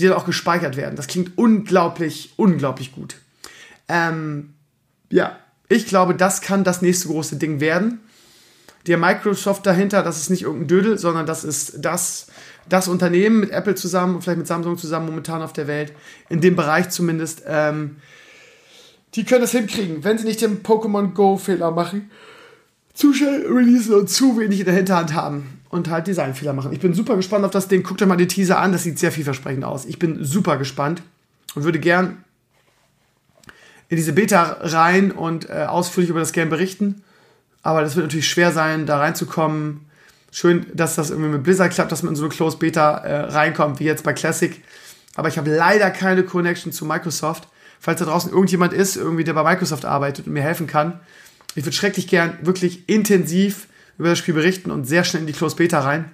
die 0.00 0.08
dann 0.08 0.14
auch 0.14 0.26
gespeichert 0.26 0.76
werden. 0.76 0.96
Das 0.96 1.06
klingt 1.06 1.38
unglaublich, 1.38 2.32
unglaublich 2.36 2.90
gut. 2.90 3.14
Ähm, 3.88 4.54
ja, 5.08 5.38
ich 5.68 5.86
glaube, 5.86 6.16
das 6.16 6.40
kann 6.40 6.64
das 6.64 6.82
nächste 6.82 7.06
große 7.06 7.36
Ding 7.36 7.60
werden 7.60 8.00
der 8.86 8.96
Microsoft 8.96 9.66
dahinter, 9.66 10.02
das 10.02 10.18
ist 10.18 10.30
nicht 10.30 10.42
irgendein 10.42 10.68
Dödel, 10.68 10.98
sondern 10.98 11.26
das 11.26 11.44
ist 11.44 11.84
das, 11.84 12.28
das 12.68 12.88
Unternehmen 12.88 13.40
mit 13.40 13.50
Apple 13.50 13.74
zusammen 13.74 14.14
und 14.14 14.22
vielleicht 14.22 14.38
mit 14.38 14.46
Samsung 14.46 14.78
zusammen 14.78 15.06
momentan 15.06 15.42
auf 15.42 15.52
der 15.52 15.66
Welt, 15.66 15.92
in 16.28 16.40
dem 16.40 16.56
Bereich 16.56 16.90
zumindest, 16.90 17.42
ähm, 17.46 17.96
die 19.14 19.24
können 19.24 19.42
das 19.42 19.52
hinkriegen, 19.52 20.04
wenn 20.04 20.18
sie 20.18 20.24
nicht 20.24 20.40
den 20.40 20.62
Pokémon 20.62 21.12
Go-Fehler 21.12 21.72
machen, 21.72 22.10
zu 22.94 23.12
schnell 23.12 23.46
releasen 23.46 23.94
und 23.94 24.08
zu 24.08 24.38
wenig 24.38 24.60
in 24.60 24.66
der 24.66 24.74
Hinterhand 24.74 25.14
haben 25.14 25.60
und 25.68 25.88
halt 25.88 26.06
Designfehler 26.06 26.52
machen. 26.52 26.72
Ich 26.72 26.80
bin 26.80 26.94
super 26.94 27.16
gespannt 27.16 27.44
auf 27.44 27.50
das 27.50 27.68
Ding. 27.68 27.82
Guckt 27.82 28.02
euch 28.02 28.08
mal 28.08 28.16
die 28.16 28.26
Teaser 28.26 28.58
an, 28.58 28.72
das 28.72 28.82
sieht 28.82 28.98
sehr 28.98 29.12
vielversprechend 29.12 29.64
aus. 29.64 29.84
Ich 29.84 29.98
bin 29.98 30.24
super 30.24 30.58
gespannt 30.58 31.02
und 31.54 31.64
würde 31.64 31.80
gern 31.80 32.24
in 33.88 33.96
diese 33.96 34.12
Beta 34.12 34.58
rein 34.60 35.10
und 35.12 35.48
äh, 35.48 35.64
ausführlich 35.68 36.10
über 36.10 36.20
das 36.20 36.32
Game 36.32 36.50
berichten. 36.50 37.02
Aber 37.62 37.82
das 37.82 37.96
wird 37.96 38.06
natürlich 38.06 38.28
schwer 38.28 38.52
sein, 38.52 38.86
da 38.86 38.98
reinzukommen. 38.98 39.86
Schön, 40.32 40.66
dass 40.72 40.94
das 40.94 41.10
irgendwie 41.10 41.30
mit 41.30 41.42
Blizzard 41.42 41.72
klappt, 41.72 41.92
dass 41.92 42.02
man 42.02 42.12
in 42.12 42.16
so 42.16 42.24
eine 42.24 42.32
Closed 42.32 42.58
Beta 42.58 42.98
äh, 42.98 43.20
reinkommt, 43.32 43.80
wie 43.80 43.84
jetzt 43.84 44.04
bei 44.04 44.12
Classic. 44.12 44.62
Aber 45.16 45.28
ich 45.28 45.38
habe 45.38 45.54
leider 45.54 45.90
keine 45.90 46.22
Connection 46.22 46.72
zu 46.72 46.84
Microsoft. 46.84 47.48
Falls 47.80 47.98
da 47.98 48.04
draußen 48.04 48.30
irgendjemand 48.30 48.72
ist, 48.72 48.96
irgendwie, 48.96 49.24
der 49.24 49.32
bei 49.32 49.42
Microsoft 49.42 49.84
arbeitet 49.84 50.26
und 50.26 50.34
mir 50.34 50.42
helfen 50.42 50.66
kann, 50.66 51.00
ich 51.54 51.64
würde 51.64 51.74
schrecklich 51.74 52.06
gern 52.06 52.38
wirklich 52.42 52.88
intensiv 52.88 53.66
über 53.98 54.10
das 54.10 54.18
Spiel 54.18 54.34
berichten 54.34 54.70
und 54.70 54.84
sehr 54.84 55.04
schnell 55.04 55.22
in 55.22 55.26
die 55.26 55.32
Closed 55.32 55.58
Beta 55.58 55.80
rein. 55.80 56.04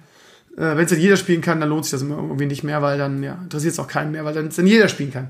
Äh, 0.57 0.75
Wenn 0.75 0.85
es 0.85 0.89
dann 0.89 0.99
jeder 0.99 1.17
spielen 1.17 1.41
kann, 1.41 1.59
dann 1.59 1.69
lohnt 1.69 1.85
sich 1.85 1.91
das 1.91 2.01
irgendwie 2.01 2.47
nicht 2.47 2.63
mehr, 2.63 2.81
weil 2.81 2.97
dann 2.97 3.21
ja, 3.21 3.37
interessiert 3.43 3.73
es 3.73 3.79
auch 3.79 3.87
keinen 3.87 4.11
mehr, 4.11 4.25
weil 4.25 4.33
dann 4.33 4.47
es 4.47 4.55
dann 4.55 4.65
jeder 4.65 4.89
spielen 4.89 5.11
kann. 5.11 5.29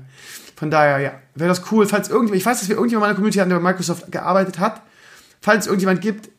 Von 0.56 0.70
daher, 0.70 0.98
ja, 0.98 1.12
wäre 1.34 1.48
das 1.48 1.70
cool, 1.70 1.86
falls 1.86 2.08
irgendjemand, 2.08 2.40
ich 2.40 2.46
weiß, 2.46 2.58
dass 2.60 2.68
wir 2.68 2.76
irgendjemand 2.76 3.04
in 3.04 3.08
meiner 3.08 3.14
Community 3.14 3.38
hatten, 3.38 3.50
der 3.50 3.58
bei 3.58 3.70
Microsoft 3.70 4.10
gearbeitet 4.10 4.58
hat, 4.58 4.82
falls 5.40 5.64
es 5.64 5.66
irgendjemand 5.66 6.00
gibt, 6.00 6.30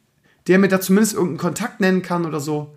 der 0.47 0.59
mir 0.59 0.67
da 0.67 0.81
zumindest 0.81 1.13
irgendeinen 1.13 1.37
Kontakt 1.37 1.79
nennen 1.79 2.01
kann 2.01 2.25
oder 2.25 2.39
so, 2.39 2.75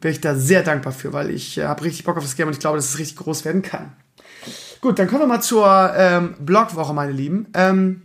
wäre 0.00 0.12
ich 0.12 0.20
da 0.20 0.34
sehr 0.34 0.62
dankbar 0.62 0.92
für, 0.92 1.12
weil 1.12 1.30
ich 1.30 1.58
äh, 1.58 1.64
habe 1.64 1.84
richtig 1.84 2.04
Bock 2.04 2.16
auf 2.16 2.24
das 2.24 2.36
Game 2.36 2.48
und 2.48 2.54
ich 2.54 2.60
glaube, 2.60 2.76
dass 2.76 2.90
es 2.90 2.98
richtig 2.98 3.16
groß 3.16 3.44
werden 3.44 3.62
kann. 3.62 3.92
Gut, 4.80 4.98
dann 4.98 5.08
kommen 5.08 5.22
wir 5.22 5.26
mal 5.26 5.40
zur 5.40 5.94
ähm, 5.96 6.34
Blogwoche, 6.40 6.92
meine 6.92 7.12
Lieben. 7.12 7.46
Ähm, 7.54 8.02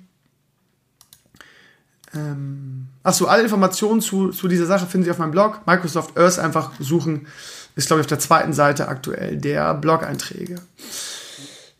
ähm, 2.13 2.87
achso, 3.03 3.25
alle 3.25 3.43
Informationen 3.43 4.01
zu, 4.01 4.29
zu 4.29 4.47
dieser 4.47 4.65
Sache 4.65 4.85
finden 4.85 5.05
Sie 5.05 5.11
auf 5.11 5.17
meinem 5.17 5.31
Blog. 5.31 5.61
Microsoft 5.67 6.17
Earth 6.17 6.39
einfach 6.39 6.71
suchen. 6.79 7.27
Ist, 7.75 7.87
glaube 7.87 8.01
ich, 8.01 8.05
auf 8.05 8.09
der 8.09 8.19
zweiten 8.19 8.53
Seite 8.53 8.87
aktuell 8.87 9.37
der 9.37 9.73
Blog-Einträge. 9.73 10.55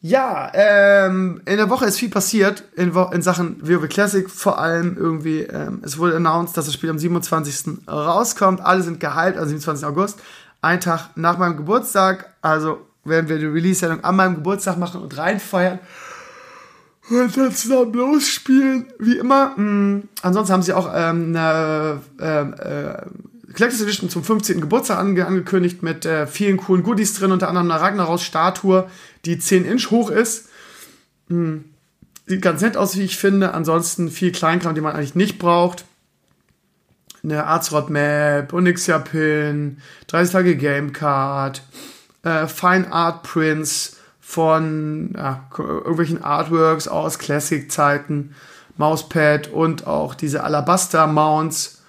Ja, 0.01 0.49
ähm, 0.53 1.41
in 1.45 1.57
der 1.57 1.69
Woche 1.69 1.85
ist 1.85 1.99
viel 1.99 2.09
passiert 2.09 2.63
in, 2.75 2.95
in 2.95 3.21
Sachen 3.21 3.57
WoW 3.61 3.89
Classic. 3.89 4.29
Vor 4.29 4.57
allem 4.57 4.95
irgendwie, 4.97 5.41
ähm, 5.41 5.81
es 5.83 5.97
wurde 5.97 6.15
announced, 6.15 6.55
dass 6.55 6.65
das 6.65 6.73
Spiel 6.73 6.89
am 6.89 6.97
27. 6.97 7.79
rauskommt. 7.87 8.61
Alle 8.61 8.81
sind 8.81 9.01
gehypt, 9.01 9.37
also 9.37 9.47
27. 9.47 9.85
August. 9.85 10.19
Ein 10.61 10.79
Tag 10.79 11.09
nach 11.15 11.37
meinem 11.37 11.57
Geburtstag. 11.57 12.33
Also 12.41 12.85
werden 13.03 13.27
wir 13.27 13.39
die 13.39 13.45
Release-Sendung 13.45 14.03
an 14.05 14.15
meinem 14.15 14.35
Geburtstag 14.35 14.77
machen 14.77 15.01
und 15.01 15.17
reinfeiern. 15.17 15.79
Und 17.09 17.35
dann 17.35 17.51
zusammen 17.51 17.91
losspielen, 17.91 18.85
wie 18.99 19.17
immer. 19.17 19.57
Mhm. 19.57 20.07
Ansonsten 20.21 20.53
haben 20.53 20.61
sie 20.61 20.73
auch 20.73 20.89
ähm, 20.93 21.35
eine 21.35 22.01
ähm, 22.21 22.53
äh, 22.53 23.53
Collectors 23.53 23.81
Edition 23.81 24.09
zum 24.09 24.23
15. 24.23 24.61
Geburtstag 24.61 24.99
ange 24.99 25.25
angekündigt 25.25 25.81
mit 25.81 26.05
äh, 26.05 26.27
vielen 26.27 26.57
coolen 26.57 26.83
Goodies 26.83 27.15
drin, 27.15 27.31
unter 27.31 27.47
anderem 27.47 27.69
eine 27.69 27.81
Ragnaros-Statue, 27.81 28.87
die 29.25 29.39
10 29.39 29.65
Inch 29.65 29.91
hoch 29.91 30.09
ist. 30.09 30.49
Hm. 31.27 31.65
Sieht 32.25 32.41
ganz 32.41 32.61
nett 32.61 32.77
aus, 32.77 32.95
wie 32.95 33.03
ich 33.03 33.17
finde. 33.17 33.53
Ansonsten 33.53 34.09
viel 34.09 34.31
Kleinkram, 34.31 34.75
den 34.75 34.83
man 34.83 34.95
eigentlich 34.95 35.15
nicht 35.15 35.39
braucht. 35.39 35.85
Eine 37.23 37.47
Azeroth 37.47 37.89
Map, 37.89 38.53
Onyxia 38.53 38.99
Pin, 38.99 39.81
30 40.07 40.31
Tage 40.31 40.55
Game 40.55 40.93
Card, 40.93 41.63
äh, 42.23 42.47
Fine 42.47 42.91
Art 42.93 43.23
Prints 43.23 43.97
von 44.21 45.13
ja, 45.17 45.49
irgendwelchen 45.57 46.23
Artworks 46.23 46.87
aus 46.87 47.19
Classic-Zeiten, 47.19 48.35
Mauspad 48.77 49.47
und 49.47 49.85
auch 49.87 50.15
diese 50.15 50.43
Alabaster 50.43 51.07
Mounts 51.07 51.79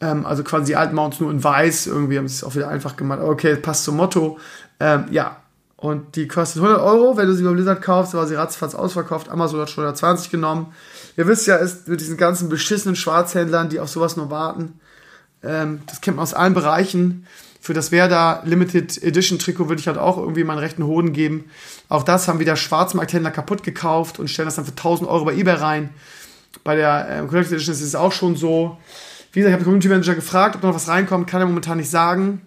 ähm, 0.00 0.24
also 0.26 0.42
quasi 0.42 0.66
die 0.66 0.76
alten 0.76 0.94
Mounts 0.94 1.20
nur 1.20 1.30
in 1.30 1.42
weiß. 1.42 1.86
Irgendwie 1.86 2.18
haben 2.18 2.28
sie 2.28 2.34
es 2.34 2.44
auch 2.44 2.54
wieder 2.54 2.68
einfach 2.68 2.96
gemacht. 2.96 3.20
Okay, 3.20 3.56
passt 3.56 3.84
zum 3.84 3.96
Motto. 3.96 4.38
Ähm, 4.78 5.06
ja. 5.10 5.36
Und 5.80 6.14
die 6.14 6.28
kostet 6.28 6.62
100 6.62 6.82
Euro, 6.82 7.16
wenn 7.16 7.26
du 7.26 7.34
sie 7.34 7.42
bei 7.42 7.52
Blizzard 7.52 7.80
kaufst, 7.80 8.12
war 8.12 8.26
sie 8.26 8.34
ratzfatz 8.34 8.74
ausverkauft. 8.74 9.30
Amazon 9.30 9.60
hat 9.60 9.70
schon 9.70 9.84
120 9.84 10.30
genommen. 10.30 10.74
Ihr 11.16 11.26
wisst 11.26 11.46
ja, 11.46 11.56
ist 11.56 11.88
mit 11.88 12.00
diesen 12.00 12.18
ganzen 12.18 12.50
beschissenen 12.50 12.96
Schwarzhändlern, 12.96 13.70
die 13.70 13.80
auf 13.80 13.88
sowas 13.88 14.14
nur 14.14 14.30
warten. 14.30 14.78
Ähm, 15.42 15.80
das 15.86 16.02
kennt 16.02 16.18
man 16.18 16.24
aus 16.24 16.34
allen 16.34 16.52
Bereichen. 16.52 17.26
Für 17.62 17.72
das 17.72 17.92
Werder 17.92 18.42
Limited 18.44 19.02
Edition 19.02 19.38
Trikot 19.38 19.70
würde 19.70 19.80
ich 19.80 19.88
halt 19.88 19.96
auch 19.96 20.18
irgendwie 20.18 20.44
meinen 20.44 20.58
rechten 20.58 20.84
Hoden 20.84 21.14
geben. 21.14 21.46
Auch 21.88 22.02
das 22.02 22.28
haben 22.28 22.40
wieder 22.40 22.56
Schwarzmarkthändler 22.56 23.30
kaputt 23.30 23.62
gekauft 23.62 24.18
und 24.18 24.28
stellen 24.28 24.48
das 24.48 24.56
dann 24.56 24.66
für 24.66 24.72
1000 24.72 25.08
Euro 25.08 25.24
bei 25.24 25.34
eBay 25.34 25.54
rein. 25.54 25.90
Bei 26.62 26.76
der 26.76 27.06
ähm, 27.08 27.28
Collected 27.28 27.54
Edition 27.54 27.74
ist 27.74 27.80
es 27.80 27.94
auch 27.94 28.12
schon 28.12 28.36
so. 28.36 28.76
Wie 29.32 29.40
gesagt, 29.40 29.50
ich 29.50 29.52
habe 29.54 29.62
den 29.62 29.64
Community 29.64 29.88
Manager 29.88 30.14
gefragt, 30.14 30.56
ob 30.56 30.62
noch 30.62 30.74
was 30.74 30.88
reinkommt, 30.88 31.26
kann 31.26 31.40
er 31.40 31.46
momentan 31.46 31.78
nicht 31.78 31.90
sagen. 31.90 32.42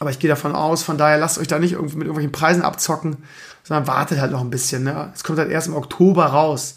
Aber 0.00 0.10
ich 0.10 0.18
gehe 0.18 0.30
davon 0.30 0.54
aus, 0.54 0.82
von 0.82 0.96
daher 0.96 1.18
lasst 1.18 1.38
euch 1.38 1.46
da 1.46 1.58
nicht 1.58 1.72
irgendwie 1.72 1.96
mit 1.96 2.06
irgendwelchen 2.06 2.32
Preisen 2.32 2.62
abzocken, 2.62 3.18
sondern 3.62 3.86
wartet 3.86 4.18
halt 4.18 4.32
noch 4.32 4.40
ein 4.40 4.50
bisschen. 4.50 4.82
Ne? 4.82 5.12
Es 5.14 5.22
kommt 5.22 5.38
halt 5.38 5.50
erst 5.50 5.68
im 5.68 5.76
Oktober 5.76 6.24
raus. 6.24 6.76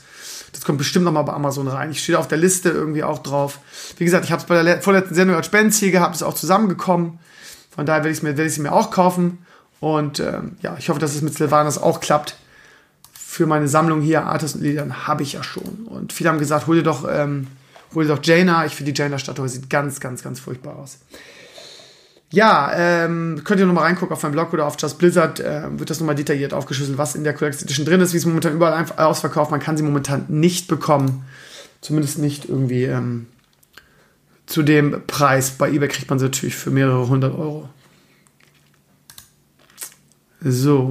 Das 0.51 0.65
kommt 0.65 0.77
bestimmt 0.77 1.05
noch 1.05 1.13
mal 1.13 1.21
bei 1.23 1.33
Amazon 1.33 1.67
rein. 1.67 1.89
Ich 1.91 2.03
stehe 2.03 2.19
auf 2.19 2.27
der 2.27 2.37
Liste 2.37 2.69
irgendwie 2.69 3.03
auch 3.03 3.19
drauf. 3.19 3.59
Wie 3.97 4.03
gesagt, 4.03 4.25
ich 4.25 4.31
habe 4.31 4.41
es 4.41 4.47
bei 4.47 4.61
der 4.61 4.81
vorletzten 4.81 5.15
Sendung 5.15 5.37
als 5.37 5.45
Spendenziel 5.45 5.91
gehabt, 5.91 6.15
ist 6.15 6.21
auch 6.21 6.33
zusammengekommen. 6.33 7.17
Von 7.73 7.85
daher 7.85 8.03
werde 8.03 8.15
ich 8.15 8.23
mir, 8.23 8.37
werd 8.37 8.57
mir 8.57 8.73
auch 8.73 8.91
kaufen. 8.91 9.45
Und 9.79 10.19
ähm, 10.19 10.57
ja, 10.61 10.75
ich 10.77 10.89
hoffe, 10.89 10.99
dass 10.99 11.15
es 11.15 11.21
mit 11.21 11.33
Sylvanas 11.33 11.77
auch 11.81 12.01
klappt. 12.01 12.35
Für 13.13 13.47
meine 13.47 13.67
Sammlung 13.67 14.01
hier, 14.01 14.25
Artists 14.25 14.57
und 14.57 14.63
Liedern, 14.63 15.07
habe 15.07 15.23
ich 15.23 15.33
ja 15.33 15.43
schon. 15.43 15.87
Und 15.89 16.13
viele 16.13 16.29
haben 16.29 16.39
gesagt, 16.39 16.67
hol 16.67 16.75
dir 16.75 16.83
doch 16.83 17.07
ähm, 17.09 17.47
Hol 17.95 18.07
doch 18.07 18.19
Jaina. 18.23 18.65
Ich 18.65 18.75
finde 18.75 18.91
die 18.91 18.99
Jaina-Statue 18.99 19.47
sieht 19.49 19.69
ganz, 19.69 19.99
ganz, 19.99 20.23
ganz 20.23 20.39
furchtbar 20.39 20.77
aus. 20.77 20.97
Ja, 22.33 22.71
ähm, 22.75 23.41
könnt 23.43 23.59
ihr 23.59 23.67
nochmal 23.67 23.83
reingucken 23.83 24.11
auf 24.11 24.23
meinem 24.23 24.31
Blog 24.31 24.53
oder 24.53 24.65
auf 24.65 24.75
Just 24.79 24.97
Blizzard, 24.97 25.39
äh, 25.39 25.67
wird 25.77 25.91
das 25.91 25.99
nochmal 25.99 26.15
detailliert 26.15 26.51
aufgeschlüsselt, 26.51 26.97
was 26.97 27.13
in 27.13 27.23
der 27.23 27.35
Collector's 27.35 27.61
Edition 27.61 27.85
drin 27.85 28.01
ist, 28.01 28.11
wie 28.13 28.17
es 28.17 28.25
momentan 28.25 28.55
überall 28.55 28.73
einfach 28.73 28.97
ausverkauft. 28.97 29.51
Man 29.51 29.59
kann 29.59 29.77
sie 29.77 29.83
momentan 29.83 30.25
nicht 30.29 30.67
bekommen. 30.67 31.25
Zumindest 31.81 32.17
nicht 32.17 32.49
irgendwie 32.49 32.85
ähm, 32.85 33.27
zu 34.47 34.63
dem 34.63 35.05
Preis. 35.05 35.51
Bei 35.51 35.69
eBay 35.69 35.87
kriegt 35.87 36.09
man 36.09 36.17
sie 36.17 36.25
natürlich 36.25 36.55
für 36.55 36.71
mehrere 36.71 37.07
hundert 37.07 37.37
Euro. 37.37 37.69
So. 40.41 40.89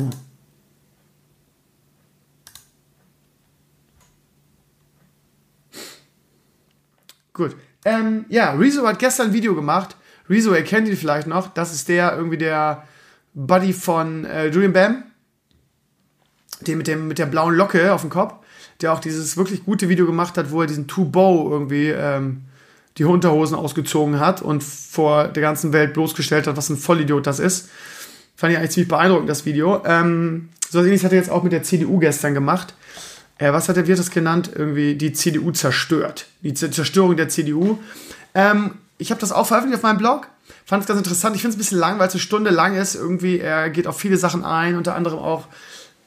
Gut. 7.32 7.56
Ähm, 7.84 8.26
ja, 8.28 8.52
Rezo 8.52 8.86
hat 8.86 9.00
gestern 9.00 9.30
ein 9.30 9.32
Video 9.32 9.56
gemacht. 9.56 9.96
Rezo, 10.32 10.54
ihr 10.54 10.64
kennt 10.64 10.88
ihn 10.88 10.96
vielleicht 10.96 11.26
noch. 11.26 11.48
Das 11.48 11.72
ist 11.72 11.88
der, 11.88 12.16
irgendwie 12.16 12.38
der 12.38 12.84
Buddy 13.34 13.72
von 13.72 14.24
äh, 14.24 14.48
Julian 14.48 14.72
Bam. 14.72 15.04
Den 16.66 16.78
mit, 16.78 16.86
dem, 16.86 17.08
mit 17.08 17.18
der 17.18 17.26
blauen 17.26 17.54
Locke 17.54 17.92
auf 17.92 18.00
dem 18.00 18.10
Kopf. 18.10 18.34
Der 18.80 18.92
auch 18.92 19.00
dieses 19.00 19.36
wirklich 19.36 19.64
gute 19.64 19.88
Video 19.88 20.06
gemacht 20.06 20.36
hat, 20.38 20.50
wo 20.50 20.62
er 20.62 20.66
diesen 20.66 20.88
Two-Bow 20.88 21.50
irgendwie 21.50 21.88
ähm, 21.88 22.42
die 22.98 23.04
Unterhosen 23.04 23.56
ausgezogen 23.56 24.20
hat 24.20 24.42
und 24.42 24.62
vor 24.62 25.28
der 25.28 25.42
ganzen 25.42 25.72
Welt 25.72 25.94
bloßgestellt 25.94 26.46
hat, 26.46 26.56
was 26.56 26.68
ein 26.68 26.76
Vollidiot 26.76 27.26
das 27.26 27.38
ist. 27.38 27.68
Fand 28.36 28.52
ich 28.52 28.58
eigentlich 28.58 28.72
ziemlich 28.72 28.88
beeindruckend, 28.88 29.28
das 29.28 29.46
Video. 29.46 29.82
Ähm, 29.84 30.48
so 30.68 30.80
ähnliches 30.80 31.04
hat 31.04 31.12
er 31.12 31.18
jetzt 31.18 31.30
auch 31.30 31.42
mit 31.42 31.52
der 31.52 31.62
CDU 31.62 31.98
gestern 31.98 32.34
gemacht. 32.34 32.74
Äh, 33.38 33.52
was 33.52 33.68
hat 33.68 33.76
er, 33.76 33.86
wie 33.86 33.92
hat 33.92 33.98
das 33.98 34.10
genannt? 34.10 34.50
Irgendwie 34.54 34.94
die 34.94 35.12
CDU 35.12 35.52
zerstört. 35.52 36.26
Die 36.42 36.54
Zerstörung 36.54 37.16
der 37.16 37.28
CDU. 37.28 37.78
Ähm, 38.34 38.72
ich 39.02 39.10
habe 39.10 39.20
das 39.20 39.32
auch 39.32 39.46
veröffentlicht 39.46 39.80
auf 39.80 39.82
meinem 39.82 39.98
Blog. 39.98 40.28
Fand 40.64 40.82
es 40.82 40.86
ganz 40.86 40.98
interessant. 40.98 41.34
Ich 41.34 41.42
finde 41.42 41.54
es 41.54 41.56
ein 41.56 41.58
bisschen 41.58 41.78
lang, 41.78 41.98
weil 41.98 42.06
es 42.06 42.14
eine 42.14 42.20
Stunde 42.20 42.50
lang 42.50 42.76
ist. 42.76 42.94
Irgendwie, 42.94 43.40
er 43.40 43.68
geht 43.68 43.88
auf 43.88 43.98
viele 43.98 44.16
Sachen 44.16 44.44
ein, 44.44 44.76
unter 44.76 44.94
anderem 44.94 45.18
auch 45.18 45.48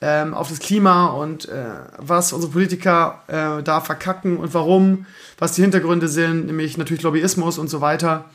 ähm, 0.01 0.33
auf 0.33 0.47
das 0.47 0.59
Klima 0.59 1.07
und 1.07 1.49
äh, 1.49 1.65
was 1.97 2.31
unsere 2.31 2.53
Politiker 2.53 3.23
äh, 3.27 3.63
da 3.63 3.81
verkacken 3.81 4.37
und 4.37 4.53
warum, 4.53 5.05
was 5.37 5.51
die 5.51 5.61
Hintergründe 5.61 6.07
sind, 6.07 6.45
nämlich 6.45 6.77
natürlich 6.77 7.03
Lobbyismus 7.03 7.57
und 7.57 7.69
so 7.69 7.81
weiter. 7.81 8.25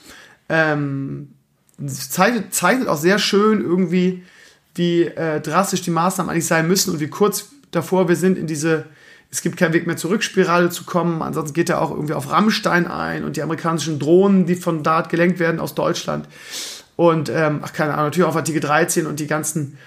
Ähm, 0.50 1.32
zeichnet, 1.86 2.52
zeichnet 2.52 2.88
auch 2.88 2.98
sehr 2.98 3.18
schön 3.18 3.62
irgendwie, 3.62 4.24
wie 4.74 5.04
äh, 5.04 5.40
drastisch 5.40 5.80
die 5.80 5.90
Maßnahmen 5.90 6.30
eigentlich 6.30 6.46
sein 6.46 6.68
müssen 6.68 6.92
und 6.92 7.00
wie 7.00 7.08
kurz 7.08 7.48
davor 7.70 8.08
wir 8.08 8.16
sind 8.16 8.36
in 8.36 8.46
diese 8.46 8.84
es 9.30 9.42
gibt 9.42 9.56
keinen 9.56 9.72
Weg 9.72 9.86
mehr 9.86 9.96
zurück 9.96 10.22
Spirale 10.22 10.70
zu 10.70 10.84
kommen. 10.84 11.22
Ansonsten 11.22 11.54
geht 11.54 11.68
er 11.68 11.80
auch 11.80 11.90
irgendwie 11.90 12.14
auf 12.14 12.32
Rammstein 12.32 12.86
ein 12.86 13.24
und 13.24 13.36
die 13.36 13.42
amerikanischen 13.42 13.98
Drohnen, 13.98 14.46
die 14.46 14.56
von 14.56 14.82
Dart 14.82 15.08
gelenkt 15.08 15.38
werden 15.38 15.60
aus 15.60 15.74
Deutschland. 15.74 16.26
Und, 16.96 17.30
ähm, 17.30 17.60
ach 17.62 17.72
keine 17.72 17.94
Ahnung, 17.94 18.06
natürlich 18.06 18.28
auf 18.28 18.36
Artikel 18.36 18.60
13 18.60 19.06
und 19.06 19.20
die 19.20 19.26
ganzen 19.26 19.78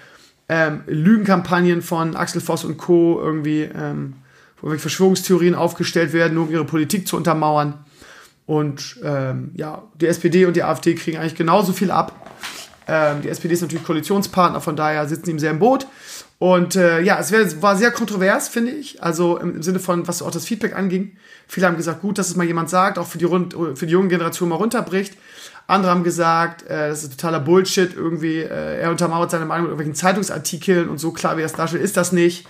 ähm, 0.50 0.82
Lügenkampagnen 0.88 1.82
von 1.82 2.16
Axel 2.16 2.42
Voss 2.42 2.64
und 2.64 2.78
Co. 2.78 3.20
irgendwie, 3.22 3.64
ähm, 3.64 4.14
wo 4.62 4.70
Verschwörungstheorien 4.78 5.56
aufgestellt 5.56 6.14
werden, 6.14 6.36
nur 6.36 6.46
um 6.46 6.52
ihre 6.52 6.66
Politik 6.66 7.08
zu 7.08 7.18
untermauern. 7.18 7.86
Und 8.46 8.98
ähm, 9.04 9.52
ja, 9.56 9.84
die 10.00 10.08
SPD 10.08 10.46
und 10.46 10.56
die 10.56 10.64
AfD 10.64 10.96
kriegen 10.96 11.18
eigentlich 11.18 11.36
genauso 11.36 11.74
viel 11.74 11.92
ab. 11.92 12.32
Ähm, 12.88 13.22
die 13.22 13.30
SPD 13.30 13.54
ist 13.54 13.62
natürlich 13.62 13.86
Koalitionspartner, 13.86 14.60
von 14.60 14.76
daher 14.76 15.08
sitzen 15.08 15.26
sie 15.26 15.32
im 15.32 15.40
selben 15.40 15.60
Boot. 15.60 15.88
Und 16.44 16.76
äh, 16.76 17.00
ja, 17.00 17.20
es 17.20 17.32
wär, 17.32 17.62
war 17.62 17.78
sehr 17.78 17.92
kontrovers, 17.92 18.50
finde 18.50 18.74
ich. 18.74 19.02
Also 19.02 19.38
im, 19.38 19.56
im, 19.56 19.64
Sinne 19.64 19.80
von, 19.80 20.10
was 20.10 20.22
auch 20.22 20.30
das 20.30 20.44
Feedback 20.44 20.76
anging. 20.76 21.16
Viele 21.48 21.68
haben 21.68 21.78
gesagt, 21.78 22.02
gut, 22.02 22.18
dass 22.18 22.28
es 22.28 22.36
mal 22.36 22.46
jemand 22.46 22.70
sagt, 22.70 23.00
auch 23.00 23.08
für 23.08 23.18
die, 23.18 23.24
rund, 23.24 23.54
für 23.76 23.86
die 23.86 23.94
junge 23.94 24.10
Generation 24.10 24.50
mal 24.50 24.58
runterbricht. 24.58 25.14
Andere 25.68 25.94
haben 25.94 26.04
gesagt, 26.04 26.64
äh, 26.64 26.90
das 26.90 27.04
ist 27.04 27.12
totaler 27.14 27.40
Bullshit, 27.40 27.96
irgendwie, 27.96 28.40
äh, 28.40 28.82
er 28.82 28.92
untermauert 28.92 29.32
seine 29.32 29.46
Meinung 29.46 29.68
mit 29.68 29.70
irgendwelchen 29.70 29.96
Zeitungsartikeln 29.96 30.90
und 30.90 30.98
so 30.98 31.12
klar, 31.12 31.38
wie 31.38 31.44
er 31.44 31.46
es 31.46 31.54
darstellt, 31.54 31.82
ist 31.82 31.96
das 31.96 32.12
nicht. 32.12 32.46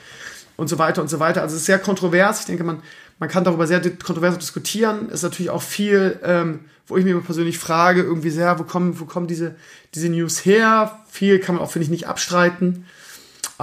Und 0.57 0.69
so 0.69 0.79
weiter 0.79 1.03
und 1.03 1.07
so 1.07 1.19
weiter. 1.19 1.43
Also 1.43 1.53
es 1.53 1.61
ist 1.61 1.67
sehr 1.67 1.77
kontrovers. 1.77 2.39
Ich 2.39 2.45
denke, 2.47 2.63
man, 2.63 2.81
man 3.19 3.29
kann 3.29 3.43
darüber 3.43 3.67
sehr 3.67 3.79
kontrovers 3.79 4.39
diskutieren. 4.39 5.09
Es 5.09 5.17
ist 5.17 5.23
natürlich 5.23 5.51
auch 5.51 5.61
viel, 5.61 6.19
ähm, 6.23 6.61
wo 6.87 6.97
ich 6.97 7.05
mir 7.05 7.21
persönlich 7.21 7.59
frage, 7.59 8.01
irgendwie 8.01 8.31
sehr, 8.31 8.57
wo 8.57 8.63
kommen, 8.63 8.99
wo 8.99 9.05
kommen 9.05 9.27
diese, 9.27 9.53
diese 9.93 10.09
News 10.09 10.45
her? 10.45 10.97
Viel 11.11 11.37
kann 11.37 11.53
man 11.53 11.63
auch, 11.63 11.69
finde 11.69 11.83
ich, 11.83 11.91
nicht 11.91 12.07
abstreiten. 12.07 12.87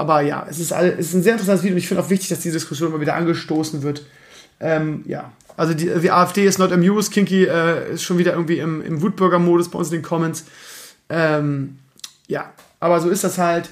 Aber 0.01 0.23
ja, 0.23 0.47
es 0.49 0.59
ist, 0.59 0.73
es 0.73 1.09
ist 1.09 1.15
ein 1.15 1.23
sehr 1.23 1.35
interessantes 1.35 1.63
Video 1.63 1.75
und 1.75 1.79
ich 1.79 1.87
finde 1.87 2.03
auch 2.03 2.09
wichtig, 2.09 2.31
dass 2.31 2.41
die 2.41 2.51
Diskussion 2.51 2.89
immer 2.89 3.03
wieder 3.03 3.17
angestoßen 3.17 3.83
wird. 3.83 4.03
Ähm, 4.59 5.05
ja, 5.07 5.31
also 5.59 5.75
die, 5.75 5.91
die, 6.01 6.11
AfD 6.11 6.47
ist 6.47 6.59
not 6.59 6.73
amused, 6.73 7.13
Kinky 7.13 7.45
äh, 7.45 7.93
ist 7.93 8.03
schon 8.03 8.17
wieder 8.17 8.33
irgendwie 8.33 8.61
im, 8.61 8.81
im 8.81 9.03
Wutbürger-Modus 9.03 9.71
bei 9.71 9.79
uns 9.79 9.89
in 9.89 9.99
den 9.99 10.03
Comments. 10.03 10.43
Ähm, 11.11 11.77
ja, 12.29 12.51
aber 12.81 12.99
so 13.01 13.11
ist 13.11 13.25
das 13.25 13.37
halt. 13.37 13.69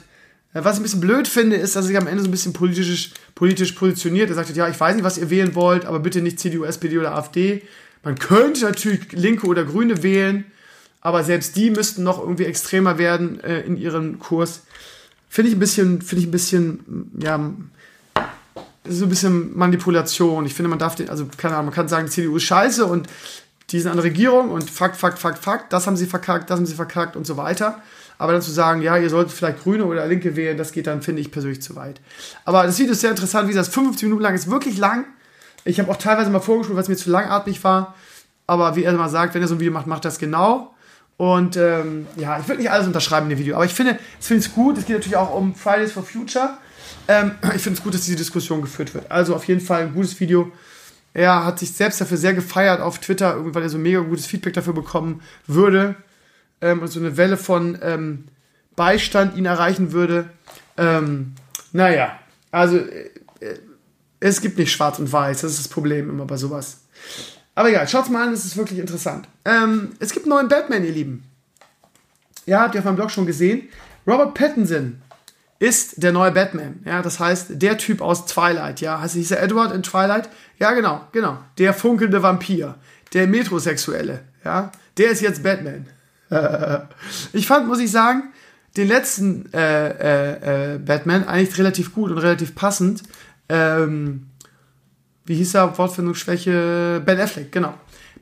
Äh, 0.52 0.64
was 0.64 0.74
ich 0.74 0.80
ein 0.80 0.82
bisschen 0.82 1.00
blöd 1.00 1.26
finde, 1.28 1.56
ist, 1.56 1.76
dass 1.76 1.86
er 1.86 1.88
sich 1.88 1.96
am 1.96 2.06
Ende 2.06 2.20
so 2.20 2.28
ein 2.28 2.30
bisschen 2.30 2.52
politisch, 2.52 3.12
politisch 3.34 3.72
positioniert. 3.72 4.28
Er 4.28 4.34
sagt, 4.34 4.55
ja, 4.55 4.68
ich 4.68 4.78
weiß 4.78 4.96
nicht, 4.96 5.05
was 5.05 5.16
ihr 5.16 5.30
wählen 5.30 5.55
wollt, 5.55 5.86
aber 5.86 5.98
bitte 5.98 6.20
nicht 6.20 6.38
CDU, 6.40 6.64
SPD 6.64 6.98
oder 6.98 7.14
AfD. 7.14 7.62
Man 8.02 8.18
könnte 8.18 8.64
natürlich 8.64 9.12
Linke 9.12 9.46
oder 9.46 9.64
Grüne 9.64 10.02
wählen, 10.02 10.44
aber 11.00 11.24
selbst 11.24 11.56
die 11.56 11.70
müssten 11.70 12.02
noch 12.02 12.20
irgendwie 12.20 12.44
extremer 12.44 12.98
werden 12.98 13.40
äh, 13.40 13.60
in 13.60 13.78
ihrem 13.78 14.18
Kurs. 14.18 14.64
Finde 15.28 15.50
ich 15.50 15.56
ein 15.56 15.60
bisschen, 15.60 16.02
finde 16.02 16.22
ich 16.22 16.28
ein 16.28 16.32
bisschen, 16.32 17.10
ja, 17.20 17.38
so 18.88 19.05
ein 19.05 19.09
bisschen 19.09 19.56
Manipulation. 19.56 20.46
Ich 20.46 20.55
finde, 20.55 20.70
man 20.70 20.78
darf 20.78 20.94
den, 20.94 21.10
also 21.10 21.26
keine 21.36 21.55
Ahnung, 21.55 21.66
man 21.66 21.74
kann 21.74 21.88
sagen, 21.88 22.06
die 22.06 22.12
CDU 22.12 22.36
ist 22.36 22.44
scheiße 22.44 22.86
und 22.86 23.06
die 23.70 23.80
sind 23.80 23.90
an 23.90 23.96
der 23.96 24.05
Regierung 24.05 24.50
und 24.50 24.70
Fakt, 24.70 24.96
Fakt, 24.96 25.18
Fakt, 25.18 25.38
Fakt, 25.38 25.72
das 25.72 25.86
haben 25.86 25.96
sie 25.96 26.06
verkackt, 26.06 26.48
das 26.48 26.59
haben 26.59 26.66
sie 26.66 26.74
verkackt 26.74 27.16
und 27.16 27.26
so 27.26 27.36
weiter. 27.36 27.82
Aber 28.16 28.32
dann 28.32 28.42
zu 28.42 28.50
sagen, 28.50 28.82
ja, 28.82 28.96
ihr 28.96 29.10
solltet 29.10 29.32
vielleicht 29.32 29.62
Grüne 29.62 29.84
oder 29.84 30.06
Linke 30.06 30.34
wählen, 30.34 30.56
das 30.56 30.72
geht 30.72 30.86
dann, 30.86 31.02
finde 31.02 31.20
ich 31.20 31.30
persönlich 31.30 31.62
zu 31.62 31.76
weit. 31.76 32.00
Aber 32.44 32.64
das 32.64 32.78
Video 32.78 32.92
ist 32.92 33.00
sehr 33.00 33.10
interessant, 33.10 33.46
wie 33.48 33.52
gesagt, 33.52 33.72
50 33.72 34.05
Minuten 34.05 34.22
lang 34.22 34.34
ist 34.34 34.50
wirklich 34.50 34.78
lang. 34.78 35.05
Ich 35.64 35.78
habe 35.78 35.90
auch 35.90 35.96
teilweise 35.96 36.30
mal 36.30 36.40
vorgespult, 36.40 36.78
was 36.78 36.88
mir 36.88 36.96
zu 36.96 37.10
langatmig 37.10 37.62
war. 37.62 37.94
Aber 38.46 38.74
wie 38.74 38.84
er 38.84 38.92
mal 38.94 39.10
sagt, 39.10 39.34
wenn 39.34 39.42
er 39.42 39.48
so 39.48 39.55
ein 39.55 39.60
Video 39.60 39.72
macht, 39.72 39.86
macht 39.86 40.05
das 40.05 40.18
genau. 40.18 40.74
Und 41.19 41.57
ähm, 41.57 42.07
ja, 42.16 42.39
ich 42.39 42.47
würde 42.47 42.62
nicht 42.62 42.70
alles 42.70 42.86
unterschreiben 42.86 43.27
in 43.27 43.31
dem 43.31 43.39
Video, 43.40 43.57
aber 43.57 43.65
ich 43.65 43.74
finde, 43.74 43.99
ich 44.20 44.27
finde 44.27 44.45
es 44.45 44.55
gut. 44.55 44.78
Es 44.78 44.86
geht 44.86 44.97
natürlich 44.97 45.16
auch 45.16 45.35
um 45.35 45.55
Fridays 45.55 45.93
for 45.93 46.05
Future. 46.05 46.57
Ähm, 47.09 47.32
ich 47.57 47.61
finde 47.61 47.77
es 47.77 47.82
gut, 47.82 47.93
dass 47.93 48.05
diese 48.05 48.16
Diskussion 48.16 48.62
geführt 48.62 48.95
wird. 48.95 49.11
Also 49.11 49.35
auf 49.35 49.45
jeden 49.45 49.61
Fall 49.61 49.82
ein 49.82 49.95
gutes 49.95 50.19
Video. 50.20 50.53
Er 51.12 51.45
hat 51.45 51.59
sich 51.59 51.73
selbst 51.73 52.01
dafür 52.01 52.16
sehr 52.16 52.35
gefeiert 52.35 52.81
auf 52.81 53.01
Twitter, 53.01 53.36
weil 53.53 53.65
er 53.65 53.69
so 53.69 53.78
mega 53.78 53.99
gutes 53.99 54.27
Feedback 54.27 54.53
dafür 54.53 54.74
bekommen 54.74 55.20
würde 55.49 55.97
ähm, 56.61 56.82
und 56.82 56.89
so 56.89 57.01
eine 57.01 57.16
Welle 57.16 57.36
von 57.36 57.77
ähm, 57.82 58.27
Beistand 58.77 59.36
ihn 59.36 59.47
erreichen 59.47 59.90
würde. 59.90 60.31
Ähm, 60.77 61.35
naja, 61.73 62.16
also 62.53 62.77
äh, 62.77 63.11
es 64.20 64.40
gibt 64.40 64.57
nicht 64.57 64.70
schwarz 64.70 65.01
und 65.01 65.12
weiß, 65.12 65.40
das 65.40 65.53
ist 65.53 65.61
das 65.61 65.69
Problem 65.69 66.09
immer 66.11 66.27
bei 66.27 66.36
sowas. 66.36 66.82
Aber 67.59 67.70
egal, 67.70 67.89
schaut's 67.89 68.09
mal 68.09 68.28
an, 68.28 68.32
es 68.32 68.44
ist 68.44 68.56
wirklich 68.56 68.78
interessant. 68.78 69.26
Ähm, 69.44 69.90
es 69.98 70.12
gibt 70.12 70.26
einen 70.26 70.30
neuen 70.30 70.47
Batman, 70.47 70.85
ihr 70.85 70.93
Lieben. 70.93 71.24
Ja, 72.47 72.60
habt 72.60 72.76
ihr 72.76 72.78
auf 72.78 72.85
meinem 72.85 72.94
Blog 72.94 73.10
schon 73.10 73.26
gesehen. 73.26 73.68
Robert 74.06 74.35
Pattinson 74.35 75.02
ist 75.59 76.01
der 76.01 76.12
neue 76.12 76.30
Batman. 76.30 76.78
Ja, 76.85 77.02
das 77.02 77.18
heißt, 77.18 77.60
der 77.60 77.76
Typ 77.76 78.01
aus 78.01 78.26
Twilight. 78.26 78.80
Ja, 78.80 79.01
heißt 79.01 79.16
hieß 79.16 79.32
er 79.32 79.43
Edward 79.43 79.72
in 79.72 79.82
Twilight? 79.82 80.28
Ja, 80.60 80.70
genau, 80.70 81.01
genau. 81.10 81.39
Der 81.59 81.74
funkelnde 81.74 82.22
Vampir. 82.22 82.76
Der 83.12 83.26
Metrosexuelle. 83.26 84.20
Ja, 84.44 84.70
der 84.97 85.10
ist 85.10 85.20
jetzt 85.20 85.43
Batman. 85.43 85.86
ich 87.32 87.48
fand, 87.48 87.66
muss 87.66 87.80
ich 87.80 87.90
sagen, 87.90 88.32
den 88.76 88.86
letzten 88.86 89.52
äh, 89.52 89.89
äh, 89.89 90.74
äh, 90.74 90.78
Batman 90.78 91.26
eigentlich 91.26 91.59
relativ 91.59 91.93
gut 91.93 92.12
und 92.12 92.18
relativ 92.18 92.55
passend. 92.55 93.02
Ähm, 93.48 94.28
wie 95.28 95.34
hieß 95.34 95.55
er, 95.55 95.76
Wortfindungsschwäche, 95.76 97.02
Ben 97.05 97.20
Affleck, 97.20 97.52
genau. 97.52 97.74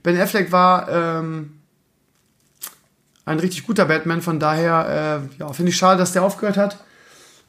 Ben 0.03 0.21
Affleck 0.21 0.51
war 0.51 0.89
ähm, 0.89 1.53
ein 3.25 3.39
richtig 3.39 3.65
guter 3.65 3.85
Batman, 3.85 4.23
von 4.23 4.41
daher 4.41 5.23
äh, 5.39 5.39
ja, 5.39 5.53
finde 5.53 5.71
ich 5.71 5.77
schade, 5.77 5.99
dass 5.99 6.13
der 6.13 6.25
aufgehört 6.25 6.57
hat. 6.57 6.85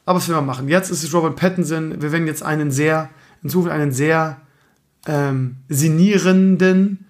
Aber 0.06 0.18
was 0.18 0.28
will 0.28 0.36
man 0.36 0.46
machen? 0.46 0.68
Jetzt 0.68 0.90
ist 0.90 1.02
es 1.02 1.12
Robert 1.12 1.36
Pattinson. 1.36 2.00
Wir 2.00 2.12
werden 2.12 2.26
jetzt 2.26 2.42
einen 2.42 2.70
sehr, 2.70 3.10
insofern 3.42 3.72
einen 3.72 3.92
sehr 3.92 4.40
ähm, 5.06 5.56
sinnierenden 5.68 7.04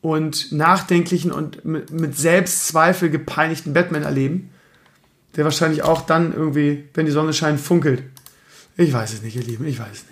und 0.00 0.52
nachdenklichen 0.52 1.30
und 1.30 1.64
mit, 1.64 1.90
mit 1.92 2.18
Selbstzweifel 2.18 3.10
gepeinigten 3.10 3.72
Batman 3.72 4.02
erleben. 4.02 4.50
Der 5.36 5.44
wahrscheinlich 5.44 5.82
auch 5.82 6.02
dann 6.02 6.34
irgendwie, 6.34 6.88
wenn 6.94 7.06
die 7.06 7.12
Sonne 7.12 7.32
scheint, 7.32 7.60
funkelt. 7.60 8.02
Ich 8.76 8.92
weiß 8.92 9.14
es 9.14 9.22
nicht, 9.22 9.36
ihr 9.36 9.44
Lieben, 9.44 9.66
ich 9.66 9.78
weiß 9.78 9.92
es 9.92 10.04
nicht. 10.08 10.11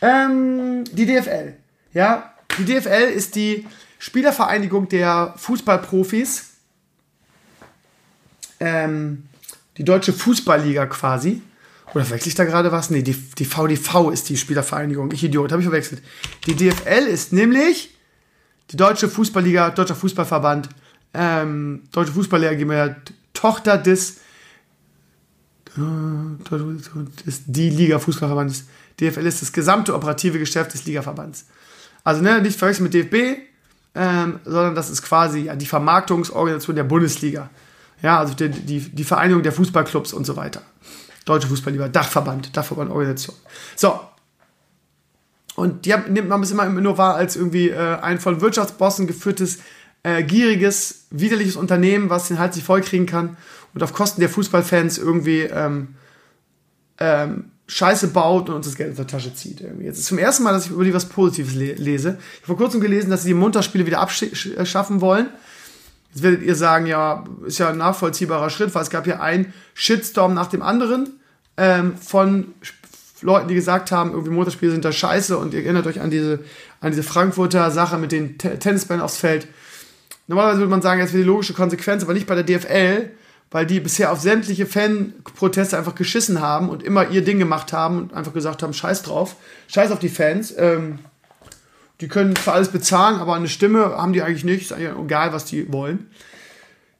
Ähm, 0.00 0.84
die 0.92 1.06
DFL. 1.06 1.54
Ja, 1.92 2.34
die 2.58 2.64
DFL 2.64 3.10
ist 3.14 3.34
die 3.34 3.66
Spielervereinigung 3.98 4.88
der 4.88 5.34
Fußballprofis. 5.36 6.50
Ähm, 8.60 9.24
die 9.76 9.84
deutsche 9.84 10.12
Fußballliga 10.12 10.86
quasi. 10.86 11.42
Oder 11.94 12.04
verwechsel 12.04 12.28
ich 12.28 12.34
da 12.34 12.44
gerade 12.44 12.72
was? 12.72 12.90
Nee, 12.90 13.02
die, 13.02 13.14
die 13.14 13.44
VDV 13.44 14.10
ist 14.10 14.28
die 14.28 14.36
Spielervereinigung. 14.36 15.12
Ich 15.12 15.22
Idiot, 15.22 15.52
habe 15.52 15.62
ich 15.62 15.68
verwechselt. 15.68 16.02
Die 16.46 16.54
DFL 16.54 17.06
ist 17.06 17.32
nämlich 17.32 17.94
die 18.70 18.76
deutsche 18.76 19.08
Fußballliga, 19.08 19.70
deutscher 19.70 19.94
Fußballverband, 19.94 20.68
ähm, 21.12 21.82
deutsche 21.92 22.12
Fußballliga 22.12 22.54
GmbH, 22.54 22.96
Tochter 23.32 23.78
des, 23.78 24.18
äh, 25.76 26.50
des 27.26 27.42
die 27.46 27.70
Liga 27.70 27.98
Fußballverbandes 27.98 28.64
DFL 29.00 29.26
ist 29.26 29.42
das 29.42 29.52
gesamte 29.52 29.94
operative 29.94 30.38
Geschäft 30.38 30.74
des 30.74 30.84
Ligaverbands. 30.86 31.46
Also 32.04 32.22
ne, 32.22 32.40
nicht 32.40 32.58
verwechseln 32.58 32.84
mit 32.84 32.94
DFB, 32.94 33.40
ähm, 33.94 34.40
sondern 34.44 34.74
das 34.74 34.90
ist 34.90 35.02
quasi 35.02 35.42
ja, 35.42 35.56
die 35.56 35.66
Vermarktungsorganisation 35.66 36.76
der 36.76 36.84
Bundesliga. 36.84 37.50
Ja, 38.02 38.18
also 38.18 38.34
die, 38.34 38.50
die, 38.50 38.80
die 38.80 39.04
Vereinigung 39.04 39.42
der 39.42 39.52
Fußballclubs 39.52 40.12
und 40.12 40.24
so 40.26 40.36
weiter. 40.36 40.62
Deutsche 41.24 41.48
Fußballliga, 41.48 41.88
Dachverband, 41.88 42.56
Dachverbandorganisation. 42.56 43.36
So. 43.76 43.98
Und 45.56 45.86
die 45.86 45.94
haben, 45.94 46.12
nimmt 46.12 46.28
man 46.28 46.42
es 46.42 46.50
immer 46.50 46.68
nur 46.68 46.98
wahr 46.98 47.14
als 47.14 47.36
irgendwie 47.36 47.70
äh, 47.70 47.98
ein 48.00 48.20
von 48.20 48.40
Wirtschaftsbossen 48.40 49.06
geführtes, 49.06 49.60
äh, 50.02 50.22
gieriges, 50.22 51.06
widerliches 51.10 51.56
Unternehmen, 51.56 52.10
was 52.10 52.28
den 52.28 52.38
Hals 52.38 52.56
nicht 52.56 52.66
vollkriegen 52.66 53.06
kann 53.06 53.36
und 53.72 53.82
auf 53.82 53.92
Kosten 53.92 54.20
der 54.20 54.28
Fußballfans 54.28 54.98
irgendwie 54.98 55.42
ähm, 55.42 55.94
ähm, 56.98 57.52
Scheiße 57.66 58.08
baut 58.08 58.50
und 58.50 58.56
uns 58.56 58.66
das 58.66 58.76
Geld 58.76 58.90
aus 58.90 58.96
der 58.96 59.06
Tasche 59.06 59.34
zieht. 59.34 59.60
Irgendwie. 59.60 59.86
Jetzt 59.86 59.98
ist 59.98 60.06
zum 60.06 60.18
ersten 60.18 60.42
Mal, 60.42 60.52
dass 60.52 60.66
ich 60.66 60.72
über 60.72 60.84
die 60.84 60.92
was 60.92 61.08
Positives 61.08 61.54
le 61.54 61.72
lese. 61.74 62.18
Ich 62.18 62.36
habe 62.42 62.46
vor 62.46 62.56
kurzem 62.56 62.80
gelesen, 62.80 63.10
dass 63.10 63.22
sie 63.22 63.28
die 63.28 63.34
Montagsspiele 63.34 63.86
wieder 63.86 64.00
abschaffen 64.00 65.00
wollen. 65.00 65.28
Jetzt 66.12 66.22
werdet 66.22 66.42
ihr 66.42 66.54
sagen, 66.54 66.86
ja, 66.86 67.24
ist 67.46 67.58
ja 67.58 67.70
ein 67.70 67.78
nachvollziehbarer 67.78 68.50
Schritt, 68.50 68.74
weil 68.74 68.82
es 68.82 68.90
gab 68.90 69.06
ja 69.06 69.20
einen 69.20 69.52
Shitstorm 69.72 70.34
nach 70.34 70.46
dem 70.46 70.62
anderen 70.62 71.18
ähm, 71.56 71.96
von 71.96 72.54
Leuten, 73.22 73.48
die 73.48 73.54
gesagt 73.54 73.90
haben, 73.90 74.12
irgendwie 74.12 74.30
Montagsspiele 74.30 74.72
sind 74.72 74.84
da 74.84 74.92
scheiße 74.92 75.36
und 75.38 75.54
ihr 75.54 75.62
erinnert 75.62 75.86
euch 75.86 76.00
an 76.00 76.10
diese, 76.10 76.40
an 76.80 76.90
diese 76.90 77.02
Frankfurter 77.02 77.70
Sache 77.70 77.96
mit 77.96 78.12
den 78.12 78.36
Tennisbällen 78.36 79.02
aufs 79.02 79.16
Feld. 79.16 79.48
Normalerweise 80.26 80.60
würde 80.60 80.70
man 80.70 80.82
sagen, 80.82 81.00
das 81.00 81.12
wäre 81.12 81.22
die 81.22 81.28
logische 81.28 81.54
Konsequenz, 81.54 82.02
aber 82.02 82.12
nicht 82.12 82.26
bei 82.26 82.40
der 82.40 82.44
DFL, 82.44 83.10
weil 83.54 83.66
die 83.66 83.78
bisher 83.78 84.10
auf 84.10 84.20
sämtliche 84.20 84.66
Fan-Proteste 84.66 85.78
einfach 85.78 85.94
geschissen 85.94 86.40
haben 86.40 86.68
und 86.68 86.82
immer 86.82 87.10
ihr 87.10 87.22
Ding 87.22 87.38
gemacht 87.38 87.72
haben 87.72 88.02
und 88.02 88.12
einfach 88.12 88.32
gesagt 88.32 88.64
haben, 88.64 88.72
scheiß 88.72 89.04
drauf, 89.04 89.36
scheiß 89.68 89.92
auf 89.92 90.00
die 90.00 90.08
Fans. 90.08 90.52
Ähm, 90.58 90.98
die 92.00 92.08
können 92.08 92.34
zwar 92.34 92.54
alles 92.54 92.70
bezahlen, 92.70 93.20
aber 93.20 93.36
eine 93.36 93.46
Stimme 93.46 93.96
haben 93.96 94.12
die 94.12 94.22
eigentlich 94.22 94.42
nicht, 94.42 94.62
ist 94.62 94.72
eigentlich 94.72 94.90
egal, 94.98 95.32
was 95.32 95.44
die 95.44 95.72
wollen. 95.72 96.10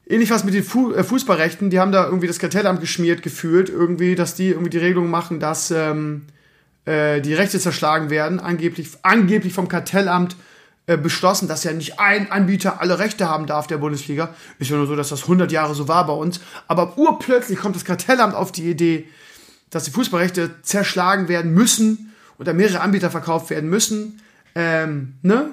Ähnlich 0.06 0.30
was 0.30 0.44
mit 0.44 0.54
den 0.54 0.62
Fu 0.62 0.92
äh, 0.92 1.02
Fußballrechten, 1.02 1.70
die 1.70 1.80
haben 1.80 1.90
da 1.90 2.04
irgendwie 2.04 2.28
das 2.28 2.38
Kartellamt 2.38 2.80
geschmiert 2.80 3.22
gefühlt, 3.22 3.68
irgendwie, 3.68 4.14
dass 4.14 4.36
die 4.36 4.50
irgendwie 4.50 4.70
die 4.70 4.78
Regelung 4.78 5.10
machen, 5.10 5.40
dass 5.40 5.72
ähm, 5.72 6.22
äh, 6.84 7.20
die 7.20 7.34
Rechte 7.34 7.58
zerschlagen 7.58 8.10
werden, 8.10 8.38
angeblich, 8.38 8.90
angeblich 9.02 9.54
vom 9.54 9.66
Kartellamt 9.66 10.36
äh, 10.86 10.98
beschlossen, 10.98 11.48
dass 11.48 11.64
ja 11.64 11.72
nicht 11.72 11.98
ein 11.98 12.30
Anbieter 12.30 12.80
alle 12.80 12.98
Rechte 12.98 13.28
haben 13.28 13.46
darf 13.46 13.66
der 13.66 13.78
Bundesliga. 13.78 14.34
Ist 14.58 14.70
ja 14.70 14.76
nur 14.76 14.86
so, 14.86 14.94
dass 14.96 15.08
das 15.08 15.22
100 15.22 15.50
Jahre 15.50 15.74
so 15.74 15.88
war 15.88 16.06
bei 16.06 16.12
uns. 16.12 16.40
Aber 16.68 16.98
urplötzlich 16.98 17.58
kommt 17.58 17.74
das 17.74 17.86
Kartellamt 17.86 18.34
auf 18.34 18.52
die 18.52 18.68
Idee, 18.70 19.08
dass 19.70 19.84
die 19.84 19.90
Fußballrechte 19.90 20.62
zerschlagen 20.62 21.28
werden 21.28 21.54
müssen 21.54 22.12
oder 22.38 22.52
mehrere 22.52 22.80
Anbieter 22.80 23.10
verkauft 23.10 23.48
werden 23.48 23.70
müssen, 23.70 24.20
ähm, 24.54 25.14
ne? 25.22 25.52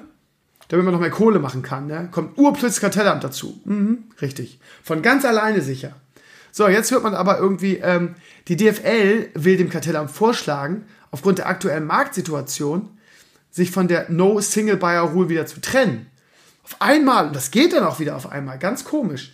Damit 0.68 0.84
man 0.84 0.94
noch 0.94 1.00
mehr 1.00 1.10
Kohle 1.10 1.38
machen 1.38 1.62
kann, 1.62 1.86
ne? 1.86 2.08
Kommt 2.10 2.36
urplötzlich 2.36 2.74
das 2.74 2.80
Kartellamt 2.80 3.24
dazu. 3.24 3.60
Mhm, 3.64 4.04
richtig. 4.20 4.60
Von 4.82 5.00
ganz 5.00 5.24
alleine 5.24 5.62
sicher. 5.62 5.94
So, 6.50 6.68
jetzt 6.68 6.90
hört 6.90 7.02
man 7.02 7.14
aber 7.14 7.38
irgendwie, 7.38 7.76
ähm, 7.76 8.16
die 8.48 8.56
DFL 8.56 9.30
will 9.34 9.56
dem 9.56 9.70
Kartellamt 9.70 10.10
vorschlagen, 10.10 10.84
aufgrund 11.10 11.38
der 11.38 11.48
aktuellen 11.48 11.86
Marktsituation, 11.86 12.90
sich 13.52 13.70
von 13.70 13.86
der 13.86 14.10
No 14.10 14.40
Single 14.40 14.78
Buyer 14.78 15.02
Rule 15.02 15.28
wieder 15.28 15.46
zu 15.46 15.60
trennen. 15.60 16.06
Auf 16.64 16.76
einmal, 16.80 17.26
und 17.26 17.36
das 17.36 17.50
geht 17.50 17.72
dann 17.72 17.84
auch 17.84 18.00
wieder 18.00 18.16
auf 18.16 18.32
einmal, 18.32 18.58
ganz 18.58 18.84
komisch, 18.84 19.32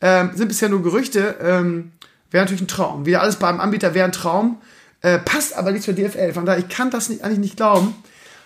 ähm, 0.00 0.30
sind 0.34 0.48
bisher 0.48 0.68
nur 0.68 0.82
Gerüchte, 0.82 1.36
ähm, 1.40 1.92
wäre 2.30 2.44
natürlich 2.44 2.62
ein 2.62 2.68
Traum. 2.68 3.04
Wieder 3.04 3.20
alles 3.20 3.36
beim 3.36 3.60
Anbieter 3.60 3.94
wäre 3.94 4.06
ein 4.06 4.12
Traum, 4.12 4.60
äh, 5.02 5.18
passt 5.18 5.56
aber 5.56 5.70
nicht 5.70 5.84
zur 5.84 5.94
DFL. 5.94 6.32
Von 6.32 6.46
daher, 6.46 6.58
ich 6.58 6.68
kann 6.68 6.90
das 6.90 7.08
nicht, 7.08 7.22
eigentlich 7.22 7.38
nicht 7.38 7.56
glauben, 7.56 7.94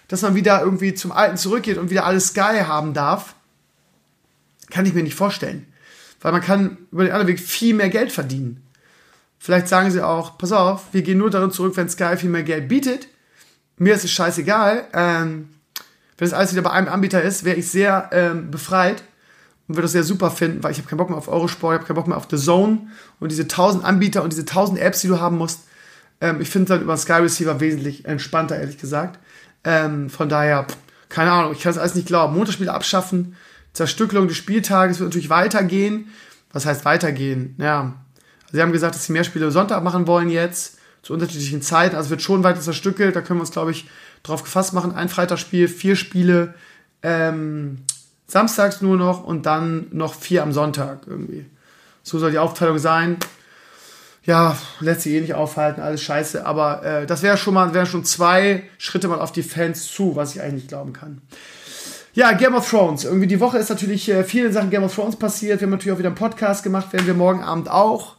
dass 0.09 0.23
man 0.23 0.35
wieder 0.35 0.61
irgendwie 0.61 0.95
zum 0.95 1.13
Alten 1.13 1.37
zurückgeht 1.37 1.79
und 1.79 1.91
wieder 1.91 2.05
alles 2.05 2.29
Sky 2.29 2.65
haben 2.67 2.93
darf. 2.93 3.35
Kann 4.71 4.87
ich 4.87 4.95
mir 4.95 5.03
nicht 5.03 5.15
vorstellen. 5.15 5.73
Weil 6.21 6.33
man 6.33 6.41
kann 6.41 6.79
über 6.91 7.05
den 7.05 7.13
anderen 7.13 7.29
Weg 7.29 7.41
viel 7.41 7.75
mehr 7.75 7.91
Geld 7.91 8.11
verdienen. 8.13 8.63
Vielleicht 9.39 9.69
sagen 9.69 9.91
sie 9.91 10.05
auch, 10.05 10.39
pass 10.39 10.53
auf, 10.53 10.85
wir 10.93 11.03
gehen 11.03 11.19
nur 11.19 11.31
darin 11.31 11.51
zurück, 11.51 11.77
wenn 11.77 11.89
Sky 11.89 12.17
viel 12.17 12.31
mehr 12.31 12.45
Geld 12.45 12.69
bietet 12.69 13.09
mir 13.83 13.95
ist 13.95 14.05
es 14.05 14.13
scheißegal. 14.13 14.85
Ähm, 14.93 15.49
wenn 16.17 16.29
das 16.29 16.33
alles 16.33 16.53
wieder 16.53 16.63
bei 16.63 16.71
einem 16.71 16.89
Anbieter 16.89 17.21
ist, 17.21 17.45
wäre 17.45 17.57
ich 17.57 17.69
sehr 17.69 18.11
ähm, 18.13 18.51
befreit 18.51 19.03
und 19.67 19.75
würde 19.75 19.83
das 19.83 19.93
sehr 19.93 20.05
super 20.05 20.31
finden, 20.31 20.63
weil 20.63 20.71
ich 20.71 20.79
habe 20.79 20.89
keinen 20.89 20.99
Bock 20.99 21.09
mehr 21.09 21.19
auf 21.19 21.29
Eurosport, 21.29 21.75
ich 21.75 21.79
habe 21.79 21.87
keinen 21.89 21.97
Bock 21.97 22.07
mehr 22.07 22.17
auf 22.17 22.29
The 22.31 22.37
Zone 22.37 22.87
und 23.19 23.33
diese 23.33 23.49
tausend 23.49 23.85
Anbieter 23.85 24.23
und 24.23 24.33
diese 24.33 24.45
tausend 24.45 24.79
Apps, 24.79 25.01
die 25.01 25.09
du 25.09 25.19
haben 25.19 25.37
musst. 25.37 25.61
Ähm, 26.21 26.41
ich 26.41 26.49
finde 26.49 26.69
dann 26.69 26.83
über 26.83 26.97
Sky 26.97 27.15
Receiver 27.15 27.59
wesentlich 27.59 28.05
entspannter, 28.05 28.57
ehrlich 28.57 28.79
gesagt. 28.79 29.19
Ähm, 29.65 30.11
von 30.11 30.29
daher, 30.29 30.67
keine 31.09 31.33
Ahnung, 31.33 31.53
ich 31.53 31.61
kann 31.61 31.73
es 31.73 31.79
alles 31.79 31.97
nicht 31.97 32.07
glauben. 32.07 32.37
Montagsspiele 32.37 32.73
abschaffen, 32.73 33.37
Zerstückelung 33.73 34.29
des 34.29 34.37
Spieltages 34.37 35.01
wird 35.01 35.09
natürlich 35.09 35.31
weitergehen. 35.31 36.13
Was 36.53 36.67
heißt 36.67 36.85
weitergehen? 36.85 37.57
Ja, 37.59 37.95
sie 38.53 38.63
haben 38.63 38.73
gesagt, 38.73 38.95
dass 38.95 39.07
sie 39.07 39.13
mehr 39.13 39.25
Spiele 39.25 39.51
Sonntag 39.51 39.83
machen 39.83 40.07
wollen 40.07 40.29
jetzt 40.29 40.79
zu 41.03 41.13
unterschiedlichen 41.13 41.63
Zeiten. 41.63 41.97
Also 41.97 42.11
wird 42.11 42.23
schon 42.23 42.45
weiter 42.45 42.61
zerstückelt. 42.61 43.15
Da 43.17 43.21
können 43.21 43.39
wir 43.39 43.43
uns, 43.43 43.51
glaube 43.51 43.73
ich, 43.73 43.89
drauf 44.23 44.43
gefasst 44.43 44.73
machen. 44.73 44.95
Ein 44.95 45.09
Freitagsspiel, 45.09 45.69
vier 45.69 45.97
Spiele 45.97 46.55
ähm, 47.03 47.79
samstags 48.27 48.81
nur 48.81 48.97
noch 48.97 49.25
und 49.25 49.47
dann 49.47 49.89
noch 49.91 50.15
vier 50.15 50.43
am 50.43 50.53
Sonntag 50.53 51.01
irgendwie. 51.07 51.47
So 52.03 52.19
soll 52.19 52.31
die 52.31 52.39
Aufteilung 52.39 52.79
sein. 52.79 53.19
Ja, 54.25 54.57
lässt 54.79 55.03
sich 55.03 55.15
eh 55.15 55.21
nicht 55.21 55.35
aufhalten, 55.35 55.81
alles 55.81 56.03
scheiße. 56.03 56.47
Aber 56.47 56.85
äh, 56.85 57.07
das 57.07 57.23
wäre 57.23 57.37
schon 57.37 57.55
mal, 57.55 57.75
wären 57.75 57.87
schon 57.87 58.05
zwei 58.05 58.63
Schritte 58.79 59.09
mal 59.09 59.21
auf 59.21 59.33
die 59.33 59.43
Fans 59.43 59.91
zu, 59.91 60.15
was 60.15 60.35
ich 60.35 60.41
eigentlich 60.41 60.55
nicht 60.55 60.69
glauben 60.69 60.93
kann. 60.93 61.21
Ja, 62.15 62.33
Game 62.33 62.55
of 62.55 62.69
Thrones. 62.69 63.05
Irgendwie 63.05 63.27
die 63.27 63.41
Woche 63.41 63.59
ist 63.59 63.71
natürlich 63.71 64.09
äh, 64.09 64.23
viele 64.23 64.53
Sachen 64.53 64.71
Game 64.71 64.85
of 64.85 64.95
Thrones 64.95 65.17
passiert. 65.17 65.61
Wir 65.61 65.67
haben 65.67 65.73
natürlich 65.73 65.95
auch 65.95 65.99
wieder 65.99 66.11
einen 66.11 66.17
Podcast 66.17 66.63
gemacht, 66.63 66.93
werden 66.93 67.07
wir 67.07 67.15
morgen 67.15 67.43
Abend 67.43 67.69
auch 67.69 68.17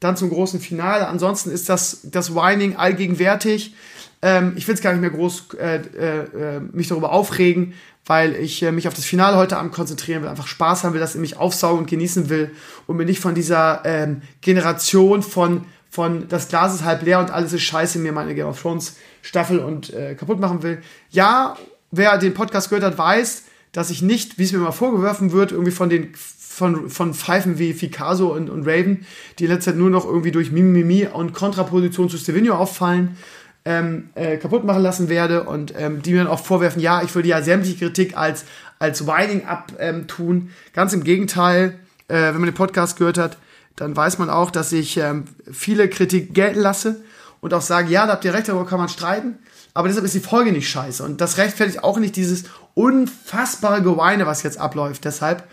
dann 0.00 0.16
zum 0.16 0.30
großen 0.30 0.60
Finale. 0.60 1.08
Ansonsten 1.08 1.50
ist 1.50 1.68
das, 1.68 2.00
das 2.04 2.34
Whining 2.34 2.76
allgegenwärtig. 2.76 3.74
Ähm, 4.22 4.54
ich 4.56 4.66
will 4.66 4.74
es 4.74 4.80
gar 4.80 4.92
nicht 4.92 5.00
mehr 5.00 5.10
groß 5.10 5.48
äh, 5.58 5.76
äh, 5.76 6.60
mich 6.72 6.88
darüber 6.88 7.12
aufregen, 7.12 7.74
weil 8.04 8.34
ich 8.36 8.62
äh, 8.62 8.72
mich 8.72 8.88
auf 8.88 8.94
das 8.94 9.04
Finale 9.04 9.36
heute 9.36 9.56
Abend 9.58 9.72
konzentrieren 9.72 10.22
will, 10.22 10.28
einfach 10.28 10.46
Spaß 10.46 10.84
haben 10.84 10.94
will, 10.94 11.00
das 11.00 11.14
in 11.14 11.20
mich 11.20 11.36
aufsaugen 11.36 11.80
und 11.80 11.90
genießen 11.90 12.28
will 12.28 12.52
und 12.86 12.96
mir 12.96 13.04
nicht 13.04 13.20
von 13.20 13.34
dieser 13.34 13.82
ähm, 13.84 14.22
Generation 14.40 15.22
von, 15.22 15.64
von 15.90 16.28
das 16.28 16.48
Glas 16.48 16.74
ist 16.74 16.84
halb 16.84 17.02
leer 17.02 17.18
und 17.18 17.30
alles 17.30 17.52
ist 17.52 17.62
scheiße, 17.62 17.98
mir 17.98 18.12
meine 18.12 18.34
Game 18.34 18.46
of 18.46 18.60
Thrones 18.60 18.96
Staffel 19.22 19.58
und 19.58 19.92
äh, 19.92 20.14
kaputt 20.14 20.38
machen 20.38 20.62
will. 20.62 20.80
Ja, 21.10 21.56
wer 21.90 22.16
den 22.18 22.34
Podcast 22.34 22.70
gehört 22.70 22.84
hat, 22.84 22.96
weiß, 22.96 23.42
dass 23.72 23.90
ich 23.90 24.02
nicht, 24.02 24.38
wie 24.38 24.44
es 24.44 24.52
mir 24.52 24.58
mal 24.58 24.72
vorgeworfen 24.72 25.32
wird, 25.32 25.52
irgendwie 25.52 25.72
von 25.72 25.90
den 25.90 26.14
von, 26.56 26.88
von 26.88 27.12
Pfeifen 27.12 27.58
wie 27.58 27.74
Picasso 27.74 28.28
und, 28.28 28.48
und 28.48 28.66
Raven, 28.66 29.04
die 29.38 29.44
in 29.44 29.50
letzter 29.50 29.72
Zeit 29.72 29.78
nur 29.78 29.90
noch 29.90 30.06
irgendwie 30.06 30.30
durch 30.30 30.50
Mimimi 30.50 31.06
und 31.06 31.34
Kontraposition 31.34 32.08
zu 32.08 32.16
Stevino 32.16 32.54
auffallen, 32.54 33.18
ähm, 33.66 34.08
äh, 34.14 34.38
kaputt 34.38 34.64
machen 34.64 34.82
lassen 34.82 35.10
werde 35.10 35.42
und 35.42 35.74
ähm, 35.76 36.00
die 36.00 36.12
mir 36.12 36.20
dann 36.20 36.28
auch 36.28 36.42
vorwerfen, 36.42 36.80
ja, 36.80 37.02
ich 37.02 37.14
würde 37.14 37.28
ja 37.28 37.42
sämtliche 37.42 37.84
Kritik 37.84 38.16
als, 38.16 38.46
als 38.78 39.06
Whining 39.06 39.44
abtun. 39.44 40.36
Ähm, 40.36 40.50
Ganz 40.72 40.94
im 40.94 41.04
Gegenteil, 41.04 41.78
äh, 42.08 42.14
wenn 42.14 42.36
man 42.40 42.44
den 42.44 42.54
Podcast 42.54 42.96
gehört 42.96 43.18
hat, 43.18 43.36
dann 43.74 43.94
weiß 43.94 44.16
man 44.16 44.30
auch, 44.30 44.50
dass 44.50 44.72
ich 44.72 44.96
ähm, 44.96 45.24
viele 45.52 45.90
Kritik 45.90 46.32
gelten 46.32 46.60
lasse 46.60 47.02
und 47.42 47.52
auch 47.52 47.60
sage, 47.60 47.90
ja, 47.92 48.06
da 48.06 48.12
habt 48.12 48.24
ihr 48.24 48.32
recht, 48.32 48.48
darüber 48.48 48.64
kann 48.64 48.78
man 48.78 48.88
streiten, 48.88 49.36
aber 49.74 49.88
deshalb 49.88 50.06
ist 50.06 50.14
die 50.14 50.20
Folge 50.20 50.52
nicht 50.52 50.70
scheiße 50.70 51.04
und 51.04 51.20
das 51.20 51.36
rechtfertigt 51.36 51.84
auch 51.84 51.98
nicht 51.98 52.16
dieses 52.16 52.44
unfassbare 52.72 53.82
Geweine, 53.82 54.24
was 54.24 54.42
jetzt 54.42 54.58
abläuft. 54.58 55.04
Deshalb 55.04 55.44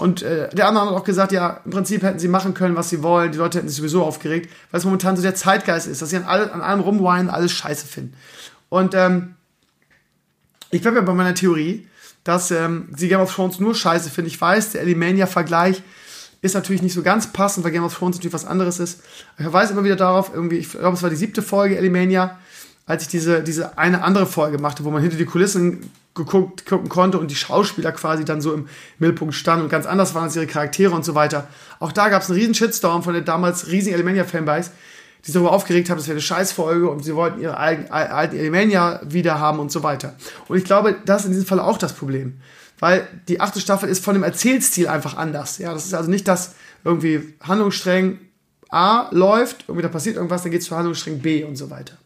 und 0.00 0.22
äh, 0.22 0.48
der 0.48 0.66
andere 0.66 0.86
hat 0.86 0.94
auch 0.94 1.04
gesagt, 1.04 1.30
ja, 1.30 1.60
im 1.62 1.72
Prinzip 1.72 2.02
hätten 2.02 2.18
sie 2.18 2.28
machen 2.28 2.54
können, 2.54 2.74
was 2.74 2.88
sie 2.88 3.02
wollen. 3.02 3.32
Die 3.32 3.38
Leute 3.38 3.58
hätten 3.58 3.68
sich 3.68 3.76
sowieso 3.76 4.02
aufgeregt, 4.02 4.50
weil 4.70 4.78
es 4.78 4.84
momentan 4.86 5.14
so 5.14 5.20
der 5.20 5.34
Zeitgeist 5.34 5.86
ist, 5.86 6.00
dass 6.00 6.08
sie 6.08 6.16
an, 6.16 6.24
alle, 6.24 6.50
an 6.54 6.62
allem 6.62 6.80
rumweinen, 6.80 7.28
alles 7.28 7.52
scheiße 7.52 7.86
finden. 7.86 8.14
Und 8.70 8.94
ähm, 8.94 9.34
ich 10.70 10.80
bleibe 10.80 10.96
ja 10.96 11.02
bei 11.02 11.12
meiner 11.12 11.34
Theorie, 11.34 11.86
dass 12.24 12.50
ähm, 12.50 12.88
sie 12.96 13.08
Game 13.08 13.20
of 13.20 13.34
Thrones 13.34 13.60
nur 13.60 13.74
scheiße 13.74 14.08
finden. 14.08 14.30
Ich 14.30 14.40
weiß, 14.40 14.72
der 14.72 14.80
Elimania-Vergleich 14.80 15.82
ist 16.40 16.54
natürlich 16.54 16.80
nicht 16.80 16.94
so 16.94 17.02
ganz 17.02 17.30
passend, 17.30 17.66
weil 17.66 17.72
Game 17.72 17.84
of 17.84 17.94
Thrones 17.94 18.16
natürlich 18.16 18.32
was 18.32 18.46
anderes 18.46 18.80
ist. 18.80 19.02
Ich 19.36 19.42
verweise 19.42 19.74
immer 19.74 19.84
wieder 19.84 19.96
darauf, 19.96 20.32
irgendwie, 20.32 20.56
ich 20.56 20.70
glaube, 20.70 20.96
es 20.96 21.02
war 21.02 21.10
die 21.10 21.16
siebte 21.16 21.42
Folge 21.42 21.76
Elimania, 21.76 22.38
als 22.86 23.02
ich 23.02 23.08
diese, 23.08 23.42
diese 23.42 23.76
eine 23.76 24.02
andere 24.02 24.24
Folge 24.24 24.58
machte, 24.58 24.82
wo 24.84 24.90
man 24.90 25.02
hinter 25.02 25.18
die 25.18 25.26
Kulissen 25.26 25.90
geguckt, 26.14 26.66
gucken 26.66 26.88
konnte 26.88 27.18
und 27.18 27.30
die 27.30 27.36
Schauspieler 27.36 27.92
quasi 27.92 28.24
dann 28.24 28.40
so 28.40 28.52
im 28.52 28.68
Mittelpunkt 28.98 29.34
standen 29.34 29.64
und 29.64 29.70
ganz 29.70 29.86
anders 29.86 30.14
waren 30.14 30.24
als 30.24 30.36
ihre 30.36 30.46
Charaktere 30.46 30.94
und 30.94 31.04
so 31.04 31.14
weiter. 31.14 31.48
Auch 31.78 31.92
da 31.92 32.08
gab 32.08 32.22
es 32.22 32.30
einen 32.30 32.38
riesen 32.38 32.54
Shitstorm 32.54 33.02
von 33.02 33.12
der 33.12 33.22
damals 33.22 33.68
riesigen 33.68 33.94
Elemania-Fanbase, 33.94 34.70
die 35.20 35.26
sich 35.26 35.34
darüber 35.34 35.52
aufgeregt 35.52 35.90
haben, 35.90 35.98
das 35.98 36.06
wäre 36.06 36.14
eine 36.14 36.22
Scheißfolge 36.22 36.88
und 36.88 37.04
sie 37.04 37.14
wollten 37.14 37.40
ihre 37.40 37.56
alten, 37.56 37.90
alten 37.92 38.36
Elemania 38.36 39.00
wieder 39.04 39.38
haben 39.38 39.58
und 39.58 39.70
so 39.70 39.82
weiter. 39.82 40.16
Und 40.48 40.56
ich 40.56 40.64
glaube, 40.64 40.96
das 41.04 41.22
ist 41.22 41.26
in 41.26 41.32
diesem 41.32 41.46
Fall 41.46 41.60
auch 41.60 41.78
das 41.78 41.92
Problem. 41.92 42.40
Weil 42.80 43.06
die 43.28 43.40
achte 43.40 43.60
Staffel 43.60 43.88
ist 43.90 44.02
von 44.02 44.14
dem 44.14 44.22
Erzählstil 44.22 44.88
einfach 44.88 45.16
anders. 45.16 45.58
Ja, 45.58 45.74
das 45.74 45.84
ist 45.84 45.94
also 45.94 46.10
nicht, 46.10 46.26
dass 46.26 46.54
irgendwie 46.82 47.34
Handlungsstreng 47.40 48.18
A 48.70 49.08
läuft, 49.10 49.64
irgendwie 49.68 49.82
da 49.82 49.88
passiert 49.88 50.16
irgendwas, 50.16 50.42
dann 50.42 50.50
geht 50.50 50.62
es 50.62 50.68
zu 50.68 50.76
Handlungsstreng 50.76 51.20
B 51.20 51.44
und 51.44 51.56
so 51.56 51.70
weiter. 51.70 51.98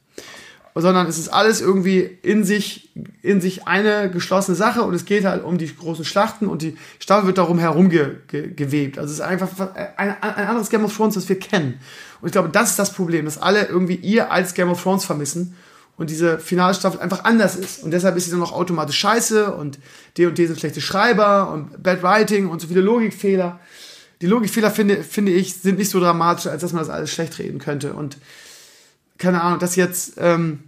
Sondern 0.82 1.06
es 1.06 1.18
ist 1.18 1.28
alles 1.28 1.60
irgendwie 1.60 2.00
in 2.22 2.44
sich, 2.44 2.90
in 3.22 3.40
sich 3.40 3.68
eine 3.68 4.10
geschlossene 4.10 4.56
Sache 4.56 4.82
und 4.82 4.92
es 4.92 5.04
geht 5.04 5.24
halt 5.24 5.44
um 5.44 5.56
die 5.56 5.74
großen 5.74 6.04
Schlachten 6.04 6.48
und 6.48 6.62
die 6.62 6.76
Staffel 6.98 7.26
wird 7.26 7.38
darum 7.38 7.60
herum 7.60 7.90
ge. 7.90 8.16
Also 8.96 9.04
es 9.04 9.12
ist 9.12 9.20
einfach 9.20 9.48
ein, 9.96 10.16
ein 10.20 10.46
anderes 10.48 10.70
Game 10.70 10.84
of 10.84 10.96
Thrones, 10.96 11.14
das 11.14 11.28
wir 11.28 11.38
kennen. 11.38 11.78
Und 12.20 12.26
ich 12.26 12.32
glaube, 12.32 12.48
das 12.48 12.70
ist 12.70 12.78
das 12.78 12.92
Problem, 12.92 13.24
dass 13.24 13.38
alle 13.38 13.66
irgendwie 13.66 13.94
ihr 13.94 14.32
als 14.32 14.54
Game 14.54 14.68
of 14.68 14.82
Thrones 14.82 15.04
vermissen 15.04 15.54
und 15.96 16.10
diese 16.10 16.40
Finalstaffel 16.40 16.98
einfach 16.98 17.22
anders 17.22 17.54
ist. 17.54 17.84
Und 17.84 17.92
deshalb 17.92 18.16
ist 18.16 18.24
sie 18.24 18.32
dann 18.32 18.42
auch 18.42 18.52
automatisch 18.52 18.98
scheiße 18.98 19.52
und 19.54 19.78
D 20.18 20.26
und 20.26 20.36
D 20.36 20.46
sind 20.46 20.58
schlechte 20.58 20.80
Schreiber 20.80 21.52
und 21.52 21.82
Bad 21.84 22.02
Writing 22.02 22.48
und 22.48 22.60
so 22.60 22.66
viele 22.66 22.80
Logikfehler. 22.80 23.60
Die 24.20 24.26
Logikfehler, 24.26 24.72
finde, 24.72 25.04
finde 25.04 25.32
ich, 25.32 25.54
sind 25.54 25.78
nicht 25.78 25.90
so 25.90 26.00
dramatisch, 26.00 26.46
als 26.46 26.62
dass 26.62 26.72
man 26.72 26.82
das 26.82 26.90
alles 26.90 27.12
schlecht 27.12 27.38
reden 27.38 27.58
könnte. 27.58 27.92
Und 27.92 28.16
keine 29.24 29.42
Ahnung, 29.42 29.58
das 29.58 29.76
jetzt 29.76 30.14
ähm, 30.18 30.60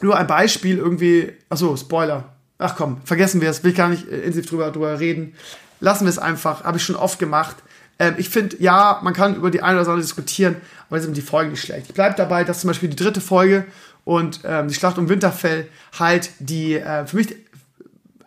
nur 0.00 0.16
ein 0.16 0.26
Beispiel 0.26 0.78
irgendwie, 0.78 1.32
achso, 1.48 1.76
Spoiler. 1.76 2.24
Ach 2.58 2.76
komm, 2.76 3.00
vergessen 3.04 3.40
wir 3.40 3.50
es, 3.50 3.64
will 3.64 3.72
ich 3.72 3.76
gar 3.76 3.88
nicht 3.88 4.08
äh, 4.08 4.18
intensiv 4.18 4.46
drüber, 4.46 4.70
drüber 4.70 5.00
reden. 5.00 5.34
Lassen 5.80 6.04
wir 6.04 6.10
es 6.10 6.18
einfach, 6.18 6.64
habe 6.64 6.76
ich 6.76 6.84
schon 6.84 6.96
oft 6.96 7.18
gemacht. 7.18 7.56
Ähm, 7.98 8.14
ich 8.16 8.28
finde, 8.28 8.56
ja, 8.60 9.00
man 9.02 9.12
kann 9.12 9.34
über 9.36 9.50
die 9.50 9.62
eine 9.62 9.80
oder 9.80 9.88
andere 9.88 10.02
diskutieren, 10.02 10.56
aber 10.88 11.00
sind 11.00 11.16
die 11.16 11.22
Folgen 11.22 11.50
nicht 11.50 11.62
schlecht. 11.62 11.86
Ich 11.88 11.94
bleibe 11.94 12.14
dabei, 12.16 12.44
dass 12.44 12.60
zum 12.60 12.68
Beispiel 12.68 12.88
die 12.88 12.96
dritte 12.96 13.20
Folge 13.20 13.64
und 14.04 14.40
ähm, 14.44 14.68
die 14.68 14.74
Schlacht 14.74 14.98
um 14.98 15.08
Winterfell 15.08 15.66
halt 15.98 16.30
die 16.38 16.74
äh, 16.74 17.06
für 17.06 17.16
mich 17.16 17.34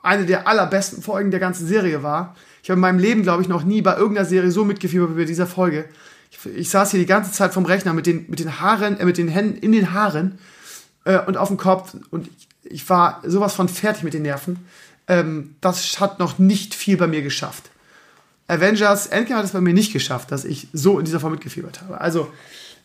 eine 0.02 0.26
der 0.26 0.48
allerbesten 0.48 1.02
Folgen 1.02 1.32
der 1.32 1.40
ganzen 1.40 1.68
Serie 1.68 2.04
war. 2.04 2.36
Ich 2.64 2.70
habe 2.70 2.78
in 2.78 2.82
meinem 2.82 3.00
Leben, 3.00 3.24
glaube 3.24 3.42
ich, 3.42 3.48
noch 3.48 3.64
nie 3.64 3.82
bei 3.82 3.96
irgendeiner 3.96 4.28
Serie 4.28 4.52
so 4.52 4.66
mitgefiebert 4.66 5.12
wie 5.12 5.20
bei 5.22 5.26
dieser 5.26 5.48
Folge. 5.48 5.86
Ich, 6.32 6.46
ich, 6.46 6.70
saß 6.70 6.92
hier 6.92 7.00
die 7.00 7.06
ganze 7.06 7.32
Zeit 7.32 7.54
vom 7.54 7.66
Rechner 7.66 7.94
mit 7.94 8.06
den, 8.06 8.26
mit 8.30 8.40
den 8.40 8.60
Haaren, 8.60 9.00
äh, 9.00 9.06
mit 9.06 9.18
den 9.18 9.28
Händen 9.28 9.58
in 9.58 9.72
den 9.72 9.94
Haaren 9.94 10.40
äh, 11.06 11.20
und 11.20 11.38
auf 11.38 11.48
dem 11.48 11.58
Kopf 11.58 11.96
und 12.10 12.28
ich, 12.28 12.48
ich, 12.64 12.90
war 12.90 13.22
sowas 13.26 13.54
von 13.54 13.70
fertig 13.70 14.04
mit 14.04 14.14
den 14.14 14.24
Nerven. 14.24 14.66
Ähm, 15.08 15.56
das 15.62 16.00
hat 16.00 16.20
noch 16.20 16.38
nicht 16.38 16.76
viel 16.76 16.98
bei 16.98 17.08
mir 17.08 17.22
geschafft. 17.22 17.70
Avengers 18.48 19.08
Endgame 19.08 19.40
hat 19.40 19.46
es 19.46 19.52
bei 19.52 19.62
mir 19.62 19.74
nicht 19.74 19.92
geschafft, 19.92 20.32
dass 20.32 20.46
ich 20.46 20.68
so 20.74 21.00
in 21.00 21.06
dieser 21.06 21.20
Form 21.20 21.34
mitgefiebert 21.34 21.82
habe. 21.82 22.00
Also, 22.00 22.32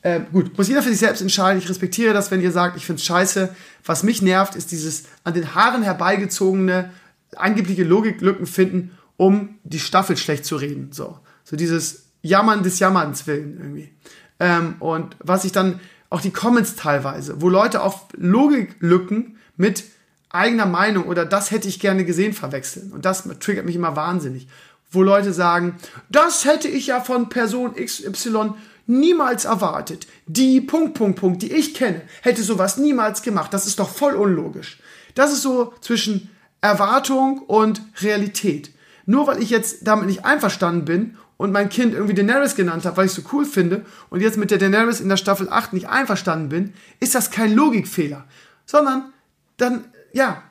äh, 0.02 0.20
gut, 0.32 0.56
muss 0.58 0.68
jeder 0.68 0.82
für 0.82 0.88
sich 0.88 0.98
selbst 0.98 1.22
entscheiden. 1.22 1.62
Ich 1.62 1.68
respektiere 1.68 2.12
das, 2.12 2.30
wenn 2.30 2.40
ihr 2.40 2.50
sagt, 2.50 2.76
ich 2.76 2.84
finde 2.84 2.98
es 2.98 3.06
scheiße. 3.06 3.54
Was 3.84 4.02
mich 4.02 4.20
nervt, 4.20 4.56
ist 4.56 4.72
dieses 4.72 5.04
an 5.22 5.34
den 5.34 5.54
Haaren 5.54 5.82
herbeigezogene, 5.82 6.90
angebliche 7.36 7.84
Logiklücken 7.84 8.46
finden, 8.46 8.90
um 9.16 9.58
die 9.62 9.78
Staffel 9.78 10.16
schlecht 10.16 10.44
zu 10.44 10.56
reden. 10.56 10.90
So, 10.92 11.18
so 11.44 11.54
dieses 11.54 12.01
Jammern 12.22 12.62
des 12.62 12.78
Jammerns 12.78 13.26
willen 13.26 13.58
irgendwie. 13.58 13.92
Ähm, 14.40 14.76
und 14.80 15.16
was 15.18 15.44
ich 15.44 15.52
dann, 15.52 15.80
auch 16.10 16.20
die 16.20 16.32
Comments 16.32 16.74
teilweise, 16.76 17.40
wo 17.40 17.48
Leute 17.48 17.82
auf 17.82 18.06
Logiklücken 18.16 19.38
mit 19.56 19.84
eigener 20.30 20.66
Meinung 20.66 21.04
oder 21.04 21.24
das 21.24 21.50
hätte 21.50 21.68
ich 21.68 21.80
gerne 21.80 22.04
gesehen 22.04 22.32
verwechseln. 22.32 22.92
Und 22.92 23.04
das 23.04 23.28
triggert 23.38 23.66
mich 23.66 23.76
immer 23.76 23.96
wahnsinnig 23.96 24.48
wo 24.92 25.02
Leute 25.02 25.32
sagen, 25.32 25.76
das 26.10 26.44
hätte 26.44 26.68
ich 26.68 26.88
ja 26.88 27.00
von 27.00 27.30
Person 27.30 27.74
XY 27.74 28.52
niemals 28.86 29.46
erwartet. 29.46 30.06
Die 30.26 30.60
Punkt, 30.60 30.94
Punkt, 30.94 31.18
Punkt, 31.18 31.42
die 31.42 31.52
ich 31.52 31.74
kenne, 31.74 32.02
hätte 32.20 32.42
sowas 32.42 32.76
niemals 32.76 33.22
gemacht. 33.22 33.54
Das 33.54 33.66
ist 33.66 33.78
doch 33.78 33.88
voll 33.88 34.14
unlogisch. 34.14 34.78
Das 35.14 35.32
ist 35.32 35.42
so 35.42 35.72
zwischen 35.80 36.30
Erwartung 36.60 37.38
und 37.40 37.82
Realität. 38.00 38.70
Nur 39.06 39.26
weil 39.26 39.42
ich 39.42 39.50
jetzt 39.50 39.78
damit 39.86 40.06
nicht 40.06 40.24
einverstanden 40.24 40.84
bin 40.84 41.16
und 41.42 41.52
mein 41.52 41.68
Kind 41.68 41.92
irgendwie 41.92 42.14
Daenerys 42.14 42.54
genannt 42.54 42.84
habe, 42.84 42.96
weil 42.96 43.06
ich 43.06 43.12
so 43.12 43.22
cool 43.32 43.44
finde 43.44 43.84
und 44.10 44.20
jetzt 44.20 44.38
mit 44.38 44.50
der 44.50 44.58
Daenerys 44.58 45.00
in 45.00 45.08
der 45.08 45.16
Staffel 45.16 45.48
8 45.50 45.72
nicht 45.72 45.88
einverstanden 45.88 46.48
bin, 46.48 46.72
ist 47.00 47.14
das 47.14 47.30
kein 47.30 47.52
Logikfehler, 47.52 48.24
sondern 48.64 49.12
dann, 49.56 49.84
ja, 50.12 50.42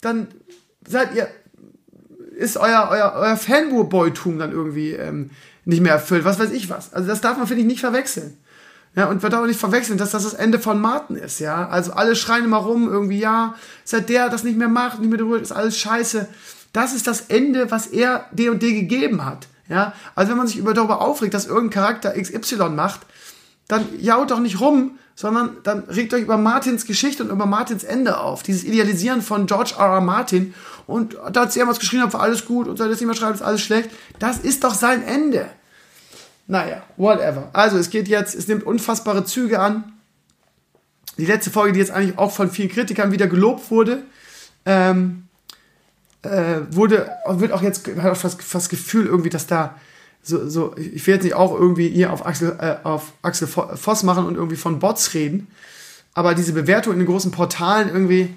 dann 0.00 0.28
seid 0.86 1.14
ihr 1.14 1.28
ist 2.36 2.58
euer, 2.58 2.88
euer, 2.90 3.14
euer 3.16 3.36
Fanboy-Tum 3.36 4.38
dann 4.38 4.52
irgendwie 4.52 4.92
ähm, 4.92 5.30
nicht 5.64 5.82
mehr 5.82 5.92
erfüllt. 5.92 6.24
Was 6.24 6.38
weiß 6.38 6.50
ich 6.50 6.68
was. 6.68 6.92
Also 6.92 7.08
das 7.08 7.22
darf 7.22 7.38
man, 7.38 7.46
finde 7.46 7.62
ich, 7.62 7.66
nicht 7.66 7.80
verwechseln. 7.80 8.36
Ja, 8.94 9.06
und 9.06 9.22
wird 9.22 9.34
auch 9.34 9.46
nicht 9.46 9.58
verwechseln, 9.58 9.98
dass 9.98 10.10
das 10.10 10.24
das 10.24 10.34
Ende 10.34 10.58
von 10.58 10.80
Martin 10.80 11.16
ist, 11.16 11.38
ja. 11.38 11.68
Also 11.68 11.92
alle 11.92 12.16
schreien 12.16 12.44
immer 12.44 12.58
rum, 12.58 12.88
irgendwie, 12.88 13.18
ja, 13.18 13.54
seit 13.84 14.08
der 14.08 14.30
das 14.30 14.42
nicht 14.42 14.56
mehr 14.56 14.68
macht, 14.68 15.00
nicht 15.00 15.08
mehr 15.08 15.18
berührt, 15.18 15.42
ist 15.42 15.52
alles 15.52 15.78
scheiße. 15.78 16.28
Das 16.72 16.94
ist 16.94 17.06
das 17.06 17.22
Ende, 17.22 17.70
was 17.70 17.86
er 17.88 18.26
D 18.32 18.48
und 18.48 18.62
D 18.62 18.72
gegeben 18.72 19.24
hat, 19.24 19.48
ja. 19.68 19.92
Also 20.14 20.30
wenn 20.30 20.38
man 20.38 20.46
sich 20.46 20.56
über 20.56 20.74
darüber 20.74 21.00
aufregt, 21.00 21.34
dass 21.34 21.46
irgendein 21.46 21.70
Charakter 21.70 22.14
XY 22.20 22.70
macht, 22.70 23.00
dann 23.68 23.86
jaut 24.00 24.30
doch 24.30 24.40
nicht 24.40 24.60
rum, 24.60 24.98
sondern 25.14 25.56
dann 25.62 25.80
regt 25.84 26.12
euch 26.14 26.22
über 26.22 26.36
Martins 26.36 26.84
Geschichte 26.84 27.24
und 27.24 27.30
über 27.30 27.46
Martins 27.46 27.84
Ende 27.84 28.18
auf. 28.18 28.42
Dieses 28.42 28.64
Idealisieren 28.64 29.22
von 29.22 29.46
George 29.46 29.74
R. 29.78 29.86
R. 29.86 30.00
Martin 30.00 30.54
und 30.86 31.16
da 31.32 31.42
hat 31.42 31.52
sie 31.52 31.66
was 31.66 31.80
geschrieben 31.80 32.04
hat, 32.04 32.12
war 32.12 32.20
alles 32.20 32.44
gut 32.44 32.68
und 32.68 32.76
seit 32.76 32.90
es 32.90 33.00
nicht 33.00 33.06
mehr 33.06 33.16
schreibt, 33.16 33.36
ist 33.36 33.42
alles 33.42 33.62
schlecht. 33.62 33.90
Das 34.18 34.38
ist 34.38 34.62
doch 34.62 34.74
sein 34.74 35.02
Ende. 35.02 35.48
Naja, 36.46 36.82
whatever. 36.96 37.48
Also 37.52 37.76
es 37.76 37.90
geht 37.90 38.08
jetzt, 38.08 38.34
es 38.34 38.46
nimmt 38.46 38.64
unfassbare 38.64 39.24
Züge 39.24 39.58
an. 39.58 39.92
Die 41.18 41.26
letzte 41.26 41.50
Folge, 41.50 41.72
die 41.72 41.80
jetzt 41.80 41.90
eigentlich 41.90 42.18
auch 42.18 42.30
von 42.30 42.50
vielen 42.50 42.68
Kritikern 42.68 43.10
wieder 43.10 43.26
gelobt 43.26 43.70
wurde, 43.70 44.02
ähm, 44.66 45.25
äh, 46.26 46.74
wurde, 46.74 47.10
wird 47.28 47.52
auch 47.52 47.62
jetzt, 47.62 47.88
hat 47.98 48.12
auch 48.12 48.16
fast, 48.16 48.42
fast 48.42 48.70
Gefühl 48.70 49.06
irgendwie, 49.06 49.30
dass 49.30 49.46
da 49.46 49.76
so, 50.26 50.48
so, 50.48 50.74
ich 50.76 51.06
will 51.06 51.14
jetzt 51.14 51.24
nicht 51.24 51.34
auch 51.34 51.54
irgendwie 51.54 51.88
hier 51.88 52.12
auf 52.12 52.26
Axel, 52.26 52.56
äh, 52.58 52.76
auf 52.82 53.12
Axel 53.22 53.46
Voss 53.46 54.02
machen 54.02 54.26
und 54.26 54.34
irgendwie 54.34 54.56
von 54.56 54.80
Bots 54.80 55.14
reden, 55.14 55.46
aber 56.14 56.34
diese 56.34 56.52
Bewertung 56.52 56.94
in 56.94 56.98
den 56.98 57.06
großen 57.06 57.30
Portalen 57.30 57.88
irgendwie, 57.88 58.34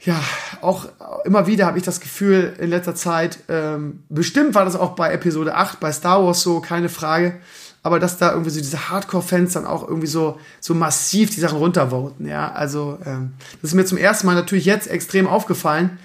ja, 0.00 0.20
auch 0.60 0.88
immer 1.24 1.46
wieder 1.46 1.66
habe 1.66 1.78
ich 1.78 1.84
das 1.84 2.00
Gefühl 2.00 2.54
in 2.58 2.70
letzter 2.70 2.94
Zeit, 2.94 3.38
ähm, 3.48 4.02
bestimmt 4.08 4.54
war 4.54 4.64
das 4.64 4.74
auch 4.74 4.96
bei 4.96 5.12
Episode 5.12 5.54
8, 5.54 5.78
bei 5.78 5.92
Star 5.92 6.24
Wars 6.24 6.42
so, 6.42 6.60
keine 6.60 6.88
Frage, 6.88 7.36
aber 7.84 8.00
dass 8.00 8.18
da 8.18 8.32
irgendwie 8.32 8.50
so 8.50 8.60
diese 8.60 8.90
Hardcore-Fans 8.90 9.52
dann 9.52 9.66
auch 9.66 9.86
irgendwie 9.86 10.08
so, 10.08 10.40
so 10.60 10.74
massiv 10.74 11.30
die 11.30 11.40
Sachen 11.40 11.58
runtervoten, 11.58 12.26
ja, 12.26 12.50
also 12.50 12.98
ähm, 13.06 13.34
das 13.62 13.70
ist 13.70 13.74
mir 13.74 13.84
zum 13.84 13.98
ersten 13.98 14.26
Mal 14.26 14.34
natürlich 14.34 14.64
jetzt 14.64 14.88
extrem 14.88 15.28
aufgefallen, 15.28 15.98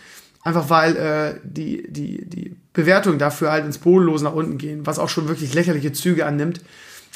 einfach 0.43 0.69
weil 0.69 0.95
äh, 0.95 1.39
die, 1.43 1.91
die, 1.91 2.25
die 2.25 2.55
Bewertungen 2.73 3.19
dafür 3.19 3.51
halt 3.51 3.65
ins 3.65 3.77
Bodenlose 3.77 4.23
nach 4.23 4.33
unten 4.33 4.57
gehen, 4.57 4.85
was 4.85 4.99
auch 4.99 5.09
schon 5.09 5.27
wirklich 5.27 5.53
lächerliche 5.53 5.91
Züge 5.91 6.25
annimmt, 6.25 6.61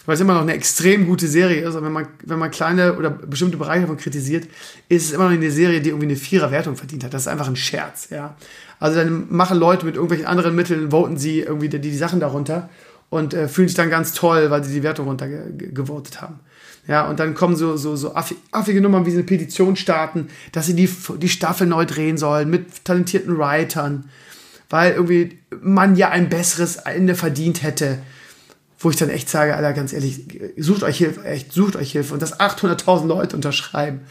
weil 0.05 0.15
es 0.15 0.21
immer 0.21 0.33
noch 0.33 0.41
eine 0.41 0.53
extrem 0.53 1.07
gute 1.07 1.27
Serie 1.27 1.67
ist. 1.67 1.75
Und 1.75 1.85
wenn 1.85 1.91
man, 1.91 2.07
wenn 2.25 2.39
man 2.39 2.51
kleine 2.51 2.97
oder 2.97 3.09
bestimmte 3.09 3.57
Bereiche 3.57 3.81
davon 3.81 3.97
kritisiert, 3.97 4.47
ist 4.89 5.05
es 5.05 5.11
immer 5.13 5.25
noch 5.25 5.31
eine 5.31 5.51
Serie, 5.51 5.81
die 5.81 5.89
irgendwie 5.89 6.07
eine 6.07 6.15
Vierer-Wertung 6.15 6.75
verdient 6.75 7.03
hat. 7.03 7.13
Das 7.13 7.23
ist 7.23 7.27
einfach 7.27 7.47
ein 7.47 7.55
Scherz, 7.55 8.09
ja. 8.09 8.35
Also 8.79 8.97
dann 8.97 9.27
machen 9.29 9.57
Leute 9.57 9.85
mit 9.85 9.95
irgendwelchen 9.95 10.27
anderen 10.27 10.55
Mitteln, 10.55 10.91
voten 10.91 11.17
sie 11.17 11.39
irgendwie 11.39 11.69
die, 11.69 11.79
die 11.79 11.95
Sachen 11.95 12.19
darunter 12.19 12.69
und 13.09 13.33
äh, 13.33 13.47
fühlen 13.47 13.69
sich 13.69 13.77
dann 13.77 13.89
ganz 13.89 14.11
toll, 14.11 14.49
weil 14.49 14.63
sie 14.63 14.73
die 14.73 14.83
Wertung 14.83 15.07
runtergevotet 15.07 16.21
haben. 16.21 16.39
Ja, 16.85 17.07
und 17.07 17.19
dann 17.19 17.33
kommen 17.33 17.55
so, 17.55 17.77
so, 17.77 17.95
so 17.95 18.13
affige 18.15 18.81
Nummern 18.81 19.05
wie 19.05 19.11
sie 19.11 19.17
eine 19.17 19.25
Petition 19.25 19.75
starten, 19.75 20.27
dass 20.51 20.65
sie 20.65 20.75
die, 20.75 20.89
die 21.17 21.29
Staffel 21.29 21.65
neu 21.65 21.85
drehen 21.85 22.17
sollen 22.17 22.49
mit 22.49 22.83
talentierten 22.83 23.37
Writern 23.37 24.09
weil 24.73 24.93
irgendwie 24.93 25.37
man 25.61 25.95
ja 25.95 26.09
ein 26.09 26.29
besseres 26.29 26.77
Ende 26.77 27.13
verdient 27.13 27.61
hätte. 27.61 27.99
Wo 28.79 28.89
ich 28.89 28.95
dann 28.95 29.11
echt 29.11 29.29
sage, 29.29 29.55
Alter, 29.55 29.71
ganz 29.71 29.93
ehrlich, 29.93 30.25
sucht 30.57 30.81
euch 30.81 30.97
Hilfe, 30.97 31.23
echt, 31.25 31.53
sucht 31.53 31.75
euch 31.75 31.91
Hilfe. 31.91 32.11
Und 32.11 32.23
das 32.23 32.39
800.000 32.39 33.05
Leute 33.05 33.35
unterschreiben. 33.35 34.01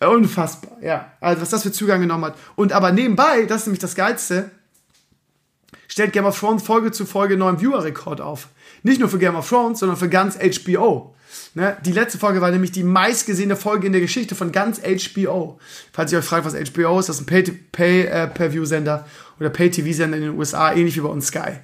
Unfassbar, 0.00 0.76
ja. 0.82 1.10
Also, 1.18 1.40
was 1.40 1.48
das 1.48 1.62
für 1.62 1.72
Zugang 1.72 2.02
genommen 2.02 2.26
hat. 2.26 2.36
Und 2.56 2.74
aber 2.74 2.92
nebenbei, 2.92 3.46
das 3.46 3.62
ist 3.62 3.66
nämlich 3.68 3.80
das 3.80 3.94
Geilste, 3.94 4.50
stellt 5.88 6.12
Game 6.12 6.26
of 6.26 6.38
Thrones 6.38 6.62
Folge 6.62 6.92
zu 6.92 7.06
Folge 7.06 7.38
neuen 7.38 7.58
Viewer-Rekord 7.58 8.20
auf. 8.20 8.48
Nicht 8.82 9.00
nur 9.00 9.08
für 9.08 9.18
Game 9.18 9.34
of 9.34 9.48
Thrones, 9.48 9.78
sondern 9.78 9.96
für 9.96 10.10
ganz 10.10 10.36
HBO. 10.36 11.14
Ne? 11.54 11.76
Die 11.84 11.92
letzte 11.92 12.18
Folge 12.18 12.40
war 12.40 12.50
nämlich 12.50 12.72
die 12.72 12.82
meistgesehene 12.82 13.56
Folge 13.56 13.86
in 13.86 13.92
der 13.92 14.00
Geschichte 14.00 14.34
von 14.34 14.52
ganz 14.52 14.80
HBO. 14.80 15.58
Falls 15.92 16.12
ihr 16.12 16.18
euch 16.18 16.24
fragt, 16.24 16.46
was 16.46 16.54
HBO 16.54 16.98
ist, 16.98 17.08
das 17.08 17.20
ist 17.20 17.30
ein 17.30 17.44
Pay-Per-View-Sender 17.72 19.06
äh, 19.06 19.40
oder 19.40 19.50
Pay-TV-Sender 19.50 20.16
in 20.16 20.22
den 20.22 20.38
USA, 20.38 20.72
ähnlich 20.72 20.96
wie 20.96 21.00
bei 21.00 21.08
uns 21.08 21.26
Sky. 21.26 21.58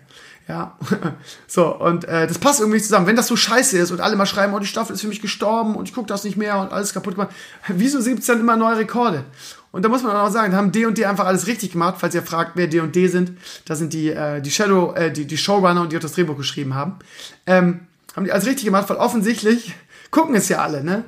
Ja, 0.47 0.79
so, 1.47 1.77
und 1.77 2.07
äh, 2.07 2.27
das 2.27 2.39
passt 2.39 2.61
irgendwie 2.61 2.81
zusammen. 2.81 3.07
Wenn 3.07 3.17
das 3.17 3.27
so 3.27 3.37
scheiße 3.37 3.77
ist 3.79 3.91
und 3.91 4.01
alle 4.01 4.17
mal 4.17 4.25
schreiben, 4.25 4.55
oh, 4.55 4.59
die 4.59 4.67
Staffel 4.67 4.95
ist 4.95 5.03
für 5.03 5.09
mich 5.09 5.21
gestorben 5.21 5.75
und 5.75 5.89
ich 5.89 5.95
gucke 5.95 6.07
das 6.07 6.25
nicht 6.25 6.39
mehr 6.39 6.59
und 6.59 6.73
alles 6.73 6.95
kaputt 6.95 7.15
gemacht, 7.15 7.35
wieso 7.69 8.03
gibt 8.03 8.21
es 8.21 8.27
dann 8.27 8.41
immer 8.41 8.57
neue 8.57 8.79
Rekorde? 8.79 9.25
Und 9.73 9.85
da 9.85 9.91
muss 9.91 10.03
man 10.03 10.17
auch 10.17 10.31
sagen, 10.31 10.53
da 10.53 10.57
haben 10.57 10.73
D 10.73 10.87
und 10.87 10.97
D 10.97 11.05
einfach 11.05 11.27
alles 11.27 11.47
richtig 11.47 11.73
gemacht, 11.73 11.97
falls 11.99 12.15
ihr 12.15 12.23
fragt, 12.23 12.53
wer 12.55 12.67
D 12.67 12.81
und 12.81 12.97
D 12.97 13.09
sind. 13.09 13.33
Das 13.67 13.79
sind 13.79 13.93
die, 13.93 14.09
äh, 14.09 14.41
die 14.41 14.51
Shadow, 14.51 14.95
äh, 14.95 15.13
die, 15.13 15.27
die 15.27 15.37
Showrunner 15.37 15.83
und 15.83 15.93
die 15.93 15.99
auch 15.99 16.03
das 16.03 16.13
Drehbuch 16.13 16.39
geschrieben 16.39 16.75
haben. 16.75 16.97
Ähm, 17.47 17.81
haben 18.19 18.25
die 18.25 18.33
alles 18.33 18.47
richtig 18.47 18.65
gemacht, 18.65 18.91
weil 18.91 18.97
offensichtlich 18.97 19.77
gucken 20.11 20.35
es 20.35 20.49
ja 20.49 20.59
alle, 20.59 20.83
ne? 20.83 21.05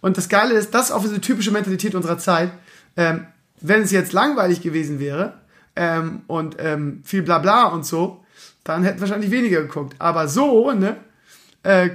Und 0.00 0.16
das 0.16 0.28
Geile 0.28 0.54
ist, 0.54 0.72
das 0.72 0.86
ist 0.86 0.92
auch 0.92 1.02
diese 1.02 1.20
typische 1.20 1.50
Mentalität 1.50 1.96
unserer 1.96 2.18
Zeit. 2.18 2.52
Ähm, 2.96 3.26
wenn 3.60 3.82
es 3.82 3.90
jetzt 3.90 4.12
langweilig 4.12 4.60
gewesen 4.60 5.00
wäre 5.00 5.40
ähm, 5.74 6.22
und 6.28 6.56
ähm, 6.60 7.02
viel 7.04 7.22
Blabla 7.22 7.64
und 7.64 7.84
so, 7.84 8.24
dann 8.62 8.84
hätten 8.84 9.00
wahrscheinlich 9.00 9.32
weniger 9.32 9.62
geguckt. 9.62 9.96
Aber 9.98 10.28
so, 10.28 10.70
ne? 10.70 10.96
Äh, 11.64 11.90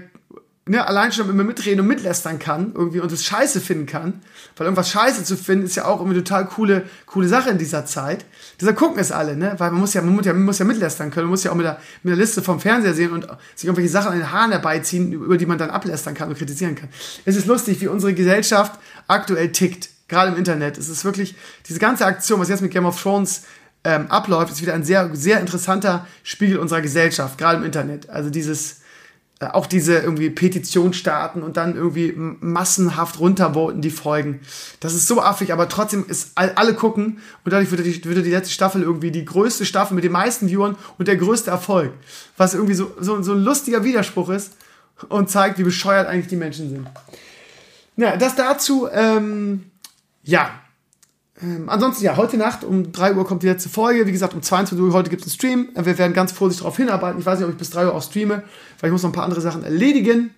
ne, 0.68 0.88
allein 0.88 1.12
schon 1.12 1.30
immer 1.30 1.44
mitreden 1.44 1.82
und 1.82 1.88
mitlästern 1.88 2.40
kann 2.40 2.72
irgendwie 2.76 3.00
und 3.00 3.12
es 3.12 3.26
scheiße 3.26 3.62
finden 3.62 3.86
kann, 3.86 4.22
weil 4.56 4.66
irgendwas 4.66 4.90
scheiße 4.90 5.24
zu 5.24 5.38
finden 5.38 5.66
ist 5.66 5.76
ja 5.76 5.86
auch 5.86 6.00
irgendwie 6.00 6.18
total 6.18 6.46
coole, 6.46 6.84
coole 7.06 7.28
Sache 7.28 7.50
in 7.50 7.58
dieser 7.58 7.86
Zeit. 7.86 8.26
Deshalb 8.60 8.78
gucken 8.78 9.00
es 9.00 9.12
alle, 9.12 9.36
ne, 9.36 9.56
weil 9.58 9.72
man 9.72 9.82
muss 9.82 9.94
ja, 9.94 10.02
man 10.02 10.16
muss 10.16 10.26
ja, 10.26 10.34
man 10.34 10.44
muss 10.44 10.60
ja 10.60 10.66
mitlästern 10.66 11.12
können, 11.12 11.26
man 11.26 11.32
muss 11.32 11.44
ja 11.44 11.52
auch 11.52 11.56
mit 11.56 11.66
der, 11.66 11.80
mit 12.04 12.12
der 12.12 12.18
Liste 12.18 12.42
vom 12.42 12.60
Fernseher 12.60 12.94
sehen 12.94 13.12
und 13.12 13.28
sich 13.56 13.66
irgendwelche 13.66 13.90
Sachen 13.92 14.12
an 14.12 14.18
den 14.18 14.32
Haaren 14.32 14.52
herbeiziehen, 14.52 15.12
über 15.14 15.38
die 15.38 15.46
man 15.46 15.58
dann 15.58 15.70
ablästern 15.70 16.14
kann 16.14 16.30
und 16.30 16.38
kritisieren 16.38 16.76
kann. 16.76 16.90
Es 17.26 17.36
ist 17.36 17.48
lustig, 17.48 17.82
wie 17.82 17.88
unsere 17.88 18.14
Gesellschaft 18.14 18.80
aktuell 19.08 19.52
tickt, 19.52 19.90
gerade 20.08 20.32
im 20.32 20.38
Internet. 20.38 20.78
Es 20.78 20.90
ist 20.90 21.06
wirklich, 21.06 21.36
diese 21.68 21.80
ganze 21.80 22.06
Aktion, 22.06 22.40
was 22.40 22.50
jetzt 22.50 22.62
mit 22.62 22.72
Game 22.72 22.86
of 22.86 23.02
Thrones 23.02 23.44
ähm, 23.84 24.08
abläuft, 24.10 24.52
ist 24.52 24.62
wieder 24.62 24.74
ein 24.74 24.84
sehr, 24.84 25.10
sehr 25.14 25.40
interessanter 25.40 26.08
Spiegel 26.24 26.58
unserer 26.58 26.82
Gesellschaft, 26.82 27.38
gerade 27.38 27.58
im 27.58 27.64
Internet. 27.64 28.10
Also 28.10 28.30
dieses, 28.30 28.82
auch 29.40 29.68
diese 29.68 30.00
irgendwie 30.00 30.32
Petition 30.32 30.94
starten 30.94 31.44
und 31.44 31.58
dann 31.58 31.76
irgendwie 31.76 32.14
massenhaft 32.16 33.20
runtervoten 33.20 33.82
die 33.82 33.92
Folgen. 33.92 34.40
Das 34.80 34.96
ist 34.96 35.08
so 35.08 35.22
affig, 35.22 35.54
aber 35.54 35.70
trotzdem 35.70 36.06
ist 36.08 36.32
alle 36.36 36.74
gucken 36.74 37.20
und 37.46 37.52
dadurch 37.52 37.70
würde 37.70 37.84
die, 37.84 38.04
würde 38.06 38.24
die 38.24 38.32
letzte 38.32 38.52
Staffel 38.52 38.82
irgendwie 38.82 39.12
die 39.12 39.26
größte 39.26 39.66
Staffel 39.66 39.94
mit 39.94 40.04
den 40.04 40.12
meisten 40.12 40.48
Viewern 40.48 40.76
und 40.98 41.08
der 41.08 41.18
größte 41.18 41.52
Erfolg. 41.52 41.94
Was 42.36 42.56
irgendwie 42.56 42.74
so, 42.74 42.92
so, 43.00 43.22
so 43.22 43.34
ein 43.34 43.44
lustiger 43.44 43.84
Widerspruch 43.84 44.30
ist 44.30 44.54
und 45.10 45.30
zeigt, 45.30 45.60
wie 45.60 45.64
bescheuert 45.64 46.08
eigentlich 46.08 46.28
die 46.28 46.36
Menschen 46.36 46.70
sind. 46.70 46.88
Ja, 47.96 48.18
das 48.18 48.36
dazu, 48.36 48.88
ähm, 48.92 49.70
ja, 50.24 50.50
ähm, 51.42 51.70
ansonsten, 51.70 52.04
ja, 52.04 52.18
heute 52.18 52.38
Nacht 52.38 52.64
um 52.64 52.92
3 52.92 53.16
Uhr 53.16 53.26
kommt 53.26 53.44
die 53.44 53.48
letzte 53.48 53.70
Folge. 53.70 54.08
Wie 54.08 54.12
gesagt, 54.12 54.34
um 54.34 54.42
22 54.42 54.84
Uhr 54.84 54.94
heute 54.94 55.10
gibt 55.10 55.22
es 55.22 55.28
einen 55.28 55.36
Stream. 55.36 55.70
Äh, 55.76 55.86
wir 55.86 55.98
werden 55.98 56.14
ganz 56.14 56.32
vorsichtig 56.32 56.64
darauf 56.64 56.78
hinarbeiten. 56.78 57.20
Ich 57.20 57.26
weiß 57.26 57.40
nicht, 57.40 57.48
ob 57.48 57.52
ich 57.52 57.60
bis 57.60 57.70
3 57.70 57.86
Uhr 57.86 57.94
auch 57.94 58.02
streame, 58.02 58.44
weil 58.80 58.90
ich 58.90 58.92
muss 58.92 59.04
noch 59.04 59.12
ein 59.12 59.14
paar 59.14 59.24
andere 59.24 59.42
Sachen 59.42 59.64
erledigen. 59.64 60.32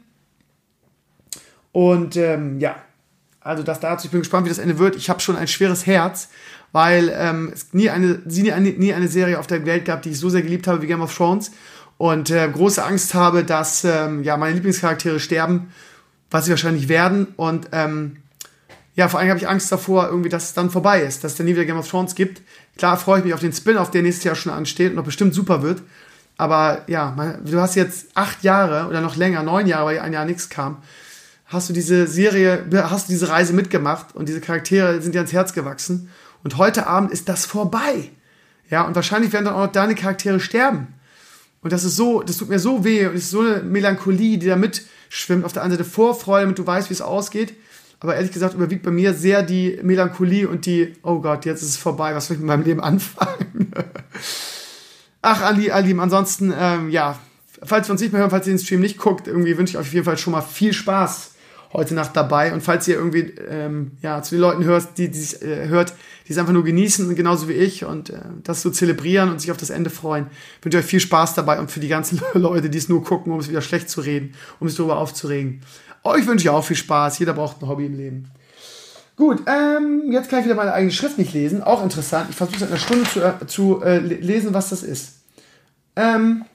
Und 1.71 2.17
ähm, 2.17 2.59
ja, 2.59 2.75
also 3.39 3.63
das 3.63 3.79
dazu. 3.79 4.05
Ich 4.05 4.11
bin 4.11 4.21
gespannt, 4.21 4.45
wie 4.45 4.49
das 4.49 4.57
Ende 4.57 4.77
wird. 4.77 4.97
Ich 4.97 5.09
habe 5.09 5.21
schon 5.21 5.37
ein 5.37 5.47
schweres 5.47 5.85
Herz, 5.85 6.29
weil 6.73 7.13
ähm, 7.15 7.51
es 7.53 7.73
nie 7.73 7.89
eine, 7.89 8.21
nie, 8.25 8.51
eine, 8.51 8.69
nie 8.71 8.93
eine 8.93 9.07
Serie 9.07 9.39
auf 9.39 9.47
der 9.47 9.65
Welt 9.65 9.85
gab, 9.85 10.01
die 10.01 10.09
ich 10.09 10.19
so 10.19 10.29
sehr 10.29 10.41
geliebt 10.41 10.67
habe 10.67 10.81
wie 10.81 10.87
Game 10.87 11.01
of 11.01 11.15
Thrones. 11.15 11.51
Und 11.97 12.29
äh, 12.29 12.49
große 12.49 12.83
Angst 12.83 13.13
habe, 13.13 13.45
dass 13.45 13.85
ähm, 13.85 14.23
ja, 14.23 14.35
meine 14.35 14.55
Lieblingscharaktere 14.55 15.19
sterben, 15.19 15.71
was 16.29 16.45
sie 16.45 16.51
wahrscheinlich 16.51 16.89
werden. 16.89 17.27
Und 17.37 17.69
ähm, 17.71 18.17
ja, 18.99 19.07
vor 19.07 19.21
allem 19.21 19.29
habe 19.29 19.39
ich 19.39 19.47
Angst 19.47 19.71
davor, 19.71 20.09
irgendwie, 20.09 20.27
dass 20.27 20.43
es 20.43 20.53
dann 20.53 20.69
vorbei 20.69 21.01
ist, 21.01 21.23
dass 21.23 21.31
es 21.31 21.37
dann 21.37 21.45
nie 21.45 21.53
wieder 21.53 21.63
Game 21.63 21.77
of 21.77 21.89
Thrones 21.89 22.15
gibt. 22.15 22.41
Klar 22.77 22.97
freue 22.97 23.19
ich 23.19 23.23
mich 23.23 23.33
auf 23.33 23.39
den 23.39 23.53
Spin-off, 23.53 23.91
der 23.91 24.01
nächstes 24.01 24.25
Jahr 24.25 24.35
schon 24.35 24.51
ansteht 24.51 24.89
und 24.89 24.97
noch 24.97 25.05
bestimmt 25.05 25.33
super 25.33 25.63
wird. 25.63 25.81
Aber 26.35 26.83
ja, 26.87 27.15
du 27.45 27.61
hast 27.61 27.75
jetzt 27.75 28.07
acht 28.15 28.43
Jahre 28.43 28.89
oder 28.89 28.99
noch 28.99 29.15
länger, 29.15 29.41
neun 29.41 29.67
Jahre, 29.67 29.85
weil 29.85 29.99
ein 29.99 30.11
Jahr 30.11 30.25
nichts 30.25 30.49
kam, 30.49 30.79
hast 31.45 31.69
du 31.69 31.73
diese 31.73 32.07
Serie, 32.07 32.65
hast 32.73 33.07
du 33.07 33.13
diese 33.13 33.29
Reise 33.29 33.53
mitgemacht 33.53 34.13
und 34.17 34.27
diese 34.27 34.41
Charaktere 34.41 35.01
sind 35.01 35.15
dir 35.15 35.19
ans 35.19 35.31
Herz 35.31 35.53
gewachsen. 35.53 36.09
Und 36.43 36.57
heute 36.57 36.85
Abend 36.85 37.11
ist 37.11 37.29
das 37.29 37.45
vorbei. 37.45 38.11
Ja, 38.69 38.81
und 38.81 38.95
wahrscheinlich 38.95 39.31
werden 39.31 39.45
dann 39.45 39.53
auch 39.53 39.67
deine 39.67 39.95
Charaktere 39.95 40.41
sterben. 40.41 40.87
Und 41.61 41.71
das 41.71 41.85
ist 41.85 41.95
so, 41.95 42.21
das 42.21 42.35
tut 42.35 42.49
mir 42.49 42.59
so 42.59 42.83
weh 42.83 43.07
und 43.07 43.15
es 43.15 43.23
ist 43.23 43.31
so 43.31 43.39
eine 43.39 43.63
Melancholie, 43.63 44.37
die 44.37 44.47
da 44.47 44.57
mitschwimmt. 44.57 45.45
Auf 45.45 45.53
der 45.53 45.63
einen 45.63 45.71
Seite 45.71 45.85
Vorfreude, 45.85 46.43
damit 46.43 46.59
du 46.59 46.67
weißt, 46.67 46.89
wie 46.89 46.93
es 46.93 47.01
ausgeht. 47.01 47.53
Aber 47.99 48.15
ehrlich 48.15 48.31
gesagt 48.31 48.53
überwiegt 48.53 48.83
bei 48.83 48.91
mir 48.91 49.13
sehr 49.13 49.43
die 49.43 49.79
Melancholie 49.83 50.47
und 50.47 50.65
die, 50.65 50.93
oh 51.03 51.19
Gott, 51.19 51.45
jetzt 51.45 51.61
ist 51.61 51.69
es 51.69 51.77
vorbei, 51.77 52.15
was 52.15 52.27
soll 52.27 52.35
ich 52.35 52.41
mit 52.41 52.47
meinem 52.47 52.63
Leben 52.63 52.79
anfangen? 52.79 53.71
Ach, 55.21 55.41
Ali, 55.41 55.69
Ali, 55.71 55.97
ansonsten, 55.99 56.53
ähm, 56.57 56.89
ja, 56.89 57.19
falls 57.61 57.89
wir 57.89 57.91
uns 57.91 58.01
nicht 58.01 58.13
mehr 58.13 58.21
hören, 58.21 58.31
falls 58.31 58.47
ihr 58.47 58.53
den 58.53 58.59
Stream 58.59 58.79
nicht 58.79 58.97
guckt, 58.97 59.27
irgendwie 59.27 59.57
wünsche 59.57 59.71
ich 59.71 59.77
euch 59.77 59.87
auf 59.87 59.93
jeden 59.93 60.05
Fall 60.05 60.17
schon 60.17 60.31
mal 60.31 60.41
viel 60.41 60.71
Spaß 60.71 61.31
heute 61.73 61.93
Nacht 61.93 62.15
dabei. 62.15 62.53
Und 62.53 62.61
falls 62.61 62.87
ihr 62.87 62.95
irgendwie 62.95 63.33
ähm, 63.49 63.91
ja, 64.01 64.21
zu 64.21 64.35
den 64.35 64.41
Leuten 64.41 64.63
hört, 64.63 64.97
die, 64.97 65.09
die 65.09 65.45
äh, 65.45 65.67
hört, 65.67 65.93
die 66.27 66.31
es 66.31 66.37
einfach 66.37 66.53
nur 66.53 66.63
genießen, 66.63 67.13
genauso 67.15 67.47
wie 67.47 67.53
ich, 67.53 67.85
und 67.85 68.09
äh, 68.09 68.19
das 68.43 68.61
so 68.61 68.69
zelebrieren 68.69 69.29
und 69.29 69.39
sich 69.39 69.51
auf 69.51 69.57
das 69.57 69.69
Ende 69.69 69.89
freuen, 69.89 70.27
wünsche 70.61 70.77
ich 70.77 70.83
euch 70.83 70.89
viel 70.89 70.99
Spaß 70.99 71.35
dabei 71.35 71.59
und 71.59 71.69
für 71.69 71.79
die 71.79 71.87
ganzen 71.87 72.21
Leute, 72.33 72.69
die 72.69 72.77
es 72.77 72.89
nur 72.89 73.03
gucken, 73.03 73.31
um 73.31 73.39
es 73.39 73.49
wieder 73.49 73.61
schlecht 73.61 73.89
zu 73.89 74.01
reden, 74.01 74.33
um 74.59 74.67
sich 74.67 74.77
darüber 74.77 74.97
aufzuregen. 74.97 75.61
Euch 76.09 76.25
wünsche 76.25 76.45
ich 76.45 76.49
auch 76.49 76.63
viel 76.63 76.75
Spaß. 76.75 77.19
Jeder 77.19 77.33
braucht 77.33 77.61
ein 77.61 77.67
Hobby 77.67 77.85
im 77.85 77.95
Leben. 77.95 78.31
Gut, 79.15 79.43
ähm, 79.45 80.11
jetzt 80.11 80.29
kann 80.29 80.39
ich 80.39 80.45
wieder 80.45 80.55
meine 80.55 80.73
eigene 80.73 80.91
Schrift 80.91 81.17
nicht 81.19 81.33
lesen. 81.33 81.61
Auch 81.61 81.83
interessant. 81.83 82.27
Ich 82.31 82.35
versuche 82.35 82.57
seit 82.57 82.69
einer 82.69 82.79
Stunde 82.79 83.03
zu, 83.03 83.21
äh, 83.21 83.47
zu 83.47 83.81
äh, 83.83 83.99
lesen, 83.99 84.53
was 84.53 84.69
das 84.69 84.81
ist. 84.81 85.19
Ähm, 85.95 86.45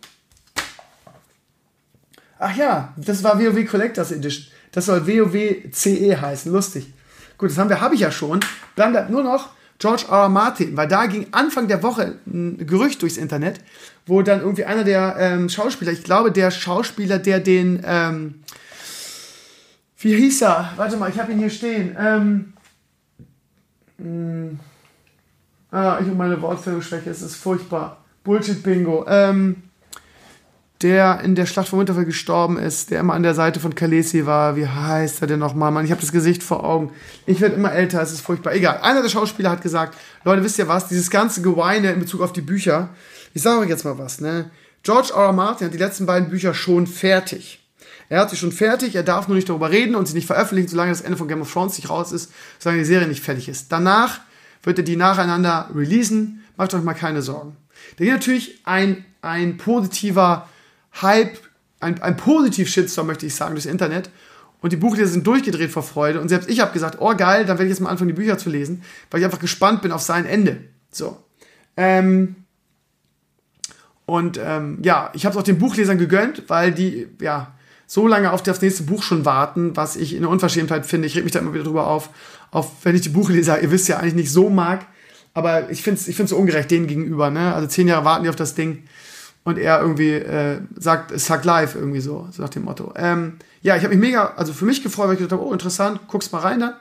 ach 2.39 2.56
ja, 2.56 2.94
das 2.97 3.22
war 3.22 3.39
WoW 3.39 3.64
Collectors 3.66 4.10
Edition. 4.10 4.47
Das 4.72 4.86
soll 4.86 5.06
WoW 5.06 5.70
CE 5.72 6.20
heißen. 6.20 6.51
Lustig. 6.51 6.93
Gut, 7.39 7.51
das 7.51 7.59
haben 7.59 7.68
wir, 7.68 7.81
habe 7.81 7.94
ich 7.94 8.01
ja 8.01 8.10
schon. 8.10 8.40
Dann 8.74 8.90
bleibt 8.90 9.10
nur 9.10 9.22
noch 9.22 9.51
George 9.78 10.06
R. 10.09 10.22
R. 10.22 10.28
Martin, 10.31 10.76
weil 10.76 10.89
da 10.89 11.06
ging 11.06 11.28
Anfang 11.31 11.68
der 11.68 11.82
Woche 11.85 12.16
ein 12.26 12.66
Gerücht 12.66 13.02
durchs 13.02 13.18
Internet, 13.18 13.60
wo 14.06 14.22
dann 14.22 14.40
irgendwie 14.40 14.64
einer 14.64 14.82
der 14.82 15.16
ähm, 15.18 15.48
Schauspieler, 15.48 15.93
ich 15.93 16.02
glaube 16.02 16.32
der 16.32 16.51
Schauspieler, 16.51 17.18
der 17.18 17.39
den 17.40 17.82
ähm, 17.86 18.43
wie 20.05 20.14
hieß 20.14 20.43
er? 20.43 20.72
Warte 20.76 20.97
mal, 20.97 21.10
ich 21.10 21.18
habe 21.18 21.32
ihn 21.32 21.39
hier 21.39 21.51
stehen. 21.51 21.97
Ähm, 21.98 22.52
hm. 23.98 24.60
ah, 25.70 25.98
ich 26.01 26.06
und 26.06 26.18
meine 26.18 26.40
Wortfindungsschwäche, 26.40 27.10
es 27.10 27.22
ist 27.22 27.36
furchtbar. 27.36 28.05
Bullshit-Bingo. 28.22 29.06
Ähm, 29.09 29.62
der 30.82 31.20
in 31.20 31.35
der 31.35 31.47
Schlacht 31.47 31.68
von 31.68 31.78
Winterfell 31.78 32.05
gestorben 32.05 32.59
ist, 32.59 32.90
der 32.90 33.01
immer 33.01 33.14
an 33.14 33.22
der 33.22 33.35
Seite 33.35 33.59
von 33.59 33.74
Khaleesi 33.74 34.26
war. 34.26 34.56
Wie 34.56 34.66
heißt 34.66 35.22
er 35.22 35.26
denn 35.26 35.39
nochmal? 35.39 35.70
Mann, 35.70 35.86
ich 35.86 35.90
habe 35.90 36.01
das 36.02 36.12
Gesicht 36.12 36.43
vor 36.43 36.62
Augen. 36.62 36.93
Ich 37.24 37.40
werde 37.40 37.55
immer 37.55 37.72
älter, 37.72 38.02
es 38.02 38.12
ist 38.12 38.20
furchtbar. 38.20 38.55
Egal. 38.55 38.81
Einer 38.82 39.01
der 39.01 39.09
Schauspieler 39.09 39.51
hat 39.51 39.62
gesagt, 39.62 39.97
Leute, 40.24 40.44
wisst 40.44 40.59
ihr 40.59 40.68
was? 40.68 40.89
Dieses 40.89 41.10
ganze 41.10 41.40
Geweine 41.40 41.93
in 41.93 42.01
Bezug 42.01 42.20
auf 42.20 42.35
die 42.35 42.43
Bücher. 42.43 42.90
Ich 43.32 43.40
sage 43.40 43.60
euch 43.60 43.70
jetzt 43.70 43.85
mal 43.86 43.97
was, 43.97 44.20
ne? 44.20 44.51
George 44.82 45.12
R. 45.14 45.22
R. 45.22 45.32
Martin 45.32 45.68
hat 45.68 45.74
die 45.74 45.78
letzten 45.78 46.05
beiden 46.05 46.28
Bücher 46.28 46.52
schon 46.52 46.86
fertig. 46.86 47.64
Er 48.09 48.20
hat 48.20 48.31
sie 48.31 48.36
schon 48.36 48.52
fertig, 48.52 48.94
er 48.94 49.02
darf 49.02 49.28
nur 49.28 49.36
nicht 49.36 49.48
darüber 49.48 49.70
reden 49.70 49.94
und 49.94 50.06
sie 50.06 50.14
nicht 50.14 50.26
veröffentlichen, 50.26 50.68
solange 50.68 50.90
das 50.90 51.01
Ende 51.01 51.16
von 51.16 51.28
Game 51.28 51.40
of 51.40 51.52
Thrones 51.52 51.76
nicht 51.76 51.90
raus 51.90 52.12
ist, 52.12 52.32
solange 52.59 52.81
die 52.81 52.86
Serie 52.86 53.09
nicht 53.09 53.22
fertig 53.22 53.48
ist. 53.48 53.72
Danach 53.72 54.20
wird 54.62 54.78
er 54.78 54.85
die 54.85 54.97
nacheinander 54.97 55.70
releasen. 55.74 56.44
Macht 56.56 56.74
euch 56.74 56.82
mal 56.82 56.94
keine 56.94 57.22
Sorgen. 57.22 57.56
Da 57.97 58.05
geht 58.05 58.12
natürlich 58.12 58.60
ein, 58.64 59.05
ein 59.22 59.56
positiver 59.56 60.48
Hype, 61.02 61.39
ein, 61.81 62.01
ein 62.02 62.16
positiv 62.16 62.68
Shitstorm, 62.68 63.06
möchte 63.06 63.26
ich 63.26 63.35
sagen, 63.35 63.55
durchs 63.55 63.66
Internet. 63.66 64.10
Und 64.60 64.72
die 64.72 64.76
Buchleser 64.76 65.10
sind 65.10 65.26
durchgedreht 65.26 65.70
vor 65.70 65.82
Freude. 65.82 66.20
Und 66.20 66.28
selbst 66.28 66.48
ich 66.48 66.60
habe 66.60 66.72
gesagt, 66.72 66.98
oh 67.01 67.14
geil, 67.14 67.44
dann 67.44 67.59
werde 67.59 67.64
ich 67.64 67.70
jetzt 67.70 67.81
mal 67.81 67.90
anfangen, 67.90 68.09
die 68.09 68.14
Bücher 68.14 68.39
zu 68.39 68.48
lesen, 68.48 68.82
weil 69.10 69.20
ich 69.20 69.26
einfach 69.26 69.40
gespannt 69.40 69.82
bin 69.82 69.93
auf 69.93 70.01
sein 70.01 70.24
Ende. 70.24 70.60
So. 70.90 71.22
Ähm, 71.76 72.36
und 74.06 74.39
ähm, 74.43 74.78
ja, 74.82 75.10
ich 75.14 75.26
habe 75.26 75.35
es 75.35 75.39
auch 75.39 75.44
den 75.44 75.59
Buchlesern 75.59 75.98
gegönnt, 75.98 76.44
weil 76.48 76.72
die, 76.72 77.09
ja, 77.20 77.55
so 77.86 78.06
lange 78.06 78.32
auf 78.32 78.43
das 78.43 78.61
nächste 78.61 78.85
Buch 78.85 79.02
schon 79.02 79.24
warten, 79.24 79.77
was 79.77 79.97
ich 79.97 80.15
in 80.15 80.23
der 80.23 80.31
Unverschämtheit 80.31 80.86
finde. 80.86 81.06
Ich 81.06 81.16
reg 81.16 81.24
mich 81.24 81.32
da 81.32 81.40
immer 81.40 81.55
wieder 81.55 81.65
drüber 81.65 81.86
auf, 81.86 82.11
auf 82.51 82.70
wenn 82.82 82.94
ich 82.94 83.02
die 83.02 83.11
Buchleser, 83.11 83.61
ihr 83.61 83.70
wisst 83.70 83.89
ja 83.89 83.98
eigentlich 83.98 84.15
nicht 84.15 84.32
so 84.32 84.48
mag, 84.48 84.86
aber 85.35 85.70
ich 85.70 85.82
finde 85.82 86.01
es 86.01 86.09
ich 86.09 86.16
find's 86.16 86.31
so 86.31 86.36
ungerecht 86.36 86.70
denen 86.70 86.86
gegenüber. 86.86 87.31
Ne? 87.31 87.55
Also 87.55 87.66
zehn 87.69 87.89
Jahre 87.89 88.05
warten 88.05 88.24
die 88.24 88.31
auf 88.31 88.36
das 88.36 88.55
Ding 88.55 88.85
und 89.44 89.59
er 89.59 89.81
irgendwie 89.81 90.12
äh, 90.12 90.61
sagt, 90.77 91.19
sagt 91.19 91.44
live 91.44 91.74
irgendwie 91.74 92.01
so, 92.01 92.27
so 92.31 92.43
nach 92.43 92.48
dem 92.48 92.65
Motto. 92.65 92.93
Ähm, 92.97 93.35
ja, 93.62 93.77
ich 93.77 93.85
habe 93.85 93.94
mich 93.94 94.05
mega, 94.05 94.35
also 94.36 94.52
für 94.52 94.65
mich 94.65 94.82
gefreut, 94.82 95.06
weil 95.06 95.15
ich 95.15 95.20
gedacht 95.20 95.39
habe, 95.39 95.48
oh 95.48 95.52
interessant, 95.52 96.01
guck's 96.09 96.32
mal 96.32 96.40
rein 96.40 96.61
dann. 96.61 96.74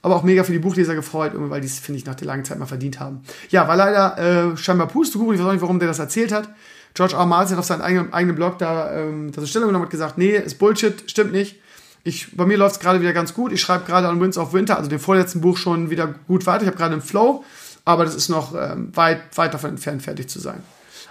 Aber 0.00 0.14
auch 0.14 0.22
mega 0.22 0.44
für 0.44 0.52
die 0.52 0.60
Buchleser 0.60 0.94
gefreut, 0.94 1.32
weil 1.34 1.60
die 1.60 1.66
es, 1.66 1.80
finde 1.80 1.98
ich, 1.98 2.06
nach 2.06 2.14
der 2.14 2.28
langen 2.28 2.44
Zeit 2.44 2.58
mal 2.58 2.66
verdient 2.66 3.00
haben. 3.00 3.22
Ja, 3.50 3.66
war 3.66 3.76
leider 3.76 4.52
äh, 4.52 4.56
scheinbar 4.56 4.86
Pustekuchen, 4.86 5.34
ich 5.34 5.40
weiß 5.40 5.48
auch 5.48 5.52
nicht, 5.52 5.62
warum 5.62 5.80
der 5.80 5.88
das 5.88 5.98
erzählt 5.98 6.30
hat. 6.30 6.48
George 6.94 7.14
R. 7.14 7.26
Martin 7.26 7.52
hat 7.52 7.60
auf 7.60 7.66
seinem 7.66 7.82
eigenen, 7.82 8.12
eigenen 8.12 8.36
Blog 8.36 8.58
da 8.58 8.92
ähm, 8.92 9.32
das 9.32 9.48
Stellung 9.48 9.68
genommen 9.68 9.84
und 9.84 9.90
gesagt, 9.90 10.18
nee, 10.18 10.36
ist 10.36 10.58
Bullshit, 10.58 11.10
stimmt 11.10 11.32
nicht. 11.32 11.56
Ich, 12.04 12.36
bei 12.36 12.46
mir 12.46 12.56
läuft 12.56 12.76
es 12.76 12.80
gerade 12.80 13.00
wieder 13.00 13.12
ganz 13.12 13.34
gut. 13.34 13.52
Ich 13.52 13.60
schreibe 13.60 13.84
gerade 13.84 14.08
an 14.08 14.20
Winds 14.20 14.38
of 14.38 14.52
Winter, 14.52 14.76
also 14.76 14.88
dem 14.88 15.00
vorletzten 15.00 15.40
Buch, 15.40 15.56
schon 15.56 15.90
wieder 15.90 16.14
gut 16.26 16.46
weiter. 16.46 16.62
Ich 16.62 16.68
habe 16.68 16.76
gerade 16.76 16.92
einen 16.92 17.02
Flow, 17.02 17.44
aber 17.84 18.04
das 18.04 18.14
ist 18.14 18.28
noch 18.28 18.54
ähm, 18.54 18.96
weit, 18.96 19.36
weit 19.36 19.52
davon 19.52 19.70
entfernt, 19.70 20.02
fertig 20.02 20.28
zu 20.28 20.38
sein. 20.38 20.62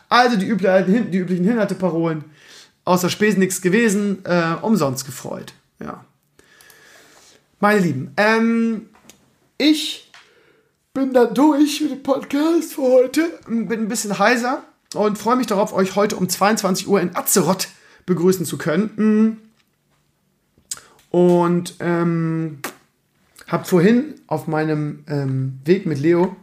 Also 0.09 0.37
die, 0.37 0.47
üblichen, 0.47 1.11
die 1.11 1.17
üblichen 1.17 1.45
Hinhalteparolen, 1.45 2.23
außer 2.85 3.09
Spesen 3.09 3.39
nichts 3.39 3.61
gewesen, 3.61 4.25
äh, 4.25 4.55
umsonst 4.61 5.05
gefreut. 5.05 5.53
Ja. 5.79 6.05
Meine 7.59 7.79
Lieben, 7.79 8.13
ähm, 8.17 8.89
ich 9.57 10.11
bin 10.93 11.13
da 11.13 11.25
durch 11.25 11.81
mit 11.81 11.91
dem 11.91 12.03
Podcast 12.03 12.73
für 12.73 12.81
heute. 12.81 13.39
Bin 13.47 13.71
ein 13.71 13.87
bisschen 13.87 14.17
heiser 14.17 14.63
und 14.93 15.17
freue 15.17 15.35
mich 15.35 15.47
darauf, 15.47 15.73
euch 15.73 15.95
heute 15.95 16.15
um 16.15 16.29
22 16.29 16.87
Uhr 16.87 17.01
in 17.01 17.15
Azeroth 17.15 17.69
begrüßen 18.05 18.45
zu 18.45 18.57
können. 18.57 19.39
Mm. 21.11 21.15
Und 21.15 21.75
ähm, 21.79 22.59
habe 23.47 23.65
vorhin 23.65 24.15
auf 24.27 24.47
meinem 24.47 25.03
ähm, 25.07 25.59
Weg 25.65 25.85
mit 25.85 25.99
Leo 25.99 26.35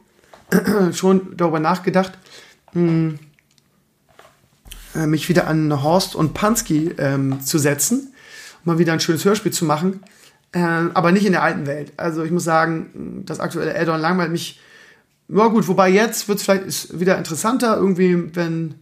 schon 0.93 1.37
darüber 1.37 1.61
nachgedacht, 1.61 2.13
mh, 2.73 2.83
mm, 2.83 3.19
äh, 4.95 5.07
mich 5.07 5.29
wieder 5.29 5.47
an 5.47 5.83
Horst 5.83 6.15
und 6.15 6.35
Pansky 6.35 6.95
ähm, 6.99 7.41
zu 7.41 7.59
setzen 7.59 8.15
mal 8.65 8.79
wieder 8.79 8.93
ein 8.93 9.01
schönes 9.01 9.25
Hörspiel 9.25 9.53
zu 9.53 9.65
machen. 9.65 10.01
Äh, 10.53 10.61
aber 10.61 11.13
nicht 11.13 11.27
in 11.27 11.33
der 11.33 11.43
alten 11.43 11.67
Welt. 11.67 11.93
Also 11.97 12.23
ich 12.25 12.31
muss 12.31 12.45
sagen, 12.45 13.23
das 13.27 13.41
aktuelle 13.41 13.79
Add-on 13.79 14.01
langweilt 14.01 14.31
mich. 14.31 14.61
Ja 15.29 15.47
gut, 15.49 15.67
wobei 15.69 15.89
jetzt 15.89 16.29
wird 16.29 16.39
es 16.39 16.45
vielleicht 16.45 17.01
wieder 17.01 17.17
interessanter, 17.17 17.77
irgendwie, 17.77 18.35
wenn 18.35 18.75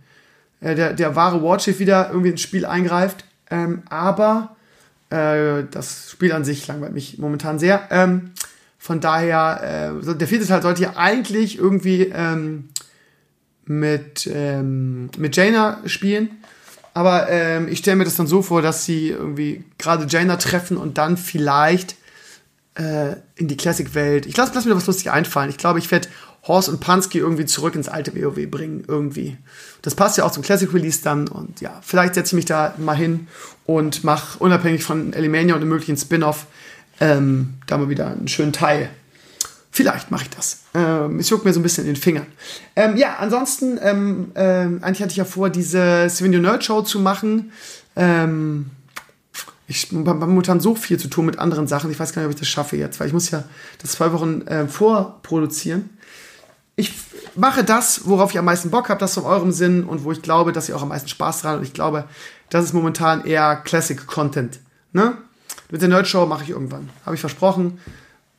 äh, 0.61 0.75
der, 0.75 0.93
der 0.93 1.15
wahre 1.15 1.43
Warchief 1.43 1.79
wieder 1.79 2.09
irgendwie 2.11 2.31
ins 2.31 2.41
Spiel 2.41 2.67
eingreift. 2.67 3.25
Ähm, 3.51 3.83
aber 3.89 4.57
äh, 5.11 5.65
das 5.71 6.11
Spiel 6.11 6.33
an 6.33 6.45
sich 6.45 6.67
langweilt 6.67 6.95
mich 6.95 7.19
momentan 7.19 7.59
sehr. 7.59 7.89
Ähm, 7.91 8.33
von 8.79 9.01
daher, 9.01 9.93
äh, 10.03 10.15
der 10.15 10.27
vierte 10.27 10.47
Teil 10.47 10.63
sollte 10.63 10.83
ja 10.83 10.97
eigentlich 10.97 11.59
irgendwie 11.59 12.11
ähm, 12.13 12.71
mit, 13.65 14.29
ähm, 14.33 15.11
mit 15.17 15.37
Jaina 15.37 15.79
spielen. 15.87 16.31
Aber 16.95 17.31
ähm, 17.31 17.69
ich 17.69 17.79
stelle 17.79 17.97
mir 17.97 18.05
das 18.05 18.17
dann 18.17 18.27
so 18.27 18.43
vor, 18.43 18.61
dass 18.61 18.85
sie 18.85 19.11
irgendwie 19.11 19.65
gerade 19.79 20.07
Jaina 20.09 20.37
treffen 20.37 20.77
und 20.77 20.99
dann 20.99 21.17
vielleicht 21.17 21.97
äh, 22.75 23.17
in 23.37 23.49
die 23.49 23.57
Classic-Welt. 23.57 24.27
Ich 24.27 24.37
lasse 24.37 24.53
lass 24.55 24.65
mir 24.65 24.71
da 24.73 24.77
was 24.77 24.87
lustig 24.87 25.11
einfallen. 25.11 25.51
Ich 25.51 25.59
glaube, 25.59 25.79
ich 25.79 25.91
werde 25.91 26.09
Horst 26.45 26.69
und 26.69 26.81
Pansky 26.81 27.19
irgendwie 27.19 27.47
zurück 27.47 27.75
ins 27.77 27.89
alte 27.89 28.15
WoW 28.15 28.51
bringen, 28.51 28.85
irgendwie. 28.89 29.37
Das 29.83 29.95
passt 29.95 30.19
ja 30.19 30.25
auch 30.25 30.33
zum 30.33 30.43
Classic 30.43 30.73
Release 30.73 31.01
dann 31.03 31.29
und 31.29 31.61
ja, 31.61 31.81
vielleicht 31.83 32.15
setze 32.15 32.31
ich 32.31 32.37
mich 32.37 32.45
da 32.47 32.75
mal 32.79 32.97
hin 32.97 33.29
und 33.65 34.03
mache 34.03 34.39
unabhängig 34.39 34.83
von 34.83 35.13
Elimania 35.13 35.55
und 35.55 35.61
einem 35.61 35.71
möglichen 35.71 35.97
Spin-off 35.97 36.47
ähm, 37.01 37.55
da 37.67 37.79
mal 37.79 37.89
wieder 37.89 38.09
einen 38.09 38.29
schönen 38.29 38.53
Teil. 38.53 38.91
Vielleicht 39.71 40.11
mache 40.11 40.25
ich 40.25 40.31
das. 40.31 40.65
Ähm, 40.75 41.19
es 41.19 41.31
juckt 41.31 41.45
mir 41.45 41.53
so 41.53 41.61
ein 41.61 41.63
bisschen 41.63 41.87
in 41.87 41.95
den 41.95 42.01
Fingern. 42.01 42.27
Ähm, 42.77 42.97
ja, 42.97 43.17
ansonsten, 43.19 43.79
ähm, 43.81 44.33
ähm, 44.35 44.81
eigentlich 44.83 45.01
hatte 45.01 45.13
ich 45.13 45.17
ja 45.17 45.25
vor, 45.25 45.49
diese 45.49 46.09
Steven 46.11 46.43
Nerd 46.43 46.65
Show 46.65 46.83
zu 46.83 47.01
machen. 47.01 47.53
Ähm, 47.97 48.67
ich 49.67 49.89
habe 49.93 50.27
momentan 50.27 50.61
so 50.61 50.75
viel 50.75 50.99
zu 50.99 51.09
tun 51.09 51.25
mit 51.25 51.39
anderen 51.39 51.67
Sachen. 51.69 51.91
Ich 51.91 51.99
weiß 51.99 52.13
gar 52.13 52.21
nicht, 52.21 52.27
ob 52.27 52.35
ich 52.35 52.41
das 52.41 52.49
schaffe 52.49 52.77
jetzt, 52.77 53.01
weil 53.01 53.07
ich 53.07 53.13
muss 53.15 53.31
ja 53.31 53.45
das 53.81 53.93
zwei 53.93 54.13
Wochen 54.13 54.43
äh, 54.43 54.67
vorproduzieren 54.69 55.89
ich 56.77 56.93
mache 57.35 57.65
das, 57.65 58.07
worauf 58.07 58.31
ich 58.31 58.39
am 58.39 58.45
meisten 58.45 58.71
Bock 58.71 58.89
habe, 58.89 59.01
das 59.01 59.17
in 59.17 59.25
eurem 59.25 59.53
Sinn 59.53 59.85
und 59.85 60.05
wo 60.05 60.13
ich 60.13 60.23
glaube, 60.23 60.53
dass 60.53 60.69
ihr 60.69 60.77
auch 60.77 60.83
am 60.83 60.89
meisten 60.89 61.09
Spaß 61.09 61.43
dran 61.43 61.59
und 61.59 61.65
ich 61.65 61.73
glaube, 61.73 62.05
das 62.51 62.65
ist 62.65 62.73
momentan 62.73 63.25
eher 63.25 63.57
Classic 63.57 64.07
Content. 64.07 64.59
Ne? 64.93 65.17
Mit 65.71 65.83
der 65.83 65.89
Nerd 65.89 66.07
Show 66.09 66.27
mache 66.27 66.45
ich 66.45 66.51
irgendwann, 66.51 66.91
habe 67.05 67.15
ich 67.15 67.21
versprochen, 67.21 67.79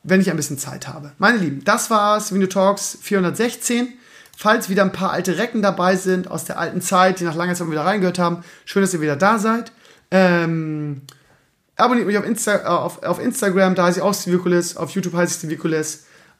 wenn 0.02 0.20
ich 0.20 0.30
ein 0.30 0.36
bisschen 0.36 0.58
Zeit 0.58 0.86
habe. 0.88 1.12
Meine 1.18 1.38
Lieben, 1.38 1.64
das 1.64 1.90
war's, 1.90 2.32
Video 2.32 2.48
Talks 2.48 2.98
416. 3.00 3.88
Falls 4.36 4.68
wieder 4.68 4.82
ein 4.82 4.92
paar 4.92 5.12
alte 5.12 5.38
Recken 5.38 5.62
dabei 5.62 5.94
sind 5.94 6.28
aus 6.28 6.44
der 6.44 6.58
alten 6.58 6.80
Zeit, 6.80 7.20
die 7.20 7.24
nach 7.24 7.36
langer 7.36 7.54
Zeit 7.54 7.70
wieder 7.70 7.84
reingehört 7.84 8.18
haben, 8.18 8.42
schön, 8.64 8.82
dass 8.82 8.92
ihr 8.92 9.00
wieder 9.00 9.14
da 9.14 9.38
seid. 9.38 9.70
Ähm, 10.10 11.02
abonniert 11.76 12.06
mich 12.06 12.18
auf, 12.18 12.26
Insta 12.26 12.56
äh, 12.56 12.64
auf, 12.64 13.02
auf 13.04 13.20
Instagram, 13.20 13.74
da 13.76 13.84
heiße 13.84 14.00
ich 14.00 14.02
auch 14.02 14.12
Stevie 14.12 14.62
auf 14.76 14.90
YouTube 14.90 15.14
heiße 15.14 15.34
ich 15.34 15.38
Stevie 15.38 15.56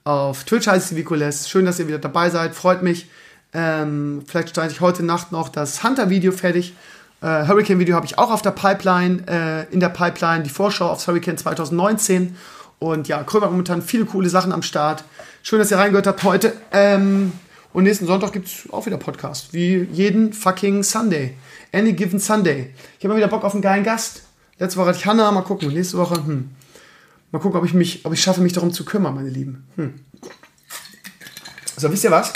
auf 0.05 0.45
Twitch 0.45 0.67
heißt 0.67 0.93
es 0.93 0.97
Vikules. 0.97 1.49
Schön, 1.49 1.65
dass 1.65 1.79
ihr 1.79 1.89
wieder 1.89 1.99
dabei 1.99 2.29
seid. 2.29 2.55
Freut 2.55 2.83
mich. 2.83 3.09
Ähm, 3.55 4.23
vielleicht 4.27 4.51
stelle 4.51 4.71
ich 4.71 4.81
heute 4.81 5.03
Nacht 5.03 5.33
noch 5.33 5.49
das 5.49 5.83
Hunter-Video 5.83 6.33
fertig. 6.33 6.75
Äh, 7.23 7.47
Hurricane-Video 7.47 7.97
habe 7.97 8.05
ich 8.05 8.19
auch 8.19 8.31
auf 8.31 8.43
der 8.43 8.51
Pipeline, 8.51 9.23
äh, 9.27 9.73
in 9.73 9.81
der 9.81 9.89
Pipeline, 9.89 10.43
die 10.43 10.51
Vorschau 10.51 10.91
aufs 10.91 11.07
Hurricane 11.07 11.39
2019. 11.39 12.37
Und 12.79 13.09
ja, 13.09 13.23
Krömer 13.23 13.47
momentan 13.49 13.81
viele 13.81 14.05
coole 14.05 14.29
Sachen 14.29 14.53
am 14.53 14.63
Start. 14.63 15.05
Schön, 15.43 15.59
dass 15.59 15.71
ihr 15.71 15.79
reingehört 15.79 16.07
habt 16.07 16.23
heute. 16.23 16.53
Ähm, 16.71 17.33
und 17.73 17.85
nächsten 17.85 18.07
Sonntag 18.07 18.33
gibt 18.33 18.49
es 18.49 18.71
auch 18.71 18.85
wieder 18.85 18.99
Podcast. 18.99 19.55
Wie 19.55 19.89
jeden 19.91 20.35
fucking 20.35 20.83
Sunday. 20.83 21.35
Any 21.73 21.95
given 21.95 22.19
Sunday. 22.19 22.75
Ich 22.99 23.05
habe 23.05 23.15
mal 23.15 23.17
wieder 23.17 23.29
Bock 23.29 23.43
auf 23.43 23.55
einen 23.55 23.63
geilen 23.63 23.85
Gast. 23.85 24.23
Letzte 24.59 24.79
Woche 24.79 24.89
hatte 24.89 24.99
ich 24.99 25.07
Hannah, 25.07 25.33
mal 25.33 25.43
gucken. 25.43 25.73
Nächste 25.73 25.97
Woche, 25.97 26.17
hm. 26.17 26.51
Mal 27.35 27.41
gucken, 27.41 27.59
ob 27.59 27.67
ich 27.67 27.75
mich, 27.75 28.07
ob 28.07 28.13
ich 28.13 28.23
schaffe, 28.23 28.41
mich 28.43 28.53
darum 28.53 28.73
zu 28.73 28.85
kümmern, 28.85 29.13
meine 29.13 29.29
Lieben. 29.29 29.67
Hm. 29.75 29.95
So, 31.77 31.91
wisst 31.91 32.05
ihr 32.05 32.13
was? 32.13 32.33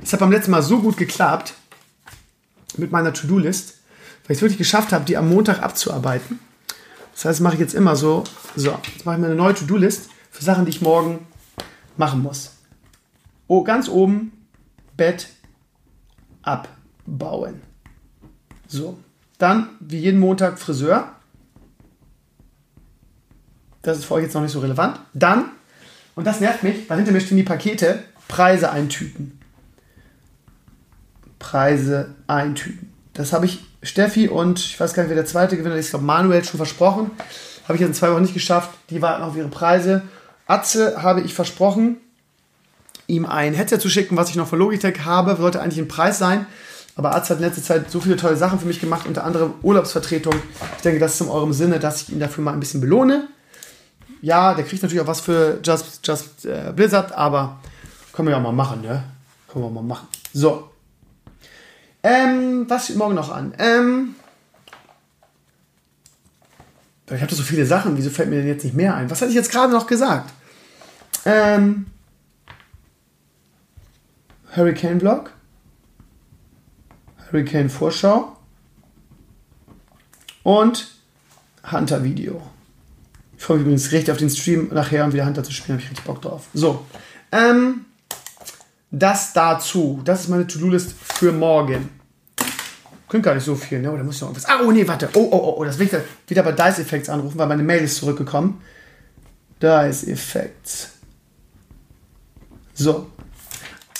Das 0.00 0.12
hat 0.12 0.18
beim 0.18 0.32
letzten 0.32 0.50
Mal 0.50 0.64
so 0.64 0.80
gut 0.80 0.96
geklappt 0.96 1.54
mit 2.76 2.90
meiner 2.90 3.12
To-Do-List, 3.12 3.78
weil 4.24 4.32
ich 4.32 4.38
es 4.38 4.42
wirklich 4.42 4.58
geschafft 4.58 4.92
habe, 4.92 5.04
die 5.04 5.16
am 5.16 5.28
Montag 5.28 5.62
abzuarbeiten. 5.62 6.40
Das 7.12 7.26
heißt, 7.26 7.40
mache 7.40 7.54
ich 7.54 7.60
jetzt 7.60 7.72
immer 7.72 7.94
so. 7.94 8.24
So, 8.56 8.76
jetzt 8.94 9.06
mache 9.06 9.14
ich 9.14 9.20
mir 9.20 9.28
eine 9.28 9.36
neue 9.36 9.54
To-Do-List 9.54 10.10
für 10.32 10.42
Sachen, 10.42 10.64
die 10.64 10.70
ich 10.70 10.82
morgen 10.82 11.24
machen 11.96 12.20
muss. 12.20 12.56
Oh, 13.46 13.62
ganz 13.62 13.88
oben 13.88 14.32
Bett 14.96 15.28
abbauen. 16.42 17.62
So, 18.66 18.98
dann 19.38 19.68
wie 19.78 19.98
jeden 19.98 20.18
Montag 20.18 20.58
Friseur. 20.58 21.14
Das 23.82 23.98
ist 23.98 24.04
für 24.04 24.14
euch 24.14 24.24
jetzt 24.24 24.34
noch 24.34 24.42
nicht 24.42 24.52
so 24.52 24.60
relevant. 24.60 24.98
Dann, 25.14 25.46
und 26.14 26.26
das 26.26 26.40
nervt 26.40 26.62
mich, 26.62 26.88
weil 26.88 26.96
hinter 26.98 27.12
mir 27.12 27.20
stehen 27.20 27.36
die 27.36 27.44
Pakete, 27.44 28.02
Preise 28.26 28.70
eintüten. 28.70 29.38
Preise 31.38 32.14
eintüten. 32.26 32.92
Das 33.14 33.32
habe 33.32 33.46
ich 33.46 33.64
Steffi 33.82 34.28
und 34.28 34.58
ich 34.58 34.78
weiß 34.78 34.94
gar 34.94 35.02
nicht, 35.02 35.10
wer 35.10 35.16
der 35.16 35.26
zweite 35.26 35.56
Gewinner 35.56 35.76
ist, 35.76 35.86
ich 35.86 35.90
glaube 35.90 36.04
Manuel 36.04 36.44
schon 36.44 36.58
versprochen. 36.58 37.10
Habe 37.64 37.74
ich 37.74 37.80
jetzt 37.80 37.88
in 37.88 37.94
zwei 37.94 38.12
Wochen 38.12 38.22
nicht 38.22 38.34
geschafft. 38.34 38.70
Die 38.90 39.02
warten 39.02 39.22
auf 39.22 39.36
ihre 39.36 39.48
Preise. 39.48 40.02
Atze 40.46 41.02
habe 41.02 41.20
ich 41.20 41.34
versprochen, 41.34 41.98
ihm 43.06 43.26
ein 43.26 43.54
Headset 43.54 43.78
zu 43.78 43.88
schicken, 43.88 44.16
was 44.16 44.30
ich 44.30 44.36
noch 44.36 44.48
von 44.48 44.58
Logitech 44.58 45.04
habe. 45.04 45.36
Sollte 45.36 45.60
eigentlich 45.60 45.78
ein 45.78 45.88
Preis 45.88 46.18
sein. 46.18 46.46
Aber 46.96 47.14
Atze 47.14 47.30
hat 47.30 47.38
in 47.38 47.44
letzter 47.44 47.62
Zeit 47.62 47.90
so 47.90 48.00
viele 48.00 48.16
tolle 48.16 48.36
Sachen 48.36 48.58
für 48.58 48.66
mich 48.66 48.80
gemacht, 48.80 49.06
unter 49.06 49.24
anderem 49.24 49.54
Urlaubsvertretung. 49.62 50.34
Ich 50.76 50.82
denke, 50.82 50.98
das 50.98 51.14
ist 51.14 51.20
in 51.20 51.28
eurem 51.28 51.52
Sinne, 51.52 51.78
dass 51.78 52.02
ich 52.02 52.10
ihn 52.10 52.18
dafür 52.18 52.42
mal 52.42 52.52
ein 52.52 52.60
bisschen 52.60 52.80
belohne 52.80 53.28
ja, 54.20 54.54
der 54.54 54.64
kriegt 54.64 54.82
natürlich 54.82 55.02
auch 55.02 55.06
was 55.06 55.20
für 55.20 55.60
Just, 55.62 56.06
Just 56.06 56.44
äh, 56.44 56.72
Blizzard, 56.74 57.12
aber 57.12 57.58
können 58.12 58.28
wir 58.28 58.32
ja 58.32 58.40
mal 58.40 58.52
machen, 58.52 58.82
ne? 58.82 59.04
Können 59.48 59.64
wir 59.64 59.70
mal 59.70 59.82
machen. 59.82 60.08
So. 60.32 60.70
Ähm, 62.02 62.66
was 62.68 62.84
steht 62.84 62.96
morgen 62.96 63.14
noch 63.14 63.30
an? 63.30 63.54
Ähm, 63.58 64.14
ich 67.10 67.22
habe 67.22 67.34
so 67.34 67.42
viele 67.42 67.64
Sachen, 67.64 67.96
wieso 67.96 68.10
fällt 68.10 68.28
mir 68.28 68.36
denn 68.36 68.48
jetzt 68.48 68.64
nicht 68.64 68.76
mehr 68.76 68.94
ein? 68.94 69.10
Was 69.10 69.20
hatte 69.20 69.30
ich 69.30 69.36
jetzt 69.36 69.50
gerade 69.50 69.72
noch 69.72 69.86
gesagt? 69.86 70.32
Ähm, 71.24 71.86
Hurricane 74.54 75.00
Vlog, 75.00 75.32
Hurricane 77.30 77.70
Vorschau 77.70 78.36
und 80.42 80.88
Hunter 81.70 82.02
Video. 82.02 82.42
Ich 83.38 83.44
freue 83.44 83.58
mich 83.58 83.66
übrigens 83.66 83.92
richtig 83.92 84.10
auf 84.10 84.18
den 84.18 84.30
Stream 84.30 84.68
nachher 84.72 85.04
und 85.04 85.12
wieder 85.12 85.24
Hunter 85.24 85.44
zu 85.44 85.52
spielen. 85.52 85.78
Habe 85.78 85.84
ich 85.84 85.90
richtig 85.90 86.04
Bock 86.04 86.20
drauf. 86.20 86.48
So. 86.54 86.84
Ähm, 87.30 87.84
das 88.90 89.32
dazu. 89.32 90.02
Das 90.04 90.22
ist 90.22 90.28
meine 90.28 90.46
To-Do-List 90.46 90.92
für 90.92 91.30
morgen. 91.30 91.88
Klingt 93.08 93.24
gar 93.24 93.36
nicht 93.36 93.44
so 93.44 93.54
viel, 93.54 93.80
ne? 93.80 93.92
Oder 93.92 94.02
muss 94.02 94.16
ich 94.16 94.20
noch 94.22 94.28
irgendwas. 94.28 94.50
Ah, 94.50 94.60
oh 94.64 94.72
nee, 94.72 94.86
warte. 94.86 95.08
Oh, 95.14 95.28
oh, 95.30 95.36
oh, 95.36 95.54
oh. 95.58 95.64
Das 95.64 95.78
will 95.78 95.86
ich 95.86 96.28
wieder 96.28 96.42
bei 96.42 96.50
Dice 96.50 96.80
Effects 96.80 97.08
anrufen, 97.08 97.38
weil 97.38 97.46
meine 97.46 97.62
Mail 97.62 97.84
ist 97.84 97.96
zurückgekommen. 97.96 98.60
Dice 99.62 100.08
Effects. 100.08 100.94
So. 102.74 103.08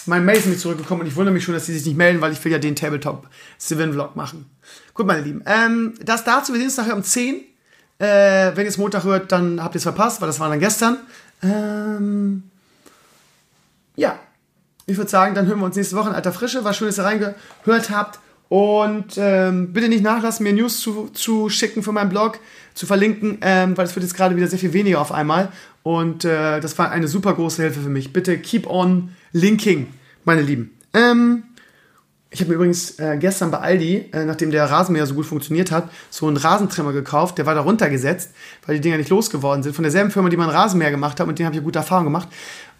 Mein 0.06 0.24
Mail 0.24 0.38
ist 0.38 0.46
nicht 0.46 0.60
zurückgekommen 0.60 1.02
und 1.02 1.06
ich 1.06 1.14
wundere 1.14 1.32
mich 1.32 1.44
schon, 1.44 1.54
dass 1.54 1.66
sie 1.66 1.74
sich 1.74 1.86
nicht 1.86 1.96
melden, 1.96 2.20
weil 2.20 2.32
ich 2.32 2.44
will 2.44 2.50
ja 2.50 2.58
den 2.58 2.74
Tabletop 2.74 3.28
Civil 3.60 3.92
Vlog 3.92 4.16
machen. 4.16 4.46
Gut, 4.94 5.06
meine 5.06 5.20
Lieben. 5.20 5.44
Ähm, 5.46 5.94
das 6.02 6.24
dazu. 6.24 6.52
Wir 6.52 6.58
sehen 6.58 6.68
uns 6.68 6.76
nachher 6.76 6.96
um 6.96 7.04
10 7.04 7.44
äh, 7.98 8.52
wenn 8.54 8.64
ihr 8.64 8.68
es 8.68 8.78
Montag 8.78 9.04
hört, 9.04 9.32
dann 9.32 9.62
habt 9.62 9.74
ihr 9.74 9.78
es 9.78 9.82
verpasst, 9.82 10.20
weil 10.20 10.28
das 10.28 10.40
war 10.40 10.48
dann 10.48 10.60
gestern. 10.60 10.98
Ähm, 11.42 12.44
ja, 13.96 14.18
ich 14.86 14.96
würde 14.96 15.10
sagen, 15.10 15.34
dann 15.34 15.46
hören 15.46 15.58
wir 15.58 15.66
uns 15.66 15.76
nächste 15.76 15.96
Woche 15.96 16.08
in 16.08 16.14
alter 16.14 16.32
Frische. 16.32 16.64
War 16.64 16.72
schön, 16.72 16.88
dass 16.88 16.98
ihr 16.98 17.04
reingehört 17.04 17.90
habt. 17.90 18.20
Und 18.48 19.18
ähm, 19.18 19.74
bitte 19.74 19.88
nicht 19.88 20.02
nachlassen, 20.02 20.44
mir 20.44 20.54
News 20.54 20.80
zu, 20.80 21.10
zu 21.12 21.50
schicken 21.50 21.82
für 21.82 21.92
meinen 21.92 22.08
Blog, 22.08 22.38
zu 22.72 22.86
verlinken, 22.86 23.38
ähm, 23.42 23.76
weil 23.76 23.84
es 23.84 23.94
wird 23.94 24.04
jetzt 24.04 24.14
gerade 24.14 24.36
wieder 24.36 24.46
sehr 24.46 24.58
viel 24.58 24.72
weniger 24.72 25.00
auf 25.00 25.12
einmal. 25.12 25.52
Und 25.82 26.24
äh, 26.24 26.60
das 26.60 26.78
war 26.78 26.90
eine 26.90 27.08
super 27.08 27.34
große 27.34 27.62
Hilfe 27.62 27.80
für 27.80 27.90
mich. 27.90 28.12
Bitte 28.12 28.38
keep 28.38 28.66
on 28.66 29.10
linking, 29.32 29.88
meine 30.24 30.40
Lieben. 30.40 30.78
Ähm, 30.94 31.42
ich 32.30 32.40
habe 32.40 32.50
mir 32.50 32.56
übrigens 32.56 32.98
äh, 32.98 33.16
gestern 33.18 33.50
bei 33.50 33.58
Aldi, 33.58 34.10
äh, 34.12 34.24
nachdem 34.24 34.50
der 34.50 34.70
Rasenmäher 34.70 35.06
so 35.06 35.14
gut 35.14 35.24
funktioniert 35.24 35.70
hat, 35.70 35.90
so 36.10 36.26
einen 36.26 36.36
Rasentrimmer 36.36 36.92
gekauft. 36.92 37.38
Der 37.38 37.46
war 37.46 37.54
da 37.54 37.62
runtergesetzt, 37.62 38.30
weil 38.66 38.74
die 38.76 38.82
Dinger 38.82 38.98
nicht 38.98 39.08
losgeworden 39.08 39.62
sind. 39.62 39.74
Von 39.74 39.82
derselben 39.82 40.10
Firma, 40.10 40.28
die 40.28 40.36
man 40.36 40.50
Rasenmäher 40.50 40.90
gemacht 40.90 41.20
hat. 41.20 41.26
Und 41.26 41.38
den 41.38 41.46
habe 41.46 41.56
ich 41.56 41.62
gute 41.62 41.78
Erfahrung 41.78 42.04
gemacht. 42.04 42.28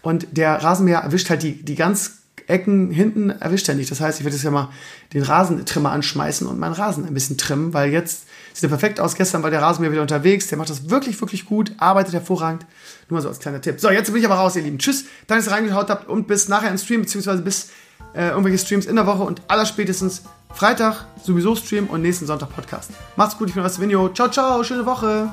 Und 0.03 0.27
der 0.33 0.63
Rasenmäher 0.63 0.99
erwischt 0.99 1.31
halt 1.31 1.43
die, 1.43 1.63
die 1.63 1.77
ganz 1.77 2.19
Ecken 2.47 2.91
hinten, 2.91 3.31
erwischt 3.31 3.69
er 3.69 3.75
nicht. 3.75 3.91
Das 3.91 4.01
heißt, 4.01 4.19
ich 4.21 4.25
werde 4.25 4.37
jetzt 4.37 4.45
ja 4.45 4.51
mal 4.51 4.71
den 5.13 5.23
Rasentrimmer 5.23 5.93
anschmeißen 5.93 6.47
und 6.47 6.59
meinen 6.59 6.73
Rasen 6.73 7.07
ein 7.07 7.13
bisschen 7.13 7.37
trimmen, 7.37 7.75
weil 7.75 7.91
jetzt 7.91 8.27
sieht 8.55 8.65
er 8.65 8.69
perfekt 8.71 9.01
aus. 9.01 9.17
Gestern 9.17 9.43
war 9.43 9.51
der 9.51 9.61
Rasenmäher 9.61 9.93
wieder 9.93 10.03
unterwegs. 10.03 10.47
Der 10.49 10.57
macht 10.57 10.71
das 10.71 10.89
wirklich, 10.89 11.21
wirklich 11.21 11.45
gut, 11.45 11.73
arbeitet 11.79 12.15
hervorragend. 12.15 12.65
Nur 13.09 13.19
mal 13.19 13.23
so 13.23 13.29
als 13.29 13.39
kleiner 13.39 13.61
Tipp. 13.61 13.81
So, 13.81 13.91
jetzt 13.91 14.11
bin 14.11 14.21
ich 14.21 14.27
aber 14.27 14.37
raus, 14.37 14.57
ihr 14.57 14.63
Lieben. 14.63 14.79
Tschüss, 14.79 15.05
danke, 15.27 15.45
dass 15.45 15.53
ihr 15.53 15.57
reingeschaut 15.57 15.91
habt 15.91 16.09
und 16.09 16.27
bis 16.27 16.49
nachher 16.49 16.71
im 16.71 16.79
Stream, 16.79 17.03
beziehungsweise 17.03 17.43
bis 17.43 17.69
äh, 18.15 18.29
irgendwelche 18.29 18.59
Streams 18.59 18.87
in 18.87 18.97
der 18.97 19.07
Woche 19.07 19.23
und 19.23 19.43
allerspätestens 19.49 20.23
Freitag 20.55 21.07
sowieso 21.23 21.55
Stream 21.55 21.87
und 21.87 22.03
nächsten 22.03 22.27
Sonntag 22.27 22.55
Podcast. 22.55 22.91
Macht's 23.17 23.37
gut, 23.37 23.49
ich 23.49 23.55
bin 23.55 23.63
Video. 23.81 24.09
Ciao, 24.09 24.29
ciao, 24.29 24.63
schöne 24.65 24.87
Woche. 24.87 25.31